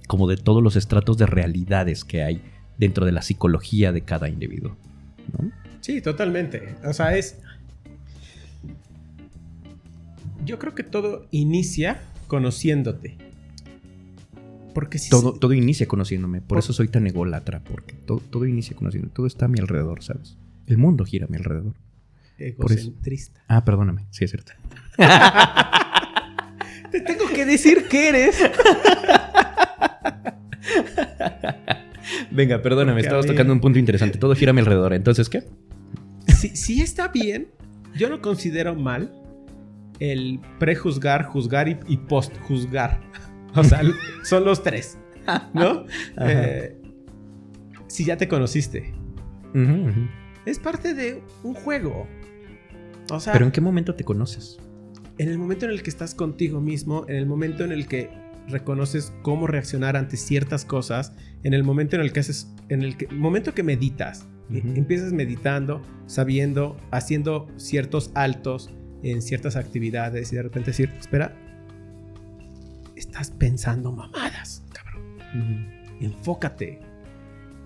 como 0.07 0.27
de 0.27 0.39
todos 0.39 0.63
los 0.63 0.75
estratos 0.75 1.19
de 1.19 1.27
realidades 1.27 2.03
que 2.03 2.23
hay 2.23 2.41
dentro 2.79 3.05
de 3.05 3.13
la 3.13 3.21
psicología 3.21 3.93
de 3.93 4.01
cada 4.01 4.31
individuo. 4.31 4.75
Sí, 5.83 6.01
totalmente. 6.01 6.77
O 6.83 6.95
sea, 6.95 7.15
es 7.15 7.43
yo 10.45 10.59
creo 10.59 10.75
que 10.75 10.83
todo 10.83 11.27
inicia 11.31 12.01
conociéndote. 12.27 13.17
Porque 14.75 14.99
si 14.99 15.11
todo, 15.11 15.33
todo 15.33 15.53
inicia 15.55 15.89
conociéndome. 15.89 16.41
Por, 16.41 16.59
eso 16.59 16.73
soy 16.73 16.89
tan 16.89 17.07
ególatra. 17.07 17.63
Porque 17.65 17.95
todo, 17.95 18.21
todo 18.21 18.47
inicia 18.47 18.77
conociéndome. 18.77 19.13
Todo 19.13 19.27
está 19.27 19.47
a 19.47 19.49
mi 19.49 19.59
alrededor, 19.59 20.03
¿sabes? 20.03 20.37
El 20.67 20.79
mundo 20.79 21.05
gira 21.05 21.27
a 21.27 21.29
mi 21.29 21.37
alrededor. 21.37 21.75
Egocentrista. 22.39 23.43
Ah, 23.49 23.65
perdóname. 23.65 24.07
Sí, 24.11 24.25
es 24.25 24.31
cierto. 24.31 24.53
Te 26.93 27.01
tengo 27.01 27.27
que 27.35 27.45
decir 27.45 27.89
que 27.89 28.09
eres. 28.09 28.39
Venga, 32.31 32.63
perdóname, 32.63 33.01
estabas 33.01 33.27
tocando 33.27 33.53
un 33.53 33.61
punto 33.61 33.79
interesante. 33.79 34.19
Todo 34.19 34.35
gira 34.37 34.51
a 34.51 34.55
mi 34.55 34.61
alrededor. 34.61 34.95
Entonces, 34.95 35.29
¿qué? 35.29 35.43
Si, 36.29 36.55
si 36.57 36.81
está 36.81 37.09
bien, 37.09 37.49
yo 37.97 38.09
lo 38.09 38.23
considero 38.23 38.77
mal 38.77 39.13
el 40.01 40.41
prejuzgar, 40.59 41.25
juzgar 41.25 41.69
y, 41.69 41.97
postjuzgar. 41.97 43.01
O 43.55 43.65
sea, 43.65 43.81
son 44.25 44.45
los 44.45 44.63
tres, 44.63 44.99
¿no? 45.55 45.87
Eh, 46.21 46.77
si 47.89 48.05
ya 48.05 48.17
te 48.19 48.29
conociste. 48.29 48.93
Es 50.45 50.59
parte 50.59 50.93
de 50.93 51.23
un 51.43 51.55
juego. 51.55 52.07
O 53.11 53.19
sea, 53.19 53.33
Pero 53.33 53.47
¿en 53.47 53.51
qué 53.51 53.63
momento 53.63 53.95
te 53.95 54.05
conoces? 54.05 54.59
En 55.17 55.29
el 55.31 55.39
momento 55.39 55.65
en 55.65 55.73
el 55.73 55.83
que 55.83 55.91
estás 55.91 56.15
contigo 56.15 56.61
mismo, 56.61 57.07
en 57.09 57.17
el 57.17 57.27
momento 57.27 57.65
en 57.65 57.73
el 57.73 57.89
que 57.89 58.11
reconoces 58.49 59.13
cómo 59.23 59.47
reaccionar 59.47 59.97
ante 59.97 60.17
ciertas 60.17 60.65
cosas, 60.65 61.13
en 61.43 61.55
el 61.55 61.65
momento 61.65 61.97
en 61.97 62.03
el 62.03 62.13
que 62.13 62.21
haces, 62.21 62.55
en 62.69 62.83
el 62.83 62.97
momento 63.13 63.55
que 63.55 63.63
meditas, 63.63 64.29
empiezas 64.51 65.13
meditando, 65.13 65.83
sabiendo, 66.07 66.77
haciendo 66.91 67.49
ciertos 67.57 68.11
altos, 68.15 68.71
en 69.03 69.23
ciertas 69.23 69.57
actividades 69.57 70.33
y 70.33 70.37
de 70.37 70.43
repente 70.43 70.71
decir, 70.71 70.93
espera, 70.99 71.35
estás 72.97 73.31
pensando 73.31 73.93
mamadas, 73.93 74.63
cabrón. 74.73 75.69
Enfócate. 76.01 76.81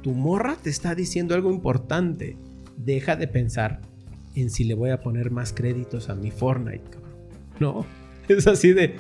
Tu 0.03 0.13
morra 0.13 0.57
te 0.61 0.71
está 0.71 0.95
diciendo 0.95 1.35
algo 1.35 1.51
importante. 1.51 2.37
Deja 2.77 3.17
de 3.17 3.29
pensar 3.29 3.81
en 4.35 4.51
si 4.51 4.65
le 4.65 4.75
voy 4.75 4.91
a 4.91 5.01
poner 5.01 5.31
más 5.31 5.53
créditos 5.53 6.09
a 6.09 6.15
mi 6.15 6.31
Fortnite, 6.31 6.85
cabrón. 6.91 7.13
No, 7.61 7.87
es 8.29 8.47
así 8.47 8.73
de, 8.73 8.97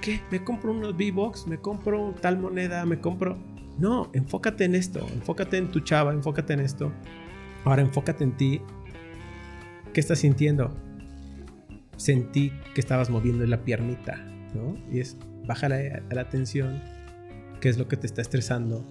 ¿qué? 0.00 0.20
¿Me 0.30 0.42
compro 0.42 0.72
unos 0.72 0.94
V-Box? 0.94 1.46
¿Me 1.46 1.58
compro 1.58 2.14
tal 2.20 2.38
moneda? 2.38 2.84
¿Me 2.84 3.00
compro...? 3.00 3.38
No, 3.78 4.10
enfócate 4.12 4.64
en 4.64 4.74
esto, 4.74 5.06
enfócate 5.14 5.56
en 5.56 5.70
tu 5.70 5.78
chava, 5.80 6.12
enfócate 6.12 6.52
en 6.52 6.60
esto. 6.60 6.92
Ahora 7.64 7.82
enfócate 7.82 8.24
en 8.24 8.36
ti. 8.36 8.60
¿Qué 9.92 10.00
estás 10.00 10.18
sintiendo? 10.18 10.74
Sentí 11.98 12.52
que 12.74 12.80
estabas 12.80 13.10
moviendo 13.10 13.44
la 13.44 13.62
piernita, 13.64 14.16
¿no? 14.54 14.78
Y 14.90 15.00
es, 15.00 15.18
baja 15.46 15.68
la, 15.68 16.02
la 16.10 16.28
tensión, 16.28 16.80
qué 17.60 17.68
es 17.68 17.76
lo 17.76 17.88
que 17.88 17.96
te 17.96 18.06
está 18.06 18.22
estresando. 18.22 18.86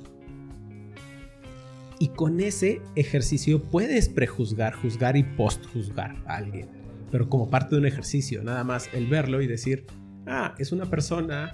Y 2.00 2.10
con 2.10 2.40
ese 2.42 2.82
ejercicio 2.96 3.64
puedes 3.64 4.10
prejuzgar, 4.10 4.76
juzgar 4.76 5.18
y 5.18 5.24
postjuzgar 5.24 6.16
a 6.28 6.36
alguien. 6.36 6.70
Pero 7.10 7.30
como 7.30 7.50
parte 7.50 7.76
de 7.76 7.82
un 7.82 7.88
ejercicio, 7.88 8.44
nada 8.44 8.64
más 8.64 8.90
el 8.94 9.08
verlo 9.08 9.42
y 9.42 9.48
decir, 9.48 9.88
ah, 10.28 10.54
es 10.60 10.72
una 10.72 10.86
persona 10.86 11.54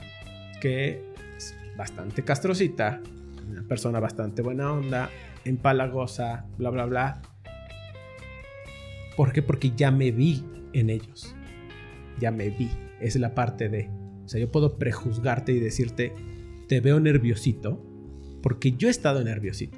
que 0.59 1.01
es 1.37 1.55
bastante 1.77 2.23
castrocita, 2.23 2.99
una 3.47 3.63
persona 3.63 3.99
bastante 3.99 4.41
buena 4.41 4.73
onda, 4.73 5.09
empalagosa, 5.45 6.45
bla, 6.57 6.71
bla, 6.71 6.85
bla. 6.87 7.21
¿Por 9.15 9.31
qué? 9.31 9.43
Porque 9.43 9.71
ya 9.77 9.91
me 9.91 10.11
vi 10.11 10.43
en 10.73 10.89
ellos 10.89 11.35
ya 12.19 12.31
me 12.31 12.49
vi. 12.49 12.69
Es 12.99 13.15
la 13.15 13.35
parte 13.35 13.69
de, 13.69 13.89
o 14.25 14.29
sea, 14.29 14.39
yo 14.39 14.51
puedo 14.51 14.77
prejuzgarte 14.77 15.51
y 15.51 15.59
decirte, 15.59 16.13
te 16.67 16.79
veo 16.81 16.99
nerviosito, 16.99 17.83
porque 18.41 18.73
yo 18.73 18.87
he 18.87 18.91
estado 18.91 19.23
nerviosito. 19.23 19.77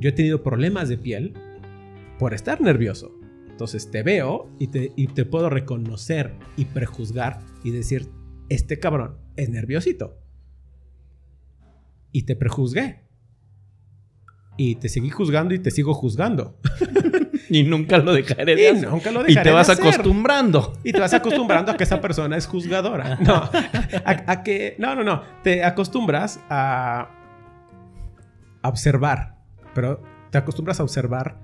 Yo 0.00 0.10
he 0.10 0.12
tenido 0.12 0.42
problemas 0.42 0.88
de 0.88 0.98
piel 0.98 1.34
por 2.18 2.34
estar 2.34 2.60
nervioso. 2.60 3.18
Entonces 3.48 3.90
te 3.90 4.02
veo 4.02 4.48
y 4.58 4.68
te, 4.68 4.92
y 4.96 5.08
te 5.08 5.24
puedo 5.24 5.50
reconocer 5.50 6.34
y 6.56 6.66
prejuzgar 6.66 7.40
y 7.64 7.70
decir, 7.70 8.08
este 8.48 8.78
cabrón 8.78 9.18
es 9.36 9.48
nerviosito. 9.50 10.18
Y 12.12 12.22
te 12.22 12.36
prejuzgué. 12.36 13.04
Y 14.56 14.76
te 14.76 14.88
seguí 14.88 15.10
juzgando 15.10 15.54
y 15.54 15.58
te 15.58 15.70
sigo 15.70 15.94
juzgando. 15.94 16.58
y 17.50 17.62
nunca 17.64 17.98
lo 17.98 18.12
dejaré 18.12 18.56
de 18.56 18.68
hacer. 18.68 18.88
Nunca 18.88 19.10
lo 19.10 19.22
dejaré 19.22 19.40
y 19.40 19.42
te 19.42 19.50
vas 19.50 19.70
acostumbrando. 19.70 20.74
Y 20.84 20.92
te 20.92 21.00
vas 21.00 21.14
acostumbrando 21.14 21.72
a 21.72 21.76
que 21.76 21.84
esa 21.84 22.00
persona 22.00 22.36
es 22.36 22.46
juzgadora. 22.46 23.18
No, 23.20 23.50
a, 24.04 24.42
que... 24.42 24.76
No, 24.78 24.94
no, 24.94 25.04
no. 25.04 25.22
Te 25.42 25.64
acostumbras 25.64 26.40
a 26.48 27.10
observar. 28.62 29.36
Pero 29.74 30.02
te 30.30 30.38
acostumbras 30.38 30.80
a 30.80 30.82
observar 30.82 31.38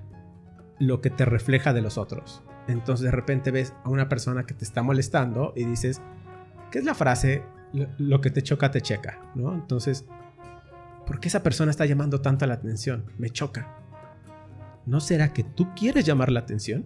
lo 0.79 1.01
que 1.01 1.09
te 1.09 1.25
refleja 1.25 1.73
de 1.73 1.81
los 1.81 1.97
otros. 1.97 2.43
Entonces 2.67 3.05
de 3.05 3.11
repente 3.11 3.51
ves 3.51 3.73
a 3.83 3.89
una 3.89 4.09
persona 4.09 4.45
que 4.45 4.53
te 4.53 4.65
está 4.65 4.83
molestando 4.83 5.53
y 5.55 5.65
dices, 5.65 6.01
¿qué 6.71 6.79
es 6.79 6.85
la 6.85 6.95
frase? 6.95 7.43
Lo, 7.97 8.21
que 8.21 8.29
te 8.29 8.41
choca, 8.41 8.71
te 8.71 8.81
checa, 8.81 9.19
¿no? 9.35 9.53
Entonces, 9.53 10.05
¿por 11.05 11.19
qué 11.19 11.27
esa 11.27 11.43
persona 11.43 11.71
está 11.71 11.85
llamando 11.85 12.21
tanto 12.21 12.45
la 12.45 12.53
atención? 12.53 13.11
Me 13.17 13.29
choca. 13.29 13.84
¿No 14.85 14.99
será 14.99 15.33
que 15.33 15.43
tú 15.43 15.67
quieres 15.75 16.05
llamar 16.05 16.31
la 16.31 16.41
atención? 16.41 16.85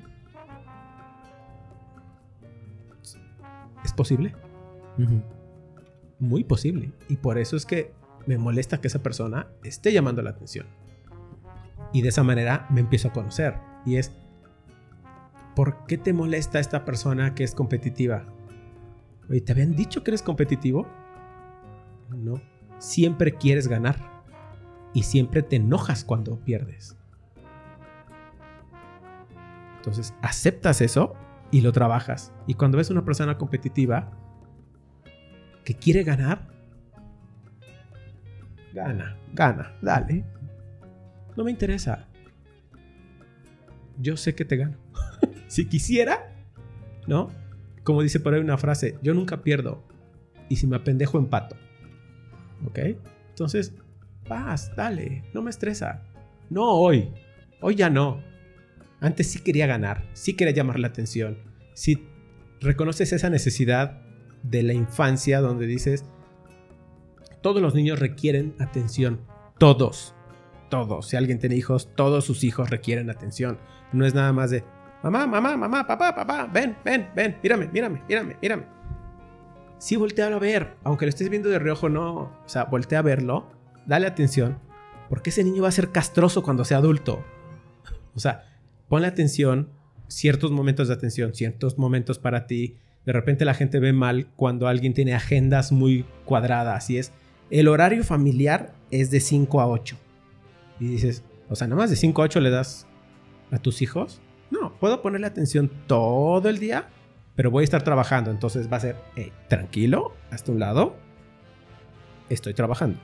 ¿Es 3.84 3.94
posible? 3.94 4.34
Muy 6.20 6.44
posible. 6.44 6.92
Y 7.08 7.18
por 7.18 7.38
eso 7.38 7.56
es 7.56 7.66
que 7.66 7.94
me 8.26 8.38
molesta 8.38 8.82
que 8.82 8.88
esa 8.88 9.02
persona 9.02 9.48
esté 9.64 9.92
llamando 9.92 10.22
la 10.22 10.32
atención. 10.32 10.68
Y 11.94 12.02
de 12.02 12.10
esa 12.10 12.24
manera 12.24 12.68
me 12.70 12.82
empiezo 12.82 13.08
a 13.08 13.14
conocer. 13.14 13.56
Y 13.86 13.96
es, 13.96 14.12
¿por 15.56 15.86
qué 15.86 15.98
te 15.98 16.14
molesta 16.14 16.60
esta 16.60 16.86
persona 16.86 17.34
que 17.36 17.44
es 17.44 17.56
competitiva? 17.56 18.26
Oye, 19.30 19.42
¿te 19.42 19.52
habían 19.52 19.76
dicho 19.76 20.04
que 20.04 20.12
eres 20.12 20.22
competitivo? 20.22 20.88
No. 22.10 22.42
Siempre 22.78 23.34
quieres 23.34 23.68
ganar. 23.68 24.24
Y 24.94 25.04
siempre 25.04 25.42
te 25.44 25.58
enojas 25.58 26.04
cuando 26.04 26.40
pierdes. 26.40 26.99
Entonces, 29.90 30.14
aceptas 30.22 30.82
eso 30.82 31.16
y 31.50 31.62
lo 31.62 31.72
trabajas. 31.72 32.32
Y 32.46 32.54
cuando 32.54 32.78
ves 32.78 32.92
una 32.92 33.04
persona 33.04 33.40
competitiva 33.40 34.12
que 35.64 35.74
quiere 35.74 36.04
ganar, 36.04 36.48
gana, 38.72 39.18
gana, 39.34 39.76
dale. 39.82 40.26
No 41.36 41.44
me 41.44 41.50
interesa. 41.50 42.08
Yo 43.98 44.16
sé 44.16 44.36
que 44.36 44.46
te 44.46 44.58
gano. 44.58 44.78
si 45.48 45.66
quisiera, 45.66 46.36
¿no? 47.08 47.32
Como 47.84 48.04
dice 48.04 48.20
por 48.20 48.36
ahí 48.36 48.42
una 48.42 48.60
frase, 48.60 49.00
yo 49.02 49.16
nunca 49.16 49.42
pierdo. 49.42 49.84
Y 50.50 50.58
si 50.58 50.68
me 50.68 50.76
apendejo, 50.76 51.18
empato. 51.18 51.56
¿Ok? 52.68 52.78
Entonces, 53.30 53.74
vas, 54.28 54.72
dale, 54.76 55.24
no 55.34 55.42
me 55.42 55.50
estresa. 55.50 56.04
No 56.52 56.74
hoy. 56.74 57.12
Hoy 57.60 57.74
ya 57.74 57.90
no. 57.90 58.29
Antes 59.02 59.32
sí 59.32 59.40
quería 59.40 59.68
ganar, 59.68 60.06
sí 60.14 60.34
quería 60.34 60.54
llamar 60.54 60.80
la 60.80 60.88
atención, 60.88 61.38
si 61.74 62.08
reconoces 62.60 63.14
esa 63.14 63.30
necesidad 63.30 64.02
de 64.44 64.64
la 64.64 64.74
infancia 64.74 65.40
donde 65.40 65.66
dices, 65.66 66.04
todos 67.42 67.62
los 67.62 67.74
niños 67.74 68.00
requieren 68.00 68.56
atención, 68.60 69.22
todos, 69.58 70.14
todos. 70.70 71.08
Si 71.08 71.16
alguien 71.16 71.40
tiene 71.40 71.56
hijos, 71.56 71.90
todos 71.96 72.26
sus 72.26 72.44
hijos 72.44 72.70
requieren 72.70 73.10
atención. 73.10 73.60
No 73.94 74.06
es 74.06 74.14
nada 74.14 74.34
más 74.34 74.52
de, 74.52 74.64
mamá, 75.04 75.26
mamá, 75.26 75.56
mamá, 75.56 75.88
papá, 75.88 76.14
papá, 76.14 76.50
ven, 76.52 76.76
ven, 76.84 77.10
ven, 77.16 77.38
mírame, 77.42 77.70
mírame, 77.72 78.02
mírame, 78.08 78.38
mírame. 78.42 78.66
Sí, 79.78 79.96
voltea 79.96 80.28
a 80.28 80.40
ver, 80.40 80.76
aunque 80.84 81.06
lo 81.06 81.10
estés 81.10 81.30
viendo 81.30 81.48
de 81.48 81.60
reojo, 81.60 81.88
no, 81.88 82.14
o 82.16 82.44
sea, 82.46 82.66
voltea 82.66 83.00
a 83.00 83.04
verlo, 83.04 83.50
dale 83.86 84.08
atención, 84.08 84.60
porque 85.08 85.30
ese 85.30 85.44
niño 85.46 85.64
va 85.64 85.70
a 85.70 85.72
ser 85.72 85.92
castroso 85.92 86.44
cuando 86.44 86.66
sea 86.66 86.80
adulto. 86.80 87.24
O 88.14 88.20
sea, 88.20 88.49
ponle 88.90 89.08
atención, 89.08 89.70
ciertos 90.08 90.52
momentos 90.52 90.90
de 90.90 90.96
atención, 90.96 91.34
ciertos 91.34 91.78
momentos 91.78 92.20
para 92.20 92.48
ti. 92.48 92.76
De 93.06 93.14
repente 93.14 93.46
la 93.46 93.54
gente 93.54 93.80
ve 93.80 93.94
mal 93.94 94.28
cuando 94.36 94.68
alguien 94.68 94.94
tiene 94.94 95.14
agendas 95.14 95.72
muy 95.72 96.06
cuadradas 96.26 96.90
y 96.90 96.98
es, 96.98 97.14
el 97.50 97.68
horario 97.68 98.04
familiar 98.04 98.74
es 98.92 99.12
de 99.12 99.20
5 99.20 99.62
a 99.62 99.68
8. 99.68 99.96
Y 100.80 100.88
dices, 100.88 101.24
o 101.50 101.56
sea, 101.56 101.68
nada 101.68 101.82
más 101.82 101.90
de 101.90 101.96
5 101.96 102.22
a 102.22 102.26
8 102.26 102.40
le 102.42 102.50
das 102.50 102.88
a 103.52 103.60
tus 103.60 103.82
hijos. 103.82 104.22
No, 104.52 104.74
puedo 104.80 105.02
ponerle 105.02 105.28
atención 105.28 105.72
todo 105.88 106.50
el 106.50 106.60
día, 106.60 106.90
pero 107.36 107.52
voy 107.52 107.62
a 107.62 107.66
estar 107.66 107.84
trabajando. 107.84 108.32
Entonces 108.32 108.72
va 108.72 108.78
a 108.78 108.82
ser, 108.82 108.96
tranquilo, 109.48 110.14
hasta 110.32 110.52
un 110.52 110.60
lado. 110.60 110.96
Estoy 112.30 112.54
trabajando. 112.54 113.00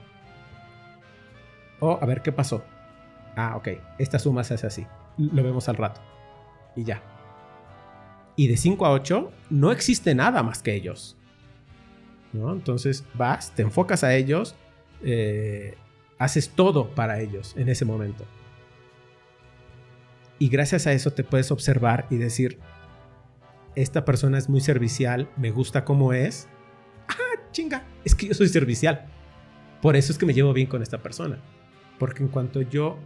O 1.79 1.97
a 2.01 2.05
ver 2.05 2.21
qué 2.21 2.31
pasó. 2.31 2.63
Ah, 3.35 3.55
ok, 3.57 3.69
esta 3.97 4.19
suma 4.19 4.43
se 4.43 4.53
hace 4.53 4.67
así. 4.67 4.87
Lo 5.17 5.43
vemos 5.43 5.69
al 5.69 5.77
rato. 5.77 6.01
Y 6.75 6.83
ya. 6.83 7.01
Y 8.35 8.47
de 8.47 8.57
5 8.57 8.85
a 8.85 8.91
8 8.91 9.31
no 9.49 9.71
existe 9.71 10.13
nada 10.13 10.43
más 10.43 10.61
que 10.61 10.73
ellos. 10.75 11.17
Entonces 12.33 13.05
vas, 13.13 13.51
te 13.51 13.61
enfocas 13.61 14.03
a 14.03 14.13
ellos, 14.13 14.55
eh, 15.03 15.77
haces 16.17 16.49
todo 16.49 16.89
para 16.93 17.21
ellos 17.21 17.55
en 17.57 17.69
ese 17.69 17.85
momento. 17.85 18.25
Y 20.37 20.49
gracias 20.49 20.85
a 20.85 20.91
eso 20.91 21.11
te 21.11 21.23
puedes 21.23 21.51
observar 21.51 22.07
y 22.09 22.17
decir, 22.17 22.59
esta 23.75 24.03
persona 24.03 24.37
es 24.37 24.49
muy 24.49 24.59
servicial, 24.59 25.29
me 25.37 25.51
gusta 25.51 25.85
cómo 25.85 26.13
es. 26.13 26.47
Ah, 27.07 27.41
chinga, 27.51 27.85
es 28.03 28.15
que 28.15 28.27
yo 28.27 28.33
soy 28.33 28.49
servicial. 28.49 29.05
Por 29.81 29.95
eso 29.95 30.11
es 30.11 30.17
que 30.17 30.25
me 30.25 30.33
llevo 30.33 30.51
bien 30.51 30.67
con 30.67 30.81
esta 30.81 31.01
persona. 31.01 31.39
Porque 31.99 32.23
en 32.23 32.29
cuanto 32.29 32.61
yo 32.61 32.97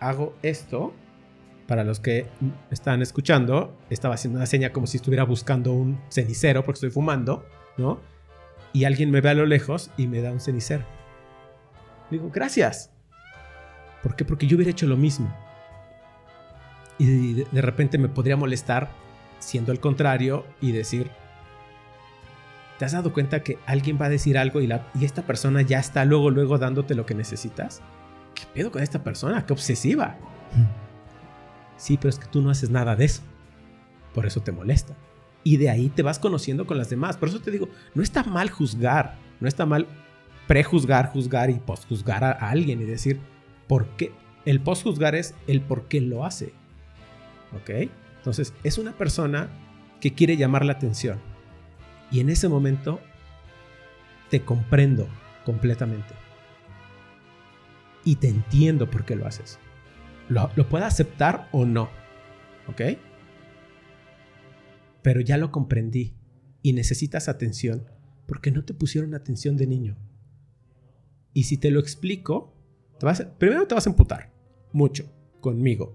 hago 0.00 0.36
esto, 0.42 0.92
para 1.66 1.84
los 1.84 2.00
que 2.00 2.26
están 2.70 3.02
escuchando, 3.02 3.76
estaba 3.90 4.14
haciendo 4.14 4.38
una 4.38 4.46
seña 4.46 4.72
como 4.72 4.86
si 4.86 4.98
estuviera 4.98 5.24
buscando 5.24 5.72
un 5.72 5.98
cenicero 6.10 6.62
porque 6.64 6.76
estoy 6.76 6.90
fumando, 6.90 7.44
¿no? 7.76 8.00
y 8.74 8.84
alguien 8.84 9.10
me 9.10 9.22
ve 9.22 9.30
a 9.30 9.34
lo 9.34 9.46
lejos 9.46 9.90
y 9.96 10.08
me 10.08 10.20
da 10.20 10.32
un 10.32 10.40
cenicero. 10.40 10.84
Digo, 12.10 12.28
gracias. 12.30 12.90
¿Por 14.02 14.16
qué? 14.16 14.24
Porque 14.26 14.46
yo 14.46 14.56
hubiera 14.56 14.72
hecho 14.72 14.86
lo 14.86 14.96
mismo. 14.96 15.32
Y 16.98 17.34
de, 17.34 17.62
repente 17.62 17.96
me 17.98 18.08
podría 18.08 18.36
molestar 18.36 18.90
siendo 19.38 19.72
el 19.72 19.80
contrario 19.80 20.44
y 20.60 20.72
decir, 20.72 21.10
¿te 22.78 22.84
has 22.84 22.92
dado 22.92 23.12
cuenta 23.12 23.42
que 23.42 23.58
alguien 23.64 23.96
va 24.00 24.06
a 24.06 24.10
decir 24.10 24.36
algo 24.36 24.60
y, 24.60 24.66
la, 24.66 24.88
y 24.98 25.04
esta 25.04 25.22
persona 25.22 25.62
ya 25.62 25.78
está 25.78 26.04
luego, 26.04 26.30
luego 26.30 26.58
dándote 26.58 26.94
lo 26.94 27.06
que 27.06 27.14
necesitas? 27.14 27.80
¿Qué 28.34 28.42
pedo 28.52 28.72
con 28.72 28.82
esta 28.82 29.04
persona? 29.04 29.46
¡Qué 29.46 29.52
obsesiva! 29.52 30.16
Sí, 31.76 31.96
pero 31.96 32.10
es 32.10 32.18
que 32.18 32.26
tú 32.26 32.42
no 32.42 32.50
haces 32.50 32.70
nada 32.70 32.96
de 32.96 33.04
eso. 33.04 33.22
Por 34.14 34.26
eso 34.26 34.40
te 34.40 34.52
molesta 34.52 34.96
y 35.44 35.58
de 35.58 35.68
ahí 35.70 35.90
te 35.90 36.02
vas 36.02 36.18
conociendo 36.18 36.66
con 36.66 36.78
las 36.78 36.90
demás. 36.90 37.18
Por 37.18 37.28
eso 37.28 37.40
te 37.40 37.50
digo, 37.50 37.68
no 37.94 38.02
está 38.02 38.24
mal 38.24 38.50
juzgar, 38.50 39.16
no 39.40 39.46
está 39.46 39.66
mal 39.66 39.86
prejuzgar, 40.48 41.12
juzgar 41.12 41.50
y 41.50 41.54
posjuzgar 41.54 42.24
a, 42.24 42.32
alguien 42.32 42.80
y 42.80 42.84
decir 42.84 43.20
por 43.68 43.86
qué. 43.96 44.12
El 44.46 44.60
posjuzgar 44.60 45.14
es 45.14 45.34
el 45.46 45.60
por 45.60 45.86
qué 45.86 46.00
lo 46.00 46.24
hace. 46.24 46.54
¿Ok? 47.54 47.90
Entonces, 48.16 48.54
es 48.64 48.78
una 48.78 48.92
persona 48.92 49.50
que 50.00 50.14
quiere 50.14 50.36
llamar 50.36 50.64
la 50.64 50.72
atención. 50.72 51.20
Y 52.10 52.20
en 52.20 52.30
ese 52.30 52.48
momento 52.48 53.00
te 54.30 54.40
comprendo 54.40 55.06
completamente. 55.44 56.14
Y 58.02 58.16
te 58.16 58.28
entiendo 58.28 58.90
por 58.90 59.04
qué 59.04 59.14
lo 59.14 59.26
haces. 59.26 59.58
Lo, 60.28 60.50
lo 60.56 60.68
puedo 60.68 60.84
aceptar 60.84 61.48
o 61.52 61.64
no. 61.64 61.88
¿Ok? 62.68 62.80
pero 65.04 65.20
ya 65.20 65.36
lo 65.36 65.52
comprendí 65.52 66.14
y 66.62 66.72
necesitas 66.72 67.28
atención 67.28 67.84
porque 68.26 68.50
no 68.50 68.64
te 68.64 68.72
pusieron 68.72 69.14
atención 69.14 69.58
de 69.58 69.66
niño. 69.66 69.98
Y 71.34 71.42
si 71.42 71.58
te 71.58 71.70
lo 71.70 71.78
explico, 71.78 72.54
primero 73.38 73.66
te 73.66 73.74
vas 73.74 73.86
a 73.86 73.90
emputar, 73.90 74.32
mucho, 74.72 75.12
conmigo. 75.42 75.94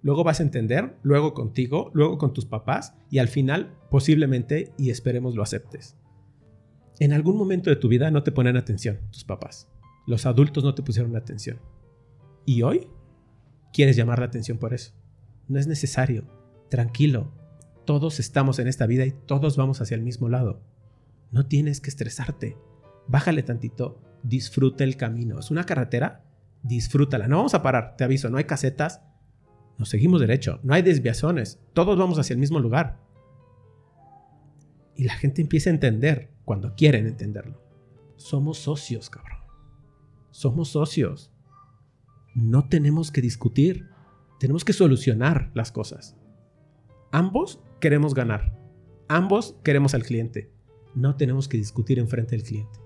Luego 0.00 0.24
vas 0.24 0.40
a 0.40 0.44
entender, 0.44 0.96
luego 1.02 1.34
contigo, 1.34 1.90
luego 1.92 2.16
con 2.16 2.32
tus 2.32 2.46
papás 2.46 2.94
y 3.10 3.18
al 3.18 3.28
final 3.28 3.76
posiblemente 3.90 4.72
y 4.78 4.88
esperemos 4.88 5.34
lo 5.34 5.42
aceptes. 5.42 5.98
En 6.98 7.12
algún 7.12 7.36
momento 7.36 7.68
de 7.68 7.76
tu 7.76 7.88
vida 7.88 8.10
no 8.10 8.22
te 8.22 8.32
ponen 8.32 8.56
atención 8.56 9.00
tus 9.12 9.24
papás. 9.24 9.68
Los 10.06 10.24
adultos 10.24 10.64
no 10.64 10.74
te 10.74 10.82
pusieron 10.82 11.14
atención. 11.16 11.60
Y 12.46 12.62
hoy 12.62 12.88
quieres 13.72 13.96
llamar 13.96 14.18
la 14.18 14.26
atención 14.26 14.58
por 14.58 14.74
eso. 14.74 14.92
No 15.48 15.58
es 15.58 15.66
necesario. 15.66 16.24
Tranquilo, 16.68 17.32
todos 17.84 18.18
estamos 18.18 18.58
en 18.58 18.66
esta 18.66 18.86
vida 18.86 19.06
y 19.06 19.12
todos 19.12 19.56
vamos 19.56 19.80
hacia 19.80 19.94
el 19.94 20.02
mismo 20.02 20.28
lado. 20.28 20.60
No 21.30 21.46
tienes 21.46 21.80
que 21.80 21.90
estresarte. 21.90 22.56
Bájale 23.06 23.42
tantito, 23.42 24.00
disfruta 24.22 24.84
el 24.84 24.96
camino. 24.96 25.38
Es 25.38 25.50
una 25.50 25.64
carretera, 25.64 26.24
disfrútala. 26.62 27.28
No 27.28 27.36
vamos 27.36 27.54
a 27.54 27.62
parar, 27.62 27.96
te 27.96 28.04
aviso, 28.04 28.28
no 28.28 28.38
hay 28.38 28.44
casetas. 28.44 29.02
Nos 29.78 29.88
seguimos 29.88 30.20
derecho, 30.20 30.58
no 30.62 30.74
hay 30.74 30.82
desviaciones. 30.82 31.60
Todos 31.72 31.98
vamos 31.98 32.18
hacia 32.18 32.34
el 32.34 32.40
mismo 32.40 32.58
lugar. 32.58 32.98
Y 34.96 35.04
la 35.04 35.14
gente 35.14 35.42
empieza 35.42 35.70
a 35.70 35.74
entender 35.74 36.30
cuando 36.44 36.74
quieren 36.74 37.06
entenderlo. 37.06 37.62
Somos 38.16 38.58
socios, 38.58 39.10
cabrón. 39.10 39.38
Somos 40.30 40.70
socios. 40.70 41.30
No 42.36 42.68
tenemos 42.68 43.10
que 43.10 43.22
discutir. 43.22 43.88
Tenemos 44.38 44.62
que 44.62 44.74
solucionar 44.74 45.50
las 45.54 45.72
cosas. 45.72 46.18
Ambos 47.10 47.60
queremos 47.80 48.12
ganar. 48.12 48.54
Ambos 49.08 49.56
queremos 49.64 49.94
al 49.94 50.02
cliente. 50.02 50.52
No 50.94 51.16
tenemos 51.16 51.48
que 51.48 51.56
discutir 51.56 51.98
enfrente 51.98 52.36
del 52.36 52.44
cliente. 52.44 52.78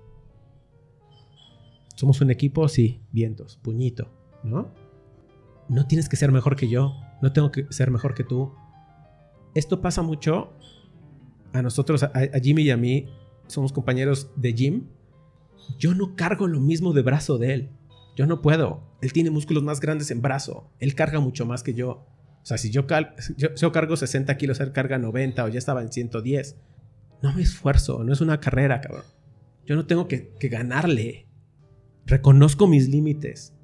Somos 1.97 2.21
un 2.21 2.31
equipo, 2.31 2.69
sí, 2.69 3.03
vientos, 3.11 3.57
puñito, 3.57 4.09
¿no? 4.45 4.73
No 5.69 5.87
tienes 5.89 6.09
que 6.09 6.17
ser 6.17 6.31
mejor 6.31 6.55
que 6.55 6.69
yo, 6.69 6.95
no 7.21 7.33
tengo 7.33 7.51
que 7.51 7.67
ser 7.71 7.91
mejor 7.91 8.15
que 8.15 8.23
tú. 8.23 8.53
Esto 9.57 9.81
pasa 9.81 10.01
mucho 10.01 10.53
a 11.53 11.61
nosotros, 11.61 12.05
a, 12.05 12.11
Jimmy 12.41 12.63
y 12.63 12.71
a 12.71 12.77
mí, 12.77 13.09
somos 13.49 13.73
compañeros 13.73 14.31
de 14.37 14.53
gym. 14.53 14.87
Yo 15.77 15.93
no 15.93 16.15
cargo 16.15 16.47
lo 16.47 16.61
mismo 16.61 16.93
de 16.93 17.03
brazo 17.03 17.37
de 17.37 17.53
él. 17.55 17.71
Yo 18.21 18.27
no 18.27 18.43
puedo. 18.43 18.83
Él 19.01 19.15
tiene 19.15 19.31
músculos 19.31 19.63
más 19.63 19.81
grandes 19.81 20.11
en 20.11 20.21
brazo. 20.21 20.71
Él 20.79 20.95
carga 20.95 21.21
mucho 21.21 21.47
más 21.47 21.63
que 21.63 21.73
yo. 21.73 22.07
O 22.43 22.45
sea, 22.45 22.59
si 22.59 22.69
yo, 22.69 22.85
yo, 23.57 23.73
cargo 23.73 23.97
60 23.97 24.37
kilos, 24.37 24.61
él 24.61 24.73
carga 24.73 24.99
90 24.99 25.43
o 25.43 25.49
ya 25.49 25.57
estaba 25.57 25.81
en 25.81 25.91
110. 25.91 26.55
No 27.23 27.33
me 27.33 27.41
esfuerzo, 27.41 28.05
no 28.05 28.13
es 28.13 28.21
una 28.21 28.39
carrera, 28.39 28.83
cabrón. 28.83 29.05
Yo 29.65 29.75
no 29.75 29.87
tengo 29.87 30.07
que, 30.07 30.35
que 30.39 30.51
ganarle. 30.51 31.29
Reconozco 32.05 32.67
mis 32.67 32.91
límites. 32.91 33.55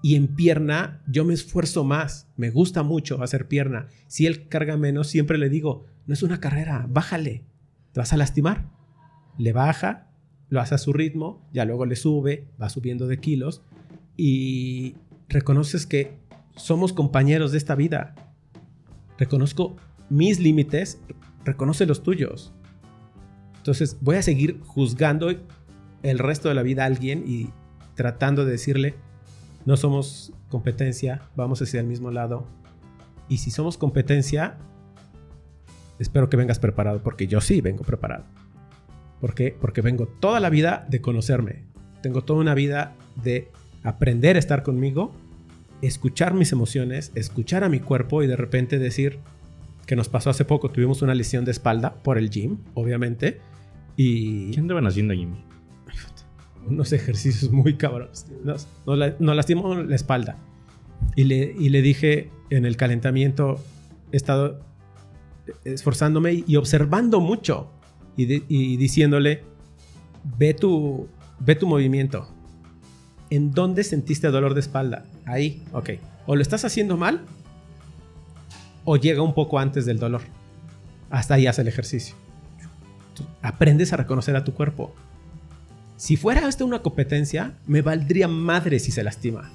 Y 0.00 0.14
en 0.14 0.36
pierna 0.36 1.02
yo 1.08 1.24
me 1.24 1.34
esfuerzo 1.34 1.82
más. 1.82 2.28
Me 2.36 2.50
gusta 2.50 2.84
mucho 2.84 3.20
hacer 3.20 3.48
pierna. 3.48 3.88
Si 4.06 4.26
él 4.26 4.46
carga 4.46 4.76
menos, 4.76 5.08
siempre 5.08 5.38
le 5.38 5.48
digo, 5.48 5.86
no 6.06 6.14
es 6.14 6.22
una 6.22 6.38
carrera, 6.38 6.86
bájale. 6.88 7.44
Te 7.90 7.98
vas 7.98 8.12
a 8.12 8.16
lastimar. 8.16 8.70
Le 9.38 9.52
baja, 9.52 10.12
lo 10.48 10.60
hace 10.60 10.74
a 10.74 10.78
su 10.78 10.92
ritmo, 10.92 11.46
ya 11.52 11.64
luego 11.64 11.86
le 11.86 11.96
sube, 11.96 12.48
va 12.60 12.68
subiendo 12.68 13.06
de 13.06 13.18
kilos 13.18 13.62
y 14.16 14.96
reconoces 15.28 15.86
que 15.86 16.18
somos 16.54 16.92
compañeros 16.92 17.52
de 17.52 17.58
esta 17.58 17.74
vida. 17.74 18.14
Reconozco 19.18 19.76
mis 20.08 20.38
límites, 20.38 21.00
reconoce 21.44 21.86
los 21.86 22.02
tuyos. 22.02 22.52
Entonces 23.56 23.98
voy 24.00 24.16
a 24.16 24.22
seguir 24.22 24.60
juzgando 24.60 25.28
el 26.02 26.18
resto 26.18 26.48
de 26.48 26.54
la 26.54 26.62
vida 26.62 26.84
a 26.84 26.86
alguien 26.86 27.24
y 27.26 27.50
tratando 27.94 28.44
de 28.44 28.52
decirle, 28.52 28.94
no 29.64 29.76
somos 29.76 30.32
competencia, 30.48 31.22
vamos 31.34 31.60
hacia 31.60 31.80
el 31.80 31.86
mismo 31.86 32.10
lado. 32.12 32.46
Y 33.28 33.38
si 33.38 33.50
somos 33.50 33.76
competencia, 33.76 34.56
espero 35.98 36.30
que 36.30 36.36
vengas 36.36 36.60
preparado, 36.60 37.02
porque 37.02 37.26
yo 37.26 37.40
sí 37.40 37.60
vengo 37.60 37.82
preparado. 37.82 38.24
¿Por 39.20 39.34
qué? 39.34 39.56
Porque 39.60 39.80
vengo 39.80 40.06
toda 40.06 40.40
la 40.40 40.50
vida 40.50 40.86
de 40.90 41.00
conocerme. 41.00 41.64
Tengo 42.02 42.22
toda 42.22 42.40
una 42.40 42.54
vida 42.54 42.94
de 43.22 43.48
aprender 43.82 44.36
a 44.36 44.38
estar 44.38 44.62
conmigo 44.62 45.14
escuchar 45.82 46.32
mis 46.32 46.52
emociones, 46.52 47.12
escuchar 47.14 47.62
a 47.62 47.68
mi 47.68 47.80
cuerpo 47.80 48.22
y 48.22 48.26
de 48.26 48.34
repente 48.36 48.78
decir, 48.78 49.18
que 49.86 49.94
nos 49.94 50.08
pasó 50.08 50.30
hace 50.30 50.44
poco. 50.46 50.70
Tuvimos 50.70 51.02
una 51.02 51.14
lesión 51.14 51.44
de 51.44 51.50
espalda 51.50 51.94
por 52.02 52.16
el 52.18 52.30
gym, 52.30 52.58
obviamente. 52.74 53.40
Y 53.94 54.50
¿Qué 54.52 54.60
andaban 54.60 54.86
haciendo, 54.86 55.12
Jimmy? 55.14 55.44
unos 56.66 56.92
ejercicios 56.92 57.52
muy 57.52 57.76
cabrones. 57.76 58.26
Nos, 58.42 58.66
nos, 58.86 58.98
la- 58.98 59.16
nos 59.18 59.36
lastimó 59.36 59.74
la 59.74 59.94
espalda. 59.94 60.38
Y 61.14 61.24
le, 61.24 61.54
y 61.58 61.68
le 61.68 61.82
dije 61.82 62.30
en 62.50 62.64
el 62.64 62.76
calentamiento, 62.76 63.60
he 64.12 64.16
estado 64.16 64.60
esforzándome 65.64 66.42
y 66.46 66.56
observando 66.56 67.20
mucho. 67.20 67.70
Y, 68.16 68.76
diciéndole, 68.76 69.42
ve 70.38 70.54
tu, 70.54 71.08
ve 71.38 71.54
tu 71.54 71.66
movimiento. 71.66 72.28
¿En 73.28 73.50
dónde 73.50 73.84
sentiste 73.84 74.28
dolor 74.28 74.54
de 74.54 74.60
espalda? 74.60 75.04
Ahí, 75.24 75.62
ok. 75.72 75.90
O 76.26 76.36
lo 76.36 76.42
estás 76.42 76.64
haciendo 76.64 76.96
mal 76.96 77.22
o 78.84 78.96
llega 78.96 79.20
un 79.20 79.34
poco 79.34 79.58
antes 79.58 79.84
del 79.84 79.98
dolor. 79.98 80.22
Hasta 81.10 81.34
ahí 81.34 81.46
hace 81.46 81.62
el 81.62 81.68
ejercicio. 81.68 82.14
Aprendes 83.42 83.92
a 83.92 83.96
reconocer 83.96 84.36
a 84.36 84.44
tu 84.44 84.54
cuerpo. 84.54 84.94
Si 85.96 86.16
fuera 86.16 86.48
esta 86.48 86.64
una 86.64 86.82
competencia, 86.82 87.54
me 87.66 87.82
valdría 87.82 88.28
madre 88.28 88.78
si 88.78 88.92
se 88.92 89.02
lastima. 89.02 89.50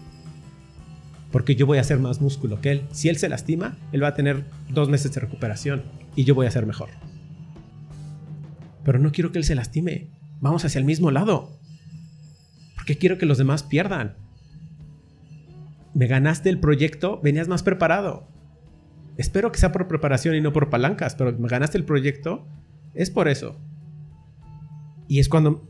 Porque 1.31 1.55
yo 1.55 1.65
voy 1.65 1.77
a 1.77 1.81
hacer 1.81 1.99
más 1.99 2.19
músculo 2.19 2.59
que 2.61 2.71
él. 2.71 2.83
Si 2.91 3.09
él 3.09 3.17
se 3.17 3.29
lastima, 3.29 3.77
él 3.91 4.03
va 4.03 4.09
a 4.09 4.15
tener 4.15 4.43
dos 4.69 4.89
meses 4.89 5.13
de 5.13 5.21
recuperación 5.21 5.83
y 6.15 6.25
yo 6.25 6.35
voy 6.35 6.47
a 6.47 6.51
ser 6.51 6.65
mejor. 6.65 6.89
Pero 8.83 8.99
no 8.99 9.11
quiero 9.11 9.31
que 9.31 9.37
él 9.37 9.43
se 9.43 9.55
lastime. 9.55 10.07
Vamos 10.39 10.65
hacia 10.65 10.79
el 10.79 10.85
mismo 10.85 11.11
lado. 11.11 11.49
Porque 12.75 12.97
quiero 12.97 13.17
que 13.17 13.25
los 13.25 13.37
demás 13.37 13.63
pierdan. 13.63 14.15
Me 15.93 16.07
ganaste 16.07 16.49
el 16.49 16.59
proyecto, 16.59 17.19
venías 17.21 17.47
más 17.47 17.63
preparado. 17.63 18.27
Espero 19.17 19.51
que 19.51 19.59
sea 19.59 19.71
por 19.71 19.87
preparación 19.87 20.35
y 20.35 20.41
no 20.41 20.53
por 20.53 20.69
palancas, 20.69 21.15
pero 21.15 21.37
me 21.37 21.47
ganaste 21.47 21.77
el 21.77 21.83
proyecto, 21.83 22.47
es 22.93 23.11
por 23.11 23.27
eso. 23.27 23.57
Y 25.07 25.19
es 25.19 25.27
cuando 25.27 25.67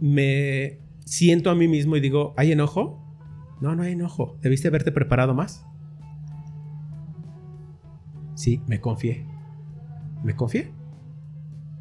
me 0.00 0.78
siento 1.04 1.50
a 1.50 1.54
mí 1.54 1.68
mismo 1.68 1.96
y 1.96 2.00
digo, 2.00 2.32
¿hay 2.36 2.52
enojo? 2.52 3.02
No, 3.60 3.74
no 3.74 3.82
hay 3.82 3.92
enojo. 3.92 4.38
Debiste 4.40 4.68
haberte 4.68 4.92
preparado 4.92 5.34
más. 5.34 5.66
Sí, 8.34 8.62
me 8.66 8.80
confié. 8.80 9.26
Me 10.22 10.34
confié. 10.34 10.72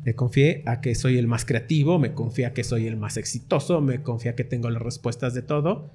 Me 0.04 0.16
confié 0.16 0.64
a 0.66 0.82
que 0.82 0.96
soy 0.96 1.18
el 1.18 1.28
más 1.28 1.46
creativo, 1.46 1.98
me 1.98 2.14
confié 2.14 2.46
a 2.46 2.54
que 2.54 2.64
soy 2.64 2.88
el 2.88 2.98
más 2.98 3.18
exitoso, 3.18 3.80
me 3.82 4.02
confié 4.02 4.32
a 4.32 4.36
que 4.36 4.44
tengo 4.44 4.70
las 4.70 4.82
respuestas 4.82 5.34
de 5.34 5.42
todo. 5.42 5.90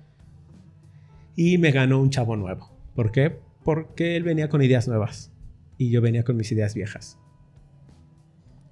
Y 1.36 1.58
me 1.58 1.70
ganó 1.70 2.00
un 2.00 2.10
chavo 2.10 2.36
nuevo. 2.36 2.70
¿Por 2.94 3.12
qué? 3.12 3.38
Porque 3.64 4.16
él 4.16 4.22
venía 4.22 4.48
con 4.48 4.62
ideas 4.62 4.88
nuevas 4.88 5.30
y 5.76 5.90
yo 5.90 6.00
venía 6.00 6.24
con 6.24 6.36
mis 6.36 6.50
ideas 6.52 6.74
viejas. 6.74 7.18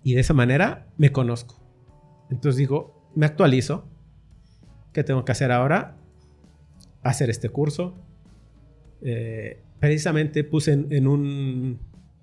Y 0.03 0.14
de 0.14 0.20
esa 0.20 0.34
manera 0.34 0.89
me 0.97 1.12
conozco. 1.12 1.61
Entonces 2.30 2.57
digo, 2.57 3.11
me 3.14 3.26
actualizo. 3.26 3.89
¿Qué 4.93 5.05
tengo 5.05 5.24
que 5.24 5.32
hacer 5.32 5.53
ahora? 5.53 5.97
Hacer 7.03 7.28
este 7.28 7.51
curso. 7.51 7.95
Eh, 9.03 9.62
precisamente 9.78 10.45
puse 10.45 10.72
en, 10.72 10.87
en 10.91 11.07
un 11.07 11.78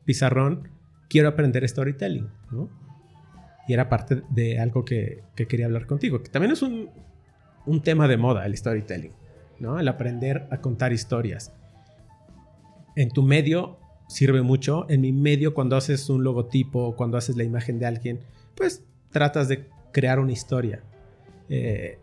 pizarrón, 0.06 0.70
quiero 1.10 1.30
aprender 1.30 1.68
storytelling, 1.68 2.28
¿no? 2.52 2.70
Y 3.68 3.74
era 3.74 3.90
parte 3.90 4.24
de 4.30 4.60
algo 4.60 4.84
que, 4.84 5.24
que 5.36 5.48
quería 5.48 5.66
hablar 5.66 5.86
contigo, 5.86 6.22
que 6.22 6.30
también 6.30 6.52
es 6.52 6.62
un, 6.62 6.90
un 7.66 7.82
tema 7.82 8.08
de 8.08 8.18
moda, 8.18 8.46
el 8.46 8.56
storytelling, 8.58 9.14
¿no? 9.60 9.80
El 9.80 9.88
aprender 9.88 10.48
a 10.52 10.58
contar 10.58 10.92
historias. 10.94 11.54
En 12.96 13.10
tu 13.10 13.24
medio 13.24 13.78
sirve 14.08 14.42
mucho. 14.42 14.86
En 14.90 15.02
mi 15.02 15.12
medio, 15.12 15.54
cuando 15.54 15.76
haces 15.76 16.10
un 16.10 16.24
logotipo, 16.24 16.96
cuando 16.96 17.18
haces 17.18 17.38
la 17.38 17.44
imagen 17.44 17.80
de 17.80 17.86
alguien, 17.86 18.20
pues 18.56 18.84
tratas 19.12 19.48
de 19.48 19.68
crear 19.92 20.20
una 20.20 20.32
historia. 20.32 20.84
Eh, 21.50 22.00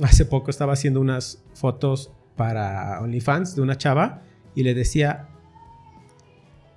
hace 0.00 0.24
poco 0.24 0.50
estaba 0.50 0.72
haciendo 0.72 1.00
unas 1.00 1.42
fotos 1.54 2.12
para 2.36 3.00
OnlyFans 3.00 3.54
de 3.54 3.62
una 3.62 3.76
chava 3.76 4.22
y 4.54 4.62
le 4.62 4.74
decía, 4.74 5.28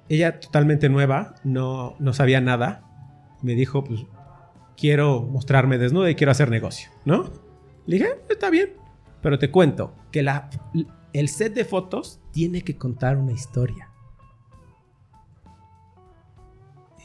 ella 0.10 0.40
totalmente 0.40 0.90
nueva, 0.90 1.36
no, 1.44 1.96
no 2.00 2.14
sabía 2.14 2.42
nada, 2.42 2.84
me 3.42 3.54
dijo, 3.54 3.84
pues 3.84 4.06
quiero 4.78 5.24
mostrarme 5.24 5.78
desnuda 5.78 6.10
y 6.10 6.16
quiero 6.16 6.32
hacer 6.32 6.50
negocio, 6.50 6.90
¿no? 7.04 7.32
Le 7.86 7.98
dije, 7.98 8.10
está 8.30 8.50
bien, 8.50 8.74
pero 9.22 9.40
te 9.40 9.50
cuento 9.52 9.94
que 10.12 10.22
la, 10.24 10.50
el 11.14 11.30
set 11.30 11.54
de 11.54 11.66
fotos 11.66 12.22
tiene 12.32 12.62
que 12.62 12.78
contar 12.78 13.18
una 13.18 13.32
historia. 13.32 13.90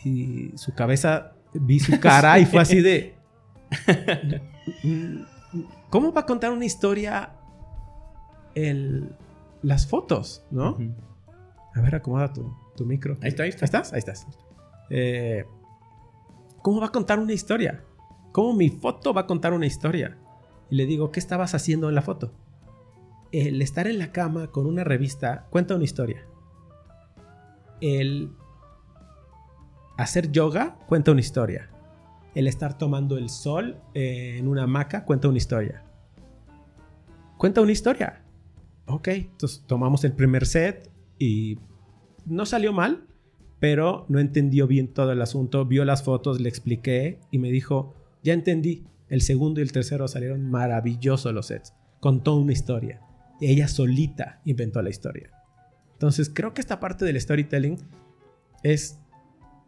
Y 0.05 0.51
su 0.57 0.75
cabeza, 0.75 1.33
vi 1.55 1.81
su 1.81 1.99
cara 2.01 2.39
y 2.39 2.47
fue 2.47 2.61
así 2.61 2.81
de... 2.81 3.15
¿Cómo 5.91 6.13
va 6.13 6.23
a 6.23 6.27
contar 6.27 6.53
una 6.53 6.65
historia 6.65 7.35
el, 8.55 9.15
las 9.63 9.87
fotos, 9.87 10.45
no? 10.51 10.77
A 11.75 11.81
ver, 11.81 11.95
acomoda 11.95 12.33
tu, 12.33 12.55
tu 12.77 12.85
micro. 12.85 13.17
Ahí 13.23 13.29
está, 13.29 13.45
ahí 13.45 13.51
está. 13.51 13.65
¿Estás? 13.65 13.93
Ahí 13.93 13.99
estás. 14.01 14.27
Eh, 14.91 15.45
¿Cómo 16.63 16.81
va 16.81 16.87
a 16.87 16.93
contar 16.93 17.19
una 17.19 17.33
historia? 17.33 17.85
¿Cómo 18.31 18.55
mi 18.55 18.71
foto 18.71 19.13
va 19.13 19.23
a 19.23 19.27
contar 19.27 19.53
una 19.53 19.67
historia? 19.67 20.17
Y 20.71 20.77
le 20.77 20.87
digo, 20.87 21.11
¿qué 21.11 21.19
estabas 21.19 21.55
haciendo 21.55 21.89
en 21.89 21.95
la 21.95 22.03
foto? 22.03 22.33
El 23.33 23.61
estar 23.61 23.89
en 23.89 23.99
la 23.99 24.13
cama 24.13 24.47
con 24.47 24.67
una 24.67 24.85
revista 24.85 25.47
cuenta 25.51 25.75
una 25.75 25.85
historia. 25.85 26.25
El 27.81 28.31
hacer 29.99 30.31
yoga 30.31 30.79
cuenta 30.87 31.11
una 31.11 31.21
historia. 31.21 31.69
El 32.35 32.47
estar 32.47 32.79
tomando 32.79 33.19
el 33.19 33.29
sol 33.29 33.81
en 33.95 34.47
una 34.47 34.63
hamaca 34.63 35.05
cuenta 35.05 35.29
una 35.29 35.39
historia. 35.39 35.83
Cuenta 37.39 37.61
una 37.61 37.73
historia. 37.73 38.23
Ok, 38.87 39.09
entonces 39.09 39.65
tomamos 39.67 40.05
el 40.05 40.13
primer 40.13 40.47
set 40.47 40.91
y 41.19 41.59
no 42.25 42.47
salió 42.47 42.73
mal, 42.73 43.07
pero 43.63 44.07
no 44.09 44.19
entendió 44.19 44.67
bien 44.67 44.89
todo 44.89 45.13
el 45.13 45.23
asunto. 45.23 45.65
Vio 45.65 45.85
las 45.85 46.03
fotos, 46.03 46.41
le 46.41 46.49
expliqué 46.49 47.21
y 47.31 47.39
me 47.39 47.53
dijo, 47.53 47.95
ya 48.25 48.33
entendí. 48.33 48.89
El 49.09 49.21
segundo 49.21 49.61
y 49.61 49.63
el 49.63 49.71
tercero 49.71 50.09
salieron 50.09 50.51
maravillosos 50.51 51.33
los 51.33 51.47
sets. 51.47 51.73
Contó 52.01 52.35
una 52.35 52.51
historia. 52.51 53.03
Ella 53.41 53.69
solita 53.69 54.41
inventó 54.45 54.83
la 54.83 54.91
historia. 54.91 55.31
Entonces 55.93 56.29
creo 56.29 56.55
que 56.55 56.61
esta 56.61 56.81
parte 56.81 57.05
del 57.05 57.21
storytelling 57.21 57.79
es 58.65 58.99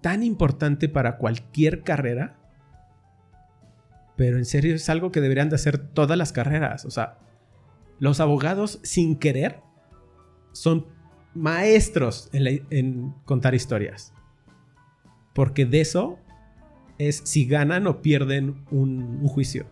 tan 0.00 0.24
importante 0.24 0.88
para 0.88 1.16
cualquier 1.16 1.84
carrera, 1.84 2.36
pero 4.16 4.38
en 4.38 4.44
serio 4.44 4.74
es 4.74 4.88
algo 4.88 5.12
que 5.12 5.20
deberían 5.20 5.50
de 5.50 5.54
hacer 5.54 5.78
todas 5.78 6.18
las 6.18 6.32
carreras. 6.32 6.84
O 6.84 6.90
sea, 6.90 7.18
los 8.00 8.18
abogados 8.18 8.80
sin 8.82 9.20
querer 9.20 9.60
son 10.50 10.93
maestros 11.34 12.28
en, 12.32 12.44
la- 12.44 12.50
en 12.70 13.14
contar 13.24 13.54
historias. 13.54 14.12
Porque 15.34 15.66
de 15.66 15.80
eso 15.80 16.18
es 16.98 17.22
si 17.24 17.44
ganan 17.46 17.86
o 17.86 18.00
pierden 18.02 18.64
un, 18.70 19.02
un 19.22 19.28
juicio. 19.28 19.66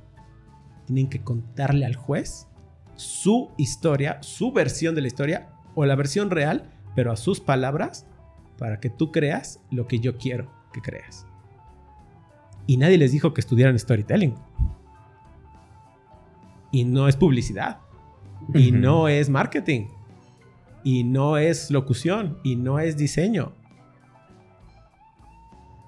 Tienen 0.87 1.09
que 1.09 1.23
contarle 1.23 1.87
al 1.87 1.95
juez 1.95 2.49
su 2.97 3.51
historia, 3.57 4.23
su 4.23 4.53
versión 4.53 4.95
de 4.95 5.01
la 5.03 5.07
historia 5.07 5.49
o 5.75 5.85
la 5.87 5.95
versión 5.95 6.31
real, 6.31 6.71
pero 6.95 7.13
a 7.13 7.17
sus 7.17 7.41
palabras, 7.41 8.07
para 8.59 8.81
que 8.81 8.91
tú 8.91 9.11
creas 9.13 9.61
lo 9.71 9.87
que 9.87 9.99
yo 10.01 10.19
quiero 10.19 10.51
que 10.73 10.81
creas. 10.83 11.27
Y 12.67 12.77
nadie 12.77 12.99
les 12.99 13.13
dijo 13.13 13.33
que 13.35 13.41
estudiaran 13.41 13.79
storytelling. 13.79 14.35
Y 16.71 16.85
no 16.85 17.09
es 17.09 17.17
publicidad. 17.17 17.79
Y 18.55 18.73
no 18.73 19.09
es 19.09 19.29
marketing. 19.31 19.87
Y 20.85 21.05
no 21.05 21.37
es 21.39 21.71
locución. 21.71 22.39
Y 22.43 22.57
no 22.57 22.79
es 22.79 22.97
diseño. 22.97 23.53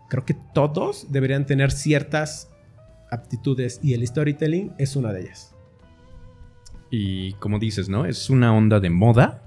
Creo 0.08 0.24
que 0.24 0.34
todos 0.34 1.10
deberían 1.10 1.46
tener 1.46 1.72
ciertas 1.72 2.50
aptitudes 3.10 3.80
y 3.82 3.94
el 3.94 4.06
storytelling 4.06 4.72
es 4.78 4.96
una 4.96 5.12
de 5.12 5.22
ellas. 5.22 5.54
Y 6.90 7.32
como 7.34 7.58
dices, 7.58 7.88
¿no? 7.88 8.06
Es 8.06 8.30
una 8.30 8.54
onda 8.54 8.80
de 8.80 8.90
moda. 8.90 9.42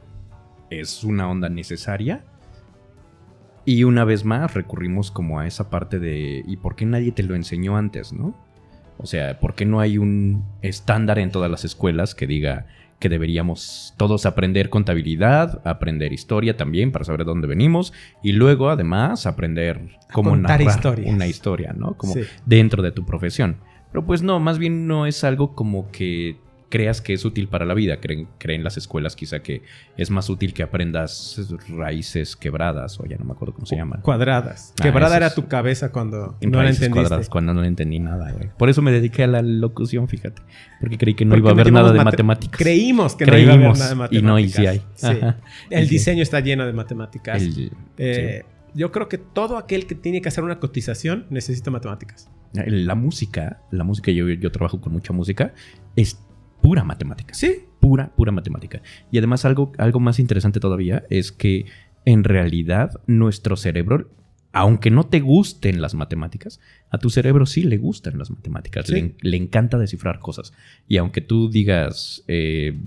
Es 0.69 1.03
una 1.03 1.29
onda 1.29 1.47
necesaria. 1.49 2.25
Y 3.63 3.83
una 3.83 4.05
vez 4.05 4.25
más 4.25 4.53
recurrimos 4.53 5.11
como 5.11 5.39
a 5.39 5.47
esa 5.47 5.69
parte 5.69 5.99
de 5.99 6.43
¿y 6.45 6.57
por 6.57 6.75
qué 6.75 6.85
nadie 6.85 7.11
te 7.11 7.23
lo 7.23 7.35
enseñó 7.35 7.77
antes, 7.77 8.13
no? 8.13 8.33
O 8.97 9.05
sea, 9.05 9.39
¿por 9.39 9.53
qué 9.55 9.65
no 9.65 9.79
hay 9.79 9.97
un 9.97 10.43
estándar 10.61 11.19
en 11.19 11.31
todas 11.31 11.49
las 11.51 11.65
escuelas 11.65 12.15
que 12.15 12.27
diga 12.27 12.65
que 12.99 13.09
deberíamos 13.09 13.93
todos 13.97 14.25
aprender 14.25 14.69
contabilidad, 14.71 15.61
aprender 15.65 16.13
historia 16.13 16.57
también 16.57 16.91
para 16.91 17.05
saber 17.05 17.19
de 17.19 17.25
dónde 17.25 17.47
venimos 17.47 17.93
y 18.23 18.31
luego 18.31 18.69
además 18.71 19.27
aprender 19.27 19.81
cómo 20.11 20.35
narrar 20.35 20.61
historias. 20.61 21.13
una 21.13 21.27
historia, 21.27 21.73
¿no? 21.77 21.93
Como 21.93 22.13
Sí. 22.13 22.21
dentro 22.47 22.81
de 22.81 22.91
tu 22.91 23.05
profesión. 23.05 23.57
Pero 23.91 24.03
pues 24.05 24.23
no, 24.23 24.39
más 24.39 24.57
bien 24.57 24.87
no 24.87 25.05
es 25.05 25.23
algo 25.23 25.53
como 25.53 25.91
que 25.91 26.37
creas 26.69 26.99
que 27.01 27.13
es 27.13 27.23
útil 27.23 27.47
para 27.47 27.65
la 27.65 27.73
vida. 27.73 27.99
Creen, 28.01 28.27
creen 28.37 28.63
las 28.63 28.75
escuelas 28.77 29.15
quizá 29.15 29.39
que 29.39 29.61
es 29.95 30.09
más 30.11 30.29
útil 30.29 30.53
que 30.53 30.63
aprendas 30.63 31.39
raíces 31.69 32.35
quebradas 32.35 32.99
o 32.99 33.05
ya 33.05 33.17
no 33.17 33.25
me 33.25 33.31
acuerdo 33.31 33.53
cómo 33.53 33.65
se 33.65 33.75
llaman. 33.75 34.01
Cuadradas. 34.01 34.73
Ah, 34.79 34.83
Quebrada 34.83 35.15
era 35.17 35.33
tu 35.33 35.47
cabeza 35.47 35.91
cuando 35.91 36.35
no 36.41 36.61
la 36.61 36.69
entendiste. 36.69 36.89
cuadradas, 36.91 37.29
cuando 37.29 37.53
no 37.53 37.63
entendí 37.63 37.99
nada, 37.99 38.31
güey. 38.31 38.49
Por 38.57 38.69
eso 38.69 38.81
me 38.81 38.91
dediqué 38.91 39.23
a 39.23 39.27
la 39.27 39.41
locución, 39.41 40.07
fíjate. 40.07 40.41
Porque 40.79 40.97
creí 40.97 41.13
que 41.13 41.23
no 41.25 41.29
Porque 41.31 41.39
iba 41.41 41.49
a 41.49 41.53
haber 41.53 41.71
nada 41.71 41.91
de 41.93 41.99
mate- 41.99 42.05
matemáticas. 42.05 42.57
Creímos 42.59 43.15
que 43.15 43.25
no 43.25 43.37
iba 43.37 43.51
a 43.51 43.55
haber 43.55 43.67
nada 43.77 43.87
de 43.87 43.93
y 43.93 43.97
matemáticas. 43.97 44.23
no, 44.23 44.39
y 44.39 44.49
sí 44.49 44.65
hay. 44.67 44.81
Sí. 44.95 45.07
El 45.69 45.83
Y 45.83 45.87
sí. 45.87 45.93
diseño 45.93 46.21
está 46.23 46.39
lleno 46.41 46.65
de 46.65 46.73
matemáticas. 46.73 47.41
El- 47.41 47.71
Eh, 47.97 48.43
Yo 48.73 48.91
creo 48.91 49.07
que 49.09 49.17
todo 49.17 49.57
aquel 49.57 49.87
que 49.87 49.95
tiene 49.95 50.21
que 50.21 50.27
hacer 50.27 50.43
una 50.43 50.59
cotización 50.59 51.25
necesita 51.29 51.71
matemáticas. 51.71 52.29
La 52.53 52.93
música, 52.95 53.61
la 53.71 53.83
música, 53.83 54.11
yo, 54.11 54.27
yo 54.29 54.51
trabajo 54.51 54.79
con 54.81 54.93
mucha 54.93 55.13
música, 55.13 55.53
es 55.95 56.19
pura 56.67 56.83
matemática. 56.83 57.33
Sí. 57.33 57.63
Pura, 57.79 58.13
pura 58.13 58.33
matemática. 58.33 58.81
Y 59.09 59.17
además 59.17 59.45
algo, 59.45 59.71
algo 59.77 60.01
más 60.01 60.19
interesante 60.19 60.59
todavía 60.59 61.05
es 61.09 61.31
que 61.31 61.65
en 62.03 62.25
realidad 62.25 62.91
nuestro 63.07 63.55
cerebro, 63.55 64.09
aunque 64.51 64.91
no 64.91 65.05
te 65.05 65.21
gusten 65.21 65.79
las 65.79 65.93
matemáticas, 65.93 66.59
a 66.89 66.97
tu 66.97 67.09
cerebro 67.09 67.45
sí 67.45 67.63
le 67.63 67.77
gustan 67.77 68.17
las 68.17 68.31
matemáticas. 68.31 68.87
Sí. 68.87 68.95
Le, 68.95 69.15
le 69.21 69.37
encanta 69.37 69.77
descifrar 69.77 70.19
cosas. 70.19 70.51
Y 70.89 70.97
aunque 70.97 71.21
tú 71.21 71.49
digas, 71.49 72.25
eh, 72.27 72.77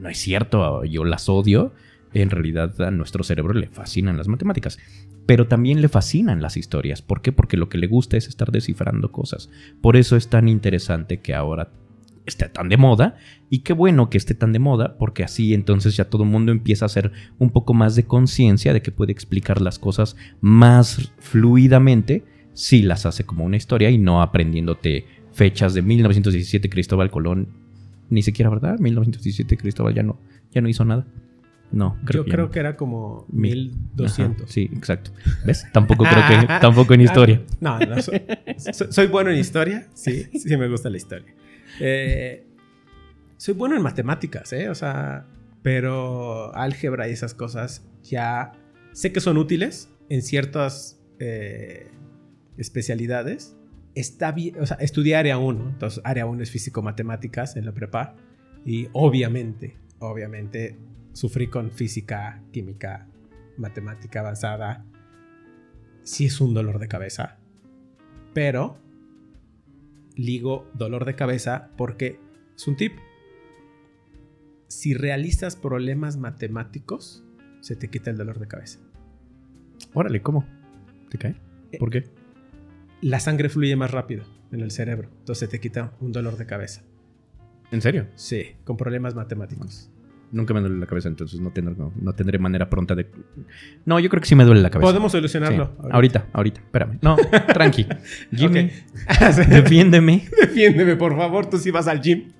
no 0.00 0.08
es 0.08 0.18
cierto, 0.18 0.84
yo 0.84 1.04
las 1.04 1.28
odio, 1.28 1.72
en 2.12 2.30
realidad 2.30 2.80
a 2.80 2.92
nuestro 2.92 3.24
cerebro 3.24 3.54
le 3.54 3.66
fascinan 3.66 4.16
las 4.16 4.28
matemáticas. 4.28 4.78
Pero 5.26 5.48
también 5.48 5.82
le 5.82 5.88
fascinan 5.88 6.40
las 6.40 6.56
historias. 6.56 7.02
¿Por 7.02 7.22
qué? 7.22 7.32
Porque 7.32 7.56
lo 7.56 7.68
que 7.68 7.78
le 7.78 7.88
gusta 7.88 8.16
es 8.16 8.28
estar 8.28 8.52
descifrando 8.52 9.10
cosas. 9.10 9.50
Por 9.80 9.96
eso 9.96 10.14
es 10.14 10.28
tan 10.28 10.48
interesante 10.48 11.18
que 11.18 11.34
ahora 11.34 11.72
esté 12.26 12.48
tan 12.48 12.68
de 12.68 12.76
moda. 12.76 13.16
Y 13.50 13.60
qué 13.60 13.72
bueno 13.72 14.10
que 14.10 14.18
esté 14.18 14.34
tan 14.34 14.52
de 14.52 14.58
moda, 14.58 14.96
porque 14.98 15.22
así 15.24 15.54
entonces 15.54 15.96
ya 15.96 16.06
todo 16.06 16.22
el 16.24 16.28
mundo 16.30 16.52
empieza 16.52 16.84
a 16.84 16.86
hacer 16.86 17.12
un 17.38 17.50
poco 17.50 17.74
más 17.74 17.96
de 17.96 18.04
conciencia 18.04 18.72
de 18.72 18.82
que 18.82 18.90
puede 18.92 19.12
explicar 19.12 19.60
las 19.60 19.78
cosas 19.78 20.16
más 20.40 21.12
fluidamente 21.18 22.24
si 22.52 22.82
las 22.82 23.04
hace 23.06 23.24
como 23.24 23.44
una 23.44 23.56
historia 23.56 23.90
y 23.90 23.98
no 23.98 24.22
aprendiéndote 24.22 25.06
fechas 25.32 25.74
de 25.74 25.82
1917 25.82 26.68
Cristóbal 26.70 27.10
Colón. 27.10 27.48
Ni 28.10 28.22
siquiera, 28.22 28.50
¿verdad? 28.50 28.78
1917 28.78 29.56
Cristóbal 29.56 29.94
ya 29.94 30.02
no, 30.02 30.18
ya 30.52 30.60
no 30.60 30.68
hizo 30.68 30.84
nada. 30.84 31.06
No, 31.72 31.96
creo 32.04 32.20
Yo 32.22 32.24
que 32.26 32.30
creo 32.30 32.44
no. 32.46 32.50
que 32.52 32.58
era 32.60 32.76
como 32.76 33.26
Mil- 33.32 33.72
1200. 33.96 34.42
Ajá, 34.42 34.52
sí, 34.52 34.70
exacto. 34.76 35.10
¿Ves? 35.44 35.66
Tampoco 35.72 36.04
creo 36.04 36.22
que, 36.40 36.46
tampoco 36.60 36.94
en 36.94 37.00
historia. 37.00 37.42
No, 37.60 37.78
no, 37.80 38.00
soy- 38.00 38.22
soy 38.90 39.06
bueno 39.08 39.30
en 39.30 39.38
historia. 39.38 39.88
Sí, 39.94 40.24
sí 40.38 40.56
me 40.56 40.68
gusta 40.68 40.88
la 40.90 40.98
historia. 40.98 41.34
Eh, 41.80 42.46
soy 43.36 43.54
bueno 43.54 43.76
en 43.76 43.82
matemáticas, 43.82 44.52
¿eh? 44.52 44.68
O 44.68 44.74
sea, 44.74 45.26
pero 45.62 46.54
álgebra 46.54 47.08
y 47.08 47.12
esas 47.12 47.34
cosas 47.34 47.86
ya 48.02 48.52
sé 48.92 49.12
que 49.12 49.20
son 49.20 49.38
útiles 49.38 49.90
en 50.08 50.22
ciertas 50.22 51.00
eh, 51.18 51.90
especialidades. 52.56 53.56
Está 53.94 54.32
bien, 54.32 54.60
o 54.60 54.66
sea, 54.66 54.76
estudié 54.78 55.16
área 55.16 55.38
1, 55.38 55.68
entonces 55.70 56.00
área 56.04 56.26
1 56.26 56.42
es 56.42 56.50
físico-matemáticas 56.50 57.56
en 57.56 57.64
la 57.64 57.72
prepa 57.72 58.16
y 58.64 58.88
obviamente, 58.92 59.76
obviamente 60.00 60.78
sufrí 61.12 61.48
con 61.48 61.70
física, 61.70 62.42
química, 62.52 63.06
matemática 63.56 64.20
avanzada. 64.20 64.84
Sí 66.02 66.26
es 66.26 66.40
un 66.40 66.54
dolor 66.54 66.78
de 66.78 66.88
cabeza, 66.88 67.38
pero 68.34 68.83
ligo 70.14 70.70
dolor 70.74 71.04
de 71.04 71.14
cabeza 71.14 71.70
porque 71.76 72.20
es 72.56 72.68
un 72.68 72.76
tip. 72.76 72.92
Si 74.68 74.94
realizas 74.94 75.56
problemas 75.56 76.16
matemáticos, 76.16 77.24
se 77.60 77.76
te 77.76 77.88
quita 77.88 78.10
el 78.10 78.16
dolor 78.16 78.38
de 78.38 78.48
cabeza. 78.48 78.80
Órale, 79.92 80.22
¿cómo? 80.22 80.46
¿Te 81.10 81.18
cae? 81.18 81.36
¿Por 81.78 81.90
qué? 81.90 82.04
La 83.00 83.20
sangre 83.20 83.48
fluye 83.48 83.76
más 83.76 83.90
rápido 83.90 84.24
en 84.50 84.60
el 84.60 84.70
cerebro, 84.70 85.10
entonces 85.18 85.48
te 85.48 85.60
quita 85.60 85.92
un 86.00 86.12
dolor 86.12 86.36
de 86.36 86.46
cabeza. 86.46 86.82
¿En 87.70 87.82
serio? 87.82 88.06
Sí, 88.14 88.56
con 88.64 88.76
problemas 88.76 89.14
matemáticos. 89.14 89.90
Nunca 90.32 90.52
me 90.52 90.60
duele 90.60 90.76
la 90.78 90.86
cabeza, 90.86 91.08
entonces 91.08 91.38
no 91.40 91.50
tendré, 91.52 91.74
no, 91.76 91.92
no 92.00 92.12
tendré 92.14 92.38
manera 92.38 92.68
pronta 92.68 92.94
de... 92.96 93.06
No, 93.84 94.00
yo 94.00 94.08
creo 94.10 94.20
que 94.20 94.26
sí 94.26 94.34
me 94.34 94.44
duele 94.44 94.62
la 94.62 94.70
cabeza. 94.70 94.88
Podemos 94.90 95.12
solucionarlo. 95.12 95.66
Sí. 95.80 95.88
Ahorita, 95.92 96.26
ahorita, 96.32 96.60
espérame. 96.60 96.98
No, 97.02 97.16
tranqui. 97.52 97.86
Jimmy, 98.34 98.70
defiéndeme. 99.48 100.24
Defiéndeme, 100.40 100.96
por 100.96 101.16
favor, 101.16 101.46
tú 101.48 101.58
sí 101.58 101.70
vas 101.70 101.86
al 101.86 102.00
gym. 102.00 102.32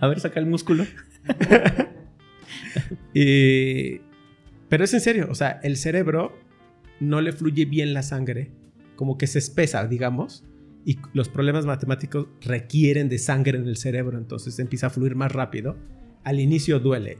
A 0.00 0.06
ver, 0.06 0.20
saca 0.20 0.40
el 0.40 0.46
músculo. 0.46 0.84
Y- 3.12 4.00
Pero 4.68 4.84
es 4.84 4.94
en 4.94 5.00
serio, 5.00 5.28
o 5.30 5.34
sea, 5.34 5.60
el 5.62 5.76
cerebro 5.76 6.36
no 7.00 7.20
le 7.20 7.32
fluye 7.32 7.64
bien 7.66 7.92
la 7.94 8.02
sangre, 8.02 8.50
como 8.96 9.18
que 9.18 9.26
se 9.26 9.38
espesa, 9.38 9.86
digamos, 9.86 10.44
y 10.84 10.98
los 11.12 11.28
problemas 11.28 11.66
matemáticos 11.66 12.26
requieren 12.42 13.08
de 13.08 13.18
sangre 13.18 13.58
en 13.58 13.66
el 13.66 13.76
cerebro, 13.76 14.18
entonces 14.18 14.58
empieza 14.58 14.88
a 14.88 14.90
fluir 14.90 15.16
más 15.16 15.32
rápido. 15.32 15.76
Al 16.24 16.40
inicio 16.40 16.78
duele, 16.78 17.18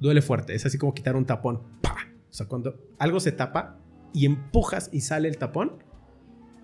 duele 0.00 0.22
fuerte, 0.22 0.54
es 0.54 0.66
así 0.66 0.78
como 0.78 0.94
quitar 0.94 1.16
un 1.16 1.24
tapón. 1.24 1.62
¡pa! 1.80 1.96
O 2.30 2.32
sea, 2.32 2.46
cuando 2.46 2.76
algo 2.98 3.20
se 3.20 3.32
tapa 3.32 3.78
y 4.12 4.26
empujas 4.26 4.90
y 4.92 5.00
sale 5.00 5.28
el 5.28 5.38
tapón, 5.38 5.84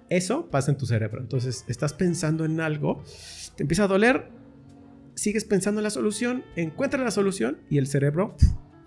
eso 0.09 0.51
pasa 0.51 0.73
en 0.73 0.77
tu 0.77 0.87
cerebro. 0.87 1.21
Entonces, 1.21 1.65
estás 1.69 1.93
pensando 1.93 2.45
en 2.45 2.61
algo, 2.61 3.03
te 3.57 3.63
empieza 3.63 3.85
a 3.85 3.89
doler, 3.89 4.29
sigues 5.15 5.45
pensando 5.45 5.81
en 5.81 5.85
la 5.85 5.91
solución, 5.91 6.45
encuentras 6.57 7.03
la 7.05 7.13
solución 7.13 7.59
y 7.71 7.79
el 7.79 7.87
cerebro 7.87 8.37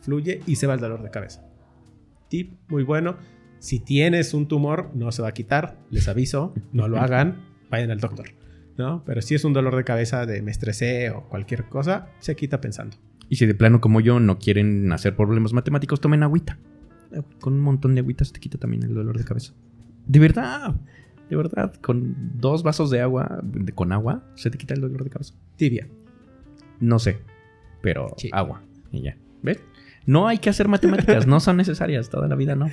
fluye 0.02 0.42
y 0.46 0.58
se 0.58 0.68
va 0.68 0.74
el 0.74 0.82
dolor 0.82 1.02
de 1.02 1.10
cabeza. 1.12 1.46
Tip 2.28 2.60
muy 2.68 2.84
bueno. 2.84 3.18
Si 3.60 3.80
tienes 3.80 4.34
un 4.34 4.50
tumor, 4.50 4.92
no 4.94 5.14
se 5.14 5.22
va 5.22 5.30
a 5.30 5.34
quitar, 5.34 5.80
les 5.90 6.10
aviso, 6.10 6.54
no 6.74 6.90
lo 6.90 7.00
hagan, 7.00 7.53
vayan 7.74 7.92
al 7.92 8.00
doctor. 8.00 8.28
¿no? 8.78 9.04
Pero 9.06 9.22
si 9.22 9.36
es 9.36 9.44
un 9.46 9.54
dolor 9.54 9.76
de 9.76 9.84
cabeza 9.84 10.26
de 10.26 10.42
me 10.42 10.50
estresé 10.52 11.10
o 11.12 11.24
cualquier 11.30 11.66
cosa, 11.66 12.08
se 12.20 12.36
quita 12.36 12.60
pensando. 12.62 12.98
Y 13.30 13.36
si 13.36 13.46
de 13.46 13.54
plano 13.56 13.82
como 13.82 14.00
yo 14.02 14.20
no 14.20 14.40
quieren 14.40 14.92
hacer 14.92 15.16
problemas 15.16 15.54
matemáticos, 15.54 16.00
tomen 16.02 16.24
agüita. 16.24 16.58
Con 17.40 17.54
un 17.54 17.62
montón 17.62 17.94
de 17.96 18.02
agüita 18.02 18.26
se 18.26 18.34
te 18.34 18.40
quita 18.40 18.58
también 18.58 18.82
el 18.84 18.94
dolor 18.96 19.18
de 19.18 19.24
cabeza. 19.24 19.54
De 20.08 20.20
verdad, 20.20 20.76
de 21.30 21.36
verdad. 21.36 21.74
Con 21.82 22.16
dos 22.40 22.64
vasos 22.64 22.90
de 22.90 23.02
agua, 23.02 23.40
de- 23.44 23.72
con 23.74 23.92
agua, 23.92 24.24
se 24.36 24.50
te 24.50 24.58
quita 24.58 24.74
el 24.74 24.82
dolor 24.82 25.04
de 25.04 25.10
cabeza. 25.12 25.36
Tibia. 25.56 25.88
No 26.80 26.98
sé, 27.00 27.20
pero 27.82 28.08
Sí. 28.18 28.30
agua. 28.34 28.64
Y 28.92 29.02
ya. 29.04 29.18
¿Ves? 29.44 29.60
No 30.06 30.28
hay 30.28 30.40
que 30.40 30.50
hacer 30.50 30.68
matemáticas, 30.68 31.28
no 31.28 31.40
son 31.40 31.58
necesarias. 31.58 32.10
Toda 32.10 32.28
la 32.28 32.36
vida 32.36 32.56
no. 32.56 32.70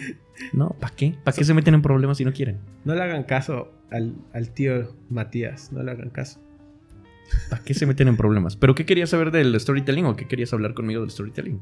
No, 0.53 0.71
¿para 0.81 0.95
qué? 0.95 1.15
¿Para 1.25 1.37
qué 1.37 1.45
se 1.45 1.55
meten 1.55 1.75
en 1.75 1.83
problemas 1.83 2.19
si 2.19 2.25
no 2.25 2.33
quieren? 2.33 2.59
No 2.85 2.95
le 2.95 3.03
hagan 3.03 3.25
caso 3.25 3.73
al, 3.91 4.17
al 4.33 4.51
tío 4.51 4.95
Matías, 5.09 5.73
no 5.73 5.83
le 5.83 5.93
hagan 5.93 6.11
caso. 6.11 6.41
¿Para 7.49 7.63
qué 7.63 7.75
se 7.75 7.87
meten 7.87 8.09
en 8.09 8.17
problemas? 8.17 8.57
¿Pero 8.57 8.75
qué 8.75 8.85
querías 8.85 9.11
saber 9.11 9.31
del 9.31 9.59
storytelling 9.59 10.07
o 10.07 10.17
qué 10.17 10.27
querías 10.27 10.53
hablar 10.53 10.75
conmigo 10.75 11.01
del 11.01 11.11
storytelling? 11.11 11.61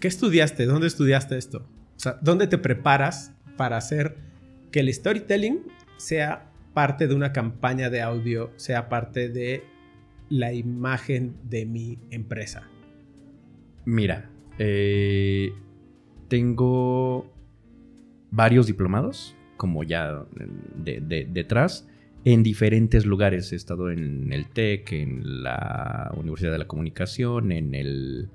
¿Qué 0.00 0.08
estudiaste? 0.08 0.66
¿Dónde 0.66 0.86
estudiaste 0.86 1.38
esto? 1.38 1.66
O 1.96 2.00
sea, 2.00 2.18
¿dónde 2.20 2.46
te 2.46 2.58
preparas 2.58 3.34
para 3.56 3.76
hacer 3.76 4.16
que 4.70 4.80
el 4.80 4.92
storytelling 4.92 5.60
sea 5.96 6.50
parte 6.74 7.08
de 7.08 7.14
una 7.14 7.32
campaña 7.32 7.90
de 7.90 8.00
audio, 8.00 8.52
sea 8.56 8.88
parte 8.88 9.28
de 9.28 9.64
la 10.28 10.52
imagen 10.52 11.36
de 11.44 11.66
mi 11.66 11.98
empresa? 12.10 12.62
Mira, 13.84 14.30
eh, 14.58 15.52
tengo 16.28 17.32
varios 18.30 18.66
diplomados, 18.66 19.34
como 19.56 19.82
ya 19.84 20.24
de- 20.76 21.00
de- 21.00 21.26
detrás, 21.30 21.88
en 22.24 22.42
diferentes 22.42 23.06
lugares. 23.06 23.52
He 23.52 23.56
estado 23.56 23.90
en 23.90 24.32
el 24.32 24.46
TEC, 24.48 24.92
en 24.92 25.42
la 25.42 26.12
Universidad 26.16 26.52
de 26.52 26.58
la 26.58 26.66
Comunicación, 26.66 27.52
en 27.52 27.74
el, 27.74 28.28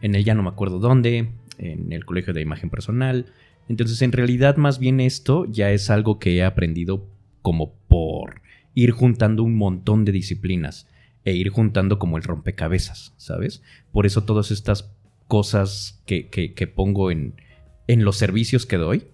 en 0.00 0.14
el 0.14 0.24
ya 0.24 0.34
no 0.34 0.42
me 0.42 0.50
acuerdo 0.50 0.78
dónde, 0.78 1.30
en 1.58 1.92
el 1.92 2.04
Colegio 2.04 2.32
de 2.32 2.40
Imagen 2.40 2.70
Personal. 2.70 3.26
Entonces, 3.68 4.00
en 4.02 4.12
realidad, 4.12 4.56
más 4.56 4.78
bien 4.78 5.00
esto 5.00 5.44
ya 5.46 5.70
es 5.72 5.90
algo 5.90 6.18
que 6.18 6.36
he 6.36 6.44
aprendido 6.44 7.06
como 7.42 7.74
por 7.88 8.42
ir 8.74 8.92
juntando 8.92 9.42
un 9.42 9.56
montón 9.56 10.04
de 10.04 10.12
disciplinas 10.12 10.88
e 11.24 11.34
ir 11.34 11.50
juntando 11.50 11.98
como 11.98 12.16
el 12.16 12.22
rompecabezas, 12.22 13.14
¿sabes? 13.16 13.62
Por 13.92 14.06
eso 14.06 14.24
todas 14.24 14.50
estas 14.50 14.92
cosas 15.32 16.02
que, 16.04 16.28
que- 16.28 16.66
pongo 16.66 17.10
en, 17.10 17.40
en 17.86 18.04
los 18.04 18.18
servicios 18.18 18.66
que 18.66 18.76
doy 18.76 19.06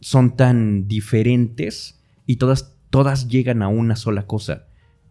son 0.00 0.36
tan 0.36 0.88
diferentes 0.88 2.02
y 2.24 2.36
todas, 2.36 2.78
todas 2.88 3.28
llegan 3.28 3.60
a 3.60 3.68
una 3.68 3.94
sola 3.94 4.26
cosa, 4.26 4.68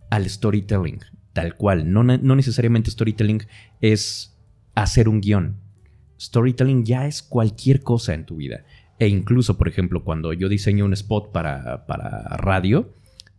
al 0.09 0.27
storytelling, 0.27 1.01
tal 1.33 1.55
cual. 1.55 1.93
No, 1.93 2.01
no 2.01 2.35
necesariamente 2.35 2.89
storytelling 2.89 3.43
es 3.79 4.35
hacer 4.73 5.07
un 5.07 5.21
guion. 5.21 5.57
Storytelling 6.19 6.83
ya 6.83 7.05
es 7.05 7.21
cualquier 7.21 7.83
cosa 7.83 8.15
en 8.15 8.25
tu 8.25 8.37
vida. 8.37 8.65
E 8.97 9.07
incluso, 9.07 9.55
por 9.55 9.67
ejemplo, 9.67 10.03
cuando 10.03 10.33
yo 10.33 10.49
diseño 10.49 10.83
un 10.83 10.93
spot 10.93 11.31
para, 11.31 11.85
para 11.85 12.23
radio, 12.37 12.95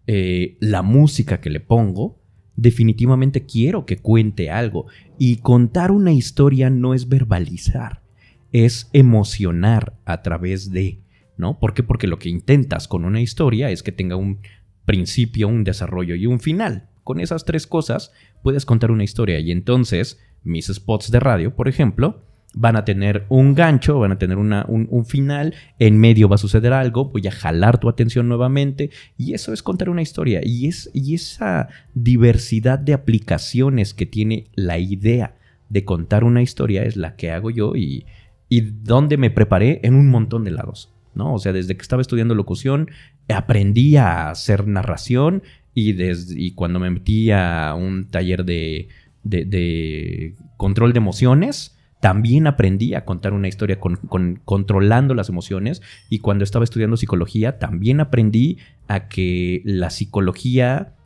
eh, 0.06 0.58
la 0.60 0.82
música 0.82 1.40
que 1.40 1.50
le 1.50 1.58
pongo, 1.58 2.22
definitivamente 2.56 3.46
quiero 3.46 3.86
que 3.86 3.96
cuente 3.96 4.50
algo. 4.50 4.86
Y 5.24 5.36
contar 5.36 5.92
una 5.92 6.10
historia 6.10 6.68
no 6.68 6.94
es 6.94 7.08
verbalizar, 7.08 8.02
es 8.50 8.90
emocionar 8.92 9.96
a 10.04 10.20
través 10.20 10.72
de, 10.72 10.98
¿no? 11.36 11.60
¿Por 11.60 11.74
qué? 11.74 11.84
Porque 11.84 12.08
lo 12.08 12.18
que 12.18 12.28
intentas 12.28 12.88
con 12.88 13.04
una 13.04 13.20
historia 13.20 13.70
es 13.70 13.84
que 13.84 13.92
tenga 13.92 14.16
un 14.16 14.40
principio, 14.84 15.46
un 15.46 15.62
desarrollo 15.62 16.16
y 16.16 16.26
un 16.26 16.40
final. 16.40 16.88
Con 17.04 17.20
esas 17.20 17.44
tres 17.44 17.68
cosas 17.68 18.10
puedes 18.42 18.66
contar 18.66 18.90
una 18.90 19.04
historia 19.04 19.38
y 19.38 19.52
entonces 19.52 20.18
mis 20.42 20.66
spots 20.66 21.12
de 21.12 21.20
radio, 21.20 21.54
por 21.54 21.68
ejemplo, 21.68 22.24
van 22.54 22.76
a 22.76 22.84
tener 22.84 23.24
un 23.28 23.54
gancho, 23.54 23.98
van 23.98 24.12
a 24.12 24.18
tener 24.18 24.36
un, 24.36 25.04
final, 25.06 25.54
en 25.78 25.98
medio 25.98 26.28
va 26.28 26.36
a 26.36 26.38
suceder 26.38 26.72
algo, 26.72 27.06
voy 27.06 27.26
a 27.26 27.32
jalar 27.32 27.78
tu 27.78 27.88
atención 27.88 28.28
nuevamente 28.28 28.90
y 29.16 29.34
eso 29.34 29.52
es 29.52 29.62
contar 29.62 29.88
una 29.88 30.02
historia 30.02 30.40
y, 30.44 30.68
es, 30.68 30.90
y 30.92 31.14
esa 31.14 31.68
diversidad 31.94 32.78
de 32.78 32.92
aplicaciones 32.92 33.94
que 33.94 34.06
tiene 34.06 34.46
la 34.54 34.78
idea 34.78 35.34
de 35.68 35.84
contar 35.84 36.24
una 36.24 36.42
historia 36.42 36.84
es 36.84 36.96
la 36.96 37.16
que 37.16 37.30
hago 37.30 37.50
yo 37.50 37.74
y, 37.74 38.04
y 38.48 38.60
donde 38.60 39.16
me 39.16 39.30
preparé 39.30 39.80
en 39.82 39.94
un 39.94 40.08
montón 40.08 40.44
de 40.44 40.50
lados. 40.50 40.90
¿no? 41.14 41.34
O 41.34 41.38
sea, 41.38 41.52
desde 41.52 41.76
que 41.76 41.82
estaba 41.82 42.02
estudiando 42.02 42.34
locución, 42.34 42.90
aprendí 43.28 43.96
a 43.96 44.30
hacer 44.30 44.66
narración 44.66 45.42
y, 45.74 45.94
y 46.02 46.52
cuando 46.52 46.78
me 46.78 46.90
metí 46.90 47.30
a 47.30 47.74
un 47.74 48.08
taller 48.10 48.44
de, 48.44 48.88
de 49.22 50.34
control 50.58 50.92
de 50.92 50.98
emociones, 50.98 51.76
también 52.02 52.48
aprendí 52.48 52.94
a 52.94 53.04
contar 53.04 53.32
una 53.32 53.46
historia 53.46 53.78
con, 53.78 54.40
controlando 54.44 55.14
las 55.14 55.28
emociones 55.28 55.82
y 56.10 56.18
cuando 56.18 56.42
estaba 56.42 56.64
estudiando 56.64 56.96
psicología 56.96 57.60
también 57.60 58.00
aprendí 58.00 58.58
a 58.88 59.06
que 59.06 59.62
la 59.64 59.88
psicología 59.88 60.96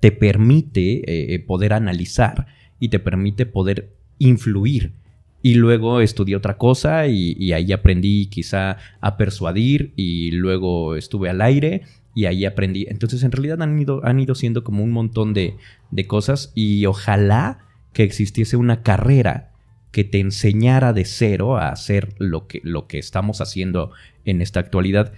te 0.00 0.12
permite 0.12 0.92
eh, 1.00 1.34
eh, 1.34 1.38
poder 1.40 1.74
analizar 1.74 2.46
y 2.78 2.88
te 2.88 2.98
permite 2.98 3.44
poder 3.44 3.92
influir. 4.16 4.94
Y 5.42 5.56
luego 5.56 6.00
estudié 6.00 6.36
otra 6.36 6.56
cosa 6.56 7.06
y, 7.06 7.52
ahí 7.52 7.70
aprendí 7.72 8.24
quizá 8.30 8.78
a 9.02 9.18
persuadir 9.18 9.92
y 9.94 10.30
luego 10.30 10.96
estuve 10.96 11.28
al 11.28 11.42
aire 11.42 11.82
y 12.14 12.24
ahí 12.24 12.46
aprendí. 12.46 12.86
Entonces 12.88 13.22
en 13.24 13.32
realidad 13.32 13.60
han 13.60 13.78
ido, 13.78 14.00
han 14.06 14.18
ido 14.18 14.34
siendo 14.34 14.64
como 14.64 14.84
un 14.84 14.90
montón 14.90 15.34
de, 15.34 15.56
de 15.90 16.06
cosas 16.06 16.50
y 16.54 16.86
ojalá 16.86 17.58
que 17.92 18.04
existiese 18.04 18.56
una 18.56 18.82
carrera 18.82 19.49
que 19.92 20.04
te 20.04 20.20
enseñara 20.20 20.92
de 20.92 21.04
cero 21.04 21.56
a 21.56 21.70
hacer 21.70 22.14
lo 22.18 22.46
que, 22.46 22.60
lo 22.62 22.86
que 22.86 22.98
estamos 22.98 23.40
haciendo 23.40 23.92
en 24.24 24.40
esta 24.40 24.60
actualidad. 24.60 25.12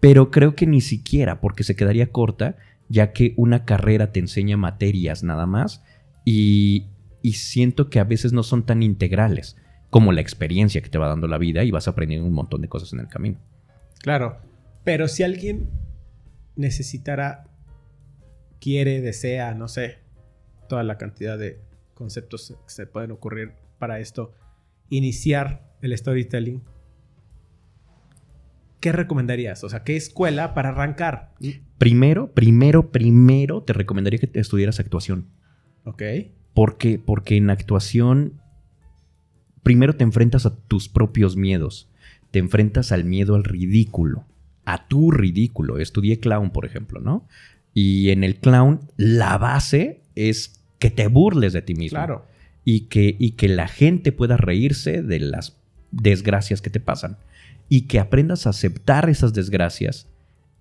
Pero 0.00 0.30
creo 0.30 0.54
que 0.54 0.66
ni 0.66 0.80
siquiera, 0.80 1.40
porque 1.40 1.64
se 1.64 1.76
quedaría 1.76 2.10
corta, 2.10 2.56
ya 2.88 3.12
que 3.12 3.34
una 3.36 3.64
carrera 3.64 4.12
te 4.12 4.20
enseña 4.20 4.56
materias 4.56 5.22
nada 5.22 5.46
más 5.46 5.84
y, 6.24 6.86
y 7.22 7.34
siento 7.34 7.90
que 7.90 8.00
a 8.00 8.04
veces 8.04 8.32
no 8.32 8.42
son 8.42 8.64
tan 8.64 8.82
integrales 8.82 9.56
como 9.90 10.12
la 10.12 10.20
experiencia 10.20 10.82
que 10.82 10.88
te 10.88 10.98
va 10.98 11.08
dando 11.08 11.28
la 11.28 11.38
vida 11.38 11.64
y 11.64 11.70
vas 11.70 11.88
aprendiendo 11.88 12.26
un 12.26 12.34
montón 12.34 12.60
de 12.60 12.68
cosas 12.68 12.92
en 12.92 13.00
el 13.00 13.08
camino. 13.08 13.38
Claro, 14.00 14.38
pero 14.84 15.08
si 15.08 15.22
alguien 15.22 15.70
necesitara, 16.56 17.44
quiere, 18.60 19.00
desea, 19.00 19.54
no 19.54 19.68
sé, 19.68 19.98
toda 20.68 20.82
la 20.82 20.98
cantidad 20.98 21.38
de 21.38 21.60
conceptos 21.94 22.54
que 22.66 22.72
se 22.72 22.86
pueden 22.86 23.10
ocurrir 23.10 23.54
para 23.78 24.00
esto, 24.00 24.32
iniciar 24.88 25.68
el 25.80 25.96
storytelling, 25.96 26.62
¿qué 28.80 28.92
recomendarías? 28.92 29.64
O 29.64 29.68
sea, 29.68 29.84
¿qué 29.84 29.96
escuela 29.96 30.54
para 30.54 30.70
arrancar? 30.70 31.34
Primero, 31.78 32.32
primero, 32.32 32.90
primero 32.90 33.62
te 33.62 33.72
recomendaría 33.72 34.18
que 34.18 34.26
te 34.26 34.40
estudiaras 34.40 34.80
actuación. 34.80 35.26
Ok. 35.84 36.02
Porque, 36.54 36.98
porque 36.98 37.36
en 37.36 37.50
actuación, 37.50 38.40
primero 39.62 39.94
te 39.96 40.04
enfrentas 40.04 40.46
a 40.46 40.56
tus 40.56 40.88
propios 40.88 41.36
miedos. 41.36 41.90
Te 42.30 42.38
enfrentas 42.38 42.92
al 42.92 43.04
miedo 43.04 43.34
al 43.36 43.44
ridículo. 43.44 44.26
A 44.64 44.88
tu 44.88 45.10
ridículo. 45.10 45.78
Estudié 45.78 46.20
clown, 46.20 46.50
por 46.50 46.66
ejemplo, 46.66 47.00
¿no? 47.00 47.26
Y 47.72 48.10
en 48.10 48.24
el 48.24 48.36
clown, 48.36 48.80
la 48.96 49.38
base 49.38 50.02
es 50.14 50.62
que 50.78 50.90
te 50.90 51.06
burles 51.06 51.52
de 51.52 51.62
ti 51.62 51.74
mismo. 51.74 51.96
Claro 51.96 52.26
y 52.70 52.80
que, 52.80 53.16
y 53.18 53.30
que 53.30 53.48
la 53.48 53.66
gente 53.66 54.12
pueda 54.12 54.36
reírse 54.36 55.00
de 55.00 55.20
las 55.20 55.56
desgracias 55.90 56.60
que 56.60 56.68
te 56.68 56.80
pasan 56.80 57.16
y 57.70 57.86
que 57.86 57.98
aprendas 57.98 58.46
a 58.46 58.50
aceptar 58.50 59.08
esas 59.08 59.32
desgracias 59.32 60.10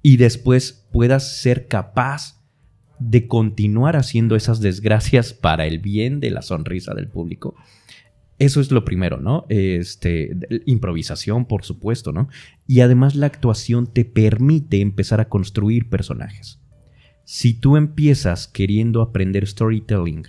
y 0.01 0.15
después 0.15 0.87
puedas 0.93 1.35
ser 1.41 1.67
capaz 1.67 2.41
de 2.97 3.27
continuar 3.27 3.97
haciendo 3.97 4.37
esas 4.37 4.61
desgracias 4.61 5.33
para 5.33 5.67
el 5.67 5.79
bien 5.79 6.21
de 6.21 6.31
la 6.31 6.43
sonrisa 6.43 6.93
del 6.93 7.09
público. 7.09 7.55
Eso 8.39 8.61
es 8.61 8.71
lo 8.71 8.85
primero, 8.85 9.19
¿no? 9.19 9.45
Este, 9.49 10.33
improvisación, 10.65 11.43
por 11.43 11.65
supuesto, 11.65 12.13
¿no? 12.13 12.29
Y 12.67 12.79
además 12.79 13.15
la 13.15 13.25
actuación 13.25 13.85
te 13.85 14.05
permite 14.05 14.79
empezar 14.79 15.19
a 15.19 15.27
construir 15.27 15.89
personajes. 15.89 16.61
Si 17.25 17.53
tú 17.53 17.75
empiezas 17.75 18.47
queriendo 18.47 19.01
aprender 19.01 19.45
storytelling 19.45 20.23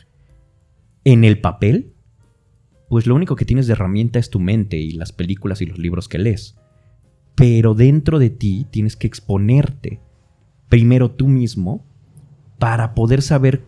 en 1.13 1.25
el 1.25 1.41
papel, 1.41 1.95
pues 2.91 3.07
lo 3.07 3.15
único 3.15 3.35
que 3.35 3.47
tienes 3.47 3.67
de 3.67 3.73
herramienta 3.73 4.19
es 4.19 4.29
tu 4.29 4.41
mente 4.41 4.77
y 4.77 4.91
las 4.91 5.11
películas 5.11 5.63
y 5.63 5.67
los 5.67 5.79
libros 5.79 6.07
que 6.07 6.19
lees. 6.19 6.57
Pero 7.35 7.73
dentro 7.75 8.19
de 8.19 8.29
ti 8.29 8.67
tienes 8.71 8.95
que 8.95 9.07
exponerte 9.07 10.03
primero 10.69 11.11
tú 11.11 11.27
mismo 11.27 11.87
para 12.59 12.95
poder 12.95 13.23
saber 13.23 13.65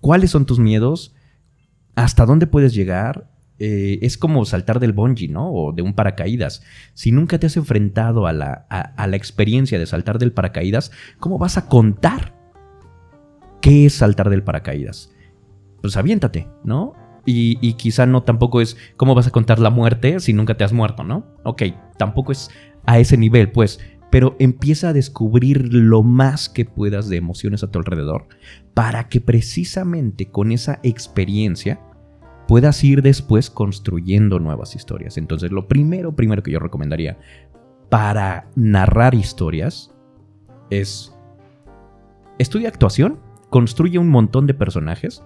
cuáles 0.00 0.32
son 0.32 0.44
tus 0.44 0.58
miedos, 0.58 1.14
hasta 1.94 2.26
dónde 2.26 2.48
puedes 2.48 2.74
llegar. 2.74 3.30
Eh, 3.60 4.00
es 4.02 4.18
como 4.18 4.44
saltar 4.44 4.80
del 4.80 4.92
bungee, 4.92 5.28
¿no? 5.28 5.48
O 5.52 5.72
de 5.72 5.82
un 5.82 5.94
paracaídas. 5.94 6.64
Si 6.94 7.12
nunca 7.12 7.38
te 7.38 7.46
has 7.46 7.56
enfrentado 7.56 8.26
a 8.26 8.32
la, 8.32 8.66
a 8.68 9.06
la 9.06 9.16
experiencia 9.16 9.78
de 9.78 9.86
saltar 9.86 10.18
del 10.18 10.32
paracaídas, 10.32 10.90
¿cómo 11.20 11.38
vas 11.38 11.56
a 11.56 11.68
contar 11.68 12.34
qué 13.60 13.86
es 13.86 13.94
saltar 13.94 14.28
del 14.28 14.42
paracaídas? 14.42 15.12
Pues 15.82 15.96
aviéntate, 15.96 16.48
¿no? 16.64 16.94
Y, 17.24 17.74
quizá 17.74 18.06
no 18.06 18.24
tampoco 18.24 18.60
es 18.60 18.76
cómo 18.96 19.14
vas 19.14 19.28
a 19.28 19.30
contar 19.30 19.60
la 19.60 19.70
muerte 19.70 20.18
si 20.18 20.32
nunca 20.32 20.56
te 20.56 20.64
has 20.64 20.72
muerto, 20.72 21.04
¿no? 21.04 21.24
Ok, 21.44 21.62
tampoco 21.96 22.32
es 22.32 22.50
a 22.84 22.98
ese 22.98 23.16
nivel, 23.16 23.52
pues, 23.52 23.78
pero 24.10 24.34
empieza 24.40 24.88
a 24.88 24.92
descubrir 24.92 25.72
lo 25.72 26.02
más 26.02 26.48
que 26.48 26.64
puedas 26.64 27.08
de 27.08 27.16
emociones 27.16 27.62
a 27.62 27.70
tu 27.70 27.78
alrededor 27.78 28.26
para 28.74 29.08
que 29.08 29.20
precisamente 29.20 30.30
con 30.30 30.50
esa 30.50 30.80
experiencia 30.82 31.80
puedas 32.48 32.82
ir 32.82 33.02
después 33.02 33.50
construyendo 33.50 34.40
nuevas 34.40 34.74
historias. 34.74 35.16
Entonces, 35.16 35.52
lo 35.52 35.68
primero, 35.68 36.16
primero 36.16 36.42
que 36.42 36.50
yo 36.50 36.58
recomendaría 36.58 37.18
para 37.88 38.48
narrar 38.56 39.14
historias 39.14 39.94
es 40.70 41.14
estudia 42.38 42.68
actuación, 42.68 43.20
construye 43.48 43.98
un 43.98 44.08
montón 44.08 44.46
de 44.46 44.54
personajes 44.54 45.22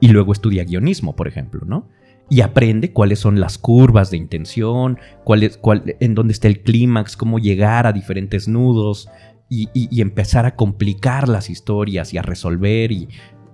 y 0.00 0.08
luego 0.08 0.32
estudia 0.32 0.64
guionismo, 0.64 1.16
por 1.16 1.28
ejemplo, 1.28 1.62
¿no? 1.66 1.88
Y 2.30 2.42
aprende 2.42 2.92
cuáles 2.92 3.20
son 3.20 3.40
las 3.40 3.56
curvas 3.56 4.10
de 4.10 4.18
intención, 4.18 4.98
cuál 5.24 5.42
es, 5.42 5.56
cuál, 5.56 5.96
en 6.00 6.14
dónde 6.14 6.32
está 6.32 6.46
el 6.48 6.60
clímax, 6.60 7.16
cómo 7.16 7.38
llegar 7.38 7.86
a 7.86 7.92
diferentes 7.92 8.48
nudos 8.48 9.08
y, 9.48 10.00
empezar 10.00 10.44
a 10.44 10.54
complicar 10.54 11.28
las 11.28 11.48
historias 11.48 12.12
y 12.12 12.18
a 12.18 12.22
resolver 12.22 12.92
y 12.92 13.08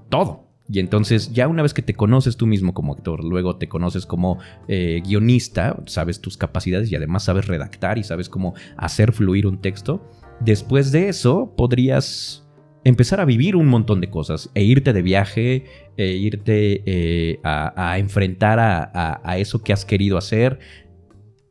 todo. 0.09 0.45
Y 0.69 0.81
entonces 0.81 1.33
ya 1.33 1.47
una 1.47 1.63
vez 1.63 1.75
que 1.75 1.83
te 1.83 1.95
conoces 1.95 2.37
tú 2.37 2.47
mismo 2.47 2.73
como 2.73 2.95
actor, 2.95 3.23
luego 3.23 3.57
te 3.57 3.69
conoces 3.69 4.07
como 4.07 4.39
eh, 4.67 5.03
guionista, 5.05 5.77
sabes 5.87 6.21
tus 6.21 6.37
capacidades 6.37 6.91
y 6.91 6.97
además 6.97 7.25
sabes 7.25 7.47
redactar 7.47 7.99
y 7.99 8.03
sabes 8.03 8.29
cómo 8.29 8.55
hacer 8.77 9.13
fluir 9.13 9.47
un 9.47 9.61
texto, 9.61 10.03
después 10.41 10.91
de 10.91 11.11
eso 11.11 11.53
podrías 11.55 12.44
empezar 12.85 13.21
a 13.21 13.25
vivir 13.25 13.57
un 13.57 13.67
montón 13.67 14.01
de 14.01 14.11
cosas 14.11 14.51
e 14.55 14.63
irte 14.63 14.93
de 14.93 15.03
viaje, 15.03 15.65
e 15.97 16.13
irte 16.13 16.83
eh, 16.85 17.41
a, 17.43 17.99
enfrentar 17.99 18.59
a, 18.61 19.39
eso 19.39 19.63
que 19.63 19.73
has 19.73 19.85
querido 19.85 20.19
hacer, 20.19 20.59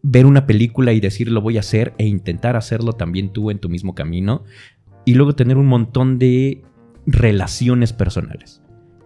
ver 0.03 0.25
una 0.25 0.45
película 0.45 0.93
y 0.93 0.99
decir 0.99 1.29
lo 1.29 1.41
voy 1.41 1.57
a 1.57 1.61
hacer 1.61 1.93
e 1.97 2.05
intentar 2.05 2.55
hacerlo 2.55 2.93
también 2.93 3.33
tú 3.33 3.49
en 3.49 3.59
tu 3.59 3.69
mismo 3.69 3.95
camino 3.95 4.43
y 5.05 5.15
luego 5.15 5.33
tener 5.33 5.57
un 5.57 5.65
montón 5.65 6.19
de 6.19 6.63
relaciones 7.05 7.93
personales. 7.93 8.61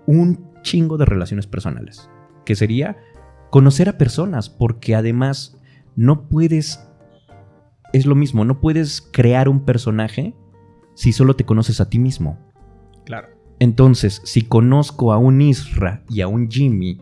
Un 0.05 0.51
chingo 0.61 0.97
de 0.97 1.05
relaciones 1.05 1.47
personales. 1.47 2.09
Que 2.45 2.55
sería 2.55 2.97
conocer 3.49 3.89
a 3.89 3.97
personas 3.97 4.49
porque 4.49 4.95
además 4.95 5.57
no 5.95 6.27
puedes... 6.27 6.83
Es 7.93 8.05
lo 8.05 8.15
mismo, 8.15 8.43
no 8.43 8.59
puedes 8.59 9.01
crear 9.01 9.47
un 9.47 9.63
personaje 9.63 10.35
si 10.97 11.13
solo 11.13 11.35
te 11.35 11.45
conoces 11.45 11.79
a 11.79 11.89
ti 11.89 11.99
mismo? 11.99 12.39
Claro. 13.05 13.27
Entonces, 13.59 14.19
si 14.25 14.41
conozco 14.41 15.13
a 15.13 15.19
un 15.19 15.41
Isra 15.41 16.03
y 16.09 16.21
a 16.21 16.27
un 16.27 16.49
Jimmy 16.49 16.99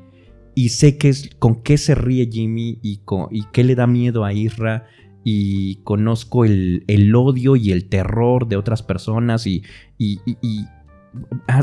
y 0.54 0.70
sé 0.70 0.98
es, 1.02 1.30
con 1.40 1.64
qué 1.64 1.78
se 1.78 1.96
ríe 1.96 2.30
Jimmy 2.30 2.78
y, 2.82 3.02
y 3.32 3.44
qué 3.54 3.64
le 3.64 3.76
da 3.76 3.88
miedo 3.88 4.26
a 4.26 4.34
Isra 4.34 4.86
y 5.24 5.78
conozco 5.84 6.44
el, 6.44 7.14
odio 7.16 7.56
y 7.56 7.72
el 7.72 7.88
terror 7.88 8.50
de 8.50 8.58
otras 8.58 8.84
personas 8.84 9.48
y, 9.48 9.64
y, 9.98 10.20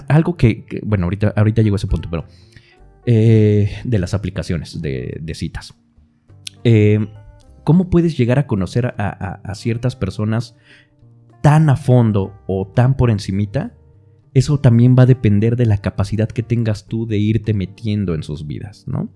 algo 0.09 0.38
que, 0.38 0.64
bueno, 0.84 1.04
ahorita, 1.04 1.34
ahorita 1.36 1.60
llego 1.60 1.76
a 1.76 1.78
ese 1.78 1.86
punto, 1.86 2.09
pero 2.10 2.24
eh, 3.04 3.70
de 3.84 3.98
las 3.98 4.14
aplicaciones 4.14 4.80
de, 4.80 5.32
citas. 5.34 5.74
Eh, 6.64 7.06
¿Cómo 7.62 7.90
puedes 7.90 8.16
llegar 8.16 8.38
a 8.38 8.46
conocer 8.46 8.86
a, 8.86 9.40
a, 9.44 9.54
ciertas 9.54 9.96
personas 9.96 10.56
tan 11.43 11.69
a 11.69 11.77
fondo 11.77 12.32
o 12.47 12.66
tan 12.66 12.97
por 12.97 13.10
encimita? 13.10 13.74
Eso 14.35 14.59
también 14.60 14.97
va 14.98 15.02
a 15.02 15.06
depender 15.06 15.56
de 15.56 15.66
la 15.66 15.78
capacidad 15.78 16.28
que 16.28 16.43
tengas 16.43 16.86
tú 16.86 17.06
de 17.06 17.19
irte 17.19 17.52
metiendo 17.52 18.14
en 18.14 18.23
sus 18.23 18.47
vidas, 18.47 18.85
¿no? 18.86 19.12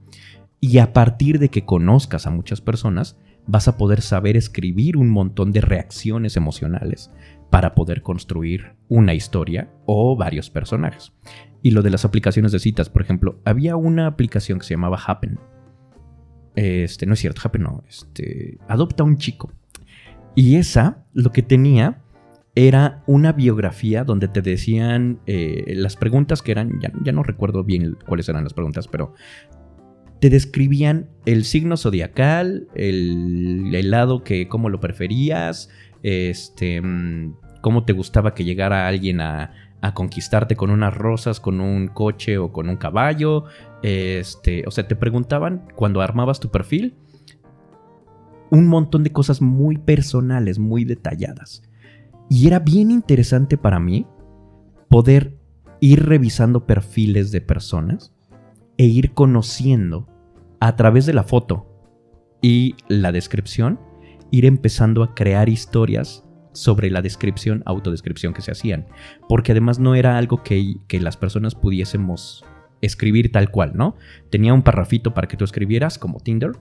Y 0.61 0.78
a 0.78 0.93
partir 0.93 1.39
de 1.39 1.48
que 1.48 1.65
conozcas 1.65 2.27
a 2.27 2.31
muchas 2.31 2.61
personas, 2.61 3.19
vas 3.47 3.69
a 3.69 3.77
poder 3.77 4.03
saber 4.03 4.36
escribir 4.36 4.97
un 4.97 5.09
montón 5.09 5.53
de 5.53 5.61
reacciones 5.61 6.36
emocionales 6.36 7.11
para 7.51 7.74
poder 7.74 8.03
construir 8.03 8.74
una 8.89 9.15
historia 9.15 9.70
o 9.86 10.16
varios 10.16 10.51
personajes. 10.51 11.12
Y 11.62 11.70
lo 11.70 11.82
de 11.82 11.90
las 11.90 12.05
aplicaciones 12.05 12.53
de 12.53 12.59
citas, 12.59 12.90
por 12.90 13.03
ejemplo, 13.03 13.40
había 13.44 13.77
una 13.77 14.07
aplicación 14.07 14.59
que 14.59 14.66
se 14.66 14.74
llamaba 14.74 14.98
Happen. 15.05 15.39
Este, 16.57 17.07
no 17.07 17.15
es 17.15 17.20
cierto, 17.20 17.43
Happen 17.44 17.62
no, 17.62 17.82
este, 17.89 18.59
adopta 18.69 19.05
un 19.05 19.19
chico. 19.19 19.53
Y 20.35 20.57
esa 20.57 21.07
lo 21.12 21.32
que 21.32 21.43
tenía 21.43 22.03
era 22.57 23.03
una 23.07 23.33
biografía 23.33 24.03
donde 24.03 24.28
te 24.28 24.41
decían 24.41 25.20
eh, 25.27 25.74
las 25.77 25.95
preguntas 25.95 26.41
que 26.41 26.53
eran, 26.53 26.81
ya, 26.81 26.91
ya, 27.05 27.12
no 27.12 27.23
recuerdo 27.23 27.62
bien 27.62 27.99
cuáles 28.07 28.31
eran 28.31 28.45
las 28.45 28.55
preguntas, 28.55 28.89
pero 28.89 29.12
te 30.20 30.31
describían 30.31 31.11
el 31.27 31.45
signo 31.45 31.77
zodiacal, 31.77 32.66
el 32.74 33.74
helado 33.74 34.24
que 34.24 34.49
cómo 34.49 34.70
lo 34.70 34.81
preferías, 34.81 35.69
este, 36.03 36.81
mm, 36.81 37.35
cómo 37.61 37.85
te 37.85 37.93
gustaba 37.93 38.33
que 38.33 38.45
llegara 38.45 38.89
alguien 38.89 39.20
a, 39.20 39.53
conquistarte 39.95 40.57
con 40.57 40.70
unas 40.70 40.93
rosas, 40.93 41.39
con 41.39 41.61
un 41.61 41.87
coche 41.87 42.39
o 42.39 42.51
con 42.51 42.69
un 42.69 42.77
caballo. 42.77 43.45
Este, 43.85 44.65
o 44.66 44.73
sea, 44.73 44.89
te 44.89 44.97
preguntaban 44.97 45.62
cuando 45.77 46.01
armabas 46.01 46.41
tu 46.41 46.51
perfil 46.51 46.97
un 48.51 48.66
montón 48.66 49.05
de 49.05 49.12
cosas 49.12 49.41
muy 49.41 49.78
personales, 49.78 50.59
muy 50.59 50.85
detalladas. 50.85 51.62
Y 52.28 52.47
era 52.47 52.59
bien 52.59 52.90
interesante 52.90 53.57
para 53.57 53.78
mí 53.78 54.07
poder 54.89 55.36
ir 55.81 56.07
revisando 56.07 56.66
perfiles 56.66 57.31
de 57.31 57.40
personas 57.40 58.12
e 58.78 58.85
ir 58.85 59.12
conociendo 59.12 60.09
a 60.61 60.77
través 60.77 61.07
de 61.07 61.15
la 61.15 61.23
foto 61.23 61.66
y 62.43 62.74
la 62.89 63.12
descripción, 63.12 63.81
ir 64.31 64.44
empezando 64.44 65.03
a 65.03 65.15
crear 65.15 65.48
historias 65.48 66.24
sobre 66.53 66.90
la 66.90 67.03
descripción, 67.03 67.62
autodescripción 67.66 68.32
que 68.32 68.43
se 68.43 68.51
hacían. 68.51 68.86
Porque 69.28 69.53
además 69.53 69.78
no 69.78 69.94
era 69.94 70.19
algo 70.19 70.43
que, 70.43 70.77
las 71.01 71.16
personas 71.16 71.55
pudiésemos 71.55 72.44
escribir 72.81 73.32
tal 73.32 73.51
cual, 73.51 73.73
¿no? 73.74 73.97
Tenía 74.31 74.55
un 74.55 74.62
parrafito 74.62 75.15
para 75.15 75.28
que 75.28 75.36
tú 75.36 75.44
escribieras 75.44 75.98
como 75.98 76.20
Tinder, 76.20 76.53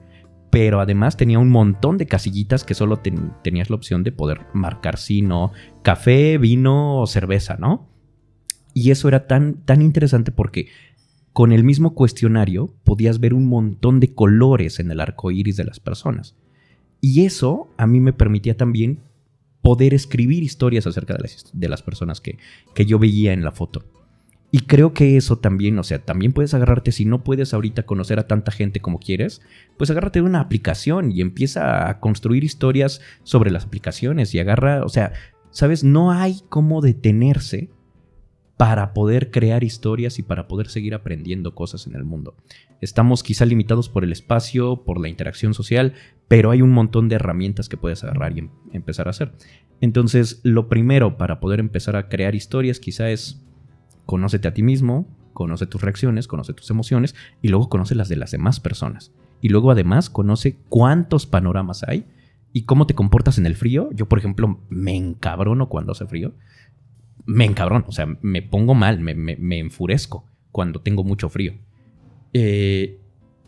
pero 0.50 0.80
además 0.80 1.16
tenía 1.16 1.38
un 1.38 1.50
montón 1.50 1.98
de 1.98 2.06
casillitas 2.06 2.64
que 2.64 2.74
solo 2.74 2.98
tenías 2.98 3.70
la 3.70 3.76
opción 3.76 4.04
de 4.04 4.12
poder 4.12 4.40
marcar 4.54 4.98
sí, 4.98 5.22
no, 5.22 5.52
café, 5.82 6.38
vino 6.38 7.00
o 7.00 7.06
cerveza, 7.06 7.56
¿no? 7.58 7.88
Y 8.72 8.90
eso 8.90 9.08
era 9.08 9.26
tan, 9.26 9.64
tan 9.64 9.82
interesante 9.82 10.32
porque 10.32 10.68
con 11.32 11.52
el 11.52 11.64
mismo 11.64 11.94
cuestionario 11.94 12.74
podías 12.84 13.20
ver 13.20 13.34
un 13.34 13.46
montón 13.46 14.00
de 14.00 14.14
colores 14.14 14.80
en 14.80 14.90
el 14.90 15.00
arco 15.00 15.30
iris 15.30 15.56
de 15.56 15.64
las 15.64 15.80
personas. 15.80 16.36
Y 17.00 17.24
eso 17.24 17.68
a 17.76 17.86
mí 17.86 18.00
me 18.00 18.12
permitía 18.12 18.56
también 18.56 19.00
poder 19.60 19.94
escribir 19.94 20.42
historias 20.42 20.86
acerca 20.86 21.14
de 21.14 21.22
las, 21.22 21.50
de 21.52 21.68
las 21.68 21.82
personas 21.82 22.20
que, 22.20 22.38
que 22.74 22.86
yo 22.86 22.98
veía 22.98 23.32
en 23.32 23.44
la 23.44 23.52
foto. 23.52 23.84
Y 24.56 24.60
creo 24.60 24.94
que 24.94 25.18
eso 25.18 25.36
también, 25.36 25.78
o 25.78 25.82
sea, 25.82 26.02
también 26.02 26.32
puedes 26.32 26.54
agarrarte, 26.54 26.90
si 26.90 27.04
no 27.04 27.22
puedes 27.22 27.52
ahorita 27.52 27.84
conocer 27.84 28.18
a 28.18 28.26
tanta 28.26 28.50
gente 28.52 28.80
como 28.80 28.98
quieres, 28.98 29.42
pues 29.76 29.90
agárrate 29.90 30.20
de 30.20 30.24
una 30.24 30.40
aplicación 30.40 31.12
y 31.12 31.20
empieza 31.20 31.90
a 31.90 32.00
construir 32.00 32.42
historias 32.42 33.02
sobre 33.22 33.50
las 33.50 33.66
aplicaciones 33.66 34.34
y 34.34 34.38
agarra, 34.38 34.82
o 34.82 34.88
sea, 34.88 35.12
sabes, 35.50 35.84
no 35.84 36.10
hay 36.10 36.40
cómo 36.48 36.80
detenerse 36.80 37.68
para 38.56 38.94
poder 38.94 39.30
crear 39.30 39.62
historias 39.62 40.18
y 40.18 40.22
para 40.22 40.48
poder 40.48 40.68
seguir 40.68 40.94
aprendiendo 40.94 41.54
cosas 41.54 41.86
en 41.86 41.94
el 41.94 42.04
mundo. 42.04 42.34
Estamos 42.80 43.22
quizá 43.22 43.44
limitados 43.44 43.90
por 43.90 44.04
el 44.04 44.12
espacio, 44.12 44.84
por 44.84 44.98
la 44.98 45.10
interacción 45.10 45.52
social, 45.52 45.92
pero 46.28 46.50
hay 46.50 46.62
un 46.62 46.70
montón 46.70 47.10
de 47.10 47.16
herramientas 47.16 47.68
que 47.68 47.76
puedes 47.76 48.02
agarrar 48.04 48.34
y 48.34 48.38
em-, 48.38 48.50
empezar 48.72 49.06
a 49.06 49.10
hacer. 49.10 49.32
Entonces, 49.82 50.40
lo 50.44 50.70
primero 50.70 51.18
para 51.18 51.40
poder 51.40 51.60
empezar 51.60 51.94
a 51.94 52.08
crear 52.08 52.34
historias 52.34 52.80
quizá 52.80 53.10
es 53.10 53.45
conócete 54.06 54.48
a 54.48 54.54
ti 54.54 54.62
mismo, 54.62 55.06
conoce 55.32 55.66
tus 55.66 55.82
reacciones, 55.82 56.26
conoce 56.28 56.54
tus 56.54 56.70
emociones 56.70 57.14
y 57.42 57.48
luego 57.48 57.68
conoce 57.68 57.94
las 57.94 58.08
de 58.08 58.16
las 58.16 58.30
demás 58.30 58.60
personas. 58.60 59.12
Y 59.42 59.50
luego 59.50 59.70
además 59.70 60.08
conoce 60.08 60.56
cuántos 60.68 61.26
panoramas 61.26 61.82
hay 61.82 62.06
y 62.52 62.62
cómo 62.62 62.86
te 62.86 62.94
comportas 62.94 63.36
en 63.36 63.44
el 63.44 63.54
frío. 63.54 63.90
Yo, 63.92 64.08
por 64.08 64.18
ejemplo, 64.18 64.60
me 64.70 64.96
encabrono 64.96 65.68
cuando 65.68 65.92
hace 65.92 66.06
frío 66.06 66.32
me 67.26 67.44
encabrón, 67.44 67.84
o 67.88 67.92
sea, 67.92 68.06
me 68.22 68.40
pongo 68.40 68.74
mal, 68.74 69.00
me, 69.00 69.58
enfurezco 69.58 70.24
cuando 70.52 70.80
tengo 70.80 71.04
mucho 71.04 71.28
frío. 71.28 71.54
Eh, 72.32 73.00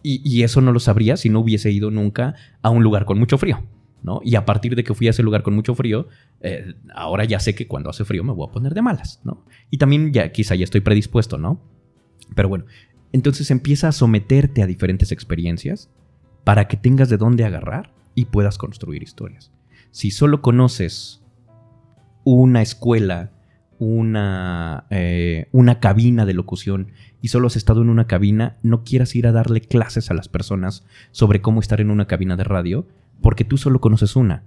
y, 0.03 0.43
eso 0.43 0.61
no 0.61 0.73
lo 0.73 0.81
sabría 0.81 1.17
si 1.17 1.29
no 1.29 1.41
hubiese 1.41 1.71
ido 1.71 1.91
nunca 1.91 2.35
a 2.63 2.71
un 2.71 2.83
lugar 2.83 3.05
con 3.05 3.19
mucho 3.19 3.37
frío, 3.39 3.63
¿no? 4.03 4.21
Y 4.25 4.37
a 4.37 4.45
partir 4.45 4.75
de 4.77 4.85
que 4.85 4.95
fui 4.95 5.07
a 5.07 5.11
ese 5.11 5.23
lugar 5.23 5.43
con 5.43 5.55
mucho 5.55 5.75
frío, 5.75 6.09
eh, 6.41 6.75
ahora 6.95 7.25
ya 7.25 7.41
sé 7.41 7.55
que 7.55 7.67
cuando 7.67 7.91
hace 7.91 8.05
frío 8.05 8.25
me 8.25 8.33
voy 8.33 8.49
a 8.49 8.53
poner 8.53 8.75
de 8.75 8.83
malas, 8.83 9.21
¿no? 9.25 9.45
Y 9.71 9.79
también 9.79 10.13
ya 10.13 10.31
quizá 10.33 10.55
ya 10.55 10.65
estoy 10.65 10.81
predispuesto, 10.81 11.39
¿no? 11.39 11.61
Pero 12.35 12.49
bueno, 12.49 12.65
entonces 13.13 13.51
empieza 13.51 13.89
a 13.89 13.93
someterte 13.93 14.63
a 14.63 14.67
diferentes 14.67 15.13
experiencias 15.13 15.91
para 16.45 16.69
que 16.69 16.77
tengas 16.77 17.09
de 17.09 17.17
dónde 17.17 17.45
agarrar 17.45 17.93
y 18.15 18.27
puedas 18.27 18.59
construir 18.59 19.03
historias. 19.03 19.51
Si 19.91 20.11
solo 20.11 20.43
conoces 20.43 21.23
una 22.25 22.63
escuela 22.63 23.33
una, 23.79 24.87
eh, 24.91 25.49
una 25.53 25.79
cabina 25.79 26.27
de 26.27 26.35
locución 26.35 26.93
y 27.23 27.29
solo 27.29 27.47
has 27.47 27.57
estado 27.57 27.83
en 27.83 27.91
una 27.91 28.07
cabina, 28.07 28.57
no 28.63 28.83
quieras 28.85 29.15
ir 29.15 29.27
a 29.27 29.33
darle 29.33 29.61
clases 29.61 30.11
a 30.11 30.15
las 30.15 30.29
personas 30.29 30.85
sobre 31.13 31.41
cómo 31.41 31.61
estar 31.61 31.81
en 31.81 31.91
una 31.91 32.07
cabina 32.07 32.37
de 32.37 32.45
radio, 32.45 32.87
porque 33.23 33.45
tú 33.45 33.57
solo 33.57 33.81
conoces 33.81 34.17
una. 34.17 34.45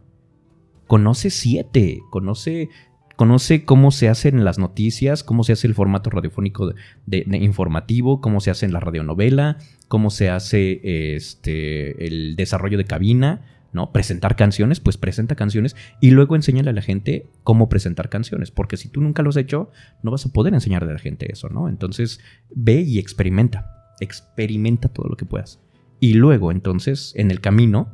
Conoce 0.87 1.29
siete, 1.29 2.01
conoce, 2.09 2.69
conoce 3.15 3.63
cómo 3.65 3.91
se 3.91 4.09
hacen 4.09 4.43
las 4.43 4.59
noticias, 4.59 5.23
cómo 5.23 5.43
se 5.43 5.53
hace 5.53 5.67
el 5.67 5.75
formato 5.75 6.09
radiofónico 6.09 6.73
informativo, 7.07 8.21
cómo 8.21 8.41
se 8.41 8.51
hace 8.51 8.65
en 8.65 8.73
la 8.73 8.79
radionovela, 8.79 9.57
cómo 9.87 10.09
se 10.09 10.29
hace 10.29 11.15
este, 11.15 12.05
el 12.05 12.35
desarrollo 12.35 12.77
de 12.77 12.85
cabina 12.85 13.41
¿no? 13.73 13.91
Presentar 13.91 14.35
canciones, 14.35 14.79
pues 14.79 14.97
presenta 14.97 15.35
canciones 15.35 15.75
y 15.99 16.11
luego 16.11 16.35
enséñale 16.35 16.69
a 16.69 16.73
la 16.73 16.81
gente 16.81 17.27
cómo 17.43 17.69
presentar 17.69 18.09
canciones, 18.09 18.51
porque 18.51 18.77
si 18.77 18.89
tú 18.89 19.01
nunca 19.01 19.23
lo 19.23 19.29
has 19.29 19.37
hecho, 19.37 19.69
no 20.03 20.11
vas 20.11 20.25
a 20.25 20.31
poder 20.31 20.53
enseñarle 20.53 20.89
a 20.89 20.93
la 20.93 20.99
gente 20.99 21.31
eso, 21.31 21.49
¿no? 21.49 21.69
Entonces, 21.69 22.19
ve 22.53 22.81
y 22.81 22.99
experimenta, 22.99 23.65
experimenta 23.99 24.89
todo 24.89 25.07
lo 25.07 25.15
que 25.15 25.25
puedas. 25.25 25.61
Y 25.99 26.15
luego, 26.15 26.51
entonces, 26.51 27.13
en 27.15 27.31
el 27.31 27.41
camino, 27.41 27.89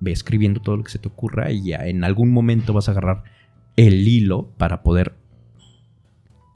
ve 0.00 0.12
escribiendo 0.12 0.60
todo 0.60 0.76
lo 0.76 0.84
que 0.84 0.90
se 0.90 0.98
te 0.98 1.08
ocurra 1.08 1.50
y 1.50 1.62
ya 1.64 1.86
en 1.86 2.04
algún 2.04 2.30
momento 2.30 2.72
vas 2.72 2.88
a 2.88 2.92
agarrar 2.92 3.24
el 3.76 4.06
hilo 4.06 4.50
para 4.56 4.82
poder 4.82 5.14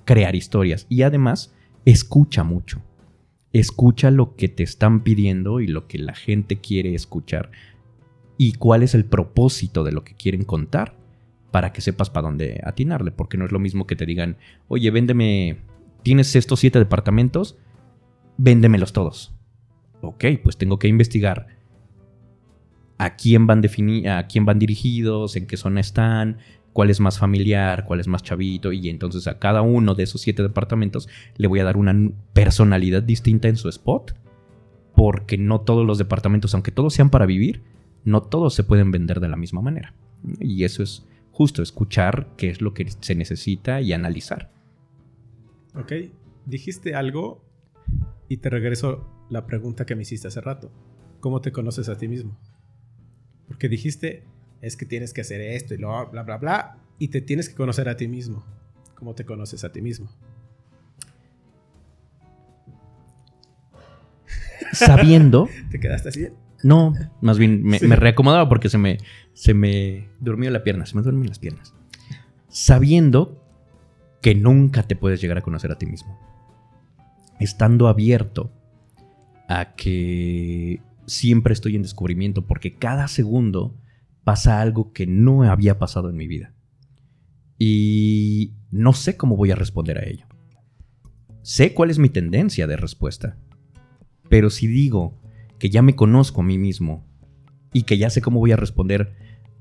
crear 0.05 0.35
historias. 0.35 0.87
Y 0.89 1.03
además, 1.03 1.55
escucha 1.85 2.45
mucho. 2.45 2.83
Escucha 3.53 4.11
lo 4.11 4.37
que 4.37 4.49
te 4.49 4.63
están 4.63 5.03
pidiendo 5.03 5.61
y 5.61 5.67
lo 5.67 5.87
que 5.89 5.99
la 5.99 6.15
gente 6.15 6.61
quiere 6.61 6.95
escuchar 6.95 7.51
y 8.43 8.53
cuál 8.53 8.83
es 8.83 8.95
el 8.95 9.05
propósito 9.05 9.85
de 9.85 9.93
lo 9.93 10.03
que 10.03 10.15
quieren 10.15 10.45
contar 10.45 10.97
para 11.51 11.75
que 11.75 11.83
sepas 11.83 12.09
para 12.09 12.29
dónde 12.29 12.61
atinarle, 12.65 13.11
porque 13.11 13.37
no 13.37 13.45
es 13.45 13.53
lo 13.53 13.59
mismo 13.59 13.87
que 13.87 13.97
te 13.97 14.07
digan, 14.07 14.39
oye, 14.69 14.91
véndeme, 14.91 15.59
tienes 16.03 16.35
estos 16.35 16.61
siete 16.61 16.79
departamentos, 16.79 17.59
véndemelos 18.39 18.95
todos. 18.95 19.35
Ok, 20.01 20.25
pues 20.43 20.57
tengo 20.57 20.79
que 20.79 20.89
investigar 20.89 21.60
a 23.01 23.17
quién 23.17 23.47
van 23.47 23.63
a 24.07 24.27
quién 24.27 24.45
van 24.45 24.59
dirigidos, 24.59 25.35
en 25.35 25.47
qué 25.47 25.57
zona 25.57 25.81
están, 25.81 26.37
cuál 26.75 26.91
es 26.91 27.01
más 27.01 27.19
familiar, 27.19 27.87
cuál 27.87 27.99
es 27.99 28.07
más 28.07 28.23
chavito, 28.23 28.73
y 28.73 28.91
entonces 28.91 29.27
a 29.27 29.39
cada 29.39 29.63
uno 29.63 29.95
de 29.95 30.03
esos 30.03 30.21
siete 30.21 30.43
departamentos 30.43 31.09
le 31.39 31.49
voy 31.49 31.61
a 31.61 31.65
dar 31.65 31.79
una 31.79 31.95
personalidad 32.35 33.03
distinta 33.03 33.49
en 33.49 33.57
su 33.57 33.71
spot, 33.71 34.15
porque 34.95 35.39
no 35.39 35.63
todos 35.63 35.87
los 35.87 35.97
departamentos, 35.97 36.53
aunque 36.53 36.73
todos 36.73 36.93
sean 36.93 37.09
para 37.09 37.25
vivir, 37.25 37.63
no 38.05 38.21
todos 38.21 38.53
se 38.53 38.65
pueden 38.65 38.91
vender 38.91 39.21
de 39.21 39.29
la 39.29 39.37
misma 39.37 39.63
manera. 39.63 39.95
Y 40.39 40.65
eso 40.65 40.83
es 40.83 41.07
justo, 41.33 41.63
escuchar 41.63 42.29
qué 42.37 42.51
es 42.51 42.61
lo 42.61 42.75
que 42.75 42.87
se 43.01 43.15
necesita 43.15 43.81
y 43.81 43.95
analizar. 43.95 44.53
Ok, 45.75 45.93
dijiste 46.45 46.95
algo 46.95 47.43
y 48.29 48.37
te 48.37 48.51
regreso 48.51 49.09
la 49.31 49.47
pregunta 49.47 49.87
que 49.87 49.97
me 49.97 50.03
hiciste 50.03 50.29
hace 50.29 50.43
rato. 50.43 50.71
¿Cómo 51.21 51.41
te 51.41 51.51
conoces 51.51 51.89
a 51.89 51.97
ti 51.97 52.07
mismo? 52.07 52.39
Porque 53.51 53.69
dijiste, 53.69 54.23
es 54.63 54.77
que 54.77 54.87
tienes 54.87 55.13
que 55.13 55.23
hacer 55.23 55.41
esto 55.41 55.75
y 55.75 55.79
lo 55.79 56.09
bla, 56.09 56.23
bla, 56.23 56.37
bla. 56.39 56.79
Y 57.01 57.09
te 57.09 57.21
tienes 57.21 57.49
que 57.49 57.57
conocer 57.57 57.89
a 57.89 57.97
ti 57.97 58.07
mismo. 58.07 58.45
¿Cómo 58.95 59.13
te 59.17 59.25
conoces 59.25 59.65
a 59.65 59.73
ti 59.73 59.83
mismo? 59.83 60.09
Sabiendo. 64.73 65.49
¿Te 65.73 65.81
quedaste 65.81 66.11
así? 66.11 66.29
No, 66.63 66.95
más 67.21 67.39
bien 67.39 67.65
me, 67.65 67.81
me 67.81 67.97
reacomodaba 67.97 68.49
porque 68.49 68.69
se 68.69 68.79
me, 68.79 68.99
se 69.33 69.53
me 69.53 70.07
durmió 70.21 70.49
la 70.51 70.63
pierna, 70.63 70.87
se 70.87 70.95
me 70.95 71.03
duermen 71.03 71.27
las 71.27 71.41
piernas. 71.41 71.75
Sabiendo 72.49 73.45
que 74.23 74.37
nunca 74.37 74.85
te 74.85 74.95
puedes 74.95 75.21
llegar 75.21 75.39
a 75.39 75.43
conocer 75.43 75.73
a 75.73 75.79
ti 75.79 75.87
mismo. 75.87 76.17
Estando 77.41 77.89
abierto 77.89 78.53
a 79.49 79.75
que 79.75 80.81
siempre 81.11 81.53
estoy 81.53 81.77
en 81.77 81.83
descubrimiento 81.83 82.47
porque 82.47 82.77
cada 82.77 83.09
segundo 83.09 83.77
pasa 84.23 84.61
algo 84.61 84.93
que 84.93 85.07
no 85.07 85.43
había 85.43 85.79
pasado 85.79 86.09
en 86.09 86.17
mi 86.17 86.29
vida. 86.29 86.55
Y 87.59 88.55
no 88.71 88.93
sé 88.93 89.17
cómo 89.17 89.37
voy 89.37 89.51
a 89.51 89.57
responder 89.57 89.99
a 89.99 90.07
ello. 90.09 90.27
Sé 91.43 91.75
cuál 91.75 91.91
es 91.91 91.99
mi 91.99 92.09
tendencia 92.09 92.67
de 92.67 92.77
respuesta. 92.77 93.37
Pero 94.29 94.51
si 94.51 94.67
digo 94.67 95.21
que 95.59 95.69
ya 95.69 95.83
me 95.83 95.97
conozco 95.97 96.43
a 96.43 96.45
mí 96.45 96.59
mismo 96.59 97.05
y 97.73 97.83
que 97.83 97.99
ya 97.99 98.09
sé 98.09 98.23
cómo 98.23 98.39
voy 98.39 98.53
a 98.53 98.57
responder 98.57 99.13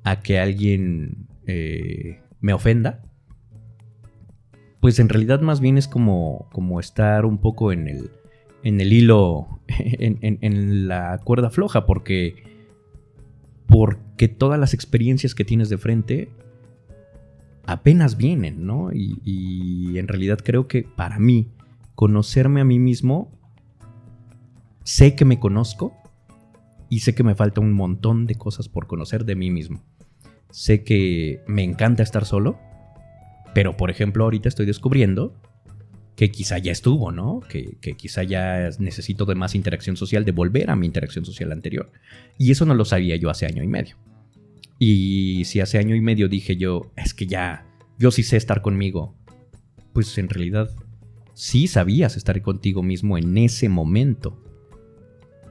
a 0.03 0.21
que 0.21 0.39
alguien 0.39 1.27
eh, 1.47 2.21
me 2.39 2.53
ofenda, 2.53 3.01
pues 4.80 4.99
en 4.99 5.09
realidad 5.09 5.41
más 5.41 5.59
bien 5.59 5.77
es 5.77 5.88
como, 5.88 6.47
como 6.51 6.80
estar 6.80 7.26
un 7.26 7.39
poco 7.39 7.71
en 7.71 7.88
el, 7.88 8.11
en 8.64 8.81
el 8.81 8.94
hilo, 8.94 9.60
en, 9.68 10.88
la 10.88 11.19
cuerda 11.23 11.49
floja, 11.49 11.86
porque, 11.86 12.44
porque 13.68 14.27
todas 14.27 14.60
las 14.60 14.73
experiencias 14.73 15.36
que 15.36 15.45
tienes 15.45 15.69
de 15.69 15.77
frente 15.77 16.30
apenas 17.65 18.18
vienen, 18.18 18.65
¿no? 18.65 18.91
Y, 18.91 19.22
y 19.23 19.98
en 19.98 20.07
realidad 20.07 20.40
creo 20.44 20.68
que 20.68 20.84
para 20.84 21.19
mí, 21.19 21.52
conocerme 21.95 22.61
a 22.61 22.65
mí 22.65 22.80
mismo, 22.80 23.31
sé 24.84 25.15
que 25.15 25.26
me 25.26 25.40
conozco 25.40 25.94
y 26.90 27.02
sé 27.02 27.14
que 27.14 27.23
me 27.23 27.36
falta 27.36 27.61
un 27.61 27.73
montón 27.73 28.26
de 28.26 28.36
cosas 28.36 28.68
por 28.68 28.88
conocer 28.88 29.26
de 29.26 29.36
mí 29.36 29.52
mismo. 29.52 29.84
Sé 30.49 30.84
que 30.84 31.44
me 31.48 31.64
encanta 31.64 32.02
estar 32.02 32.26
solo, 32.26 32.57
pero 33.53 33.77
por 33.77 33.91
ejemplo 33.91 34.23
ahorita 34.23 34.49
estoy 34.49 34.65
descubriendo 34.65 35.36
que 36.19 36.31
quizá 36.31 36.57
ya 36.57 36.73
estuvo, 36.73 37.13
¿no? 37.13 37.39
Que, 37.47 37.77
quizá 37.95 38.23
ya 38.23 38.69
necesito 38.77 39.23
de 39.23 39.35
más 39.35 39.55
interacción 39.55 39.95
social, 39.95 40.25
de 40.25 40.33
volver 40.33 40.69
a 40.69 40.75
mi 40.75 40.85
interacción 40.85 41.23
social 41.23 41.53
anterior. 41.53 41.93
Y 42.37 42.51
eso 42.51 42.65
no 42.65 42.73
lo 42.75 42.83
sabía 42.83 43.15
yo 43.15 43.29
hace 43.29 43.45
año 43.45 43.63
y 43.63 43.67
medio. 43.67 43.95
Y 44.79 45.45
si 45.45 45.61
hace 45.61 45.77
año 45.77 45.95
y 45.95 46.01
medio 46.01 46.27
dije 46.27 46.57
yo, 46.57 46.91
es 46.97 47.13
que 47.13 47.25
ya, 47.25 47.65
yo 47.97 48.11
sí 48.11 48.23
sé 48.23 48.35
estar 48.35 48.61
conmigo, 48.61 49.15
pues 49.93 50.17
en 50.17 50.27
realidad 50.27 50.69
sí 51.35 51.67
sabías 51.67 52.17
estar 52.17 52.41
contigo 52.41 52.83
mismo 52.83 53.17
en 53.17 53.37
ese 53.37 53.69
momento. 53.69 54.43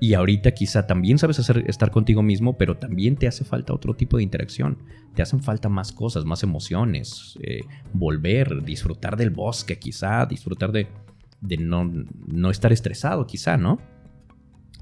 Y 0.01 0.15
ahorita 0.15 0.53
quizá 0.53 0.87
también 0.87 1.19
sabes 1.19 1.41
hacer, 1.41 1.65
estar 1.67 1.91
contigo 1.91 2.23
mismo, 2.23 2.57
pero 2.57 2.77
también 2.77 3.17
te 3.17 3.27
hace 3.27 3.45
falta 3.45 3.73
otro 3.73 3.95
tipo 3.95 4.17
de 4.17 4.23
interacción. 4.23 4.79
Te 5.15 5.23
hacen 5.23 5.43
falta 5.43 5.69
más 5.69 5.93
cosas, 5.93 6.25
más 6.25 6.43
emociones, 6.45 7.37
eh, 7.43 7.63
volver, 7.93 8.63
disfrutar 8.63 9.17
del 9.17 9.31
bosque 9.31 9.79
quizá, 9.79 10.25
disfrutar 10.27 10.71
de, 10.71 10.89
no, 11.59 11.91
no 12.27 12.51
estar 12.51 12.73
estresado 12.73 13.27
quizá, 13.27 13.57
¿no? 13.57 13.81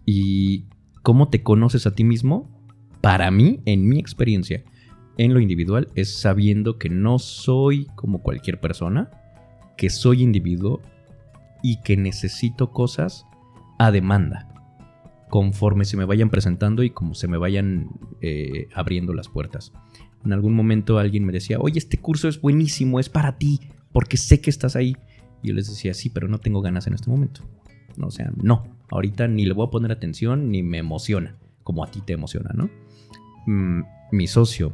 Y 0.05 0.67
cómo 1.03 1.29
te 1.29 1.43
conoces 1.43 1.87
a 1.87 1.95
ti 1.95 2.05
mismo, 2.05 2.51
para 3.01 3.31
mí, 3.31 3.61
en 3.65 3.89
mi 3.89 3.99
experiencia, 3.99 4.65
en 5.17 5.33
lo 5.33 5.41
individual, 5.41 5.89
es 5.95 6.15
sabiendo 6.15 6.79
que 6.79 6.91
no 6.91 7.19
soy 7.19 7.87
como 7.95 8.23
cualquier 8.23 8.61
persona, 8.61 9.11
que 9.79 9.89
soy 9.89 10.23
individuo 10.23 10.83
y 11.63 11.81
que 11.81 11.97
necesito 11.97 12.71
cosas 12.71 13.25
a 13.79 13.91
demanda 13.91 14.56
conforme 15.29 15.85
se 15.85 15.97
me 15.97 16.05
vayan 16.05 16.31
presentando 16.31 16.83
y 16.83 16.91
como 16.91 17.15
se 17.15 17.29
me 17.29 17.37
vayan 17.37 17.91
eh, 18.21 18.69
abriendo 18.75 19.13
las 19.13 19.29
puertas. 19.29 19.73
En 20.25 20.33
algún 20.33 20.55
momento 20.55 20.99
alguien 20.99 21.25
me 21.25 21.33
decía, 21.33 21.59
oye, 21.61 21.79
este 21.79 21.99
curso 21.99 22.29
es 22.29 22.41
buenísimo, 22.41 23.01
es 23.01 23.09
para 23.09 23.39
ti, 23.39 23.61
porque 23.93 24.17
sé 24.17 24.41
que 24.41 24.51
estás 24.51 24.77
ahí. 24.77 24.97
Y 25.43 25.49
yo 25.49 25.55
les 25.55 25.69
decía, 25.69 25.95
sí, 25.95 26.11
pero 26.11 26.29
no 26.29 26.39
tengo 26.39 26.61
ganas 26.63 26.87
en 26.87 26.95
este 26.95 27.11
momento. 27.11 27.43
O 28.01 28.11
sea, 28.11 28.33
no, 28.37 28.65
ahorita 28.91 29.29
ni 29.29 29.45
le 29.47 29.53
voy 29.53 29.67
a 29.67 29.71
poner 29.71 29.93
atención 29.93 30.51
ni 30.51 30.63
me 30.63 30.79
emociona, 30.79 31.37
como 31.63 31.85
a 31.85 31.91
ti 31.91 32.01
te 32.01 32.13
emociona, 32.13 32.51
¿no? 32.55 32.71
Mm, 33.47 33.85
mi 34.13 34.27
socio, 34.27 34.73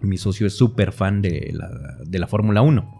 mi 0.00 0.16
socio 0.16 0.46
es 0.46 0.54
súper 0.54 0.92
fan 0.92 1.22
de 1.22 1.50
la, 1.52 1.98
de 2.04 2.18
la 2.18 2.26
Fórmula 2.26 2.62
1. 2.62 2.96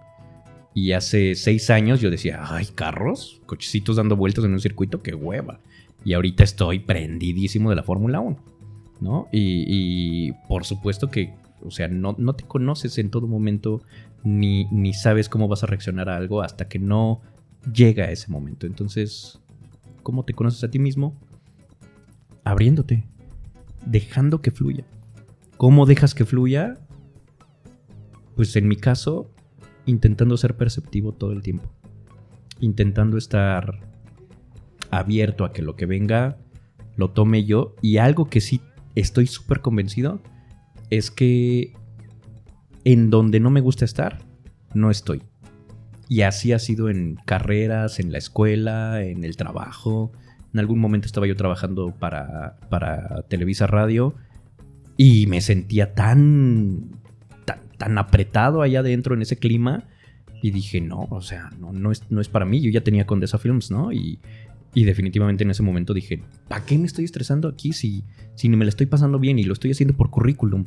Y 0.74 0.92
hace 0.92 1.34
seis 1.34 1.70
años 1.70 2.00
yo 2.00 2.10
decía, 2.10 2.40
ay, 2.44 2.66
carros, 2.74 3.42
cochecitos 3.46 3.96
dando 3.96 4.16
vueltas 4.16 4.44
en 4.44 4.52
un 4.52 4.60
circuito, 4.60 5.02
qué 5.02 5.14
hueva. 5.14 5.60
Y 6.04 6.12
ahorita 6.14 6.44
estoy 6.44 6.78
prendidísimo 6.78 7.70
de 7.70 7.76
la 7.76 7.82
Fórmula 7.82 8.20
1, 8.20 8.36
¿no? 9.00 9.28
Y, 9.32 10.32
por 10.48 10.64
supuesto 10.64 11.10
que, 11.10 11.34
o 11.62 11.70
sea, 11.70 11.88
no, 11.88 12.14
no, 12.18 12.34
te 12.34 12.44
conoces 12.44 12.98
en 12.98 13.10
todo 13.10 13.26
momento 13.26 13.82
ni, 14.24 14.66
ni 14.66 14.92
sabes 14.94 15.28
cómo 15.28 15.48
vas 15.48 15.62
a 15.62 15.66
reaccionar 15.66 16.08
a 16.08 16.16
algo 16.16 16.42
hasta 16.42 16.68
que 16.68 16.78
no 16.78 17.20
llega 17.72 18.10
ese 18.10 18.30
momento. 18.30 18.66
Entonces, 18.66 19.40
¿cómo 20.02 20.24
te 20.24 20.34
conoces 20.34 20.62
a 20.64 20.70
ti 20.70 20.78
mismo? 20.78 21.18
Abriéndote, 22.44 23.04
dejando 23.84 24.40
que 24.40 24.50
fluya. 24.50 24.84
¿Cómo 25.56 25.86
dejas 25.86 26.14
que 26.14 26.24
fluya? 26.24 26.78
Pues 28.36 28.54
en 28.54 28.68
mi 28.68 28.76
caso, 28.76 29.28
intentando 29.86 30.36
ser 30.36 30.56
perceptivo 30.56 31.12
todo 31.12 31.32
el 31.32 31.42
tiempo. 31.42 31.68
Intentando 32.60 33.18
estar 33.18 33.80
abierto 34.90 35.44
a 35.44 35.52
que 35.52 35.62
lo 35.62 35.76
que 35.76 35.86
venga 35.86 36.38
lo 36.96 37.10
tome 37.10 37.44
yo. 37.44 37.74
Y 37.80 37.98
algo 37.98 38.28
que 38.28 38.40
sí 38.40 38.60
estoy 38.94 39.26
súper 39.26 39.60
convencido 39.60 40.20
es 40.90 41.10
que 41.10 41.72
en 42.84 43.10
donde 43.10 43.40
no 43.40 43.50
me 43.50 43.60
gusta 43.60 43.84
estar, 43.84 44.18
no 44.74 44.90
estoy. 44.90 45.22
Y 46.08 46.22
así 46.22 46.52
ha 46.52 46.58
sido 46.58 46.88
en 46.88 47.16
carreras, 47.24 48.00
en 48.00 48.12
la 48.12 48.18
escuela, 48.18 49.02
en 49.02 49.24
el 49.24 49.36
trabajo. 49.36 50.10
En 50.52 50.60
algún 50.60 50.78
momento 50.78 51.06
estaba 51.06 51.26
yo 51.26 51.36
trabajando 51.36 51.94
para, 51.98 52.56
para 52.70 53.22
Televisa 53.28 53.66
Radio 53.66 54.14
y 54.96 55.26
me 55.26 55.40
sentía 55.42 55.94
tan, 55.94 56.90
tan, 57.44 57.60
tan 57.76 57.98
apretado 57.98 58.62
allá 58.62 58.80
adentro 58.80 59.14
en 59.14 59.22
ese 59.22 59.36
clima. 59.36 59.84
Y 60.40 60.50
dije, 60.50 60.80
no, 60.80 61.08
o 61.10 61.20
sea, 61.20 61.50
no, 61.58 61.72
no, 61.72 61.92
es, 61.92 62.10
no 62.10 62.20
es 62.20 62.28
para 62.28 62.46
mí. 62.46 62.60
Yo 62.60 62.70
ya 62.70 62.80
tenía 62.80 63.06
Condesa 63.06 63.38
Films, 63.38 63.70
¿no? 63.70 63.92
Y, 63.92 64.20
y 64.74 64.84
definitivamente 64.84 65.44
en 65.44 65.50
ese 65.50 65.62
momento 65.62 65.94
dije, 65.94 66.22
¿para 66.48 66.64
qué 66.64 66.78
me 66.78 66.86
estoy 66.86 67.04
estresando 67.04 67.48
aquí 67.48 67.72
si, 67.72 68.04
si 68.34 68.48
me 68.48 68.64
la 68.64 68.68
estoy 68.68 68.86
pasando 68.86 69.18
bien 69.18 69.38
y 69.38 69.44
lo 69.44 69.52
estoy 69.52 69.70
haciendo 69.70 69.96
por 69.96 70.10
currículum? 70.10 70.64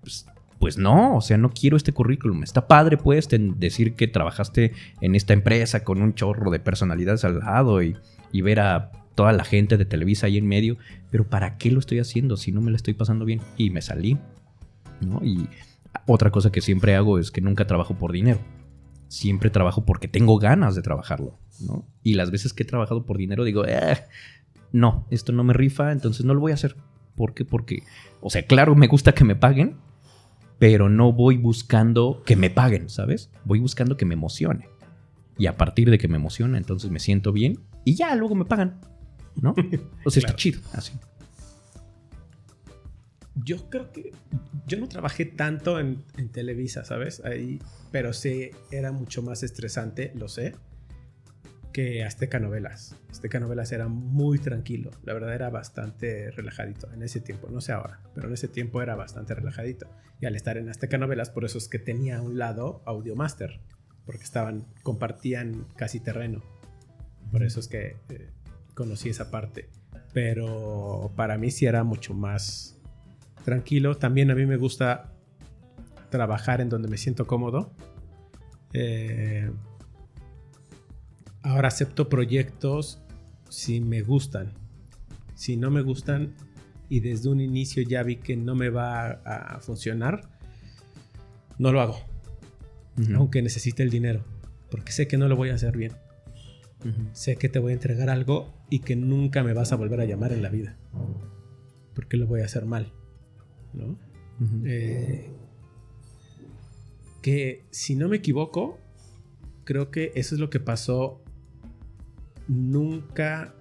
Pues, 0.00 0.26
pues 0.58 0.76
no, 0.76 1.16
o 1.16 1.20
sea, 1.20 1.38
no 1.38 1.50
quiero 1.50 1.76
este 1.76 1.92
currículum. 1.92 2.42
Está 2.42 2.66
padre, 2.66 2.96
pues, 2.96 3.28
decir 3.30 3.94
que 3.94 4.08
trabajaste 4.08 4.72
en 5.00 5.14
esta 5.14 5.32
empresa 5.32 5.84
con 5.84 6.02
un 6.02 6.14
chorro 6.14 6.50
de 6.50 6.60
personalidades 6.60 7.24
al 7.24 7.38
lado 7.38 7.82
y, 7.82 7.96
y 8.32 8.42
ver 8.42 8.60
a 8.60 8.92
toda 9.14 9.32
la 9.32 9.44
gente 9.44 9.76
de 9.76 9.84
Televisa 9.84 10.26
ahí 10.26 10.36
en 10.36 10.46
medio, 10.46 10.76
pero 11.10 11.28
¿para 11.28 11.56
qué 11.56 11.70
lo 11.70 11.78
estoy 11.78 11.98
haciendo 11.98 12.36
si 12.36 12.52
no 12.52 12.60
me 12.60 12.70
la 12.70 12.76
estoy 12.76 12.94
pasando 12.94 13.24
bien? 13.24 13.40
Y 13.56 13.70
me 13.70 13.82
salí, 13.82 14.18
¿no? 15.00 15.20
Y 15.24 15.48
otra 16.06 16.30
cosa 16.30 16.50
que 16.52 16.60
siempre 16.60 16.94
hago 16.94 17.18
es 17.18 17.30
que 17.30 17.40
nunca 17.40 17.66
trabajo 17.66 17.94
por 17.94 18.12
dinero 18.12 18.40
siempre 19.10 19.50
trabajo 19.50 19.84
porque 19.84 20.08
tengo 20.08 20.38
ganas 20.38 20.76
de 20.76 20.82
trabajarlo, 20.82 21.36
¿no? 21.60 21.86
Y 22.02 22.14
las 22.14 22.30
veces 22.30 22.52
que 22.52 22.62
he 22.62 22.66
trabajado 22.66 23.04
por 23.04 23.18
dinero 23.18 23.44
digo, 23.44 23.64
eh, 23.66 24.04
no, 24.72 25.06
esto 25.10 25.32
no 25.32 25.44
me 25.44 25.52
rifa, 25.52 25.92
entonces 25.92 26.24
no 26.24 26.34
lo 26.34 26.40
voy 26.40 26.52
a 26.52 26.54
hacer. 26.54 26.76
¿Por 27.14 27.34
qué? 27.34 27.44
Porque, 27.44 27.82
o 28.20 28.30
sea, 28.30 28.46
claro, 28.46 28.74
me 28.74 28.86
gusta 28.86 29.12
que 29.12 29.24
me 29.24 29.36
paguen, 29.36 29.76
pero 30.58 30.88
no 30.88 31.12
voy 31.12 31.36
buscando 31.36 32.22
que 32.24 32.36
me 32.36 32.50
paguen, 32.50 32.88
¿sabes? 32.88 33.30
Voy 33.44 33.58
buscando 33.58 33.96
que 33.96 34.04
me 34.04 34.14
emocione. 34.14 34.68
Y 35.38 35.46
a 35.46 35.56
partir 35.56 35.90
de 35.90 35.98
que 35.98 36.08
me 36.08 36.16
emociona, 36.16 36.58
entonces 36.58 36.90
me 36.90 36.98
siento 36.98 37.32
bien 37.32 37.60
y 37.84 37.94
ya 37.94 38.14
luego 38.14 38.34
me 38.34 38.44
pagan, 38.44 38.80
¿no? 39.40 39.54
O 40.04 40.10
sea, 40.10 40.20
está 40.20 40.36
chido, 40.36 40.60
así. 40.72 40.92
Yo 43.34 43.70
creo 43.70 43.90
que 43.90 44.12
yo 44.66 44.78
no 44.78 44.88
trabajé 44.88 45.24
tanto 45.24 45.80
en, 45.80 46.04
en 46.18 46.28
Televisa, 46.28 46.84
¿sabes? 46.84 47.24
Ahí 47.24 47.58
pero 47.90 48.12
sí 48.12 48.50
era 48.70 48.92
mucho 48.92 49.22
más 49.22 49.42
estresante, 49.42 50.12
lo 50.14 50.28
sé, 50.28 50.54
que 51.72 52.04
Azteca 52.04 52.38
Novelas. 52.38 52.96
Azteca 53.10 53.40
Novelas 53.40 53.72
era 53.72 53.88
muy 53.88 54.38
tranquilo, 54.38 54.90
la 55.04 55.14
verdad 55.14 55.34
era 55.34 55.50
bastante 55.50 56.30
relajadito 56.30 56.92
en 56.92 57.02
ese 57.02 57.20
tiempo, 57.20 57.48
no 57.50 57.60
sé 57.60 57.72
ahora, 57.72 58.00
pero 58.14 58.28
en 58.28 58.34
ese 58.34 58.48
tiempo 58.48 58.82
era 58.82 58.94
bastante 58.94 59.34
relajadito. 59.34 59.86
Y 60.20 60.26
al 60.26 60.36
estar 60.36 60.56
en 60.56 60.68
Azteca 60.68 60.98
Novelas, 60.98 61.30
por 61.30 61.44
eso 61.44 61.58
es 61.58 61.68
que 61.68 61.78
tenía 61.78 62.20
un 62.20 62.38
lado 62.38 62.82
Audiomaster, 62.84 63.60
porque 64.04 64.24
estaban, 64.24 64.66
compartían 64.82 65.66
casi 65.76 66.00
terreno. 66.00 66.42
Por 67.30 67.42
eso 67.42 67.60
es 67.60 67.68
que 67.68 67.96
eh, 68.08 68.30
conocí 68.74 69.08
esa 69.08 69.30
parte. 69.30 69.68
Pero 70.12 71.12
para 71.16 71.38
mí 71.38 71.50
sí 71.50 71.66
era 71.66 71.84
mucho 71.84 72.14
más 72.14 72.76
tranquilo. 73.44 73.96
También 73.96 74.30
a 74.30 74.34
mí 74.34 74.46
me 74.46 74.56
gusta 74.56 75.12
trabajar 76.10 76.60
en 76.60 76.68
donde 76.68 76.88
me 76.88 76.98
siento 76.98 77.26
cómodo. 77.26 77.72
Eh, 78.72 79.50
ahora 81.42 81.68
acepto 81.68 82.08
proyectos 82.08 83.00
si 83.48 83.80
me 83.80 84.02
gustan. 84.02 84.52
Si 85.34 85.56
no 85.56 85.70
me 85.70 85.82
gustan 85.82 86.34
y 86.88 87.00
desde 87.00 87.28
un 87.28 87.40
inicio 87.40 87.82
ya 87.82 88.02
vi 88.02 88.16
que 88.16 88.36
no 88.36 88.54
me 88.54 88.68
va 88.68 89.10
a 89.24 89.60
funcionar, 89.60 90.28
no 91.58 91.72
lo 91.72 91.80
hago. 91.80 91.98
Aunque 93.14 93.42
necesite 93.42 93.82
el 93.82 93.90
dinero. 93.90 94.24
Porque 94.70 94.92
sé 94.92 95.08
que 95.08 95.18
no 95.18 95.28
lo 95.28 95.36
voy 95.36 95.50
a 95.50 95.54
hacer 95.54 95.76
bien. 95.76 95.92
Sé 97.12 97.36
que 97.36 97.48
te 97.48 97.58
voy 97.58 97.72
a 97.72 97.74
entregar 97.74 98.08
algo 98.08 98.52
y 98.70 98.80
que 98.80 98.96
nunca 98.96 99.42
me 99.42 99.52
vas 99.52 99.72
a 99.72 99.76
volver 99.76 100.00
a 100.00 100.04
llamar 100.04 100.32
en 100.32 100.42
la 100.42 100.48
vida. 100.48 100.76
Porque 101.94 102.16
lo 102.16 102.26
voy 102.26 102.40
a 102.40 102.46
hacer 102.46 102.64
mal. 102.64 102.92
¿No? 103.74 103.98
Eh, 104.64 105.30
que 107.20 107.64
si 107.70 107.94
no 107.94 108.08
me 108.08 108.16
equivoco, 108.16 108.78
creo 109.64 109.90
que 109.90 110.12
eso 110.14 110.34
es 110.34 110.40
lo 110.40 110.48
que 110.48 110.60
pasó. 110.60 111.22
Nunca 112.50 113.54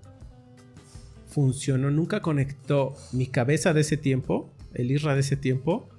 funcionó, 1.27 1.91
nunca 1.91 2.21
conectó 2.21 2.95
mi 3.13 3.27
cabeza 3.27 3.71
de 3.71 3.81
ese 3.81 3.97
tiempo, 3.97 4.51
el 4.73 4.89
IRRA 4.89 5.13
de 5.13 5.19
ese 5.19 5.37
tiempo, 5.37 5.89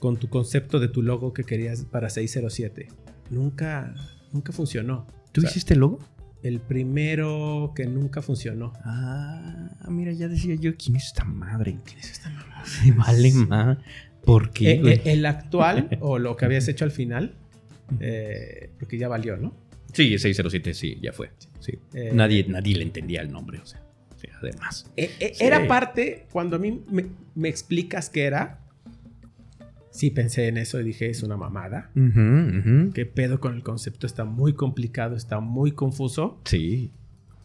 con 0.00 0.16
tu 0.16 0.28
concepto 0.28 0.80
de 0.80 0.88
tu 0.88 1.02
logo 1.02 1.32
que 1.32 1.44
querías 1.44 1.84
para 1.84 2.10
607. 2.10 2.88
Nunca, 3.30 3.94
nunca 4.32 4.52
funcionó. 4.52 5.06
¿Tú 5.30 5.42
hiciste 5.42 5.74
el 5.74 5.80
logo? 5.80 6.00
El 6.42 6.58
primero 6.58 7.72
que 7.76 7.86
nunca 7.86 8.22
funcionó. 8.22 8.72
Ah, 8.84 9.70
mira, 9.88 10.10
ya 10.10 10.26
decía 10.26 10.56
yo, 10.56 10.72
¿quién 10.76 10.96
es 10.96 11.06
esta 11.06 11.24
madre? 11.24 11.78
¿Quién 11.84 12.00
es 12.00 12.10
esta 12.10 12.28
mamá? 12.30 12.64
Se 12.64 12.90
vale 12.90 13.32
más. 13.34 13.78
¿Por 14.24 14.50
qué? 14.50 14.72
Eh, 14.72 14.82
eh, 14.94 15.02
el 15.04 15.26
actual, 15.26 15.96
o 16.00 16.18
lo 16.18 16.36
que 16.36 16.44
habías 16.44 16.66
hecho 16.66 16.84
al 16.84 16.90
final, 16.90 17.36
eh, 18.00 18.70
porque 18.80 18.98
ya 18.98 19.06
valió, 19.06 19.36
¿no? 19.36 19.54
Sí, 19.92 20.18
607 20.18 20.74
sí, 20.74 20.98
ya 21.00 21.12
fue. 21.12 21.30
Sí. 21.38 21.51
Nadie, 22.12 22.44
nadie 22.48 22.76
le 22.76 22.82
entendía 22.82 23.20
el 23.20 23.30
nombre, 23.30 23.58
o 23.58 23.66
sea, 23.66 23.82
además. 24.40 24.90
Era 24.96 25.66
parte, 25.66 26.26
cuando 26.32 26.56
a 26.56 26.58
mí 26.58 26.82
me, 26.90 27.06
me 27.34 27.48
explicas 27.48 28.08
qué 28.08 28.24
era, 28.24 28.62
sí 29.92 30.10
pensé 30.10 30.48
en 30.48 30.56
eso 30.56 30.80
y 30.80 30.84
dije, 30.84 31.08
es 31.08 31.22
una 31.22 31.36
mamada. 31.36 31.90
¿Qué 32.94 33.06
pedo 33.06 33.38
con 33.38 33.54
el 33.54 33.62
concepto? 33.62 34.06
Está 34.06 34.24
muy 34.24 34.54
complicado, 34.54 35.14
está 35.14 35.38
muy 35.40 35.72
confuso. 35.72 36.40
Sí. 36.44 36.90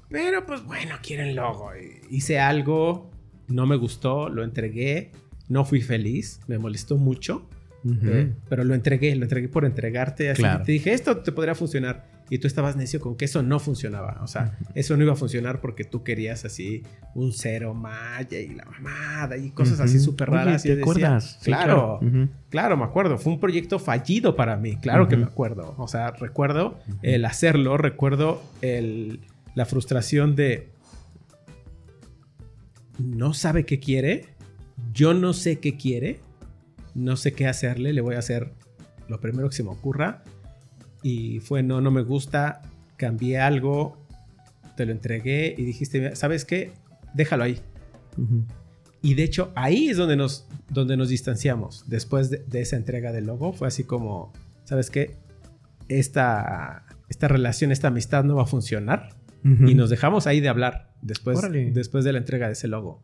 Pero 0.09 0.45
pues 0.45 0.63
bueno, 0.63 0.95
quieren 1.03 1.35
logo. 1.35 1.71
Hice 2.09 2.39
algo, 2.39 3.11
no 3.47 3.65
me 3.65 3.75
gustó, 3.75 4.29
lo 4.29 4.43
entregué, 4.43 5.11
no 5.49 5.65
fui 5.65 5.81
feliz, 5.81 6.39
me 6.47 6.57
molestó 6.57 6.97
mucho. 6.97 7.47
Eh, 8.03 8.33
pero 8.49 8.63
lo 8.63 8.73
entregué, 8.73 9.15
lo 9.15 9.23
entregué 9.23 9.47
por 9.47 9.63
entregarte. 9.63 10.29
Así 10.29 10.43
te 10.65 10.71
dije, 10.71 10.93
esto 10.93 11.17
te 11.17 11.31
podría 11.31 11.55
funcionar 11.55 12.16
y 12.29 12.39
tú 12.39 12.47
estabas 12.47 12.75
necio 12.75 12.99
con 12.99 13.15
que 13.15 13.25
eso 13.25 13.41
no 13.41 13.59
funcionaba. 13.59 14.19
O 14.21 14.27
sea, 14.27 14.57
eso 14.75 14.97
no 14.97 15.03
iba 15.03 15.13
a 15.13 15.15
funcionar 15.15 15.61
porque 15.61 15.83
tú 15.83 16.03
querías 16.03 16.45
así 16.45 16.83
un 17.15 17.31
cero 17.31 17.73
maya 17.73 18.39
y 18.39 18.49
la 18.49 18.65
mamada 18.65 19.37
y 19.37 19.51
cosas 19.51 19.79
así 19.79 19.99
súper 19.99 20.29
raras. 20.29 20.63
¿Te 20.63 20.79
acuerdas? 20.79 21.39
claro, 21.43 21.99
claro, 22.49 22.77
me 22.77 22.83
acuerdo. 22.83 23.17
Fue 23.17 23.33
un 23.33 23.39
proyecto 23.39 23.79
fallido 23.79 24.35
para 24.35 24.57
mí, 24.57 24.77
claro 24.77 25.07
que 25.07 25.15
me 25.15 25.25
acuerdo. 25.25 25.75
O 25.77 25.87
sea, 25.87 26.11
recuerdo 26.11 26.79
el 27.01 27.25
hacerlo, 27.25 27.77
recuerdo 27.77 28.41
el, 28.61 29.21
la 29.55 29.65
frustración 29.65 30.35
de 30.35 30.69
no 32.99 33.33
sabe 33.33 33.65
qué 33.65 33.79
quiere, 33.79 34.25
yo 34.93 35.13
no 35.13 35.33
sé 35.33 35.59
qué 35.59 35.77
quiere, 35.77 36.19
no 36.93 37.15
sé 37.15 37.33
qué 37.33 37.47
hacerle, 37.47 37.93
le 37.93 38.01
voy 38.01 38.15
a 38.15 38.19
hacer 38.19 38.53
lo 39.07 39.21
primero 39.21 39.49
que 39.49 39.55
se 39.55 39.63
me 39.63 39.69
ocurra 39.69 40.23
y 41.07 41.39
fue 41.39 41.63
no, 41.63 41.79
no 41.79 41.89
me 41.89 42.01
gusta, 42.03 42.61
cambié 42.97 43.39
algo, 43.39 43.97
te 44.75 44.85
lo 44.85 44.91
entregué 44.91 45.55
y 45.57 45.63
dijiste, 45.63 46.17
¿sabes 46.17 46.43
qué? 46.43 46.73
Déjalo 47.13 47.45
ahí. 47.45 47.59
Y 49.01 49.13
de 49.13 49.23
hecho 49.23 49.53
ahí 49.55 49.87
es 49.87 49.95
donde 49.95 50.17
nos, 50.17 50.49
donde 50.69 50.97
nos 50.97 51.07
distanciamos. 51.07 51.85
Después 51.87 52.29
de, 52.29 52.43
esa 52.59 52.75
entrega 52.75 53.13
del 53.13 53.25
logo 53.25 53.53
fue 53.53 53.69
así 53.69 53.85
como, 53.85 54.33
¿sabes 54.65 54.89
qué? 54.89 55.15
Esta, 55.87 56.83
esta 57.07 57.29
relación, 57.29 57.71
esta 57.71 57.87
amistad 57.87 58.25
no 58.25 58.35
va 58.35 58.43
a 58.43 58.47
funcionar. 58.47 59.15
Y 59.65 59.75
nos 59.75 59.89
dejamos 59.89 60.27
ahí 60.27 60.41
de 60.41 60.49
hablar 60.49 60.91
después, 61.01 61.39
después 61.71 62.03
de 62.03 62.11
la 62.11 62.17
entrega 62.17 62.47
de 62.47 62.53
ese 62.53 62.67
logo. 62.67 63.01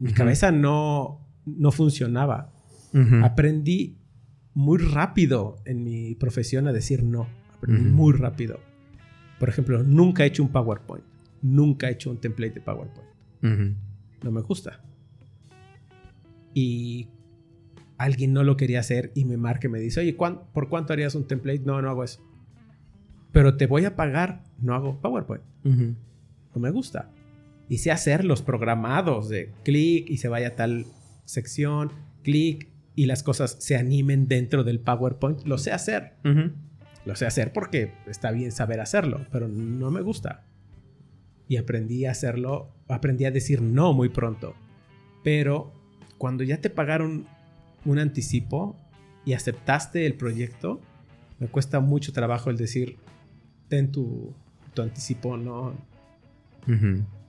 Mi 0.00 0.12
cabeza 0.12 0.50
no, 0.50 1.20
no 1.46 1.70
funcionaba. 1.70 2.50
Aprendí 3.22 3.96
muy 4.54 4.78
rápido 4.78 5.58
en 5.64 5.84
mi 5.84 6.16
profesión 6.16 6.66
a 6.66 6.72
decir 6.72 7.04
no. 7.04 7.28
Aprendí 7.64 7.90
muy 7.90 8.12
rápido. 8.12 8.60
Por 9.38 9.48
ejemplo, 9.48 9.82
nunca 9.82 10.24
he 10.24 10.28
hecho 10.28 10.42
un 10.42 10.50
PowerPoint. 10.50 11.04
Nunca 11.42 11.88
he 11.88 11.92
hecho 11.92 12.10
un 12.10 12.18
template 12.18 12.54
de 12.54 12.60
PowerPoint. 12.60 13.76
No 14.22 14.30
me 14.30 14.40
gusta. 14.40 14.80
Y 16.54 17.08
alguien 17.98 18.32
no 18.32 18.42
lo 18.44 18.56
quería 18.56 18.80
hacer 18.80 19.12
y 19.14 19.24
me 19.24 19.36
marca 19.36 19.66
y 19.66 19.70
me 19.70 19.80
dice, 19.80 20.00
oye, 20.00 20.14
¿por 20.14 20.68
cuánto 20.68 20.92
harías 20.92 21.14
un 21.14 21.26
template? 21.26 21.60
No, 21.60 21.82
no 21.82 21.90
hago 21.90 22.04
eso. 22.04 22.20
Pero 23.32 23.56
te 23.56 23.66
voy 23.66 23.84
a 23.84 23.96
pagar, 23.96 24.44
no 24.60 24.74
hago 24.74 25.00
PowerPoint. 25.00 25.42
No 25.64 26.60
me 26.60 26.70
gusta. 26.70 27.10
Y 27.68 27.78
sé 27.78 27.90
hacer 27.90 28.24
los 28.24 28.42
programados 28.42 29.28
de 29.28 29.50
clic 29.64 30.08
y 30.08 30.18
se 30.18 30.28
vaya 30.28 30.48
a 30.48 30.54
tal 30.54 30.86
sección, 31.24 31.90
clic 32.22 32.68
y 32.94 33.06
las 33.06 33.22
cosas 33.22 33.56
se 33.58 33.76
animen 33.76 34.28
dentro 34.28 34.62
del 34.62 34.78
PowerPoint, 34.78 35.42
lo 35.44 35.58
sé 35.58 35.72
hacer. 35.72 36.14
Lo 37.04 37.16
sé 37.16 37.26
hacer 37.26 37.52
porque 37.52 37.92
está 38.06 38.30
bien 38.30 38.52
saber 38.52 38.80
hacerlo, 38.80 39.26
pero 39.30 39.48
no 39.48 39.90
me 39.90 40.00
gusta. 40.00 40.44
Y 41.48 41.56
aprendí 41.56 42.06
a 42.06 42.12
hacerlo, 42.12 42.70
aprendí 42.88 43.26
a 43.26 43.30
decir 43.30 43.60
no 43.60 43.92
muy 43.92 44.08
pronto. 44.08 44.54
Pero 45.22 45.72
cuando 46.18 46.44
ya 46.44 46.60
te 46.60 46.70
pagaron 46.70 47.26
un 47.84 47.98
anticipo 47.98 48.76
y 49.26 49.34
aceptaste 49.34 50.06
el 50.06 50.14
proyecto, 50.14 50.80
me 51.38 51.48
cuesta 51.48 51.80
mucho 51.80 52.12
trabajo 52.12 52.48
el 52.50 52.56
decir, 52.56 52.96
ten 53.68 53.92
tu, 53.92 54.32
tu 54.72 54.82
anticipo, 54.82 55.36
no, 55.36 55.74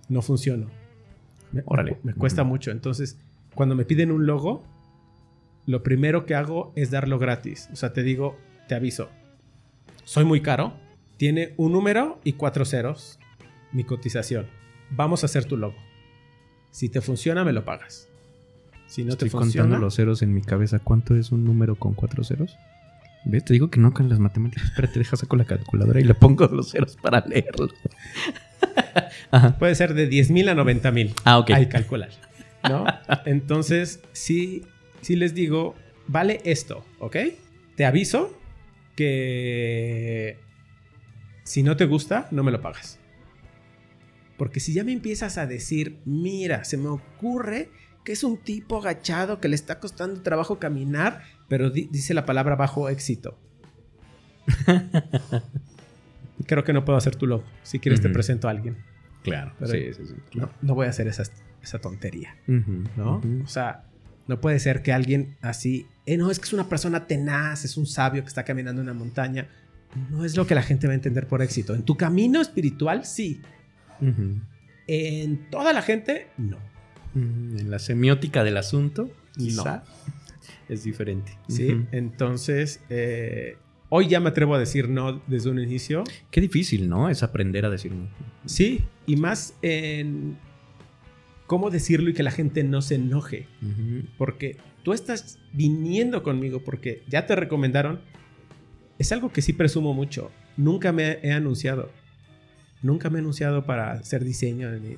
no 0.07 0.21
funciona. 0.21 0.67
Me, 1.51 1.63
me 2.03 2.13
cuesta 2.13 2.43
mucho. 2.43 2.71
Entonces, 2.71 3.19
cuando 3.53 3.75
me 3.75 3.85
piden 3.85 4.11
un 4.11 4.25
logo, 4.25 4.63
lo 5.65 5.83
primero 5.83 6.25
que 6.25 6.35
hago 6.35 6.71
es 6.75 6.91
darlo 6.91 7.19
gratis. 7.19 7.69
O 7.73 7.75
sea, 7.75 7.93
te 7.93 8.03
digo, 8.03 8.37
te 8.67 8.75
aviso, 8.75 9.09
soy 10.05 10.23
muy 10.25 10.41
caro, 10.41 10.73
tiene 11.17 11.53
un 11.57 11.73
número 11.73 12.19
y 12.23 12.33
cuatro 12.33 12.63
ceros 12.65 13.19
mi 13.71 13.83
cotización. 13.83 14.47
Vamos 14.91 15.23
a 15.23 15.25
hacer 15.25 15.45
tu 15.45 15.57
logo. 15.57 15.75
Si 16.71 16.89
te 16.89 17.01
funciona, 17.01 17.43
me 17.43 17.51
lo 17.53 17.65
pagas. 17.65 18.07
Si 18.87 19.03
no 19.03 19.11
Estoy 19.11 19.29
te 19.29 19.31
funciona. 19.31 19.63
contando 19.65 19.85
los 19.85 19.95
ceros 19.95 20.21
en 20.21 20.33
mi 20.33 20.41
cabeza. 20.41 20.79
¿Cuánto 20.79 21.15
es 21.15 21.31
un 21.31 21.43
número 21.43 21.75
con 21.75 21.93
cuatro 21.93 22.23
ceros? 22.23 22.55
¿Ves? 23.25 23.43
Te 23.43 23.53
digo 23.53 23.69
que 23.69 23.79
no 23.79 23.93
con 23.93 24.07
las 24.07 24.19
matemáticas. 24.19 24.65
Espérate, 24.69 24.99
deja 24.99 25.17
saco 25.17 25.35
la 25.35 25.45
calculadora 25.45 25.99
y 25.99 26.03
le 26.03 26.13
pongo 26.13 26.45
los 26.47 26.69
ceros 26.71 26.95
para 27.01 27.25
leerlo. 27.25 27.69
Puede 29.59 29.75
ser 29.75 29.93
de 29.93 30.07
10 30.07 30.31
mil 30.31 30.49
a 30.49 30.55
90 30.55 30.91
mil. 30.91 31.13
Ah, 31.23 31.39
ok. 31.39 31.51
Hay 31.51 31.67
calcular. 31.67 32.09
¿No? 32.69 32.85
Entonces, 33.25 33.99
sí, 34.13 34.63
si 35.01 35.15
les 35.15 35.33
digo, 35.33 35.75
vale 36.07 36.41
esto, 36.45 36.85
¿ok? 36.99 37.17
Te 37.75 37.85
aviso 37.85 38.37
que 38.95 40.39
si 41.43 41.63
no 41.63 41.77
te 41.77 41.85
gusta, 41.85 42.27
no 42.31 42.43
me 42.43 42.51
lo 42.51 42.61
pagas. 42.61 42.99
Porque 44.37 44.59
si 44.59 44.73
ya 44.73 44.83
me 44.83 44.91
empiezas 44.91 45.37
a 45.37 45.47
decir, 45.47 45.99
mira, 46.05 46.63
se 46.63 46.77
me 46.77 46.87
ocurre 46.87 47.69
que 48.03 48.11
es 48.11 48.23
un 48.23 48.37
tipo 48.37 48.77
agachado 48.79 49.39
que 49.39 49.47
le 49.47 49.55
está 49.55 49.79
costando 49.79 50.21
trabajo 50.21 50.59
caminar, 50.59 51.23
pero 51.47 51.69
dice 51.69 52.13
la 52.13 52.25
palabra 52.25 52.55
bajo 52.55 52.89
éxito. 52.89 53.37
Creo 56.45 56.63
que 56.63 56.73
no 56.73 56.85
puedo 56.85 56.97
hacer 56.97 57.15
tu 57.15 57.25
logo. 57.25 57.43
Si 57.63 57.79
quieres, 57.79 58.01
te 58.01 58.09
presento 58.09 58.47
a 58.47 58.51
alguien. 58.51 58.77
Claro. 59.23 59.53
sí, 59.65 59.93
sí, 59.93 60.03
sí. 60.05 60.39
No, 60.61 60.75
voy 60.75 60.85
a 60.85 60.89
hacer 60.89 61.07
esa, 61.07 61.23
esa 61.63 61.79
tontería. 61.79 62.35
¿No? 62.45 63.21
O 63.43 63.47
sea, 63.47 63.85
no 64.27 64.39
puede 64.41 64.59
ser 64.59 64.83
que 64.83 64.93
alguien 64.93 65.37
así, 65.41 65.87
eh, 66.05 66.17
no, 66.17 66.29
es 66.29 66.39
que 66.39 66.45
es 66.45 66.53
una 66.53 66.69
persona 66.69 67.07
tenaz, 67.07 67.65
es 67.65 67.77
un 67.77 67.85
sabio 67.85 68.21
que 68.21 68.27
está 68.27 68.43
caminando 68.43 68.81
en 68.81 68.89
una 68.89 68.97
montaña. 68.97 69.47
No 70.09 70.25
es 70.25 70.35
lo 70.35 70.45
que 70.45 70.55
la 70.55 70.61
gente 70.61 70.87
va 70.87 70.93
a 70.93 70.95
entender 70.95 71.27
por 71.27 71.41
éxito. 71.41 71.73
En 71.73 71.83
tu 71.83 71.95
camino 71.95 72.41
espiritual, 72.41 73.05
sí. 73.05 73.41
En 74.87 75.49
toda 75.49 75.73
la 75.73 75.81
gente, 75.81 76.27
no. 76.37 76.57
En 77.15 77.71
la 77.71 77.79
semiótica 77.79 78.43
del 78.43 78.57
asunto, 78.57 79.09
quizá 79.37 79.83
es 80.69 80.83
diferente. 80.83 81.37
Sí, 81.47 81.85
entonces, 81.91 82.81
eh, 82.89 83.57
hoy 83.89 84.09
ya 84.09 84.19
me 84.19 84.29
atrevo 84.29 84.53
a 84.53 84.59
decir 84.59 84.89
no 84.89 85.21
desde 85.27 85.49
un 85.49 85.59
inicio. 85.59 86.03
Qué 86.29 86.41
difícil, 86.41 86.89
¿no? 86.89 87.09
Es 87.09 87.23
aprender 87.23 87.65
a 87.65 87.69
decir 87.69 87.93
no. 87.93 88.09
Sí, 88.45 88.83
y 89.07 89.15
más 89.15 89.53
en 89.61 90.37
cómo 91.47 91.69
decirlo 91.69 92.09
y 92.09 92.13
que 92.13 92.23
la 92.23 92.31
gente 92.31 92.63
no 92.63 92.81
se 92.81 92.95
enoje. 92.95 93.47
Ujú. 93.61 94.07
Porque 94.17 94.57
tú 94.83 94.93
estás 94.93 95.39
viniendo 95.53 96.23
conmigo 96.23 96.61
porque 96.63 97.03
ya 97.07 97.25
te 97.25 97.35
recomendaron. 97.35 98.01
Es 98.99 99.11
algo 99.11 99.31
que 99.31 99.41
sí 99.41 99.53
presumo 99.53 99.93
mucho. 99.93 100.31
Nunca 100.57 100.91
me 100.91 101.19
he 101.21 101.31
anunciado. 101.33 101.91
Nunca 102.81 103.09
me 103.09 103.17
he 103.19 103.21
anunciado 103.21 103.65
para 103.65 103.91
hacer 103.91 104.23
diseño. 104.23 104.69
ni- 104.71 104.95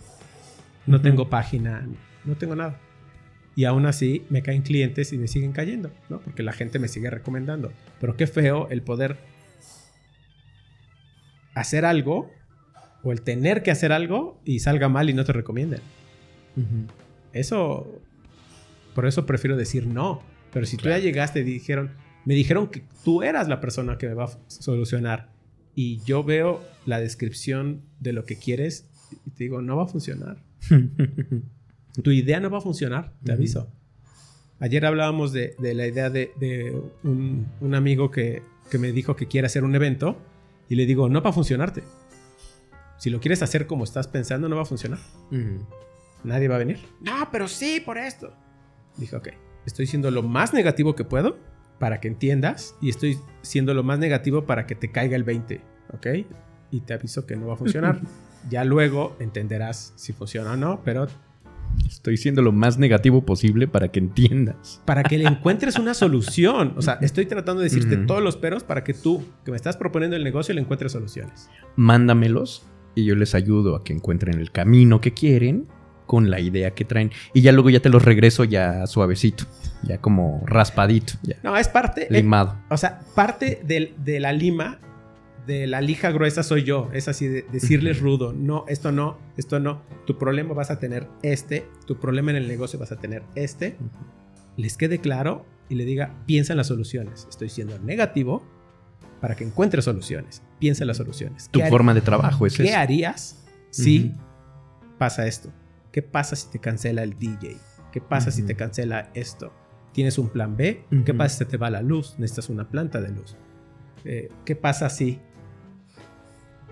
no 0.86 0.96
Ujú. 0.98 1.04
tengo 1.04 1.30
página. 1.30 1.88
No 2.26 2.36
tengo 2.36 2.56
nada. 2.56 2.80
Y 3.56 3.66
aún 3.66 3.86
así 3.88 4.24
me 4.30 4.44
caen 4.44 4.62
clientes 4.62 5.12
y 5.14 5.18
me 5.18 5.28
siguen 5.28 5.52
cayendo, 5.52 5.92
¿no? 6.10 6.20
Porque 6.20 6.44
la 6.44 6.54
gente 6.54 6.78
me 6.80 6.88
sigue 6.88 7.10
recomendando. 7.10 7.72
Pero 8.00 8.16
qué 8.16 8.28
feo 8.28 8.70
el 8.70 8.84
poder 8.84 9.18
hacer 11.56 11.86
algo 11.86 12.30
o 13.04 13.12
el 13.12 13.22
tener 13.22 13.64
que 13.64 13.72
hacer 13.72 13.92
algo 13.92 14.40
y 14.46 14.60
salga 14.60 14.90
mal 14.90 15.10
y 15.10 15.14
no 15.14 15.24
te 15.26 15.34
recomienden. 15.34 15.80
Eso, 17.34 18.02
por 18.96 19.06
eso 19.06 19.26
prefiero 19.26 19.56
decir 19.58 19.86
no. 19.88 20.22
Pero 20.52 20.66
si 20.66 20.78
tú 20.78 20.90
ya 20.90 20.98
llegaste 21.00 21.42
y 21.42 21.44
dijeron, 21.44 21.92
me 22.26 22.34
dijeron 22.34 22.68
que 22.68 22.84
tú 23.04 23.22
eras 23.24 23.48
la 23.48 23.60
persona 23.60 23.98
que 23.98 24.08
me 24.08 24.14
va 24.14 24.26
a 24.26 24.40
solucionar 24.48 25.30
y 25.76 26.02
yo 26.04 26.24
veo 26.24 26.62
la 26.86 27.00
descripción 27.00 27.82
de 28.00 28.14
lo 28.14 28.26
que 28.26 28.38
quieres 28.38 28.90
y 29.26 29.30
te 29.32 29.44
digo, 29.44 29.62
no 29.62 29.78
va 29.78 29.84
a 29.84 29.88
funcionar. 29.88 30.44
Tu 32.04 32.12
idea 32.12 32.40
no 32.40 32.52
va 32.52 32.60
a 32.60 32.62
funcionar, 32.62 33.14
te 33.24 33.32
aviso. 33.32 33.72
Ayer 34.60 34.86
hablábamos 34.86 35.34
de, 35.34 35.56
de 35.58 35.74
la 35.74 35.88
idea 35.88 36.12
de, 36.12 36.32
de 36.40 36.80
un, 37.04 37.48
un 37.60 37.74
amigo 37.74 38.12
que, 38.12 38.44
que 38.70 38.78
me 38.78 38.92
dijo 38.92 39.16
que 39.16 39.28
quiere 39.28 39.48
hacer 39.48 39.64
un 39.64 39.74
evento 39.74 40.18
y 40.70 40.76
le 40.76 40.86
digo, 40.86 41.10
no 41.10 41.22
va 41.22 41.32
a 41.32 41.34
funcionarte. 41.34 41.82
Si 43.00 43.10
lo 43.10 43.20
quieres 43.20 43.42
hacer 43.42 43.66
como 43.66 43.84
estás 43.84 44.08
pensando, 44.08 44.48
no 44.48 44.56
va 44.56 44.62
a 44.64 44.66
funcionar. 44.66 45.00
Ujú. 45.32 45.66
Nadie 46.24 46.48
va 46.48 46.56
a 46.56 46.60
venir. 46.60 46.80
No, 47.02 47.30
pero 47.32 47.48
sí, 47.48 47.82
por 47.86 47.98
esto. 47.98 48.34
Dije, 48.98 49.16
ok, 49.16 49.30
estoy 49.66 49.86
siendo 49.88 50.12
lo 50.12 50.24
más 50.24 50.54
negativo 50.54 50.96
que 50.96 51.04
puedo 51.04 51.38
para 51.80 52.00
que 52.00 52.08
entiendas 52.08 52.76
y 52.82 52.90
estoy 52.90 53.18
siendo 53.42 53.74
lo 53.74 53.84
más 53.84 54.00
negativo 54.00 54.46
para 54.46 54.66
que 54.66 54.76
te 54.76 54.92
caiga 54.92 55.16
el 55.16 55.24
20, 55.24 55.62
¿ok? 55.94 56.08
Y 56.72 56.82
te 56.82 56.94
aviso 56.94 57.26
que 57.26 57.36
no 57.36 57.48
va 57.48 57.54
a 57.54 57.58
funcionar. 57.58 58.02
ya 58.50 58.64
luego 58.64 59.16
entenderás 59.20 59.94
si 59.96 60.14
funciona 60.14 60.54
o 60.54 60.58
no, 60.58 60.82
pero 60.84 61.08
Estoy 61.86 62.18
siendo 62.18 62.42
lo 62.42 62.52
más 62.52 62.78
negativo 62.80 63.26
posible 63.26 63.68
para 63.68 63.90
que 63.90 64.00
entiendas. 64.00 64.82
para 64.86 65.04
que 65.04 65.18
le 65.18 65.26
encuentres 65.28 65.78
una 65.78 65.94
solución. 65.94 66.74
O 66.78 66.82
sea, 66.82 66.98
estoy 67.02 67.26
tratando 67.26 67.62
de 67.62 67.66
decirte 67.70 67.98
Ujú. 67.98 68.06
todos 68.08 68.24
los 68.24 68.38
peros 68.38 68.64
para 68.64 68.84
que 68.84 68.94
tú, 68.94 69.24
que 69.46 69.52
me 69.52 69.58
estás 69.58 69.78
proponiendo 69.78 70.16
el 70.16 70.24
negocio, 70.24 70.54
le 70.56 70.62
encuentres 70.62 70.94
soluciones. 70.94 71.50
Mándamelos 71.76 72.66
y 72.96 73.06
yo 73.06 73.16
les 73.16 73.36
ayudo 73.36 73.76
a 73.76 73.84
que 73.84 73.94
encuentren 73.94 74.40
el 74.40 74.52
camino 74.52 75.02
que 75.02 75.14
quieren 75.14 75.68
con 76.08 76.32
la 76.32 76.40
idea 76.40 76.72
que 76.72 76.84
traen. 76.86 77.12
Y 77.34 77.42
ya 77.42 77.52
luego 77.52 77.70
ya 77.70 77.80
te 77.82 77.90
los 77.90 78.04
regreso 78.04 78.44
ya 78.46 78.88
suavecito, 78.88 79.44
ya 79.84 80.00
como 80.00 80.42
raspadito, 80.48 81.14
ya 81.22 81.36
No, 81.44 81.56
es 81.56 81.68
parte... 81.68 82.04
eh, 82.04 82.08
limado. 82.10 82.58
O 82.70 82.78
sea, 82.78 83.02
parte 83.14 83.62
del- 83.64 83.94
de 84.04 84.20
la 84.20 84.34
lima, 84.34 84.80
de 85.46 85.68
la 85.68 85.80
lija 85.82 86.10
gruesa 86.12 86.42
soy 86.44 86.64
yo. 86.64 86.90
Es 86.94 87.08
así 87.08 87.28
de 87.28 87.46
decirles 87.52 88.00
rudo, 88.02 88.34
no, 88.34 88.66
esto 88.68 88.92
no, 88.92 89.18
esto 89.38 89.60
no. 89.60 89.82
Tu 90.08 90.18
problema 90.18 90.54
vas 90.56 90.72
a 90.72 90.80
tener 90.80 91.08
este, 91.22 91.68
tu 91.86 92.00
problema 92.00 92.32
en 92.32 92.38
el 92.38 92.48
negocio 92.48 92.80
vas 92.80 92.92
a 92.92 92.96
tener 92.98 93.22
este. 93.36 93.78
Les 94.58 94.76
quede 94.76 95.00
claro 95.00 95.46
y 95.70 95.76
le 95.76 95.86
diga, 95.86 96.16
piensa 96.26 96.54
en 96.54 96.58
las 96.58 96.68
soluciones. 96.68 97.28
Estoy 97.30 97.50
siendo 97.50 97.78
negativo 97.80 98.44
para 99.22 99.36
que 99.36 99.44
encuentres 99.44 99.86
soluciones. 99.86 100.42
Piensa 100.60 100.84
en 100.84 100.88
las 100.88 100.98
soluciones. 100.98 101.50
Tu 101.52 101.60
¿Qué 101.60 101.64
har- 101.66 101.70
forma 101.70 101.94
de 101.94 102.02
trabajo 102.02 102.46
es 102.48 102.56
¿Qué 102.58 102.64
eso. 102.70 102.78
harías 102.78 103.44
si 103.72 104.14
pasa 104.98 105.28
esto? 105.28 105.50
¿Qué 105.98 106.04
pasa 106.04 106.36
si 106.36 106.50
te 106.50 106.60
cancela 106.60 107.02
el 107.02 107.18
DJ? 107.18 107.58
¿Qué 107.92 108.02
pasa 108.02 108.30
si 108.30 108.44
te 108.44 108.56
cancela 108.56 109.10
esto? 109.16 109.52
¿Tienes 109.94 110.20
un 110.20 110.30
plan 110.30 110.56
B? 110.56 110.86
¿Qué 111.04 111.12
pasa 111.16 111.40
si 111.40 111.46
te 111.46 111.58
va 111.58 111.72
la 111.72 111.82
luz? 111.82 112.14
Necesitas 112.20 112.50
una 112.50 112.70
planta 112.70 113.02
de 113.02 113.10
luz. 113.10 113.36
Eh, 114.06 114.30
¿Qué 114.46 114.56
pasa 114.56 114.92
si 114.92 115.20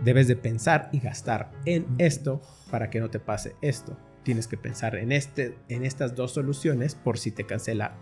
debes 0.03 0.27
de 0.27 0.35
pensar 0.35 0.89
y 0.91 0.99
gastar 0.99 1.51
en 1.65 1.87
esto 1.97 2.39
para 2.69 2.91
que 2.91 2.99
no 2.99 3.09
te 3.09 3.19
pase 3.19 3.55
esto? 3.63 3.97
Tienes 4.21 4.45
que 4.47 4.57
pensar 4.57 4.95
en, 4.95 5.11
este, 5.11 5.57
en 5.69 5.85
estas 5.85 6.13
dos 6.13 6.31
soluciones 6.31 6.93
por 6.93 7.17
si 7.17 7.31
te 7.31 7.47
cancela 7.47 7.95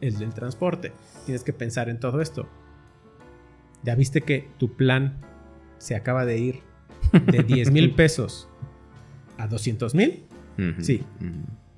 el 0.00 0.16
del 0.16 0.32
transporte. 0.32 0.92
Tienes 1.26 1.44
que 1.44 1.52
pensar 1.52 1.90
en 1.90 2.00
todo 2.00 2.22
esto. 2.22 2.48
¿Ya 3.82 3.94
viste 3.96 4.22
que 4.22 4.48
tu 4.56 4.74
plan 4.76 5.20
se 5.76 5.94
acaba 5.94 6.24
de 6.24 6.38
ir 6.38 6.62
de 7.12 7.42
10 7.46 7.70
mil 7.70 7.94
pesos 7.94 8.48
a 9.36 9.46
200 9.46 9.94
mil? 9.94 10.24
Ujú. 10.58 10.82
Sí. 10.82 11.04
Ujú. 11.20 11.30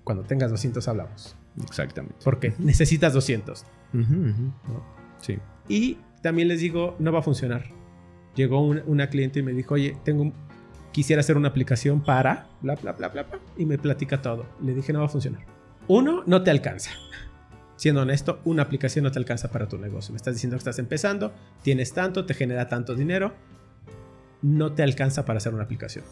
Cuando 0.05 0.23
tengas 0.25 0.51
200 0.51 0.87
hablamos. 0.89 1.35
Exactamente. 1.63 2.17
Porque 2.23 2.55
necesitas 2.59 3.13
200. 3.13 3.65
Ujú, 3.93 4.01
ujú. 4.03 4.43
¿no? 4.69 4.85
Sí. 5.21 5.39
Y 5.69 5.99
también 6.23 6.49
les 6.49 6.61
digo, 6.61 6.95
no 6.99 7.13
va 7.13 7.21
a 7.21 7.23
funcionar. 7.23 7.65
Llegó 8.35 8.61
una, 8.61 8.83
una 8.87 9.09
cliente 9.09 9.41
y 9.41 9.43
me 9.43 9.53
dijo, 9.53 9.75
oye, 9.75 9.97
tengo 10.05 10.23
un- 10.23 10.35
quisiera 10.93 11.21
hacer 11.21 11.37
una 11.37 11.49
aplicación 11.49 12.03
para, 12.03 12.47
bla, 12.61 12.75
bla, 12.77 12.93
bla, 12.93 13.09
bla, 13.09 13.23
bla, 13.25 13.39
y 13.57 13.65
me 13.67 13.79
platica 13.79 14.21
todo. 14.23 14.47
Le 14.63 14.75
dije, 14.75 14.93
no 14.93 15.01
va 15.01 15.07
a 15.07 15.09
funcionar. 15.09 15.43
Uno, 15.89 16.23
no 16.27 16.43
te 16.43 16.51
alcanza. 16.51 16.91
Siendo 17.77 18.03
honesto, 18.03 18.41
una 18.45 18.63
aplicación 18.63 19.05
no 19.05 19.13
te 19.13 19.19
alcanza 19.19 19.51
para 19.51 19.69
tu 19.69 19.77
negocio. 19.79 20.13
Me 20.13 20.17
estás 20.17 20.35
diciendo 20.35 20.57
que 20.57 20.61
estás 20.61 20.79
empezando, 20.79 21.33
tienes 21.63 21.93
tanto, 21.93 22.25
te 22.27 22.33
genera 22.35 22.69
tanto 22.69 22.95
dinero, 22.95 23.35
no 24.43 24.73
te 24.73 24.83
alcanza 24.83 25.25
para 25.25 25.39
hacer 25.39 25.53
una 25.55 25.65
aplicación. 25.65 26.05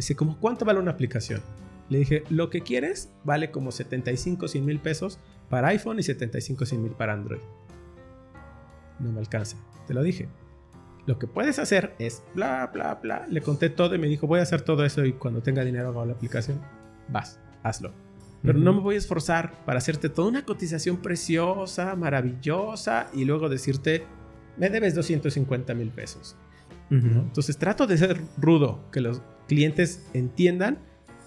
Dice, 0.00 0.16
¿cómo 0.16 0.38
cuánto 0.40 0.64
vale 0.64 0.78
una 0.78 0.92
aplicación? 0.92 1.42
Le 1.90 1.98
dije, 1.98 2.24
lo 2.30 2.48
que 2.48 2.62
quieres 2.62 3.12
vale 3.22 3.50
como 3.50 3.70
75, 3.70 4.48
100 4.48 4.64
mil 4.64 4.78
pesos 4.78 5.18
para 5.50 5.68
iPhone 5.68 5.98
y 5.98 6.02
75, 6.02 6.64
100 6.64 6.82
mil 6.82 6.92
para 6.92 7.12
Android. 7.12 7.42
No 8.98 9.12
me 9.12 9.20
alcanza. 9.20 9.58
Te 9.86 9.92
lo 9.92 10.02
dije. 10.02 10.26
Lo 11.04 11.18
que 11.18 11.26
puedes 11.26 11.58
hacer 11.58 11.94
es 11.98 12.22
bla, 12.34 12.70
bla, 12.72 12.94
bla. 12.94 13.26
Le 13.28 13.42
conté 13.42 13.68
todo 13.68 13.94
y 13.94 13.98
me 13.98 14.06
dijo, 14.06 14.26
voy 14.26 14.40
a 14.40 14.44
hacer 14.44 14.62
todo 14.62 14.86
eso 14.86 15.04
y 15.04 15.12
cuando 15.12 15.42
tenga 15.42 15.64
dinero 15.64 15.88
hago 15.88 16.06
la 16.06 16.14
aplicación. 16.14 16.62
Vas, 17.10 17.38
hazlo. 17.62 17.92
Pero 18.42 18.58
no 18.58 18.72
me 18.72 18.80
voy 18.80 18.94
a 18.94 18.98
esforzar 18.98 19.52
para 19.66 19.80
hacerte 19.80 20.08
toda 20.08 20.28
una 20.28 20.46
cotización 20.46 20.96
preciosa, 20.96 21.94
maravillosa 21.94 23.10
y 23.12 23.26
luego 23.26 23.50
decirte, 23.50 24.06
me 24.56 24.70
debes 24.70 24.94
250 24.94 25.74
mil 25.74 25.90
pesos. 25.90 26.36
Entonces 26.90 27.58
trato 27.58 27.86
de 27.86 27.98
ser 27.98 28.18
rudo, 28.38 28.80
que 28.90 29.02
los 29.02 29.20
clientes 29.50 30.08
entiendan 30.14 30.78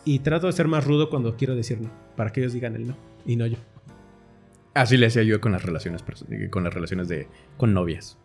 y 0.05 0.19
trato 0.19 0.47
de 0.47 0.53
ser 0.53 0.69
más 0.69 0.85
rudo 0.85 1.09
cuando 1.09 1.35
quiero 1.35 1.55
decir 1.55 1.81
no, 1.81 1.91
para 2.15 2.31
que 2.31 2.39
ellos 2.39 2.53
digan 2.53 2.73
el 2.73 2.87
no 2.87 2.95
y 3.25 3.35
no 3.35 3.45
yo. 3.45 3.57
Así 4.73 4.95
le 4.95 5.07
hacía 5.07 5.23
yo 5.23 5.41
con 5.41 5.51
las 5.51 5.61
relaciones, 5.61 6.05
eh, 6.29 6.49
con 6.49 6.63
las 6.63 6.73
relaciones 6.73 7.09
de 7.09 7.27
con 7.57 7.73
novias. 7.73 8.17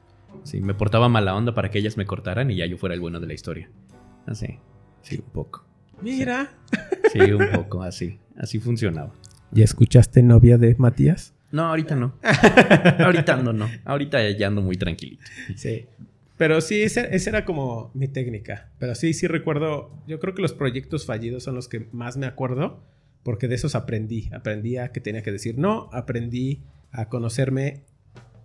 Sí, 0.44 0.60
me 0.60 0.72
portaba 0.72 1.08
mala 1.08 1.34
onda 1.34 1.52
para 1.52 1.72
que 1.72 1.80
ellas 1.80 1.96
me 1.96 2.06
cortaran 2.06 2.48
y 2.48 2.56
ya 2.56 2.66
yo 2.66 2.78
fuera 2.78 2.94
el 2.94 3.00
bueno 3.00 3.18
de 3.18 3.26
la 3.26 3.34
historia. 3.34 3.70
Así. 4.24 4.60
Sí, 5.02 5.16
un 5.16 5.32
poco. 5.32 5.66
Mira. 6.00 6.48
Sí, 7.12 7.18
un 7.32 7.50
poco 7.52 7.82
así. 7.82 8.20
Así 8.36 8.60
funcionaba. 8.60 9.12
¿Ya 9.50 9.64
escuchaste 9.64 10.22
novia 10.22 10.58
de 10.58 10.76
Matías? 10.78 11.34
No, 11.50 11.64
ahorita 11.64 11.96
no. 11.96 12.14
ahorita 13.00 13.36
no, 13.36 13.52
no. 13.52 13.68
Ahorita 13.84 14.30
ya 14.30 14.46
ando 14.46 14.62
muy 14.62 14.76
tranquilito. 14.76 15.24
Sí. 15.56 15.86
Pero 16.38 16.60
sí, 16.60 16.82
esa, 16.82 17.02
esa 17.02 17.30
era 17.30 17.44
como 17.44 17.90
mi 17.94 18.06
técnica. 18.06 18.70
Pero 18.78 18.94
sí, 18.94 19.12
sí 19.12 19.26
recuerdo. 19.26 19.90
Yo 20.06 20.20
creo 20.20 20.34
que 20.34 20.40
los 20.40 20.54
proyectos 20.54 21.04
fallidos 21.04 21.42
son 21.42 21.56
los 21.56 21.68
que 21.68 21.88
más 21.92 22.16
me 22.16 22.26
acuerdo. 22.26 22.82
Porque 23.24 23.48
de 23.48 23.56
esos 23.56 23.74
aprendí. 23.74 24.30
Aprendí 24.32 24.78
a 24.78 24.92
que 24.92 25.00
tenía 25.00 25.22
que 25.22 25.32
decir 25.32 25.58
no. 25.58 25.90
Aprendí 25.92 26.62
a 26.92 27.08
conocerme 27.08 27.82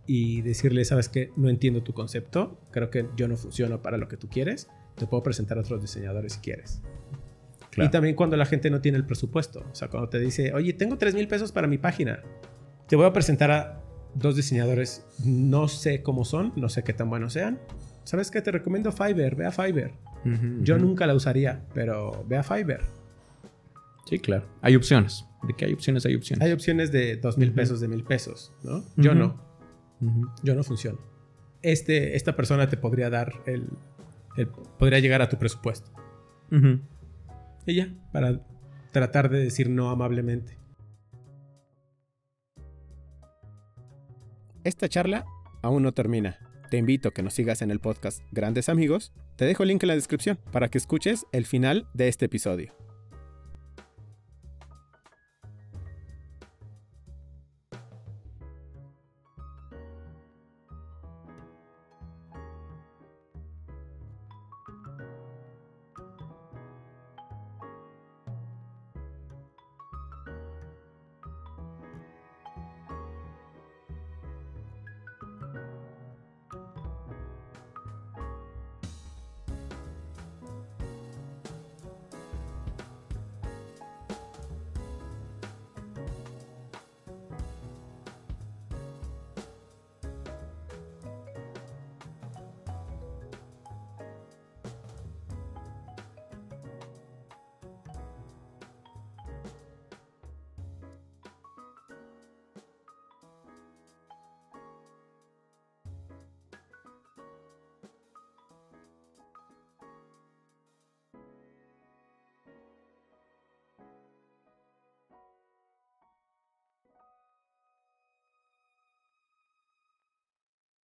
y 0.08 0.42
decirle, 0.42 0.84
sabes 0.84 1.08
que 1.08 1.32
no 1.38 1.50
entiendo 1.50 1.84
tu 1.84 1.94
concepto. 1.94 2.60
Creo 2.72 2.90
que 2.90 3.08
yo 3.16 3.28
no 3.28 3.38
funciono 3.38 3.82
para 3.84 3.98
lo 3.98 4.08
que 4.08 4.18
tú 4.18 4.28
quieres. 4.28 4.68
Te 4.96 5.06
puedo 5.06 5.22
presentar 5.22 5.60
a 5.60 5.62
otros 5.62 5.80
diseñadores 5.80 6.34
si 6.34 6.40
quieres. 6.40 6.82
Claro. 7.70 7.88
Y 7.88 7.92
también 7.92 8.16
cuando 8.16 8.36
la 8.38 8.46
gente 8.46 8.72
no 8.72 8.82
tiene 8.82 8.98
el 8.98 9.06
presupuesto. 9.06 9.66
O 9.72 9.76
sea, 9.76 9.88
cuando 9.88 10.10
te 10.10 10.20
dice, 10.20 10.52
oye, 10.54 10.74
tengo 10.74 10.98
3 10.98 11.14
mil 11.14 11.28
pesos 11.28 11.52
para 11.52 11.68
mi 11.68 11.78
página. 11.78 12.22
Te 12.88 12.96
voy 12.96 13.06
a 13.06 13.14
presentar 13.14 13.52
a 13.52 13.84
dos 14.16 14.36
diseñadores. 14.36 15.06
No 15.24 15.68
sé 15.68 16.02
cómo 16.02 16.26
son, 16.26 16.54
no 16.56 16.70
sé 16.70 16.84
qué 16.84 16.94
tan 16.94 17.10
buenos 17.10 17.34
sean. 17.34 17.60
¿Sabes 18.04 18.30
qué? 18.32 18.42
Te 18.42 18.52
recomiendo 18.52 18.92
Fiverr. 18.92 19.36
Ve 19.36 19.46
a 19.46 19.52
Fiverr. 19.52 19.92
Yo 20.62 20.78
nunca 20.78 21.06
la 21.06 21.14
usaría, 21.16 21.66
pero 21.74 22.24
ve 22.28 22.38
a 22.38 22.44
Fiverr. 22.44 22.82
Sí, 24.06 24.20
claro. 24.20 24.46
Hay 24.62 24.76
opciones. 24.76 25.26
¿De 25.44 25.54
qué 25.54 25.66
hay 25.66 25.74
opciones? 25.74 26.06
Hay 26.06 26.16
opciones. 26.16 26.46
Hay 26.46 26.52
opciones 26.54 26.92
de 26.92 27.18
2 27.18 27.38
mil 27.38 27.52
pesos, 27.54 27.80
de 27.82 27.88
mil 27.90 28.04
pesos, 28.04 28.54
¿no? 28.64 28.84
Yo 28.96 29.14
no. 29.16 29.42
Yo 30.44 30.56
no 30.56 30.64
funciono. 30.64 31.00
Este, 31.62 32.16
esta 32.18 32.36
persona 32.36 32.68
te 32.70 32.76
podría 32.78 33.10
dar 33.10 33.34
el, 33.46 33.68
el- 34.38 34.48
Podría 34.48 35.00
llegar 35.00 35.22
a 35.22 35.30
tu 35.30 35.38
presupuesto. 35.38 35.92
Y 37.66 37.76
ya, 37.76 37.94
para 38.12 38.42
tratar 38.92 39.30
de 39.30 39.40
decir 39.40 39.70
no 39.70 39.90
amablemente. 39.90 40.58
Esta 44.64 44.88
charla 44.88 45.26
aún 45.62 45.84
no 45.84 45.92
termina. 45.94 46.38
Te 46.74 46.80
invito 46.80 47.10
a 47.10 47.12
que 47.12 47.22
nos 47.22 47.36
sigas 47.36 47.62
en 47.62 47.70
el 47.70 47.80
podcast 47.80 48.24
Grandes 48.32 48.68
Amigos. 48.68 49.12
Te 49.36 49.46
dejo 49.46 49.62
el 49.62 49.70
link 49.70 49.84
en 49.84 49.90
la 49.90 49.94
descripción 49.94 50.40
para 50.52 50.70
que 50.70 50.80
escuches 50.80 51.28
el 51.32 51.46
final 51.46 51.86
de 51.94 52.08
este 52.08 52.26
episodio. 52.26 52.74